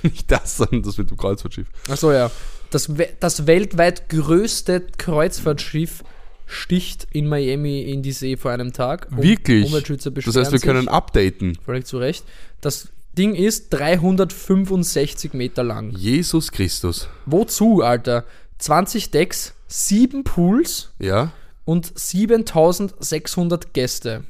Nicht 0.04 0.32
das, 0.32 0.58
sondern 0.58 0.84
das 0.84 0.98
mit 0.98 1.10
dem 1.10 1.18
Kreuzfahrtschiff. 1.18 1.68
Achso, 1.90 2.12
ja. 2.12 2.32
Das, 2.70 2.92
das 3.20 3.48
weltweit 3.48 4.10
größte 4.10 4.82
Kreuzfahrtschiff 4.98 6.04
sticht 6.46 7.08
in 7.12 7.28
Miami 7.28 7.82
in 7.82 8.02
die 8.04 8.12
See 8.12 8.38
vor 8.38 8.52
einem 8.52 8.74
Tag. 8.74 9.08
Um- 9.12 9.22
Wirklich? 9.24 9.66
Umweltschützer 9.68 10.12
Das 10.12 10.26
heißt, 10.28 10.52
wir 10.52 10.60
sich. 10.60 10.62
können 10.62 10.88
updaten. 10.88 11.58
Völlig 11.66 11.86
zu 11.86 11.98
Recht. 11.98 12.24
Das 12.62 12.90
Ding 13.18 13.36
ist 13.36 13.70
365 13.72 15.34
Meter 15.34 15.64
lang. 15.64 15.92
Jesus 15.92 16.52
Christus. 16.52 17.08
Wozu, 17.26 17.82
Alter? 17.82 18.26
20 18.60 19.12
Decks, 19.12 19.54
7 19.68 20.24
Pools 20.24 20.90
Ja, 21.00 21.32
und 21.66 21.92
7600 22.00 23.74
Gäste. 23.74 24.24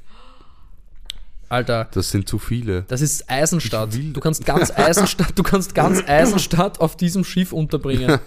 Alter, 1.50 1.88
das 1.91 2.12
sind 2.12 2.28
zu 2.28 2.39
viele. 2.39 2.84
das 2.88 3.02
ist 3.02 3.30
Eisenstadt. 3.30 3.89
Du 4.14 4.20
kannst 4.20 4.45
ganz 4.45 4.72
Eisenstadt, 4.76 5.32
du 5.36 5.43
kannst 5.43 5.74
ganz 5.74 6.04
Eisenstadt 6.08 6.80
auf 6.82 6.98
diesem 6.98 7.24
Schiff 7.24 7.54
unterbringen. 7.54 8.20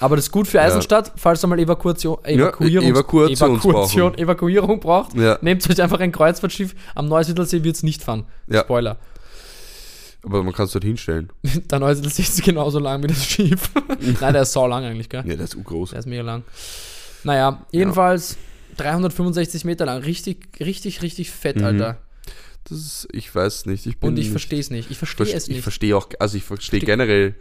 Aber 0.00 0.16
das 0.16 0.26
ist 0.26 0.30
gut 0.30 0.46
für 0.46 0.60
Eisenstadt, 0.60 1.12
falls 1.16 1.42
ihr 1.42 1.46
mal 1.48 1.58
Evakuation, 1.58 2.18
Evakuierung, 2.24 2.86
Evakuations 2.90 3.40
Evakuation, 3.40 4.10
brauchen. 4.12 4.22
Evakuierung 4.22 4.80
braucht. 4.80 5.14
Ja. 5.14 5.38
Nehmt 5.40 5.68
euch 5.70 5.80
einfach 5.80 6.00
ein 6.00 6.12
Kreuzfahrtschiff. 6.12 6.74
Am 6.94 7.08
Neusiedlersee 7.08 7.62
wird 7.64 7.76
es 7.76 7.82
nicht 7.82 8.02
fahren. 8.02 8.24
Ja. 8.46 8.60
Spoiler. 8.60 8.98
Aber 10.22 10.42
man 10.42 10.52
kann 10.52 10.66
es 10.66 10.72
dort 10.72 10.84
hinstellen. 10.84 11.30
Der 11.70 11.78
Neusel 11.78 12.04
ist 12.06 12.42
genauso 12.42 12.78
lang 12.78 13.02
wie 13.02 13.06
das 13.06 13.24
Schiff. 13.24 13.70
Nein, 14.20 14.32
der 14.34 14.42
ist 14.42 14.52
sau 14.52 14.66
lang 14.66 14.84
eigentlich, 14.84 15.08
gell? 15.08 15.22
Ja, 15.26 15.36
das 15.36 15.54
ist 15.54 15.64
groß. 15.64 15.90
Der 15.90 16.00
ist 16.00 16.06
mega 16.06 16.22
lang. 16.22 16.42
Naja, 17.24 17.64
jedenfalls 17.70 18.36
365 18.76 19.64
Meter 19.64 19.86
lang. 19.86 20.02
Richtig, 20.02 20.48
richtig, 20.60 21.00
richtig 21.02 21.30
fett, 21.30 21.56
Mhm. 21.56 21.64
Alter. 21.64 21.98
Das 22.68 22.78
ist, 22.78 23.08
ich 23.12 23.32
weiß 23.32 23.66
nicht. 23.66 23.86
Ich 23.86 23.98
bin 23.98 24.08
Und 24.10 24.18
ich 24.18 24.30
verstehe 24.30 24.58
es 24.58 24.70
nicht. 24.70 24.90
Ich 24.90 24.98
verstehe 24.98 25.26
es 25.32 25.44
Ich 25.44 25.50
nicht. 25.54 25.62
verstehe 25.62 25.96
auch, 25.96 26.08
also 26.18 26.36
ich 26.36 26.42
verstehe 26.42 26.80
Versteh- 26.80 26.84
generell 26.86 27.34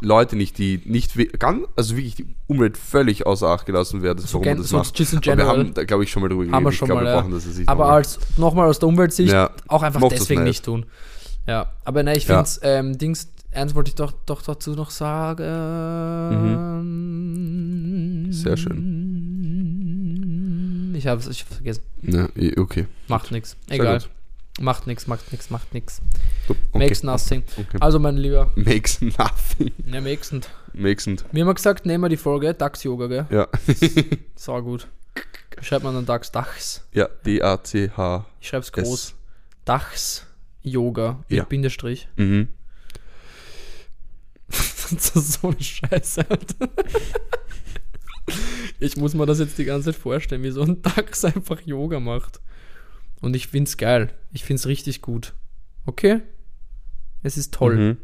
Leute 0.00 0.36
nicht, 0.36 0.56
die 0.56 0.80
nicht 0.86 1.12
ganz, 1.38 1.66
also 1.76 1.96
wirklich 1.96 2.14
die 2.14 2.26
Umwelt 2.46 2.78
völlig 2.78 3.26
außer 3.26 3.48
Acht 3.48 3.66
gelassen 3.66 4.00
werden, 4.02 4.20
So 4.20 4.38
warum 4.38 4.46
man 4.48 4.56
das 4.62 4.72
macht. 4.72 4.98
Aber 5.28 5.36
wir 5.36 5.46
haben 5.46 5.74
da, 5.74 5.84
glaube 5.84 6.04
ich, 6.04 6.10
schon 6.10 6.22
mal 6.22 6.28
drüber 6.30 6.46
geredet. 6.46 6.72
Ich 6.72 6.78
glaube, 6.80 7.02
wir 7.02 7.08
ja. 7.10 7.20
brauchen 7.20 7.32
das 7.32 7.44
jetzt 7.44 7.58
nicht 7.58 7.68
Aber 7.68 7.84
nochmal. 7.84 7.96
als 7.98 8.18
nochmal 8.38 8.68
aus 8.68 8.78
der 8.78 8.88
Umweltsicht 8.88 9.32
Ja. 9.32 9.50
auch 9.68 9.82
einfach 9.82 10.00
deswegen 10.08 10.44
nicht. 10.44 10.50
nicht 10.50 10.64
tun. 10.64 10.86
Ja, 11.46 11.70
aber 11.84 12.02
ne, 12.02 12.16
ich 12.16 12.26
Ja. 12.26 12.36
finde 12.36 12.42
es, 12.48 12.60
ähm, 12.62 12.96
Dings, 12.96 13.28
eins 13.52 13.74
wollte 13.74 13.90
ich 13.90 13.94
doch, 13.96 14.12
doch 14.24 14.40
dazu 14.42 14.70
noch 14.72 14.90
sagen. 14.90 15.44
Mhm. 18.26 18.32
Sehr 18.32 18.56
schön. 18.56 18.80
Ich 20.96 21.06
habe 21.06 21.20
es 21.20 21.28
ich 21.28 21.42
hab's 21.42 21.54
vergessen. 21.54 21.82
Ja, 22.02 22.28
eh, 22.36 22.58
okay. 22.58 22.86
Macht 23.08 23.30
nichts. 23.30 23.56
Egal. 23.68 24.02
Macht 24.60 24.86
nichts, 24.86 25.06
macht 25.06 25.32
nichts, 25.32 25.48
macht 25.50 25.72
nichts. 25.74 26.02
Okay. 26.48 26.58
Makes 26.74 27.02
nothing. 27.02 27.42
Okay. 27.56 27.78
Also, 27.80 27.98
mein 27.98 28.16
Lieber, 28.18 28.52
Makes 28.56 29.00
nothing. 29.00 29.72
ne, 29.86 30.00
makes 30.02 30.30
nicht. 30.32 30.50
Makes. 30.74 31.06
Wir 31.06 31.16
haben 31.16 31.36
ja 31.48 31.52
gesagt, 31.52 31.86
nehmen 31.86 32.04
wir 32.04 32.08
die 32.10 32.16
Folge 32.18 32.52
DAX-Yoga, 32.54 33.06
gell? 33.06 33.26
Ja. 33.30 33.48
Sau 34.36 34.60
gut. 34.62 34.86
Wie 35.58 35.64
schreibt 35.64 35.82
man 35.84 35.94
dann 35.94 36.06
DAX? 36.06 36.30
DAX. 36.30 36.86
ja, 36.92 37.08
D-A-C-H. 37.26 38.26
Ich 38.40 38.48
schreibe 38.48 38.62
es 38.62 38.72
groß. 38.72 39.04
S. 39.06 39.14
DAX-Yoga. 39.64 41.24
Mit 41.28 41.38
Ja. 41.38 41.44
Bindestrich. 41.44 42.08
Mhm. 42.16 42.48
Das 44.92 45.10
ist 45.14 45.40
so 45.40 45.48
eine 45.48 45.62
Scheiße, 45.62 46.28
Alter. 46.28 46.68
Ich 48.78 48.96
muss 48.96 49.14
mir 49.14 49.26
das 49.26 49.40
jetzt 49.40 49.58
die 49.58 49.64
ganze 49.64 49.92
Zeit 49.92 50.00
vorstellen, 50.00 50.42
wie 50.42 50.50
so 50.50 50.62
ein 50.62 50.80
Dachs 50.82 51.24
einfach 51.24 51.60
Yoga 51.62 51.98
macht. 52.00 52.40
Und 53.20 53.36
ich 53.36 53.48
find's 53.48 53.76
geil. 53.76 54.12
Ich 54.32 54.44
find's 54.44 54.66
richtig 54.66 55.02
gut. 55.02 55.34
Okay? 55.86 56.20
Es 57.22 57.36
ist 57.36 57.52
toll. 57.54 57.76
Mhm. 57.76 57.96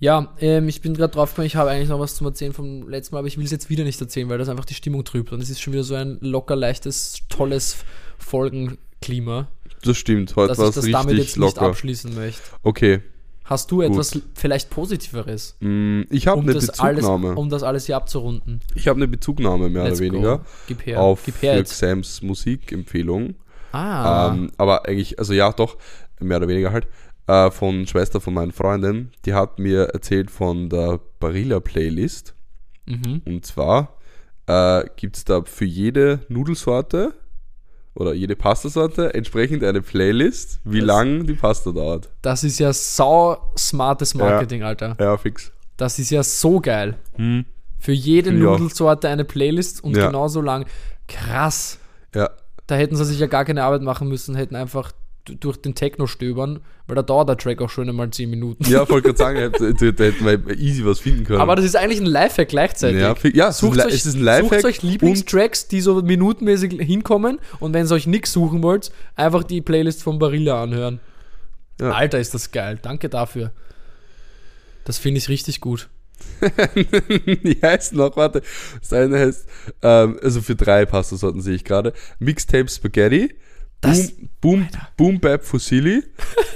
Ja, 0.00 0.32
ähm, 0.40 0.68
ich 0.68 0.80
bin 0.80 0.94
gerade 0.94 1.12
drauf 1.12 1.30
gekommen, 1.30 1.46
ich 1.46 1.56
habe 1.56 1.70
eigentlich 1.70 1.88
noch 1.88 1.98
was 1.98 2.14
zum 2.14 2.26
Erzählen 2.28 2.52
vom 2.52 2.88
letzten 2.88 3.14
Mal, 3.14 3.18
aber 3.20 3.28
ich 3.28 3.36
will 3.36 3.44
es 3.44 3.50
jetzt 3.50 3.68
wieder 3.68 3.82
nicht 3.82 4.00
erzählen, 4.00 4.28
weil 4.28 4.38
das 4.38 4.48
einfach 4.48 4.64
die 4.64 4.74
Stimmung 4.74 5.04
trübt. 5.04 5.32
Und 5.32 5.42
es 5.42 5.50
ist 5.50 5.60
schon 5.60 5.72
wieder 5.72 5.82
so 5.82 5.94
ein 5.96 6.18
locker, 6.20 6.54
leichtes, 6.54 7.22
tolles 7.28 7.78
Folgenklima, 8.18 9.48
Das 9.82 9.96
stimmt. 9.96 10.36
Heute 10.36 10.48
dass 10.50 10.58
war 10.58 10.66
ich 10.66 10.76
es 10.76 10.82
das 10.82 10.90
damit 10.90 11.06
richtig 11.16 11.26
jetzt 11.30 11.36
nicht 11.38 11.56
locker. 11.56 11.66
abschließen 11.66 12.14
möchte. 12.14 12.42
Okay. 12.62 13.00
Hast 13.48 13.70
du 13.70 13.80
etwas 13.82 14.18
vielleicht 14.34 14.68
Positiveres? 14.70 15.56
Mm, 15.60 16.02
Ich 16.10 16.26
habe 16.26 16.38
Um 16.38 16.44
eine 16.44 16.52
das, 16.54 16.78
alles, 16.80 17.00
Bezugnahme. 17.06 17.34
um 17.34 17.48
das 17.48 17.62
alles 17.62 17.86
hier 17.86 17.96
abzurunden. 17.96 18.60
Ich 18.74 18.88
habe 18.88 18.98
eine 18.98 19.08
Bezugnahme, 19.08 19.68
mehr 19.70 19.84
Let's 19.84 20.00
oder 20.00 20.12
weniger. 20.12 20.38
Go. 20.38 20.44
Gib 20.66 20.86
her. 20.86 21.00
Auf 21.00 21.22
Gib 21.24 21.40
her. 21.42 21.62
Xams 21.62 22.20
Musikempfehlung. 22.22 23.34
Ah. 23.72 24.32
Ähm, 24.34 24.50
aber 24.58 24.86
eigentlich, 24.86 25.18
also 25.18 25.32
ja, 25.32 25.50
doch, 25.52 25.76
mehr 26.20 26.36
oder 26.38 26.48
weniger 26.48 26.72
halt. 26.72 26.86
Äh, 27.26 27.50
von 27.50 27.86
Schwester 27.86 28.20
von 28.20 28.34
meinen 28.34 28.52
Freundin, 28.52 29.10
die 29.24 29.34
hat 29.34 29.58
mir 29.58 29.84
erzählt 29.94 30.30
von 30.30 30.68
der 30.68 31.00
Barilla 31.20 31.60
Playlist. 31.60 32.34
mhm. 32.86 33.22
Und 33.26 33.44
zwar 33.46 33.98
äh, 34.46 34.84
gibt 34.96 35.16
es 35.16 35.24
da 35.24 35.42
für 35.44 35.64
jede 35.66 36.20
Nudelsorte 36.28 37.14
oder 37.94 38.12
jede 38.14 38.36
Pastasorte 38.36 39.14
entsprechend 39.14 39.64
eine 39.64 39.82
Playlist, 39.82 40.60
wie 40.64 40.78
Das- 40.80 40.86
lang 40.86 41.26
die 41.26 41.34
Pasta 41.34 41.72
dauert. 41.72 42.08
Das 42.22 42.44
ist 42.44 42.58
ja 42.58 42.72
sau 42.72 43.36
smartes 43.56 44.14
Marketing, 44.14 44.62
Alter. 44.62 44.96
Ja, 45.00 45.16
fix. 45.16 45.50
Das 45.76 45.98
ist 45.98 46.10
ja 46.10 46.22
so 46.22 46.60
geil. 46.60 46.96
Hm. 47.16 47.44
Für 47.78 47.92
jede 47.92 48.30
Ja. 48.30 48.36
Nudelsorte 48.36 49.08
eine 49.08 49.24
Playlist 49.24 49.82
und 49.84 49.96
Ja. 49.96 50.06
genauso 50.06 50.40
lang. 50.40 50.66
Krass. 51.06 51.78
Ja, 52.14 52.30
Da 52.66 52.74
hätten 52.74 52.96
sie 52.96 53.04
sich 53.06 53.18
ja 53.18 53.26
gar 53.28 53.46
keine 53.46 53.62
Arbeit 53.64 53.80
machen 53.80 54.08
müssen, 54.08 54.34
hätten 54.34 54.54
einfach 54.54 54.92
durch 55.40 55.56
den 55.58 55.74
Techno 55.74 56.06
stöbern, 56.06 56.60
weil 56.86 56.96
da 56.96 57.02
dauert 57.02 57.28
der 57.28 57.36
Track 57.36 57.60
auch 57.60 57.70
schon 57.70 57.88
einmal 57.88 58.10
10 58.10 58.30
Minuten. 58.30 58.64
ja 58.64 58.88
wollte 58.88 59.12
gerade 59.12 59.18
sagen, 59.18 59.52
da, 59.52 60.04
hätten 60.04 60.24
wir 60.24 60.58
easy 60.58 60.84
was 60.84 61.00
finden 61.00 61.24
können. 61.24 61.40
Aber 61.40 61.56
das 61.56 61.64
ist 61.64 61.76
eigentlich 61.76 62.00
ein 62.00 62.06
Lifehack 62.06 62.48
gleichzeitig. 62.48 63.00
ja, 63.00 63.14
ja 63.32 63.48
es, 63.48 63.56
ist 63.56 63.62
ein, 63.62 63.72
Sucht 63.72 63.86
euch, 63.86 63.94
es 63.94 64.06
ist 64.06 64.14
ein 64.14 64.22
Lifehack. 64.22 64.60
sucht 64.60 64.64
euch 64.64 64.82
Lieblingstracks, 64.82 65.68
die 65.68 65.80
so 65.80 66.02
minutenmäßig 66.02 66.80
hinkommen 66.80 67.38
und 67.60 67.72
wenn 67.72 67.86
ihr 67.86 67.92
euch 67.92 68.06
nichts 68.06 68.32
suchen 68.32 68.62
wollt, 68.62 68.90
einfach 69.16 69.44
die 69.44 69.60
Playlist 69.60 70.02
von 70.02 70.18
Barilla 70.18 70.62
anhören. 70.62 71.00
Ja. 71.80 71.90
Alter, 71.90 72.18
ist 72.18 72.34
das 72.34 72.50
geil. 72.50 72.78
Danke 72.80 73.08
dafür. 73.08 73.52
Das 74.84 74.98
finde 74.98 75.18
ich 75.18 75.28
richtig 75.28 75.60
gut. 75.60 75.88
Die 77.26 77.58
heißt 77.62 77.94
noch, 77.94 78.16
warte. 78.16 78.42
Das 78.80 78.92
eine 78.92 79.18
heißt, 79.18 79.46
ähm, 79.82 80.18
also 80.22 80.40
für 80.40 80.56
drei 80.56 80.86
Pastasorten 80.86 81.40
sehe 81.40 81.54
ich 81.54 81.64
gerade. 81.64 81.92
Mixtape 82.18 82.68
Spaghetti, 82.68 83.34
Das- 83.80 84.12
Boom, 84.12 84.28
Boom, 84.40 84.68
Boom 84.96 85.20
Bap 85.20 85.44
Fusilli 85.44 86.02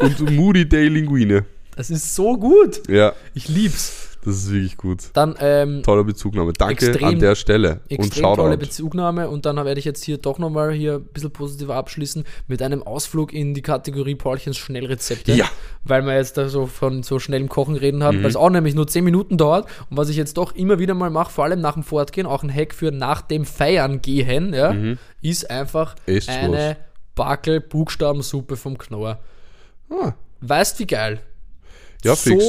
und 0.00 0.30
Moody 0.36 0.68
Day 0.68 0.88
Linguine. 0.88 1.44
Das 1.76 1.90
ist 1.90 2.14
so 2.14 2.36
gut. 2.36 2.86
Ja, 2.88 3.12
Ich 3.34 3.48
lieb's. 3.48 4.08
das 4.24 4.36
ist 4.36 4.52
wirklich 4.52 4.76
gut. 4.76 5.04
Dann 5.14 5.34
ähm, 5.40 5.82
Tolle 5.82 6.04
Bezugnahme. 6.04 6.52
Danke 6.52 6.86
Extrem- 6.86 7.08
an 7.08 7.18
der 7.18 7.34
Stelle. 7.34 7.80
Und 7.90 7.90
extrem 7.90 8.22
tolle 8.22 8.36
Shoutout. 8.36 8.56
Bezugnahme 8.58 9.28
und 9.30 9.46
dann 9.46 9.56
werde 9.56 9.78
ich 9.80 9.84
jetzt 9.84 10.04
hier 10.04 10.18
doch 10.18 10.38
nochmal 10.38 10.72
hier 10.72 10.96
ein 10.96 11.04
bisschen 11.04 11.30
positiver 11.32 11.74
abschließen 11.76 12.24
mit 12.46 12.60
einem 12.62 12.82
Ausflug 12.82 13.32
in 13.32 13.54
die 13.54 13.62
Kategorie 13.62 14.14
Paulchens 14.14 14.58
Schnellrezepte. 14.58 15.32
Ja. 15.34 15.46
Weil 15.82 16.02
wir 16.04 16.14
jetzt 16.14 16.36
da 16.36 16.48
so 16.48 16.66
von 16.66 17.02
so 17.02 17.18
schnellem 17.18 17.48
Kochen 17.48 17.74
reden 17.76 18.04
haben, 18.04 18.18
Mhm. 18.18 18.22
weil 18.24 18.30
es 18.30 18.36
auch 18.36 18.50
nämlich 18.50 18.74
nur 18.74 18.86
10 18.86 19.02
Minuten 19.02 19.38
dauert 19.38 19.66
und 19.90 19.96
was 19.96 20.08
ich 20.08 20.16
jetzt 20.16 20.36
doch 20.36 20.54
immer 20.54 20.78
wieder 20.78 20.94
mal 20.94 21.10
mache, 21.10 21.32
vor 21.32 21.44
allem 21.44 21.60
nach 21.60 21.74
dem 21.74 21.82
Fortgehen, 21.82 22.26
auch 22.26 22.42
ein 22.44 22.54
Hack 22.54 22.74
für 22.74 22.92
nach 22.92 23.22
dem 23.22 23.44
Feiern 23.44 24.02
gehen, 24.02 24.52
ja, 24.54 24.76
ist 25.22 25.50
einfach 25.50 25.96
Esst 26.06 26.28
eine 26.28 26.76
Backel 27.14 27.60
Buchstabensuppe 27.60 28.56
vom 28.56 28.78
Knorr. 28.78 29.18
Ah, 29.90 30.12
Weißt 30.40 30.78
wie 30.78 30.86
geil? 30.86 31.20
ja, 32.04 32.16
so, 32.16 32.30
fix. 32.30 32.44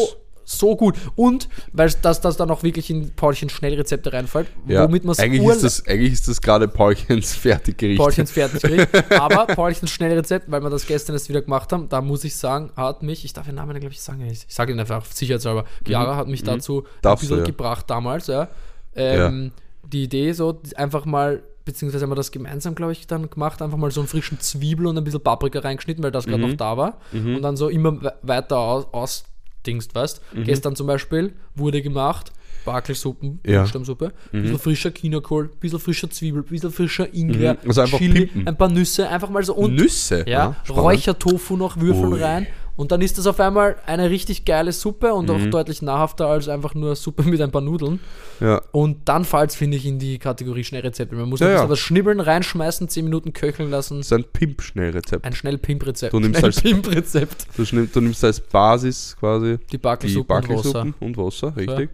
so 0.46 0.76
gut. 0.76 0.96
Und 1.16 1.48
weil 1.74 1.92
das, 2.02 2.22
das 2.22 2.38
dann 2.38 2.50
auch 2.50 2.64
wirklich 2.64 2.90
in 2.90 3.14
Paulchens 3.16 3.52
Schnellrezepte 3.52 4.12
reinfällt, 4.14 4.48
Ja. 4.68 4.84
womit 4.86 5.04
man 5.04 5.12
es 5.12 5.20
eigentlich, 5.20 5.46
ist 5.46 5.64
das, 5.64 5.86
eigentlich 5.88 6.14
ist 6.14 6.28
das 6.28 6.42
gerade 6.42 6.68
Paulchens 6.68 7.36
Fertiggericht. 7.36 8.00
Paulchens 8.00 8.32
Fertiggericht. 8.32 8.88
Aber 9.12 9.46
Paulchens 9.48 9.92
Schnellrezept, 9.92 10.50
weil 10.50 10.62
wir 10.64 10.70
das 10.72 10.88
gestern 10.88 11.14
erst 11.14 11.30
wieder 11.30 11.42
gemacht 11.42 11.72
haben, 11.72 11.88
da 11.90 12.02
muss 12.02 12.24
ich 12.24 12.36
sagen, 12.36 12.72
hat 12.76 13.04
mich, 13.04 13.26
ich 13.26 13.34
darf 13.34 13.46
den 13.46 13.56
Namen, 13.56 13.80
glaube 13.80 13.94
ich, 13.94 14.02
sagen, 14.02 14.26
ich 14.26 14.46
sage 14.48 14.72
ihn 14.72 14.80
einfach 14.80 15.06
sicherheitshalber. 15.06 15.66
Chiara 15.86 16.16
hat 16.16 16.28
mich 16.28 16.42
dazu 16.44 16.80
ein 16.80 16.84
Mhm. 16.84 16.88
Darfst 17.04 17.22
bisschen 17.22 17.36
du, 17.38 17.42
ja. 17.42 17.46
gebracht 17.48 17.90
damals, 17.90 18.28
ja. 18.28 18.48
Ähm, 18.96 19.52
Die 19.86 20.04
Idee 20.04 20.32
so, 20.32 20.60
einfach 20.78 21.06
mal, 21.06 21.44
beziehungsweise 21.66 22.04
haben 22.04 22.12
wir 22.12 22.16
das 22.16 22.32
gemeinsam, 22.32 22.76
glaube 22.76 22.92
ich, 22.92 23.08
dann 23.08 23.30
gemacht, 23.30 23.62
einfach 23.62 23.78
mal 23.78 23.92
so 23.92 24.02
einen 24.02 24.08
frischen 24.08 24.40
Zwiebel 24.40 24.86
und 24.88 24.98
ein 24.98 25.04
bisschen 25.04 25.22
Paprika 25.22 25.60
reingeschnitten, 25.60 26.04
weil 26.04 26.12
das 26.12 26.26
Mhm. 26.26 26.32
gerade 26.32 26.48
noch 26.48 26.54
da 26.58 26.78
war. 26.78 26.98
Und 27.14 27.42
dann 27.42 27.56
so 27.58 27.70
immer 27.70 28.02
we 28.02 28.14
weiter 28.22 28.58
aus, 28.58 28.88
ausdingst, 28.92 29.96
weißt. 29.96 30.22
Mhm. 30.34 30.44
Gestern 30.44 30.76
zum 30.76 30.88
Beispiel 30.88 31.34
wurde 31.56 31.82
gemacht, 31.82 32.32
Bakelsuppen, 32.66 33.40
Ja. 33.46 33.60
Mhm. 33.60 33.64
Buchstabensuppe, 33.64 34.14
bisschen 34.32 34.60
frischer 34.60 34.92
Chinakohl, 34.92 35.50
bisschen 35.60 35.80
frischer 35.80 36.10
Zwiebel, 36.10 36.44
bisschen 36.44 36.72
frischer 36.72 37.14
Ingwer, 37.14 37.54
Mhm. 37.62 37.70
Also 37.70 37.86
Chili, 37.98 38.28
pimpen. 38.28 38.48
ein 38.48 38.58
paar 38.58 38.70
Nüsse, 38.70 39.10
einfach 39.10 39.30
mal 39.30 39.44
so 39.44 39.54
und 39.56 39.76
Nüsse. 39.76 40.24
ja, 40.28 40.56
spannend. 40.64 40.84
Räuchertofu 40.84 41.58
noch 41.58 41.78
Würfel 41.78 42.14
Ui. 42.14 42.22
rein 42.24 42.48
und 42.76 42.92
dann 42.92 43.02
ist 43.02 43.18
das 43.18 43.28
auf 43.28 43.40
einmal 43.40 43.76
eine 43.86 44.10
richtig 44.10 44.46
geile 44.46 44.72
Suppe 44.72 45.14
und 45.14 45.30
Mhm. 45.30 45.36
auch 45.36 45.46
deutlich 45.52 45.82
nahrhafter 45.82 46.28
als 46.28 46.48
einfach 46.50 46.74
nur 46.74 46.96
Suppe 46.96 47.24
mit 47.24 47.40
ein 47.42 47.52
paar 47.52 47.62
Nudeln. 47.62 48.00
Ja. 48.40 48.62
Und 48.72 49.08
dann 49.08 49.26
fällt 49.26 49.52
es, 49.52 49.56
finde 49.56 49.78
ich, 49.78 49.86
in 49.86 50.00
die 50.00 50.18
Kategorie 50.20 50.64
Schnellrezepte. 50.64 51.16
Man 51.16 51.30
muss 51.30 51.40
Ja, 51.40 51.48
ein 51.48 51.54
bisschen 51.54 51.66
ja. 51.68 51.70
was 51.72 51.80
schnibbeln, 51.80 52.20
reinschmeißen, 52.20 52.90
10 52.90 53.06
Minuten 53.06 53.34
köcheln 53.34 53.70
lassen. 53.70 53.98
Das 53.98 54.08
ist 54.08 54.14
ein 54.14 54.24
Pimp-Schnellrezept. 54.24 55.24
Ein 55.26 55.34
schnell 55.36 55.58
Pimp-Rezept. 55.58 56.14
Du 56.14 56.20
nimmst 56.20 56.40
Schnell 56.40 56.50
als- 56.52 56.62
Pimp-Rezept. 56.62 57.48
Du, 57.56 57.64
du 57.64 58.02
nimmst 58.02 58.24
als 58.24 58.40
Basis 58.40 59.16
quasi 59.20 59.58
Die 59.58 59.68
die 59.72 59.78
Backelsuppe 59.78 60.34
und 60.34 60.50
Wasser. 60.50 60.88
Und 61.00 61.18
Wasser, 61.18 61.56
richtig. 61.56 61.90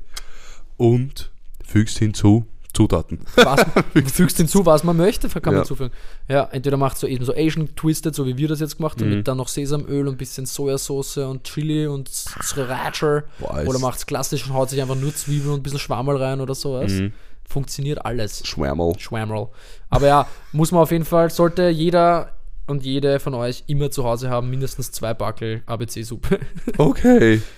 Und 0.78 1.30
fügst 1.66 1.98
hinzu 2.00 2.46
Zutaten. 2.80 3.20
Was, 3.36 3.66
du 3.94 4.02
fügst 4.06 4.38
hinzu, 4.38 4.66
was 4.66 4.86
man 4.86 4.96
möchte, 4.96 5.28
kann 5.28 5.42
man 5.46 5.54
Ja. 5.56 5.60
hinzufügen. 5.60 5.92
Ja, 6.30 6.48
entweder 6.52 6.78
macht 6.78 6.98
so 6.98 7.08
eben 7.08 7.26
so 7.26 7.34
Asian 7.36 7.76
Twisted, 7.76 8.16
so 8.16 8.26
wie 8.26 8.38
wir 8.38 8.48
das 8.48 8.62
jetzt 8.62 8.78
gemacht 8.78 9.02
haben, 9.02 9.10
Mhm. 9.10 9.16
mit 9.18 9.28
dann 9.28 9.36
noch 9.38 9.50
Sesamöl 9.50 10.08
und 10.08 10.14
ein 10.14 10.18
bisschen 10.18 10.46
Sojasauce 10.46 11.18
und 11.18 11.44
Chili 11.44 11.88
und 11.88 12.08
Sriracha. 12.10 13.24
Boah, 13.40 13.64
Oder 13.66 13.76
ist- 13.76 13.82
macht's 13.82 14.06
klassisch 14.06 14.46
und 14.48 14.54
haut 14.54 14.70
sich 14.70 14.82
einfach 14.82 14.96
nur 14.96 15.14
Zwiebeln 15.14 15.52
und 15.54 15.60
ein 15.60 15.64
bisschen 15.64 15.80
Schwammerl 15.80 16.18
rein 16.22 16.40
oder 16.42 16.56
sowas. 16.56 16.92
Mhm. 16.94 17.12
Funktioniert 17.48 18.06
alles. 18.06 18.46
Schwärmerl. 18.48 18.94
Schwammerl. 19.00 19.48
Aber 19.90 20.08
ja, 20.08 20.28
muss 20.52 20.72
man 20.72 20.82
auf 20.82 20.92
jeden 20.92 21.06
Fall, 21.06 21.30
sollte 21.32 21.68
jeder 21.70 22.32
und 22.68 22.86
jede 22.86 23.20
von 23.20 23.34
euch 23.34 23.64
immer 23.68 23.90
zu 23.90 24.04
Hause 24.04 24.30
haben, 24.30 24.50
mindestens 24.52 24.92
zwei 24.92 25.14
Backel 25.16 25.64
ABC-Suppe. 25.66 26.40
Okay. 26.78 27.42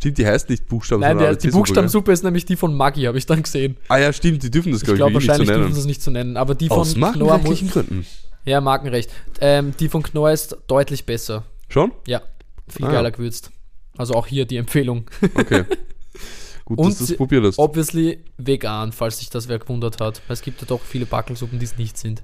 Stimmt, 0.00 0.16
die 0.16 0.26
heißt 0.26 0.48
nicht 0.48 0.66
Buchstaben, 0.66 1.02
Nein, 1.02 1.18
der, 1.18 1.36
die 1.36 1.50
Buchstabensuppe 1.50 2.10
ist 2.10 2.24
nämlich 2.24 2.46
die 2.46 2.56
von 2.56 2.74
Maggi, 2.74 3.02
habe 3.02 3.18
ich 3.18 3.26
dann 3.26 3.42
gesehen. 3.42 3.76
Ah 3.88 3.98
ja, 3.98 4.12
stimmt, 4.14 4.42
die 4.42 4.50
dürfen 4.50 4.72
das, 4.72 4.80
Ich 4.80 4.86
glaube 4.86 4.96
glaube, 4.96 5.12
ich, 5.12 5.18
nicht 5.18 5.28
wahrscheinlich 5.28 5.48
dürfen 5.54 5.74
sie 5.74 5.80
es 5.80 5.86
nicht 5.86 6.00
zu 6.02 6.10
nennen, 6.10 6.38
aber 6.38 6.54
die 6.54 6.68
von 6.68 6.78
Aus 6.78 6.94
Knorr 6.94 7.36
muss, 7.38 7.60
Gründen. 7.70 8.06
Ja, 8.46 8.62
Markenrecht. 8.62 9.10
Ähm, 9.42 9.74
die 9.78 9.90
von 9.90 10.02
Knorr 10.02 10.32
ist 10.32 10.56
deutlich 10.68 11.04
besser. 11.04 11.44
Schon? 11.68 11.92
Ja, 12.06 12.22
Viel 12.68 12.86
Ah. 12.86 12.92
geiler 12.92 13.10
gewürzt. 13.10 13.50
Also 13.98 14.14
auch 14.14 14.26
hier 14.26 14.46
die 14.46 14.56
Empfehlung. 14.56 15.04
Okay. 15.34 15.64
Gut, 16.64 16.78
Und 16.78 16.88
dass 16.92 16.98
du 16.98 17.04
es 17.04 17.16
probiert 17.16 17.44
hast. 17.44 17.58
Obviously 17.58 18.24
vegan, 18.38 18.92
falls 18.92 19.18
sich 19.18 19.28
das 19.28 19.48
wer 19.48 19.58
gewundert 19.58 20.00
hat. 20.00 20.22
Weil 20.28 20.34
es 20.34 20.40
gibt 20.42 20.60
ja 20.62 20.66
doch 20.68 20.80
viele 20.80 21.04
Backelsuppen, 21.04 21.58
die 21.58 21.64
es 21.64 21.76
nicht 21.76 21.98
sind. 21.98 22.22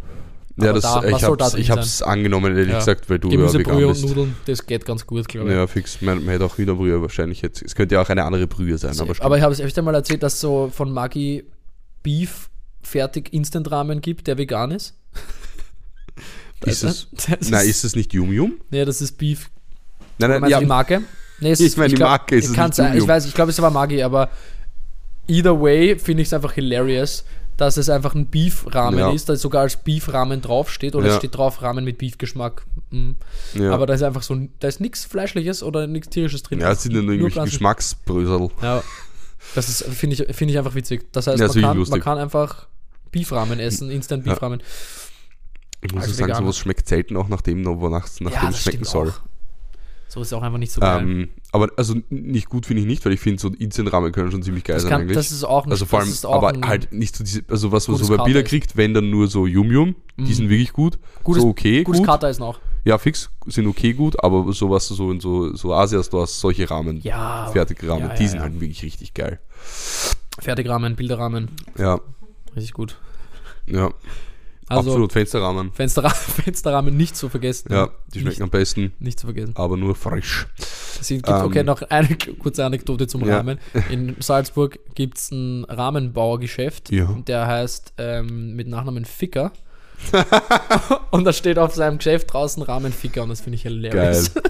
Ja, 0.59 0.73
das, 0.73 0.83
da- 0.85 1.05
ich 1.05 1.19
soll 1.19 1.37
da 1.37 1.51
hab's, 1.51 2.03
angenommen, 2.03 2.57
ehrlich 2.57 2.73
Ja. 2.73 2.79
gesagt, 2.79 3.11
weil 3.11 3.19
du 3.19 3.29
ja 3.29 3.37
Gemüsebrühe 3.37 3.67
vegan 3.77 3.85
und 3.85 3.93
bist. 3.93 4.05
Nudeln, 4.07 4.37
das 4.47 4.67
geht 4.67 4.85
ganz 4.87 5.07
gut, 5.07 5.29
glaube 5.29 5.49
ich. 5.51 5.55
Ja, 5.55 5.67
fix. 5.67 6.01
Man, 6.01 6.19
man 6.25 6.29
hätte 6.33 6.45
auch 6.45 6.57
Hühnerbrühe 6.57 7.03
wahrscheinlich 7.03 7.43
jetzt. 7.43 7.63
Es 7.63 7.75
könnte 7.75 7.97
ja 7.97 8.03
auch 8.03 8.09
eine 8.09 8.25
andere 8.25 8.47
Brühe 8.47 8.79
sein, 8.79 8.99
aber, 8.99 9.13
aber 9.21 9.37
ich 9.37 9.43
habe 9.43 9.53
es 9.53 9.61
öfter 9.61 9.83
mal 9.83 9.95
erzählt, 9.95 10.23
dass 10.23 10.35
es 10.35 10.41
so 10.41 10.71
von 10.75 10.91
Maggi 10.93 11.45
Beef 12.03 12.49
fertig 12.83 13.33
Instant-Rahmen 13.33 14.01
gibt, 14.01 14.27
der 14.29 14.39
vegan 14.39 14.71
ist. 14.71 14.95
Ist 16.65 16.83
es- 16.85 17.09
Das 17.13 17.51
Nein, 17.51 17.69
ist 17.69 17.85
es 17.85 17.95
nicht 17.95 18.13
Yum 18.15 18.33
Yum? 18.33 18.55
Nee, 18.71 18.85
das 18.85 19.01
ist 19.03 19.19
Beef. 19.19 19.51
Nein, 20.19 20.31
nein, 20.31 20.41
Meinst 20.41 20.53
ja, 20.53 20.59
die 20.61 20.67
Marke? 20.67 21.03
Nee, 21.39 21.51
es 21.51 21.61
Ich 21.61 21.77
meine, 21.77 21.91
die 21.91 21.97
glaub- 21.97 22.09
Marke 22.09 22.37
ist 22.37 22.47
es 22.49 22.57
nicht 22.57 22.75
sein, 22.75 22.87
Yum 22.89 22.95
Ich 22.97 23.01
Yum. 23.01 23.09
weiß, 23.09 23.27
ich 23.27 23.35
glaube, 23.35 23.51
es 23.51 23.61
war 23.61 23.71
Maggi, 23.71 24.03
aber 24.03 24.31
either 25.29 25.61
way 25.61 25.99
finde 25.99 26.23
ich 26.23 26.29
es 26.29 26.33
einfach 26.33 26.53
hilarious, 26.53 27.25
dass 27.57 27.77
es 27.79 27.89
einfach 27.89 28.15
ein 28.15 28.27
Beef-Rahmen 28.27 28.99
Ja. 28.99 29.11
ist, 29.13 29.29
da 29.29 29.37
sogar 29.37 29.63
als 29.63 29.77
Beef-Rahmen 29.77 30.43
draufsteht 30.43 30.95
oder 30.95 31.07
es 31.07 31.13
Ja. 31.15 31.19
steht 31.21 31.35
drauf 31.37 31.63
Rahmen 31.63 31.85
mit 31.85 31.99
Beef-Geschmack. 31.99 32.67
Mhm. 32.91 33.17
ja. 33.55 33.73
Aber 33.73 33.87
da 33.87 33.95
ist 33.95 34.03
einfach 34.03 34.23
so, 34.23 34.37
da 34.61 34.69
ist 34.69 34.81
nichts 34.81 35.05
Fleischliches 35.05 35.63
oder 35.63 35.87
nichts 35.87 36.09
Tierisches 36.11 36.43
drin. 36.43 36.61
ja, 36.61 36.73
es 36.73 36.83
sind 36.83 36.95
ja 36.95 37.01
nur 37.03 37.13
irgendwelche 37.13 37.35
Pflanzen. 37.35 37.51
Geschmacksbrösel. 37.53 38.51
Ja, 38.63 38.83
das 39.55 39.69
ist, 39.69 39.85
finde 39.85 40.15
ich, 40.23 40.37
finde 40.37 40.53
ich 40.53 40.59
einfach 40.59 40.75
witzig. 40.75 41.07
Das 41.13 41.27
heißt, 41.27 41.39
man, 41.39 41.51
kann, 41.63 41.79
man 41.79 42.01
kann 42.01 42.19
einfach 42.19 42.67
Beef-Ramen 43.13 43.59
essen, 43.59 43.91
Instant. 43.91 44.25
Beef-Ramen. 44.25 44.63
Ich 45.83 45.93
muss 45.93 46.03
Als 46.03 46.13
ja 46.13 46.17
sagen, 46.17 46.29
Veganer. 46.31 46.45
sowas 46.47 46.59
schmeckt 46.59 46.89
selten 46.89 47.17
auch 47.17 47.29
nach 47.29 47.43
dem, 47.43 47.65
wonach 47.65 48.07
es 48.07 48.21
nach 48.21 48.33
dem 48.33 48.53
schmecken 48.55 48.85
soll. 48.85 49.11
auch. 49.11 49.21
So 50.09 50.21
ist 50.23 50.33
auch 50.33 50.43
einfach 50.43 50.59
nicht 50.59 50.73
so 50.73 50.81
geil. 50.81 51.03
Ähm, 51.03 51.29
aber 51.57 51.73
also 51.77 51.95
nicht 52.11 52.49
gut 52.49 52.67
finde 52.67 52.83
ich 52.83 52.87
nicht, 52.87 53.05
weil 53.05 53.13
ich 53.13 53.21
finde, 53.21 53.41
so 53.41 53.49
Instant-Rahmen 53.49 54.13
können 54.13 54.31
schon 54.31 54.43
ziemlich 54.43 54.65
geil 54.65 54.75
das, 54.77 54.83
sein 54.85 54.91
kann, 54.91 55.01
eigentlich. 55.03 55.17
das 55.17 55.33
ist 55.33 55.45
auch 55.45 55.65
nicht, 55.67 55.73
also 55.73 55.87
vor 55.87 56.01
allem, 56.01 56.13
aber 56.25 56.67
halt 56.69 56.93
nicht 56.93 57.17
so 57.17 57.25
diese, 57.25 57.43
also 57.49 57.73
was 57.73 57.89
man 57.89 57.97
so 57.97 58.17
bei 58.17 58.23
Bilder 58.25 58.43
kriegt, 58.43 58.77
wenn 58.77 58.95
dann 58.95 59.11
nur 59.11 59.27
so 59.29 59.47
Yum 59.47 59.71
Yum, 59.73 59.97
die 60.17 60.23
Mhm. 60.23 60.35
sind 60.35 60.49
wirklich 60.49 60.73
gut. 60.73 60.99
Gutes- 61.25 61.43
so 61.43 61.49
okay, 61.49 61.83
gutes 61.83 62.01
gut. 62.01 62.07
Kater 62.07 62.31
ist 62.31 62.39
noch. 62.39 62.61
Ja, 62.85 62.99
fix, 62.99 63.31
sind 63.47 63.67
okay 63.67 63.93
gut, 63.95 64.23
aber 64.23 64.53
so 64.53 64.71
was 64.71 64.87
du 64.89 64.95
so 64.95 65.11
in 65.11 65.19
so, 65.21 65.55
so 65.57 65.75
Asia-Stores, 65.75 66.39
solche 66.41 66.71
Rahmen, 66.71 67.01
Ja, 67.03 67.47
fertige 67.53 67.89
Rahmen, 67.89 68.09
ja, 68.11 68.15
die 68.15 68.23
ja, 68.23 68.29
sind 68.29 68.39
ja. 68.39 68.45
halt 68.45 68.61
wirklich 68.61 68.83
richtig 68.85 69.13
geil. 69.15 69.41
Fertigrahmen, 70.39 70.95
Bilderrahmen, 70.97 71.51
Ja, 71.79 72.01
richtig 72.55 72.75
gut. 72.75 72.97
ja, 73.67 73.91
Also 74.69 74.91
absolut, 74.91 75.13
Fensterrahmen. 75.13 75.73
Fensterra 75.73 76.09
Fensterrahmen 76.45 76.97
nicht 76.97 77.17
zu 77.17 77.29
vergessen. 77.29 77.73
Ja, 77.73 77.91
die 78.13 78.19
schmecken 78.21 78.29
nicht, 78.31 78.43
am 78.43 78.51
besten, 78.51 78.93
nicht 78.99 79.21
zu 79.21 79.27
vergessen. 79.27 79.53
aber 79.55 79.77
nur 79.77 79.95
frisch. 79.95 80.49
Es 81.01 81.07
gibt, 81.09 81.29
Ähm, 81.29 81.35
okay, 81.45 81.63
noch 81.63 81.83
eine 81.83 82.17
kurze 82.39 82.65
Anekdote 82.65 83.07
zum 83.07 83.25
Ja. 83.29 83.37
Rahmen. 83.37 83.59
In 83.91 84.17
Salzburg 84.21 84.79
gibt 84.95 85.19
es 85.19 85.31
ein 85.31 85.65
Rahmenbauergeschäft, 85.65 86.91
Ja. 86.91 87.07
der 87.27 87.47
heißt 87.47 87.93
ähm, 87.99 88.57
mit 88.57 88.67
Nachnamen 88.67 89.05
Ficker. 89.05 89.53
und 91.11 91.25
da 91.25 91.33
steht 91.33 91.59
auf 91.59 91.75
seinem 91.75 91.99
Geschäft 91.99 92.33
draußen 92.33 92.63
Rahmenficker 92.63 93.23
und 93.23 93.29
das 93.31 93.41
finde 93.41 93.57
ich 93.57 93.63
hilarious. 93.63 94.35
Geil. 94.35 94.43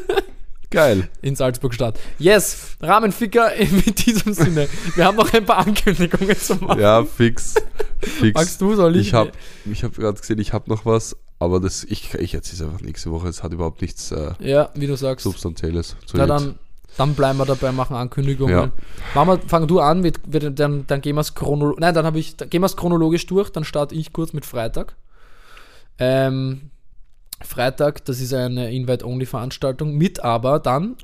In 1.23 1.37
Salzburg 1.37 1.75
Stadt. 1.75 1.99
Yes, 2.19 2.77
Rahmenficker 2.81 3.51
mit 3.73 4.07
diesem 4.07 4.33
Sinne. 4.35 4.69
Wir 4.95 5.05
haben 5.05 5.17
noch 5.17 5.33
ein 5.33 5.45
paar 5.45 5.59
Ankündigungen 5.59 6.37
zu 6.39 6.57
machen. 6.57 6.81
Ja, 6.81 7.05
fix. 7.05 7.55
fix. 8.01 8.35
Magst 8.35 8.61
du, 8.61 8.75
soll 8.75 8.97
ich? 8.97 9.09
Ich 9.09 9.15
habe 9.15 9.33
ich 9.71 9.85
hab 9.85 9.95
gerade 9.95 10.19
gesehen, 10.19 10.39
ich 10.39 10.53
habe 10.53 10.69
noch 10.71 10.85
was, 10.85 11.17
aber 11.39 11.61
das, 11.61 11.85
ich, 11.85 12.15
ich 12.15 12.35
erzähle 12.35 12.63
es 12.63 12.63
einfach 12.63 12.81
nächste 12.81 13.11
Woche. 13.11 13.29
Es 13.29 13.43
hat 13.43 13.53
überhaupt 13.53 13.83
nichts 13.83 14.13
äh, 14.13 14.33
Ja, 14.39 14.71
wie 14.75 14.87
du 14.87 14.97
sagst. 14.97 15.25
Substanzielles. 15.25 15.97
zu 16.07 16.17
Na 16.17 16.27
dann, 16.27 16.59
dann 16.97 17.15
bleiben 17.15 17.39
wir 17.39 17.47
dabei, 17.47 17.73
machen 17.73 17.97
Ankündigungen. 17.97 18.73
Ja. 19.15 19.27
Wir, 19.27 19.41
fang 19.47 19.67
du 19.67 19.81
an, 19.81 20.01
mit, 20.01 20.21
wird, 20.33 20.59
dann, 20.59 20.87
dann 20.87 21.01
gehen 21.01 21.17
wir 21.17 21.21
es 21.21 21.35
chronologisch. 21.35 21.81
Nein, 21.81 21.95
dann 21.95 22.07
habe 22.07 22.19
ich, 22.19 22.37
dann 22.37 22.49
gehen 22.51 22.63
wir 22.63 22.67
es 22.67 22.77
chronologisch 22.77 23.27
durch, 23.27 23.51
dann 23.51 23.65
starte 23.65 23.95
ich 23.95 24.13
kurz 24.13 24.33
mit 24.33 24.47
Freitag. 24.47 24.95
Ähm, 25.99 26.71
Freitag, 27.43 28.05
das 28.05 28.21
ist 28.21 28.33
eine 28.33 28.73
Invite-Only-Veranstaltung 28.73 29.95
mit 29.97 30.21
aber 30.21 30.59
dann 30.59 30.97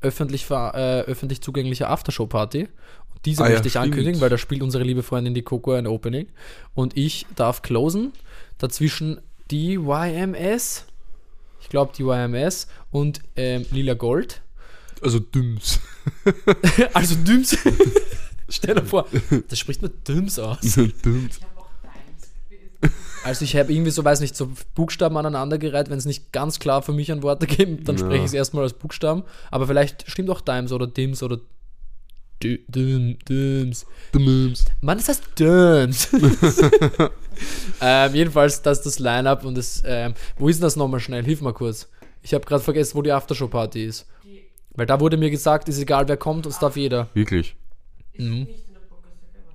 öffentlich, 0.00 0.48
äh, 0.50 1.00
öffentlich 1.02 1.42
zugänglicher 1.42 1.90
Aftershow-Party. 1.90 2.62
Und 2.62 3.26
Diese 3.26 3.42
Ah 3.42 3.46
ja, 3.46 3.52
möchte 3.52 3.68
ich 3.68 3.72
stimmt. 3.72 3.86
ankündigen, 3.86 4.20
weil 4.20 4.30
da 4.30 4.38
spielt 4.38 4.62
unsere 4.62 4.84
liebe 4.84 5.02
Freundin 5.02 5.34
die 5.34 5.42
Coco 5.42 5.72
ein 5.72 5.86
Opening. 5.86 6.28
Und 6.74 6.96
ich 6.96 7.26
darf 7.36 7.62
closen. 7.62 8.12
Dazwischen 8.58 9.20
die 9.50 9.74
YMS. 9.74 10.86
Ich 11.60 11.68
glaube, 11.68 11.92
die 11.96 12.02
YMS 12.02 12.68
und 12.90 13.20
ähm, 13.36 13.66
Lila 13.70 13.94
Gold. 13.94 14.42
Also 15.02 15.18
Dümms. 15.18 15.80
Also 16.94 17.14
Düms. 17.16 17.56
Stell 18.48 18.74
dir 18.74 18.84
vor, 18.84 19.06
das 19.48 19.58
spricht 19.58 19.80
man 19.82 19.92
Düms 20.06 20.38
aus. 20.38 20.60
Dümms. 21.04 21.40
Also 23.24 23.44
ich 23.44 23.54
habe 23.56 23.72
irgendwie 23.72 23.90
so, 23.90 24.04
weiß 24.04 24.20
nicht, 24.20 24.34
so 24.34 24.50
Buchstaben 24.74 25.16
aneinandergereiht. 25.16 25.90
Wenn 25.90 25.98
es 25.98 26.06
nicht 26.06 26.32
ganz 26.32 26.58
klar 26.58 26.82
für 26.82 26.92
mich 26.92 27.12
ein 27.12 27.22
Wort 27.22 27.46
gibt, 27.48 27.88
dann 27.88 27.96
Ja. 27.96 28.04
spreche 28.04 28.20
ich 28.20 28.26
es 28.26 28.32
erstmal 28.34 28.64
als 28.64 28.72
Buchstaben. 28.72 29.24
Aber 29.50 29.66
vielleicht 29.66 30.10
stimmt 30.10 30.30
auch 30.30 30.40
Dimes 30.40 30.72
oder 30.72 30.86
Dims 30.86 31.22
oder 31.22 31.38
Düms. 32.42 33.86
Dümms. 34.14 34.64
Mann, 34.80 34.96
das 34.98 35.08
heißt 35.08 35.22
Döms. 35.38 36.08
ähm, 37.82 38.14
jedenfalls, 38.14 38.62
das 38.62 38.78
ist 38.78 38.86
das 38.86 38.98
Line-Up 38.98 39.44
und 39.44 39.56
das, 39.58 39.82
ähm, 39.84 40.14
wo 40.38 40.48
ist 40.48 40.56
denn 40.56 40.62
das 40.64 40.76
nochmal 40.76 41.00
schnell? 41.00 41.22
Hilf 41.24 41.42
mal 41.42 41.52
kurz. 41.52 41.88
Ich 42.22 42.32
habe 42.32 42.44
gerade 42.46 42.62
vergessen, 42.62 42.96
wo 42.96 43.02
die 43.02 43.12
Aftershow-Party 43.12 43.84
ist. 43.84 44.06
Weil 44.74 44.86
da 44.86 45.00
wurde 45.00 45.16
mir 45.18 45.30
gesagt, 45.30 45.68
ist 45.68 45.78
egal, 45.78 46.08
wer 46.08 46.16
kommt, 46.16 46.46
es 46.46 46.58
darf 46.58 46.76
jeder. 46.76 47.08
Wirklich. 47.12 47.56
Mhm. 48.16 48.46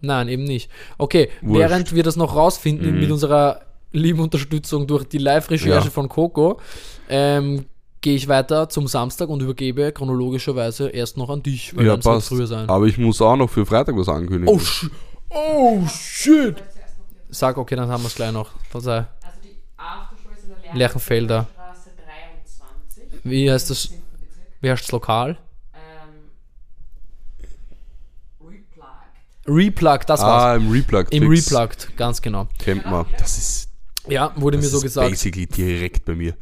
Nein, 0.05 0.27
eben 0.29 0.43
nicht. 0.43 0.69
Okay, 0.97 1.29
Wurscht. 1.41 1.59
während 1.59 1.95
wir 1.95 2.03
das 2.03 2.15
noch 2.15 2.35
rausfinden 2.35 2.93
Mhm. 2.93 2.99
mit 2.99 3.11
unserer 3.11 3.61
lieben 3.91 4.19
Unterstützung 4.19 4.87
durch 4.87 5.05
die 5.05 5.17
Live-Recherche 5.19 5.85
Ja. 5.87 5.91
von 5.91 6.09
Coco, 6.09 6.59
ähm, 7.09 7.65
gehe 8.01 8.15
ich 8.15 8.27
weiter 8.27 8.69
zum 8.69 8.87
Samstag 8.87 9.29
und 9.29 9.41
übergebe 9.41 9.91
chronologischerweise 9.91 10.89
erst 10.89 11.17
noch 11.17 11.29
an 11.29 11.41
dich, 11.41 11.75
weil 11.75 11.85
Ja, 11.87 11.97
passt. 11.97 12.27
früher 12.27 12.45
sein. 12.45 12.69
Aber 12.69 12.85
ich 12.85 12.97
muss 12.97 13.21
auch 13.21 13.35
noch 13.35 13.49
für 13.49 13.65
Freitag 13.65 13.95
was 13.97 14.07
ankündigen. 14.09 14.47
Oh, 14.47 14.59
sh 14.59 14.89
oh 15.29 15.81
shit! 15.87 16.55
Sag, 17.29 17.57
okay, 17.57 17.75
dann 17.75 17.89
haben 17.89 18.03
wir 18.03 18.07
es 18.07 18.15
gleich 18.15 18.31
noch. 18.31 18.51
Verzeih. 18.69 19.07
Also 19.23 19.39
die 19.43 19.55
Aftershow 19.77 20.29
ist 20.37 20.43
in 20.43 20.49
der 20.63 20.75
Lerchenfelder. 20.75 21.47
Straße 21.53 21.89
23. 23.07 23.19
Wie 23.23 23.51
heißt 23.51 23.69
das? 23.71 23.85
im 23.85 23.91
10. 23.91 24.01
Bezirk. 24.11 24.45
Wie 24.61 24.69
heißt 24.71 24.83
das 24.83 24.91
Lokal? 24.91 25.37
Ähm, 25.73 26.29
Replugged. 29.47 30.09
Das 30.09 30.21
war's. 30.21 30.43
ah, 30.43 30.55
im 30.55 30.71
Replugged. 30.71 31.13
Im. 31.13 31.27
Replugged, 31.27 31.95
ganz 31.97 32.21
genau. 32.21 32.47
Kennt 32.59 32.85
man. 32.89 33.05
Das 33.17 33.37
ist, 33.37 33.69
Ja, 34.07 34.33
wurde 34.35 34.57
mir 34.57 34.63
so 34.63 34.79
gesagt. 34.81 35.09
basically 35.09 35.45
direkt 35.47 36.05
bei 36.05 36.15
mir. 36.15 36.33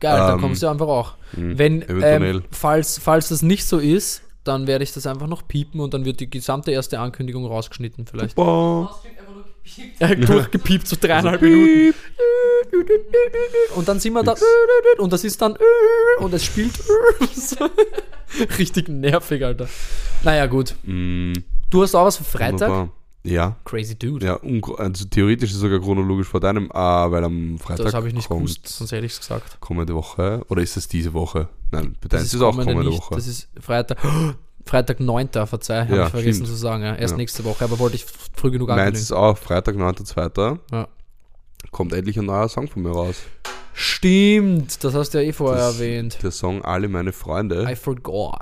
Geil, 0.00 0.16
dann 0.18 0.34
Ähm, 0.36 0.40
kommst 0.40 0.62
du 0.62 0.68
einfach 0.68 0.86
auch. 0.88 1.14
mh, 1.36 1.58
Wenn, 1.58 1.82
eventuell. 1.82 2.36
ähm, 2.36 2.42
falls, 2.50 2.98
falls 2.98 3.28
das 3.30 3.42
nicht 3.42 3.64
so 3.64 3.78
ist, 3.78 4.22
dann 4.44 4.66
werde 4.66 4.82
ich 4.84 4.92
das 4.92 5.06
einfach 5.06 5.26
noch 5.28 5.46
piepen 5.46 5.80
und 5.80 5.94
dann 5.94 6.04
wird 6.04 6.18
die 6.20 6.28
gesamte 6.30 6.72
erste 6.72 6.98
Ankündigung 6.98 7.46
rausgeschnitten 7.46 8.06
vielleicht. 8.06 8.34
Boah. 8.34 8.90
Ausdrückt 8.90 9.18
einfach 9.20 9.34
nur 9.34 9.44
gepiept. 9.44 10.00
Äh, 10.00 10.16
Durchgepiept, 10.26 10.88
so 10.88 10.96
dreieinhalb 11.00 11.40
Minuten. 11.42 11.94
Und 13.76 13.86
dann 13.88 14.00
sind 14.00 14.12
wir 14.14 14.22
da 14.24 14.34
und 14.98 15.12
das 15.12 15.22
ist 15.24 15.40
dann 15.40 15.56
und 16.18 16.32
es 16.34 16.44
spielt 16.44 16.72
richtig 18.58 18.88
nervig, 18.88 19.44
Alter. 19.44 19.68
Naja, 20.22 20.46
gut. 20.46 20.74
Mm, 20.84 21.32
Du 21.72 21.82
hast 21.82 21.94
auch 21.94 22.04
was 22.04 22.16
für 22.18 22.24
Freitag? 22.24 22.68
wunderbar. 22.70 22.88
Ja, 23.24 23.56
Crazy 23.64 23.96
Dude. 23.96 24.26
ja 24.26 24.40
also 24.78 25.04
theoretisch 25.04 25.50
ist 25.50 25.56
es 25.56 25.62
sogar 25.62 25.78
chronologisch 25.78 26.26
vor 26.26 26.40
deinem, 26.40 26.70
ah, 26.72 27.08
weil 27.10 27.22
am 27.22 27.56
Freitag 27.58 27.84
das 27.86 27.94
habe 27.94 28.08
ich 28.08 28.14
nicht 28.14 28.26
kommt 28.28 28.40
gewusst, 28.46 28.66
sonst 28.66 28.90
hätte 28.90 29.06
ich 29.06 29.12
es 29.12 29.20
gesagt. 29.20 29.60
kommende 29.60 29.94
Woche. 29.94 30.44
Oder 30.48 30.60
ist 30.62 30.76
es 30.76 30.88
diese 30.88 31.12
Woche? 31.12 31.48
Nein, 31.70 31.92
bei 32.00 32.08
Das 32.08 32.18
deins 32.20 32.24
ist, 32.24 32.34
es 32.34 32.42
auch 32.42 32.50
kommende 32.56 32.82
nicht, 32.84 32.98
Woche. 33.00 33.14
Das 33.14 33.26
ist 33.28 33.48
Freitag. 33.60 33.98
Freitag 34.66 34.98
9. 35.00 35.28
Verzeih, 35.46 35.82
habe 35.84 35.96
Ja, 35.96 36.04
ich 36.06 36.10
vergessen 36.10 36.34
stimmt. 36.44 36.48
zu 36.48 36.54
sagen. 36.56 36.82
Ja. 36.82 36.94
Erst 36.96 37.12
Ja. 37.12 37.16
nächste 37.18 37.44
Woche, 37.44 37.64
aber 37.64 37.78
wollte 37.78 37.94
ich 37.96 38.04
früh 38.04 38.50
genug 38.50 38.68
Meins 38.68 38.78
ankündigen. 38.80 39.02
ist 39.02 39.12
auch 39.12 39.38
Freitag, 39.38 39.76
9.2. 39.76 40.58
Ja. 40.72 40.88
Kommt 41.70 41.92
endlich 41.92 42.18
ein 42.18 42.26
neuer 42.26 42.48
Song 42.48 42.66
von 42.68 42.82
mir 42.82 42.90
raus. 42.90 43.16
Stimmt, 43.72 44.82
das 44.84 44.94
hast 44.94 45.10
du 45.14 45.18
ja 45.22 45.28
eh 45.28 45.32
vorher 45.32 45.66
Das- 45.68 45.74
erwähnt. 45.78 46.18
Der 46.22 46.30
Song 46.32 46.62
Alle 46.64 46.88
meine 46.88 47.12
Freunde. 47.12 47.66
I 47.70 47.76
forgot. 47.76 48.38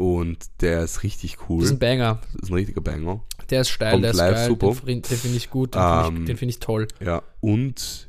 Und 0.00 0.38
der 0.62 0.82
ist 0.82 1.02
richtig 1.02 1.36
cool. 1.50 1.58
Das 1.60 1.66
ist 1.66 1.76
ein 1.76 1.78
Banger. 1.78 2.20
Das 2.32 2.44
ist 2.44 2.50
ein 2.50 2.54
richtiger 2.54 2.80
Banger. 2.80 3.22
Der 3.50 3.60
ist 3.60 3.68
steil, 3.68 3.90
Kommt 3.92 4.04
der 4.04 4.12
ist 4.12 4.16
live 4.16 4.34
geil. 4.34 4.48
super. 4.48 4.74
Den, 4.86 5.02
den 5.02 5.18
finde 5.18 5.36
ich 5.36 5.50
gut, 5.50 5.74
den 5.74 5.82
finde 5.82 6.06
Ähm, 6.08 6.16
ich, 6.22 6.24
den 6.24 6.36
find 6.38 6.50
ich 6.52 6.58
toll. 6.58 6.88
Ja, 7.04 7.22
und 7.40 8.08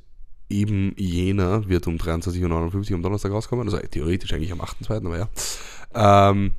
eben 0.49 0.93
jener 0.97 1.67
wird 1.67 1.87
um 1.87 1.97
23.59 1.97 2.91
Uhr 2.91 2.95
am 2.95 3.01
Donnerstag 3.03 3.33
rauskommen. 3.33 3.67
Also 3.67 3.77
theoretisch 3.79 4.31
eigentlich 4.33 4.53
am 4.53 4.61
8.2., 4.61 5.05
aber 5.05 5.17
ja. 5.17 6.29
Ähm, 6.29 6.53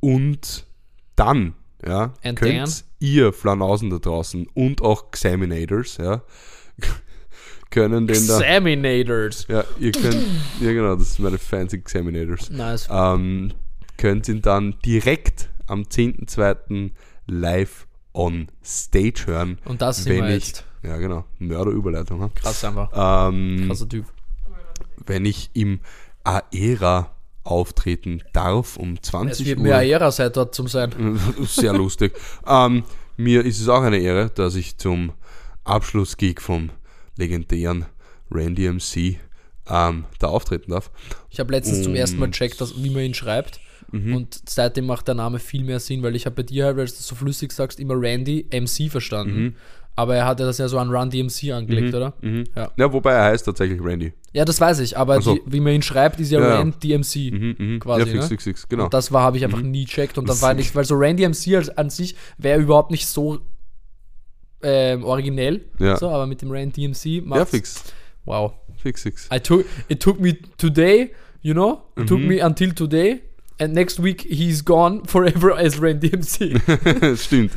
und 0.00 0.66
dann, 1.14 1.54
ja, 1.86 2.14
And 2.24 2.36
könnt 2.36 2.50
then? 2.50 2.72
ihr 2.98 3.32
Flanausen 3.32 3.90
da 3.90 3.98
draußen 3.98 4.48
und 4.54 4.82
auch 4.82 5.06
Examinators, 5.12 5.98
ja, 5.98 6.22
können 7.70 8.08
den 8.08 8.26
da. 8.26 8.40
Examinators. 8.40 9.46
Ja, 9.48 9.62
ihr 9.78 9.92
könnt, 9.92 10.16
ja 10.60 10.72
genau, 10.72 10.96
das 10.96 11.14
sind 11.14 11.22
meine 11.24 11.38
fancy 11.38 11.76
Examinators. 11.76 12.50
Nice. 12.50 12.88
Ähm, 12.90 13.52
könnt 14.00 14.28
ihn 14.28 14.40
dann 14.42 14.76
direkt 14.84 15.50
am 15.66 15.82
10.2. 15.82 16.90
live 17.26 17.86
on 18.14 18.48
stage 18.64 19.26
hören. 19.26 19.58
Und 19.66 19.82
das 19.82 19.98
sind 20.04 20.12
wenn 20.16 20.24
wir 20.26 20.36
ich, 20.36 20.48
jetzt. 20.48 20.64
ja 20.82 20.96
genau, 20.96 21.24
Mörderüberleitung. 21.38 22.22
hm? 22.22 22.34
Krass 22.34 22.64
einfach. 22.64 23.28
Ähm, 23.28 23.64
Krasser 23.66 23.88
Typ. 23.88 24.06
wenn 25.06 25.24
ich 25.26 25.50
im 25.52 25.80
Aera 26.24 27.10
auftreten 27.44 28.22
darf 28.32 28.76
um 28.76 28.94
Es 28.94 29.08
20 29.10 29.46
wird 29.46 29.58
Uhr. 29.58 29.64
mir 29.64 29.76
eine 29.76 29.86
Ehre 29.88 30.10
sein, 30.12 30.30
dort 30.32 30.54
zum 30.54 30.66
sein. 30.68 30.92
Sehr 31.46 31.72
lustig. 31.72 32.12
Ähm, 32.46 32.84
mir 33.16 33.44
ist 33.44 33.60
es 33.60 33.68
auch 33.68 33.82
eine 33.82 33.98
Ehre, 33.98 34.30
dass 34.30 34.54
ich 34.54 34.76
zum 34.78 35.12
Abschlussgig 35.64 36.40
vom 36.40 36.70
legendären 37.16 37.86
Randy 38.30 38.68
MC 38.70 39.18
ähm, 39.68 40.04
da 40.18 40.28
auftreten 40.28 40.70
darf. 40.70 40.90
Ich 41.28 41.38
habe 41.38 41.52
letztens 41.52 41.82
zum 41.82 41.94
ersten 41.94 42.18
Mal 42.18 42.26
Und- 42.26 42.32
checkt, 42.34 42.60
dass, 42.60 42.82
wie 42.82 42.90
man 42.90 43.02
ihn 43.02 43.14
schreibt. 43.14 43.60
Mhm. 43.92 44.14
Und 44.16 44.40
seitdem 44.48 44.86
macht 44.86 45.08
der 45.08 45.14
Name 45.14 45.38
viel 45.38 45.64
mehr 45.64 45.80
Sinn, 45.80 46.02
weil 46.02 46.14
ich 46.16 46.26
habe 46.26 46.36
bei 46.36 46.42
dir 46.42 46.66
halt, 46.66 46.76
weil 46.76 46.86
du 46.86 46.92
so 46.92 47.14
flüssig 47.14 47.52
sagst, 47.52 47.80
immer 47.80 47.94
Randy 48.00 48.46
MC 48.52 48.90
verstanden. 48.90 49.56
Aber 49.96 50.14
er 50.16 50.24
hatte 50.24 50.44
das 50.44 50.56
ja 50.58 50.66
so 50.68 50.78
an 50.78 50.88
Run 50.90 51.10
DMC 51.10 51.50
angelegt, 51.52 51.94
oder? 51.94 52.14
Mhm. 52.22 52.44
Ja. 52.56 52.70
Ja, 52.76 52.92
wobei 52.92 53.12
er 53.12 53.24
heißt 53.24 53.44
tatsächlich 53.44 53.80
Randy. 53.82 54.12
Ja, 54.32 54.44
das 54.44 54.58
weiß 54.60 54.78
ich, 54.78 54.96
aber 54.96 55.20
so. 55.20 55.34
die, 55.34 55.42
wie 55.46 55.60
man 55.60 55.74
ihn 55.74 55.82
schreibt, 55.82 56.20
ist 56.20 56.30
ja, 56.30 56.40
Ja, 56.40 56.48
ja. 56.48 56.58
Rand 56.58 56.82
DMC. 56.82 57.32
Mhm, 57.32 57.56
mhm. 57.58 57.80
Quasi, 57.80 58.00
ja, 58.00 58.06
fix, 58.06 58.22
ne? 58.22 58.28
fix, 58.28 58.44
fix, 58.44 58.68
genau. 58.68 58.84
Und 58.84 58.94
das 58.94 59.12
war, 59.12 59.22
habe 59.24 59.36
ich 59.36 59.44
einfach 59.44 59.60
nie 59.60 59.84
checkt. 59.84 60.16
Und 60.16 60.28
dann 60.28 60.40
war 60.40 60.54
nicht, 60.54 60.74
weil 60.74 60.84
so 60.84 60.94
Randy 60.94 61.28
MC 61.28 61.70
an 61.76 61.90
sich 61.90 62.14
wäre 62.38 62.60
überhaupt 62.60 62.90
nicht 62.92 63.06
so 63.06 63.40
ähm, 64.62 65.04
originell. 65.04 65.62
Ja. 65.78 65.96
So, 65.96 66.08
aber 66.08 66.26
mit 66.26 66.42
dem 66.42 66.50
Rand 66.50 66.76
DMC 66.76 67.04
ja, 67.06 67.22
macht's. 67.24 67.50
fix. 67.50 67.84
Wow. 68.24 68.52
Fix, 68.76 69.02
fix. 69.02 69.28
I 69.34 69.40
took 69.40 69.64
it 69.88 70.00
took 70.00 70.20
me 70.20 70.36
today, 70.56 71.10
you 71.42 71.52
know, 71.52 71.82
it 71.96 72.04
Mhm. 72.04 72.06
took 72.06 72.20
me 72.20 72.42
until 72.44 72.72
today, 72.72 73.20
and 73.60 73.74
next 73.74 74.02
week 74.02 74.22
he's 74.22 74.64
gone 74.64 75.04
forever 75.06 75.56
as 75.56 75.80
Randy 75.80 76.10
MC. 76.10 76.58
Stimmt. 77.16 77.52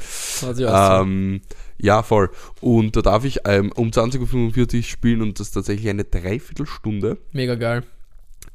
Ja. 0.58 1.02
Ähm, 1.02 1.42
ja, 1.78 2.04
voll. 2.04 2.30
Und 2.62 2.96
da 2.96 3.02
darf 3.02 3.26
ich 3.26 3.40
ähm, 3.46 3.72
um 3.76 3.90
20.45 3.90 4.78
Uhr 4.78 4.84
spielen 4.84 5.22
und 5.22 5.40
das 5.40 5.48
ist 5.48 5.54
tatsächlich 5.54 5.90
eine 5.90 6.04
Dreiviertelstunde. 6.04 7.18
Mega 7.32 7.56
geil. 7.56 7.84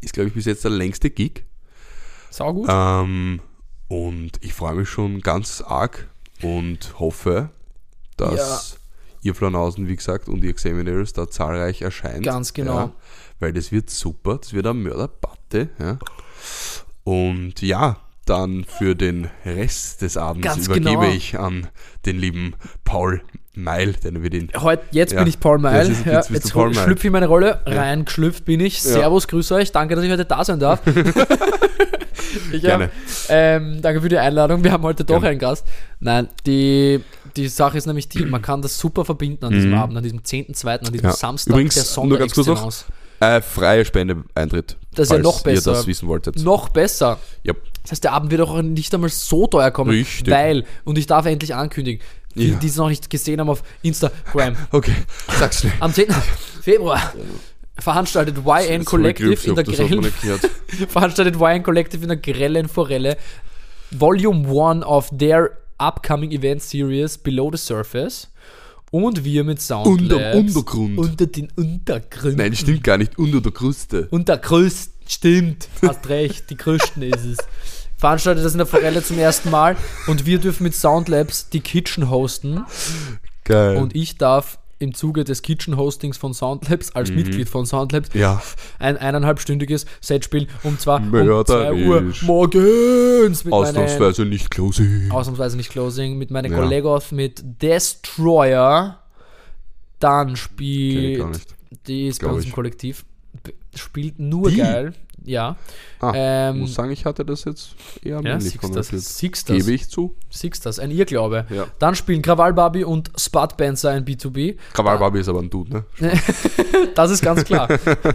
Ist, 0.00 0.12
glaube 0.12 0.28
ich, 0.28 0.34
bis 0.34 0.44
jetzt 0.44 0.64
der 0.64 0.70
längste 0.70 1.10
Gig. 1.10 1.44
Sau 2.30 2.54
gut. 2.54 2.68
Ähm, 2.70 3.40
und 3.88 4.32
ich 4.42 4.52
freue 4.52 4.74
mich 4.74 4.88
schon 4.88 5.20
ganz 5.20 5.60
arg 5.60 6.08
und 6.42 6.98
hoffe, 6.98 7.50
dass 8.16 8.78
ihr 9.22 9.34
Flanausen, 9.34 9.88
wie 9.88 9.96
gesagt, 9.96 10.28
und 10.28 10.42
die 10.42 10.48
Examiners 10.48 11.12
da 11.12 11.28
zahlreich 11.28 11.82
erscheint. 11.82 12.24
Ganz 12.24 12.52
genau. 12.52 12.78
Ja, 12.78 12.94
weil 13.40 13.52
das 13.52 13.72
wird 13.72 13.90
super. 13.90 14.38
Das 14.38 14.52
wird 14.52 14.66
eine 14.66 14.74
Mörderbatte. 14.74 15.70
Ja. 15.78 15.98
Und 17.09 17.62
ja, 17.62 17.97
dann 18.26 18.64
für 18.64 18.94
den 18.94 19.28
Rest 19.47 20.02
des 20.02 20.18
Abends 20.18 20.47
Ganz 20.47 20.66
übergebe 20.66 20.90
genau. 20.90 21.02
ich 21.05 21.39
an 21.39 21.68
den 22.05 22.18
lieben 22.18 22.55
Paul 22.85 23.22
Meil, 23.55 23.94
den 23.94 24.22
wir 24.22 24.28
den. 24.28 24.51
Heute, 24.59 24.82
jetzt 24.90 25.14
ja. 25.14 25.20
bin 25.20 25.28
ich 25.28 25.40
Paul 25.40 25.59
Meil. 25.59 25.89
Jetzt 25.89 26.01
ist- 26.01 26.06
Ja, 26.06 26.12
jetzt 26.12 26.28
jetzt 26.30 26.32
bist 26.43 26.44
du 26.51 26.59
Paul 26.59 26.70
Meil. 26.74 26.85
schlüpfe 26.85 27.06
ich 27.06 27.12
meine 27.12 27.26
Rolle. 27.26 27.62
Reingeschlüpft 27.64 28.44
bin 28.44 28.60
ich. 28.60 28.74
Ja. 28.85 28.90
Servus, 28.93 29.26
grüß 29.26 29.52
euch. 29.52 29.72
Danke, 29.72 29.94
dass 29.94 30.05
ich 30.05 30.10
heute 30.10 30.26
da 30.26 30.44
sein 30.44 30.60
darf. 30.60 30.80
ich 32.52 32.60
Gerne. 32.60 32.85
Hab, 32.85 32.90
ähm, 33.30 33.80
danke 33.80 34.02
für 34.02 34.09
die 34.10 34.18
Einladung. 34.18 34.62
Wir 34.62 34.72
haben 34.72 34.82
heute 34.82 35.05
doch 35.05 35.14
Gerne. 35.14 35.28
einen 35.30 35.39
Gast. 35.39 35.66
Nein, 36.01 36.28
die, 36.47 37.01
die 37.36 37.48
Sache 37.48 37.78
ist 37.78 37.86
nämlich 37.86 38.09
die, 38.10 38.24
man 38.26 38.43
kann 38.43 38.60
das 38.62 38.78
super 38.78 39.05
verbinden 39.06 39.47
an 39.47 39.52
diesem 39.52 39.70
Mhm. 39.70 39.78
Abend, 39.78 39.97
an 39.97 40.02
diesem 40.02 40.20
10.2., 40.22 40.86
an 40.86 40.93
diesem 40.93 41.06
Ja. 41.09 41.12
Samstag, 41.12 41.52
Übrigens, 41.52 41.94
der 41.94 42.05
nur 42.05 42.18
ganz 42.18 42.35
kurz 42.35 42.47
noch. 42.47 42.70
Äh, 43.20 43.40
freie 43.42 43.84
Spende-Eintritt. 43.84 44.76
Das 44.94 45.08
ist 45.08 45.12
ja 45.16 45.18
noch 45.18 45.42
besser. 45.42 45.70
ihr 45.72 45.74
das 45.74 45.86
wissen 45.86 46.08
wolltet. 46.08 46.36
Noch 46.42 46.68
besser. 46.68 47.18
Ja. 47.42 47.54
Das 47.82 47.92
heißt, 47.92 48.04
der 48.04 48.12
Abend 48.12 48.30
wird 48.30 48.40
auch 48.42 48.60
nicht 48.62 48.92
einmal 48.94 49.10
so 49.10 49.46
teuer 49.46 49.70
kommen. 49.70 49.90
Richtig. 49.90 50.32
Weil, 50.32 50.64
und 50.84 50.98
ich 50.98 51.06
darf 51.06 51.26
endlich 51.26 51.54
ankündigen, 51.54 52.02
die, 52.34 52.50
Ja. 52.50 52.56
die 52.56 52.66
es 52.66 52.76
noch 52.76 52.88
nicht 52.88 53.08
gesehen 53.10 53.40
haben 53.40 53.48
auf 53.50 53.62
Instagram, 53.82 54.56
Okay, 54.70 54.94
sag's 55.38 55.60
schnell. 55.60 55.72
am 55.80 55.92
10. 55.92 56.08
Februar 56.62 57.12
veranstaltet 57.78 58.36
YN 58.44 58.84
Collective 58.84 59.48
in 59.48 59.54
der 59.54 59.64
grellen, 59.64 60.12
veranstaltet 60.88 61.36
YN 61.40 61.62
Collective 61.62 62.02
in 62.02 62.08
der 62.08 62.16
grellen 62.18 62.68
Forelle 62.68 63.16
Volume 63.90 64.46
1 64.48 64.84
of 64.84 65.08
their 65.16 65.50
upcoming 65.78 66.32
event 66.32 66.60
series 66.62 67.16
Below 67.16 67.50
the 67.52 67.56
Surface 67.56 68.28
und 68.90 69.24
wir 69.24 69.44
mit 69.44 69.59
Unter 69.59 69.85
Soundlabs 69.85 70.36
Untergrund. 70.36 70.98
unter 70.98 71.27
den 71.27 71.48
Untergründen 71.56 72.39
Nein, 72.39 72.55
stimmt 72.55 72.85
gar 72.85 72.98
nicht. 72.98 73.19
Unter 73.19 73.40
der 73.40 73.52
Kruste. 73.52 74.09
und 74.10 74.28
der 74.28 74.39
größte, 74.39 74.93
stimmt, 75.06 75.69
hast 75.86 76.09
recht, 76.09 76.51
die 76.51 76.56
größten 76.56 77.02
ist 77.02 77.24
es. 77.24 77.39
Veranstaltet 77.97 78.44
das 78.44 78.52
in 78.52 78.59
der 78.59 78.66
Forelle 78.66 79.02
zum 79.02 79.19
ersten 79.19 79.51
Mal 79.51 79.77
und 80.06 80.24
wir 80.24 80.39
dürfen 80.39 80.62
mit 80.62 80.74
Soundlabs 80.74 81.48
die 81.51 81.60
Kitchen 81.60 82.10
hosten 82.10 82.65
Geil. 83.44 83.77
und 83.77 83.94
ich 83.97 84.19
darf 84.19 84.59
im 84.80 84.94
Zuge 84.94 85.24
des 85.24 85.42
Kitchen 85.42 85.76
Hostings 85.76 86.16
von 86.16 86.34
Soundlabs 86.34 86.90
als 86.92 87.10
Mitglied 87.10 87.48
von 87.48 87.66
Soundlabs 87.66 88.10
ja, 88.14 88.40
ein 88.78 88.96
eineinhalbstündiges 88.96 89.86
Set 90.00 90.24
spielen 90.24 90.48
um 90.62 90.78
zwar 90.78 91.00
um 91.00 91.10
Mörderisch. 91.10 92.20
2 92.20 92.24
Uhr 92.24 92.26
morgens 92.26 93.44
mit 93.44 93.50
meinen, 93.52 93.66
ausnahmsweise 93.66 94.24
nicht 94.24 94.50
closing. 94.50 95.10
ausnahmsweise 95.10 95.56
nicht 95.56 95.70
Closing, 95.70 96.16
mit 96.18 96.30
meinen 96.30 96.52
Ja. 96.52 96.59
Kollegen 96.59 97.00
mit 97.10 97.42
Destroyer 97.62 98.98
dann 99.98 100.36
spielt 100.36 101.24
die 101.86 102.06
ist 102.06 102.20
bei 102.22 102.28
uns 102.28 102.44
im. 102.46 102.52
Kollektiv 102.52 103.05
spielt 103.74 104.18
nur 104.18 104.50
Die? 104.50 104.56
geil 104.59 104.94
ja 105.28 105.56
Ah, 106.00 106.12
ähm, 106.14 106.60
muss 106.60 106.74
sagen, 106.74 106.92
ich 106.92 107.05
hatte 107.05 107.24
das 107.24 107.44
jetzt 107.44 107.74
eher 108.05 108.20
ja 108.22 108.40
siehst 108.40 108.62
das, 108.76 108.92
Gebe 109.56 109.72
ich 109.72 109.88
zu. 109.88 110.14
das, 110.64 110.78
ein 110.78 110.92
Irrglaube. 110.92 111.46
Ja. 111.50 111.66
Dann 111.80 111.96
spielen 111.96 112.22
Krawall 112.22 112.52
Barbie 112.52 112.84
und 112.84 113.10
Spud 113.16 113.56
Benzer 113.56 113.96
in 113.96 114.05
B2B. 114.05 114.56
Krawall 114.74 114.98
Barbie 114.98 115.20
ist 115.20 115.28
aber 115.28 115.40
ein 115.40 115.50
Dude, 115.50 115.70
ne? 115.72 115.84
Das 116.94 117.10
ist 117.10 117.22
ganz 117.22 117.44
klar. 117.44 117.68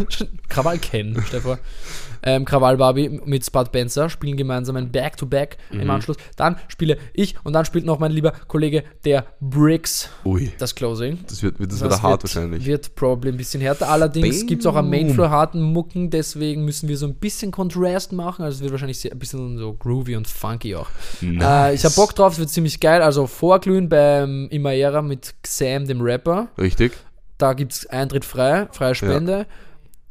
Krawall 0.50 0.78
Ken, 0.80 1.22
Stefan. 1.28 1.58
Ähm, 2.26 2.46
Krawall 2.46 2.78
Barbie 2.78 3.22
mit 3.26 3.46
Spud 3.46 3.72
Benzer 3.72 4.10
spielen 4.10 4.38
gemeinsam 4.38 4.76
ein 4.78 4.92
Back-to-Back 4.92 5.58
Mhm. 5.72 5.80
im 5.82 5.90
Anschluss. 5.90 6.18
Dann 6.36 6.58
spiele 6.68 6.98
ich 7.14 7.36
und 7.44 7.54
dann 7.54 7.66
spielt 7.66 7.86
noch 7.86 8.00
mein 8.00 8.12
lieber 8.12 8.32
Kollege 8.48 8.84
der 9.06 9.26
Bricks 9.42 10.10
Ui, 10.26 10.52
das 10.58 10.74
Closing. 10.76 11.20
das 11.28 11.44
wird, 11.44 11.56
das 11.60 11.68
Das 11.68 11.82
wird 11.82 12.02
hart 12.02 12.24
wahrscheinlich. 12.24 12.66
Wird 12.66 12.96
probably 12.96 13.32
ein 13.32 13.38
bisschen 13.38 13.62
härter. 13.62 13.90
Allerdings 13.90 14.46
gibt 14.46 14.62
es 14.62 14.66
auch 14.66 14.76
am 14.76 14.90
Mainfloor 14.90 15.30
harten 15.30 15.62
Mucken, 15.62 16.10
deswegen 16.10 16.64
müssen 16.66 16.88
wir 16.90 16.98
so 16.98 17.06
ein 17.08 17.16
bisschen 17.16 17.52
Contrast 17.52 18.14
machen. 18.14 18.44
Also 18.44 18.56
es 18.58 18.62
wird 18.62 18.72
wahrscheinlich 18.72 19.00
sehr, 19.00 19.12
ein 19.12 19.20
bisschen 19.20 19.58
so 19.58 19.74
groovy 19.74 20.16
und 20.16 20.28
funky 20.28 20.76
auch. 20.76 20.88
Äh, 21.22 21.74
ich 21.76 21.84
habe 21.84 21.96
Bock 21.96 22.16
drauf, 22.16 22.34
es 22.34 22.40
wird 22.40 22.50
ziemlich 22.50 22.80
geil. 22.80 23.02
Also 23.02 23.28
Vorglühen 23.28 23.90
beim 23.90 24.48
Imaera 24.50 25.02
mit 25.02 25.34
Sam, 25.46 25.86
dem 25.88 26.02
Rapper. 26.02 26.48
Richtig? 26.58 26.94
Da 27.38 27.54
gibt 27.54 27.74
es 27.74 27.86
Eintritt 27.88 28.24
frei, 28.26 28.68
freie 28.72 28.96
Spende. 28.96 29.46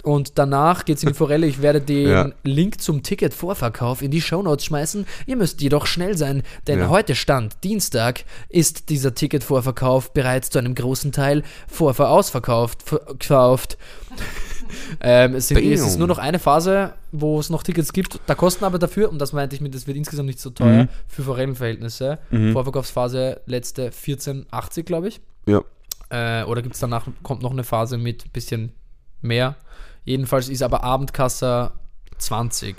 Und 0.02 0.36
danach 0.36 0.84
geht's 0.84 1.04
in 1.04 1.10
die 1.10 1.14
Forelle. 1.14 1.46
Ich 1.46 1.62
werde 1.62 1.80
den 1.80 2.08
Ja. 2.08 2.30
Link 2.42 2.80
zum 2.80 3.04
Ticket-Vorverkauf 3.04 4.02
in 4.02 4.10
die 4.10 4.20
Shownotes 4.20 4.64
schmeißen. 4.64 5.06
Ihr 5.26 5.36
müsst 5.36 5.60
jedoch 5.60 5.86
schnell 5.86 6.16
sein, 6.16 6.42
denn 6.66 6.80
Ja. 6.80 6.88
heute 6.88 7.14
Stand, 7.14 7.62
Dienstag, 7.62 8.24
ist 8.48 8.88
dieser 8.88 9.14
Ticket-Vorverkauf 9.14 10.12
bereits 10.12 10.50
zu 10.50 10.58
einem 10.58 10.74
großen 10.74 11.12
Teil 11.12 11.44
vorverausverkauft. 11.68 12.82
Verkauft. 12.82 13.78
ähm, 15.00 15.34
es, 15.36 15.48
sind, 15.48 15.58
es 15.58 15.80
ist 15.86 15.98
nur 15.98 16.08
noch 16.08 16.18
eine 16.18 16.38
Phase, 16.38 16.94
wo 17.12 17.38
es 17.38 17.48
noch 17.50 17.62
Tickets 17.62 17.92
gibt. 17.92 18.18
Da 18.26 18.34
kosten 18.34 18.64
aber 18.64 18.78
dafür, 18.78 19.08
und 19.10 19.18
das 19.20 19.32
meinte 19.32 19.54
ich 19.54 19.62
mit, 19.62 19.74
das 19.74 19.86
wird 19.86 19.96
insgesamt 19.96 20.26
nicht 20.26 20.40
so 20.40 20.50
teuer 20.50 20.84
Mhm. 20.84 20.88
für 21.06 21.22
Forellenverhältnisse. 21.22 22.18
Vorverkaufsphase 22.52 23.40
letzte 23.46 23.90
14,80, 23.92 24.82
glaube 24.84 25.08
ich. 25.08 25.20
Ja. 25.46 25.62
Äh, 26.10 26.44
oder 26.44 26.62
gibt 26.62 26.74
es 26.74 26.80
danach, 26.80 27.06
kommt 27.22 27.42
noch 27.42 27.52
eine 27.52 27.64
Phase 27.64 27.98
mit 27.98 28.24
ein 28.26 28.30
bisschen 28.32 28.72
mehr. 29.20 29.56
Jedenfalls 30.04 30.48
ist 30.48 30.62
aber 30.62 30.82
Abendkasse 30.84 31.72
20. 32.18 32.76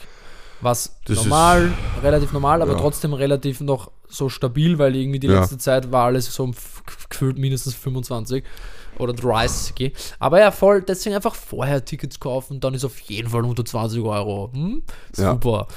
Was 0.62 0.96
Das 1.06 1.18
ist- 1.18 1.24
normal, 1.26 1.72
relativ 2.02 2.32
normal, 2.32 2.62
aber 2.62 2.74
Ja. 2.74 2.78
trotzdem 2.80 3.14
relativ 3.14 3.60
noch 3.60 3.92
so 4.08 4.30
stabil, 4.30 4.78
weil 4.80 4.96
irgendwie 4.96 5.20
die 5.20 5.28
Ja. 5.28 5.40
letzte 5.42 5.58
Zeit 5.58 5.92
war 5.92 6.06
alles 6.06 6.34
so 6.34 6.44
um 6.44 6.54
gefühlt 7.10 7.38
mindestens 7.38 7.76
25 7.76 8.44
oder 9.00 9.14
30. 9.14 9.94
Aber 10.20 10.40
ja, 10.40 10.52
voll, 10.52 10.82
deswegen 10.82 11.16
einfach 11.16 11.36
vorher 11.36 11.84
Tickets 11.84 12.20
kaufen, 12.20 12.60
dann 12.60 12.74
ist 12.74 12.86
auf 12.86 13.00
jeden 13.00 13.30
Fall 13.30 13.44
unter 13.46 13.64
20 13.66 14.02
Euro. 14.02 14.50
Hm? 14.54 14.84
Ja. 15.18 15.32
Super. 15.34 15.68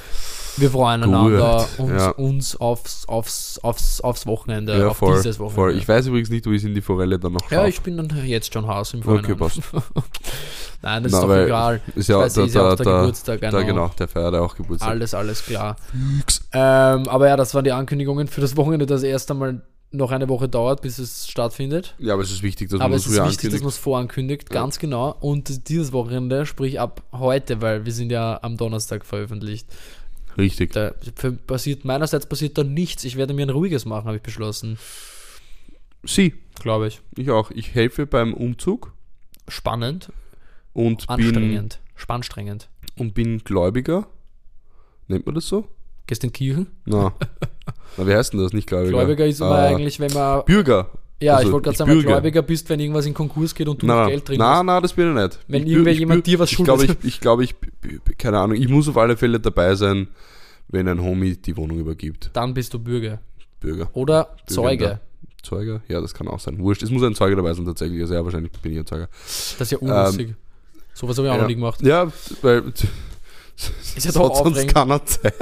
Wir 0.58 0.70
freuen 0.70 1.02
einander 1.02 1.66
Gut, 1.76 1.86
uns, 1.90 2.02
ja. 2.02 2.10
uns 2.12 2.56
aufs, 2.56 3.06
aufs, 3.06 3.58
aufs, 3.62 4.00
aufs 4.00 4.26
Wochenende, 4.26 4.78
Ja, 4.78 4.88
auf 4.88 4.96
voll, 4.96 5.16
dieses 5.16 5.38
Wochenende. 5.38 5.54
voll. 5.72 5.76
Ich 5.78 5.86
weiß 5.86 6.06
übrigens 6.06 6.30
nicht, 6.30 6.46
wo 6.46 6.50
ich 6.52 6.64
in 6.64 6.74
die 6.74 6.80
Forelle 6.80 7.18
dann 7.18 7.34
noch 7.34 7.50
Ja, 7.50 7.58
schaue. 7.60 7.68
ich 7.68 7.80
bin 7.82 7.98
dann 7.98 8.10
jetzt 8.24 8.54
schon 8.54 8.66
Haus 8.66 8.94
im 8.94 9.00
Okay, 9.00 9.36
Vorhinein. 9.36 9.38
passt. 9.38 9.60
Nein, 10.82 11.02
das 11.02 11.12
Na, 11.12 11.18
ist 11.18 11.24
doch 11.24 11.36
egal. 11.36 11.80
Ist 11.94 12.08
ja, 12.08 12.18
weiß, 12.18 12.34
der, 12.34 12.44
ist 12.44 12.54
ja 12.54 12.62
auch 12.62 12.74
der, 12.76 12.84
der, 12.86 12.98
Geburtstag, 13.00 13.40
genau. 13.40 13.64
genau, 13.64 13.90
der 13.98 14.08
feiert 14.08 14.32
ja 14.32 14.40
auch 14.40 14.54
Geburtstag. 14.56 14.88
Alles, 14.88 15.12
alles 15.14 15.44
klar. 15.44 15.76
Ähm, 16.52 17.08
aber 17.08 17.28
ja, 17.28 17.36
das 17.36 17.54
waren 17.54 17.64
die 17.64 17.72
Ankündigungen 17.72 18.26
für 18.28 18.40
das 18.40 18.56
Wochenende. 18.56 18.86
Das 18.86 19.02
erste 19.02 19.34
Mal 19.34 19.62
noch 19.92 20.10
eine 20.10 20.28
Woche 20.28 20.48
dauert, 20.48 20.82
bis 20.82 20.98
es 20.98 21.28
stattfindet. 21.28 21.94
Ja, 21.98 22.14
aber 22.14 22.22
es 22.22 22.30
ist 22.30 22.42
wichtig, 22.42 22.68
dass 22.68 22.78
man 22.78 22.86
Aber 22.86 22.94
das 22.96 23.06
es 23.06 23.12
ist 23.12 23.18
wichtig, 23.18 23.26
dass 23.26 23.36
ankündigt. 23.38 23.62
man 23.62 23.68
es 23.70 23.78
vorankündigt, 23.78 24.50
ganz 24.50 24.78
genau. 24.78 25.16
Und 25.20 25.68
dieses 25.68 25.92
Wochenende, 25.92 26.44
sprich 26.46 26.78
ab 26.80 27.02
heute, 27.12 27.62
weil 27.62 27.84
wir 27.86 27.92
sind 27.92 28.10
ja 28.10 28.38
am 28.42 28.56
Donnerstag 28.56 29.06
veröffentlicht. 29.06 29.66
Richtig. 30.36 30.72
Da 30.72 30.92
passiert, 31.46 31.84
meinerseits 31.84 32.26
passiert 32.26 32.58
da 32.58 32.64
nichts. 32.64 33.04
Ich 33.04 33.16
werde 33.16 33.32
mir 33.32 33.46
ein 33.46 33.50
ruhiges 33.50 33.84
machen, 33.86 34.06
habe 34.06 34.16
ich 34.16 34.22
beschlossen. 34.22 34.78
Sie, 36.04 36.34
Glaube 36.60 36.88
ich. 36.88 37.00
ich 37.16 37.30
auch. 37.30 37.50
Ich 37.50 37.74
helfe 37.74 38.06
beim 38.06 38.34
Umzug 38.34 38.92
Spannend, 39.48 40.10
und 40.72 41.06
bin, 41.06 41.26
anstrengend, 41.26 41.80
spannstrengend. 41.94 42.68
und 42.96 43.14
bin 43.14 43.38
Gläubiger. 43.38 44.08
Nennt 45.08 45.24
man 45.26 45.34
das 45.36 45.46
so? 45.46 45.68
Gehst 46.06 46.22
in 46.24 46.32
Kirchen? 46.32 46.66
Na. 46.84 47.12
Na, 47.96 48.06
wie 48.06 48.14
heißt 48.14 48.32
denn 48.32 48.40
das? 48.40 48.52
Nicht 48.52 48.68
Gläubiger. 48.68 48.92
Gläubiger 48.92 49.26
ist 49.26 49.40
immer 49.40 49.58
Äh, 49.64 49.68
eigentlich, 49.74 49.98
wenn 50.00 50.12
man. 50.12 50.44
Bürger. 50.44 50.88
Ja, 51.20 51.36
also 51.36 51.46
ich 51.48 51.52
wollte 51.52 51.64
gerade 51.64 51.76
sagen, 51.78 51.90
wenn 51.90 51.98
du. 52.02 52.04
Gläubiger 52.06 52.42
bist, 52.42 52.68
wenn 52.68 52.78
irgendwas 52.78 53.06
in 53.06 53.14
Konkurs 53.14 53.54
geht 53.54 53.68
und 53.68 53.82
du 53.82 53.86
noch 53.86 53.94
Nein, 53.94 54.08
Geld 54.10 54.28
drin 54.28 54.38
nein, 54.38 54.48
hast. 54.58 54.64
nein, 54.66 54.82
das 54.82 54.92
bin 54.92 55.08
ich 55.16 55.22
nicht. 55.22 55.38
Wenn 55.48 55.62
ich 55.64 55.68
irgendwer 55.72 55.92
ich 55.92 55.98
jemand 55.98 56.26
dir 56.26 56.38
was 56.38 56.50
ich 56.52 56.58
glaube, 56.58 56.80
schuldet. 56.84 56.98
ich, 57.02 57.08
ich 57.14 57.20
glaube, 57.20 57.44
ich, 57.44 57.54
keine 58.18 58.38
Ahnung, 58.38 58.56
ich 58.56 58.68
muss 58.68 58.86
auf 58.88 58.96
alle 58.98 59.16
Fälle 59.16 59.40
dabei 59.40 59.74
sein, 59.74 60.08
wenn 60.68 60.86
ein 60.88 61.00
Homie 61.02 61.36
die 61.36 61.56
Wohnung 61.56 61.78
übergibt. 61.78 62.30
Dann 62.34 62.52
bist 62.54 62.74
du 62.74 62.78
Bürger. 62.78 63.18
Bürger. 63.60 63.88
Oder 63.94 64.36
Zeuge. 64.46 64.76
Bürger. 64.84 65.00
Zeuge? 65.42 65.80
Ja, 65.88 66.00
das 66.02 66.12
kann 66.12 66.28
auch 66.28 66.40
sein. 66.40 66.58
Wurscht. 66.58 66.82
Es 66.82 66.90
muss 66.90 67.02
ein 67.02 67.14
Zeuge 67.14 67.34
dabei 67.36 67.54
sein, 67.54 67.64
tatsächlich. 67.64 68.00
Also 68.02 68.14
ja, 68.14 68.22
wahrscheinlich 68.24 68.52
bin 68.52 68.72
ich 68.72 68.78
ein 68.80 68.86
Zeuge. 68.86 69.08
Das 69.24 69.60
ist 69.60 69.72
ja 69.72 69.78
unlustig. 69.78 70.34
Sowas 70.92 71.16
habe 71.18 71.28
ich 71.28 71.32
auch 71.32 71.36
noch 71.38 71.42
Ähm, 71.44 71.48
Ja. 71.48 71.48
nie 71.48 71.54
gemacht. 71.54 71.82
Ja, 71.82 72.12
weil. 72.42 72.62
Ist 73.96 74.04
ja 74.04 74.12
doch 74.12 74.28
hat 74.28 74.36
sonst 74.36 74.48
aufregend. 74.58 74.74
keiner 74.74 75.04
Zeit. 75.06 75.34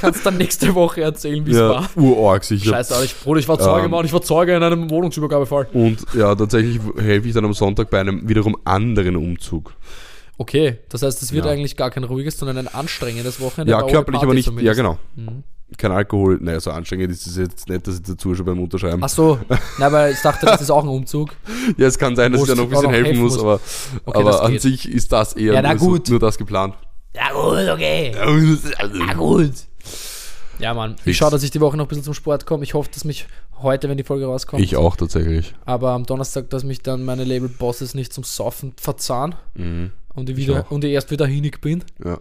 Kannst 0.00 0.26
dann 0.26 0.36
nächste 0.36 0.74
Woche 0.74 1.02
erzählen, 1.02 1.46
wie 1.46 1.52
es 1.52 1.56
Ja, 1.58 1.68
war. 1.68 1.88
urorg 1.96 2.42
sicher. 2.42 2.70
Scheiße, 2.70 2.94
aber 2.96 3.04
ich, 3.04 3.14
Bruder, 3.20 3.38
ich 3.38 3.46
war 3.48 3.58
Zeuge, 3.58 3.84
Ähm. 3.84 3.90
Mann, 3.92 4.04
ich 4.04 4.12
war 4.12 4.20
Zeuge 4.22 4.56
in 4.56 4.62
einem 4.62 4.90
Wohnungsübergabefall. 4.90 5.68
Und 5.72 5.98
ja, 6.14 6.34
tatsächlich 6.34 6.80
helfe 6.98 7.28
ich 7.28 7.34
dann 7.34 7.44
am 7.44 7.54
Sonntag 7.54 7.88
bei 7.90 8.00
einem 8.00 8.28
wiederum 8.28 8.56
anderen 8.64 9.14
Umzug. 9.16 9.74
Okay, 10.38 10.78
das 10.88 11.02
heißt, 11.02 11.22
es 11.22 11.32
wird 11.32 11.46
Ja. 11.46 11.52
eigentlich 11.52 11.76
gar 11.76 11.90
kein 11.90 12.04
ruhiges, 12.04 12.36
sondern 12.36 12.58
ein 12.58 12.68
anstrengendes 12.68 13.40
Wochenende. 13.40 13.70
Ja, 13.72 13.82
körperlich 13.82 14.20
aber 14.22 14.34
nicht. 14.34 14.46
Ja, 14.46 14.50
zumindest. 14.52 14.76
genau. 14.76 14.98
Mhm. 15.14 15.44
Kein 15.78 15.90
Alkohol. 15.92 16.38
Naja, 16.40 16.60
so 16.60 16.70
anstrengend 16.72 17.10
ist 17.10 17.26
es 17.26 17.36
jetzt 17.36 17.68
nicht, 17.68 17.86
dass 17.86 17.96
ich 17.96 18.02
dazu 18.02 18.34
schon 18.34 18.44
beim 18.44 18.60
Unterschreiben. 18.60 19.02
Ach 19.02 19.08
so, 19.08 19.38
na, 19.78 19.86
aber 19.86 20.10
ich 20.10 20.20
dachte, 20.20 20.46
das 20.46 20.60
ist 20.60 20.70
auch 20.70 20.82
ein 20.82 20.88
Umzug. 20.88 21.30
Ja, 21.76 21.86
es 21.86 21.98
kann 21.98 22.14
sein, 22.16 22.32
dass 22.32 22.42
ich 22.42 22.48
da 22.48 22.54
noch 22.54 22.64
ein 22.64 22.70
bisschen 22.70 22.90
helfen 22.90 23.04
helfen 23.06 23.22
muss, 23.22 23.32
musst. 23.34 23.42
aber, 23.44 23.60
Okay, 24.04 24.18
aber 24.20 24.42
an 24.42 24.58
sich 24.58 24.88
ist 24.88 25.10
das 25.12 25.32
eher 25.34 25.54
Ja, 25.54 25.62
na 25.62 25.70
nur, 25.74 25.78
gut. 25.78 26.08
nur 26.10 26.18
das 26.20 26.38
geplant. 26.38 26.74
Ja 27.16 27.32
gut, 27.32 27.68
okay. 27.72 28.12
Ja 28.14 29.14
gut. 29.14 29.52
Ja, 30.58 30.72
Mann. 30.74 30.96
Ich 31.04 31.16
schaue, 31.16 31.30
dass 31.30 31.42
ich 31.42 31.50
die 31.50 31.60
Woche 31.60 31.76
noch 31.76 31.84
ein 31.84 31.88
bisschen 31.88 32.04
zum 32.04 32.14
Sport 32.14 32.46
komme. 32.46 32.64
Ich 32.64 32.74
hoffe, 32.74 32.88
dass 32.92 33.04
mich 33.04 33.26
heute, 33.60 33.88
wenn 33.88 33.96
die 33.98 34.04
Folge 34.04 34.26
rauskommt, 34.26 34.62
Ich 34.62 34.76
auch 34.76 34.96
tatsächlich. 34.96 35.54
aber 35.64 35.90
am 35.90 36.04
Donnerstag, 36.06 36.48
dass 36.50 36.64
mich 36.64 36.82
dann 36.82 37.04
meine 37.04 37.24
Label-Bosses 37.24 37.94
nicht 37.94 38.12
zum 38.12 38.24
Saufen 38.24 38.72
verzahnen 38.76 39.34
Mhm. 39.54 39.90
und 40.14 40.30
ich, 40.30 40.36
wieder, 40.36 40.60
auch. 40.66 40.70
und 40.70 40.84
ich 40.84 40.92
erst 40.92 41.10
wieder 41.10 41.26
hinig 41.26 41.60
bin. 41.60 41.84
Ja. 42.04 42.18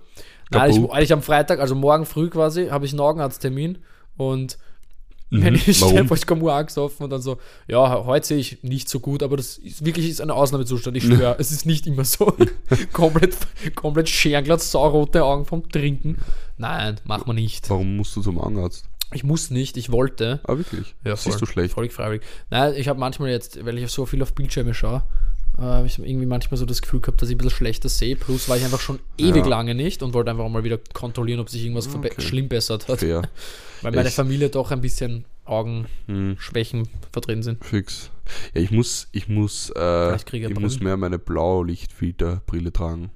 Nein, 0.51 0.69
ich, 0.71 0.91
eigentlich 0.91 1.13
am 1.13 1.21
Freitag, 1.21 1.59
also 1.59 1.75
morgen 1.75 2.05
früh 2.05 2.29
quasi, 2.29 2.67
habe 2.67 2.85
ich 2.85 2.91
einen 2.91 2.99
Augenarzttermin 3.01 3.77
und 4.17 4.57
wenn 5.31 5.55
ich 5.55 5.67
Mhm. 5.67 5.73
Warum? 5.81 5.89
stelle 5.91 6.07
vor, 6.07 6.17
ich 6.17 6.27
komme 6.27 6.53
angesoffen 6.53 7.03
und 7.03 7.09
dann 7.09 7.21
so, 7.21 7.37
ja, 7.67 8.05
heute 8.05 8.27
sehe 8.27 8.37
ich 8.37 8.63
nicht 8.63 8.87
so 8.89 8.99
gut, 8.99 9.23
aber 9.23 9.37
das 9.37 9.57
ist 9.57 9.83
wirklich 9.83 10.09
ist 10.09 10.21
ein 10.21 10.29
Ausnahmezustand, 10.31 10.95
ich 10.95 11.03
schwöre, 11.03 11.35
es 11.39 11.51
ist 11.51 11.65
nicht 11.65 11.87
immer 11.87 12.05
so. 12.05 12.35
komplett, 12.93 13.35
komplett 13.75 14.09
schernglatt, 14.09 14.61
saurote 14.61 15.23
Augen 15.23 15.45
vom 15.45 15.67
Trinken. 15.69 16.17
Nein, 16.57 16.99
machen 17.03 17.27
wir 17.27 17.33
nicht. 17.33 17.69
Warum 17.69 17.97
musst 17.97 18.15
du 18.15 18.21
zum 18.21 18.39
Augenarzt? 18.39 18.85
Ich 19.13 19.23
muss 19.23 19.49
nicht, 19.51 19.77
ich 19.77 19.91
wollte. 19.91 20.39
Ah, 20.45 20.57
wirklich? 20.57 20.95
Ja, 21.05 21.15
Siehst 21.15 21.39
du 21.39 21.45
schlecht? 21.45 21.73
Völlig 21.73 21.93
freiwillig. 21.93 22.23
Nein, 22.49 22.73
ich 22.75 22.87
habe 22.87 22.99
manchmal 22.99 23.29
jetzt, 23.29 23.63
weil 23.65 23.77
ich 23.77 23.89
so 23.91 24.05
viel 24.05 24.21
auf 24.21 24.33
Bildschirme 24.33 24.73
schaue, 24.73 25.03
äh, 25.57 25.61
habe 25.61 25.87
ich 25.87 25.97
irgendwie 25.99 26.25
manchmal 26.25 26.57
so 26.57 26.65
das 26.65 26.81
Gefühl 26.81 27.01
gehabt, 27.01 27.21
dass 27.21 27.29
ich 27.29 27.35
ein 27.35 27.37
bisschen 27.37 27.51
schlechter 27.51 27.89
sehe. 27.89 28.15
Plus 28.15 28.49
war 28.49 28.57
ich 28.57 28.63
einfach 28.63 28.79
schon 28.81 28.99
ewig 29.17 29.43
Ja. 29.43 29.47
lange 29.49 29.75
nicht 29.75 30.03
und 30.03 30.13
wollte 30.13 30.31
einfach 30.31 30.47
mal 30.49 30.63
wieder 30.63 30.79
kontrollieren, 30.93 31.39
ob 31.39 31.49
sich 31.49 31.63
irgendwas 31.63 31.93
Okay. 31.93 32.11
schlimm 32.21 32.47
bessert 32.47 32.87
hat. 32.87 32.99
Fair. 32.99 33.21
Weil 33.81 33.91
meine 33.93 34.09
Ich- 34.09 34.15
Familie 34.15 34.49
doch 34.49 34.71
ein 34.71 34.81
bisschen 34.81 35.25
Augenschwächen 35.45 36.79
Hm, 36.81 36.89
vertreten 37.11 37.43
sind. 37.43 37.63
fix. 37.63 38.09
Ja, 38.55 38.61
ich 38.61 38.71
muss, 38.71 39.07
ich 39.11 39.27
muss, 39.27 39.71
äh, 39.75 40.15
ich 40.15 40.59
muss 40.59 40.79
mehr 40.79 40.97
meine 40.97 41.19
Blaulichtfilterbrille 41.19 42.73
tragen. 42.73 43.11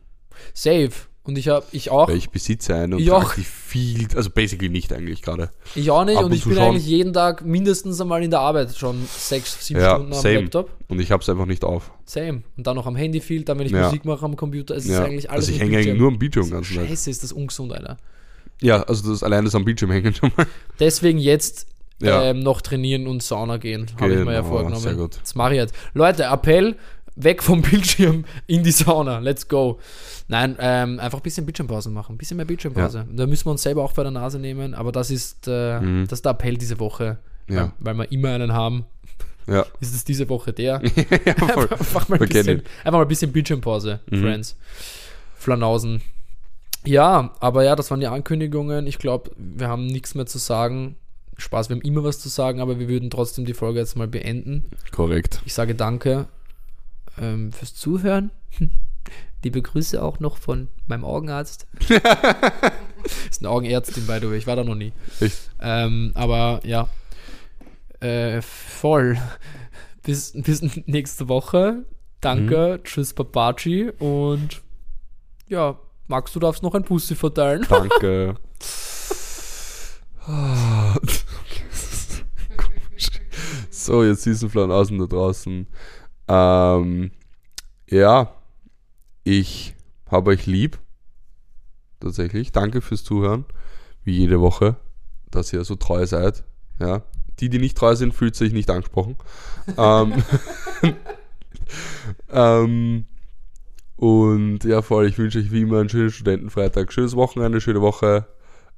Safe. 0.53 0.91
Und 1.29 1.37
ich 1.37 1.47
habe 1.47 1.65
ich 1.71 1.89
auch. 1.91 2.07
Weil 2.09 2.17
ich 2.17 2.29
besitze 2.29 2.75
eine 2.75 2.95
und 2.95 3.01
Ich 3.01 3.11
auch. 3.11 3.31
viel, 3.33 4.07
also 4.15 4.29
basically 4.31 4.67
nicht 4.69 4.91
eigentlich 4.91 5.21
gerade. 5.21 5.51
Ich 5.75 5.89
auch 5.91 6.03
nicht 6.03 6.17
Ab 6.17 6.23
und 6.25 6.31
und 6.31 6.37
ich 6.37 6.43
bin 6.43 6.55
schon. 6.55 6.63
eigentlich 6.63 6.85
jeden 6.87 7.13
Tag 7.13 7.45
mindestens 7.45 8.01
einmal 8.01 8.23
in 8.23 8.31
der 8.31 8.39
Arbeit 8.39 8.75
schon 8.75 9.05
sechs, 9.15 9.65
sieben 9.65 9.79
Ja, 9.79 9.95
Stunden 9.95 10.13
am 10.13 10.19
same. 10.21 10.41
Laptop. 10.41 10.69
Und 10.87 10.99
ich 10.99 11.11
habe 11.11 11.21
es 11.21 11.29
einfach 11.29 11.45
nicht 11.45 11.63
auf. 11.63 11.91
Same. 12.05 12.41
Und 12.57 12.65
dann 12.67 12.75
noch 12.75 12.87
am 12.87 12.95
Handy 12.95 13.21
viel, 13.21 13.43
dann 13.43 13.59
wenn 13.59 13.67
ich 13.67 13.71
Ja. 13.71 13.85
Musik 13.85 14.05
mache 14.05 14.25
am 14.25 14.35
Computer. 14.35 14.75
Es 14.75 14.85
ist 14.85 14.91
Ja. 14.91 15.03
eigentlich 15.05 15.29
alles 15.29 15.45
Also 15.45 15.51
ich 15.55 15.61
hänge 15.61 15.77
eigentlich 15.77 15.97
nur 15.97 16.07
am 16.09 16.17
Bildschirm 16.19 16.49
ganz. 16.49 16.65
Scheiße, 16.67 17.09
ist 17.09 17.23
das 17.23 17.31
ungesund, 17.31 17.71
Alter. 17.73 17.97
Ja, 18.61 18.81
also 18.83 19.11
das 19.11 19.23
alleine 19.23 19.45
das 19.45 19.55
am 19.55 19.63
Bildschirm 19.63 19.91
hängen 19.91 20.13
schon 20.13 20.31
mal. 20.35 20.45
Deswegen 20.79 21.19
jetzt 21.19 21.67
ähm, 22.01 22.39
noch 22.39 22.61
trainieren 22.61 23.07
und 23.07 23.21
Sauna 23.21 23.57
gehen, 23.57 23.87
habe 23.99 24.13
ich 24.13 24.19
mir 24.25 24.31
ja 24.33 24.39
Genau, 24.39 24.49
vorgenommen. 24.53 24.81
sehr 24.81 24.93
gut. 24.95 25.19
Das 25.21 25.35
mache 25.35 25.51
ich 25.51 25.57
jetzt. 25.57 25.75
Leute, 25.93 26.23
Appell, 26.23 26.75
weg 27.21 27.43
vom 27.43 27.61
Bildschirm 27.63 28.25
in 28.47 28.63
die 28.63 28.71
Sauna. 28.71 29.19
Let's 29.19 29.47
go. 29.47 29.79
Nein, 30.27 30.55
ähm, 30.59 30.99
einfach 30.99 31.19
ein 31.19 31.23
bisschen 31.23 31.45
Bildschirmpause 31.45 31.89
machen. 31.89 32.15
Ein 32.15 32.17
bisschen 32.17 32.37
mehr 32.37 32.45
Bildschirmpause. 32.45 33.05
Da 33.11 33.27
müssen 33.27 33.45
wir 33.45 33.51
uns 33.51 33.61
selber 33.63 33.83
auch 33.83 33.93
bei 33.93 34.03
der 34.03 34.11
Nase 34.11 34.39
nehmen, 34.39 34.73
aber 34.73 34.91
das 34.91 35.11
ist, 35.11 35.47
äh, 35.47 35.79
Mhm. 35.79 36.03
das 36.07 36.19
ist 36.19 36.25
der 36.25 36.31
Appell 36.33 36.57
diese 36.57 36.79
Woche. 36.79 37.17
Ja. 37.47 37.73
Weil, 37.79 37.97
weil 37.97 38.05
wir 38.05 38.11
immer 38.11 38.29
einen 38.29 38.53
haben, 38.53 38.85
Ja, 39.47 39.65
ist 39.79 39.93
es 39.95 40.03
diese 40.03 40.29
Woche 40.29 40.53
der. 40.53 40.81
ja 41.25 41.33
einfach, 41.35 42.07
mal 42.09 42.21
ein 42.21 42.27
bisschen, 42.29 42.61
einfach 42.83 42.91
mal 42.99 43.01
ein 43.01 43.07
bisschen 43.07 43.31
Bildschirmpause, 43.31 43.99
Mhm. 44.11 44.21
Friends. 44.21 44.55
Flanausen. 45.35 46.01
Ja, 46.85 47.33
aber 47.39 47.63
ja, 47.63 47.75
das 47.75 47.91
waren 47.91 47.99
die 47.99 48.07
Ankündigungen. 48.07 48.87
Ich 48.87 48.99
glaube, 48.99 49.31
wir 49.37 49.67
haben 49.67 49.85
nichts 49.87 50.15
mehr 50.15 50.25
zu 50.25 50.37
sagen. 50.37 50.95
Spaß, 51.37 51.69
wir 51.69 51.75
haben 51.77 51.81
immer 51.83 52.03
was 52.03 52.19
zu 52.19 52.29
sagen, 52.29 52.59
aber 52.61 52.79
wir 52.79 52.87
würden 52.89 53.09
trotzdem 53.09 53.45
die 53.45 53.53
Folge 53.53 53.79
jetzt 53.79 53.95
mal 53.97 54.07
beenden. 54.07 54.65
Korrekt. 54.91 55.41
Ich 55.45 55.53
sage 55.53 55.73
danke 55.75 56.27
ähm, 57.19 57.51
fürs 57.51 57.75
Zuhören. 57.75 58.31
Liebe 59.43 59.61
Grüße 59.61 60.03
auch 60.03 60.19
noch 60.19 60.37
von 60.37 60.67
meinem 60.87 61.05
Augenarzt. 61.05 61.67
ist 63.29 63.41
eine 63.41 63.49
Augenärztin, 63.49 64.05
by 64.05 64.19
the 64.19 64.29
way. 64.29 64.37
Ich 64.37 64.47
war 64.47 64.55
da 64.55 64.63
noch 64.63 64.75
nie. 64.75 64.91
Ähm, 65.61 66.11
aber 66.13 66.59
ja, 66.63 66.89
äh, 68.01 68.41
voll. 68.41 69.17
Bis, 70.03 70.33
bis 70.33 70.61
nächste 70.87 71.29
Woche. 71.29 71.85
Danke. 72.21 72.79
Tschüss, 72.83 73.13
Papaci. 73.13 73.91
Und 73.99 74.61
ja, 75.47 75.79
Max, 76.07 76.33
du 76.33 76.39
darfst 76.39 76.63
noch 76.63 76.73
ein 76.73 76.83
Pussy 76.83 77.15
verteilen. 77.15 77.65
Danke. 77.69 78.35
so, 83.69 84.03
jetzt 84.03 84.23
süßen 84.23 84.71
außen 84.71 84.99
da 84.99 85.05
draußen. 85.05 85.67
Ähm, 86.29 87.11
ja, 87.89 88.33
ich 89.23 89.75
habe 90.09 90.31
euch 90.31 90.45
lieb. 90.45 90.79
Tatsächlich. 91.99 92.51
Danke 92.51 92.81
fürs 92.81 93.03
Zuhören. 93.03 93.45
Wie 94.03 94.17
jede 94.17 94.39
Woche, 94.39 94.77
dass 95.31 95.51
ihr 95.51 95.63
so 95.65 95.75
treu 95.75 96.05
seid. 96.05 96.45
Ja. 96.79 97.01
Die, 97.39 97.49
die 97.49 97.59
nicht 97.59 97.77
treu 97.77 97.95
sind, 97.95 98.13
fühlt 98.13 98.35
sich 98.35 98.53
nicht 98.53 98.69
angesprochen. 98.69 99.17
ähm, 99.77 100.13
ähm, 102.29 103.05
und 103.95 104.63
ja, 104.63 104.81
voll, 104.81 105.07
ich 105.07 105.17
wünsche 105.17 105.39
euch 105.39 105.51
wie 105.51 105.61
immer 105.61 105.79
einen 105.79 105.89
schönen 105.89 106.09
Studentenfreitag, 106.11 106.93
schönes 106.93 107.15
Wochenende, 107.15 107.59
schöne 107.59 107.81
Woche. 107.81 108.27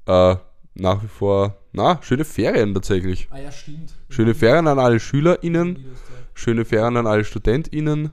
Äh, 0.07 0.35
nach 0.73 1.03
wie 1.03 1.07
vor, 1.07 1.57
na, 1.73 1.99
schöne 2.01 2.25
Ferien 2.25 2.73
tatsächlich. 2.73 3.27
Ah 3.29 3.39
ja, 3.39 3.51
stimmt. 3.51 3.93
Schöne 4.09 4.33
Ferien 4.33 4.67
an 4.67 4.79
alle 4.79 4.99
SchülerInnen, 4.99 5.85
schöne 6.41 6.65
Ferien 6.65 6.97
an 6.97 7.07
alle 7.07 7.23
StudentInnen. 7.23 8.11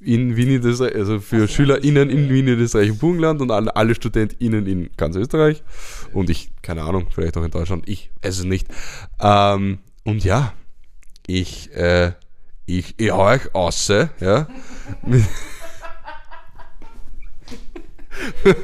In 0.00 0.34
Wien, 0.34 0.48
Niederösterreich, 0.48 0.94
also 0.94 1.20
für 1.20 1.46
SchülerInnen 1.46 2.08
in 2.08 2.30
Wien, 2.30 2.46
Niederösterreich 2.46 2.90
und 2.90 3.00
Burgenland 3.00 3.42
und 3.42 3.50
an 3.50 3.68
alle 3.68 3.94
StudentInnen 3.94 4.66
in 4.66 4.90
ganz 4.96 5.14
Österreich. 5.14 5.62
Und 6.12 6.30
ich, 6.30 6.50
keine 6.62 6.82
Ahnung, 6.82 7.06
vielleicht 7.10 7.36
auch 7.36 7.44
in 7.44 7.50
Deutschland, 7.50 7.88
ich 7.88 8.10
weiß 8.22 8.38
es 8.38 8.44
nicht. 8.44 8.66
Ähm, 9.20 9.78
und 10.04 10.24
ja, 10.24 10.54
ich, 11.26 11.70
äh, 11.74 12.12
ich, 12.64 12.98
ich 12.98 13.10
hau 13.10 13.26
euch 13.26 13.54
aus, 13.54 13.88
ja, 13.88 14.48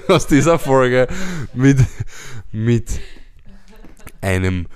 aus 0.08 0.26
dieser 0.26 0.58
Folge 0.58 1.06
mit, 1.54 1.78
mit 2.50 3.00
einem 4.22 4.66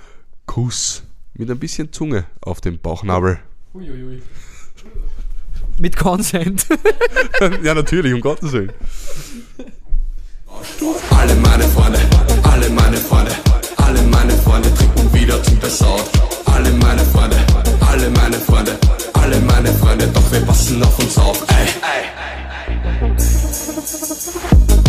Kuss, 0.45 1.03
mit 1.33 1.49
ein 1.49 1.59
bisschen 1.59 1.91
Zunge 1.91 2.25
auf 2.41 2.61
dem 2.61 2.79
Bauchnabel. 2.79 3.39
Uiuiui. 3.73 4.21
Mit 5.79 5.95
Consent. 5.95 6.67
ja, 7.63 7.73
natürlich, 7.73 8.13
um 8.13 8.21
Gottes 8.21 8.51
Willen. 8.51 8.71
Alle 11.09 11.35
meine 11.35 11.63
Freunde, 11.63 11.99
alle 12.43 12.69
meine 12.69 12.97
Freunde, 12.97 13.31
alle 13.77 14.01
meine 14.03 14.33
Freunde 14.33 14.73
trinken 14.75 15.13
wieder 15.13 15.41
zum 15.41 15.59
der 15.59 15.69
Alle 16.53 16.71
meine 16.71 17.03
Freunde, 17.05 17.37
alle 17.79 18.09
meine 18.09 18.37
Freunde, 18.37 18.77
alle 19.13 19.39
meine 19.41 19.73
Freunde, 19.73 20.07
doch 20.07 20.31
wir 20.31 20.41
passen 20.41 20.83
auf 20.83 20.99
uns 20.99 21.17
auf. 21.17 21.41
Ey. 21.49 21.65
ey, 21.65 22.05
ey, 22.67 22.77
ey 24.67 24.80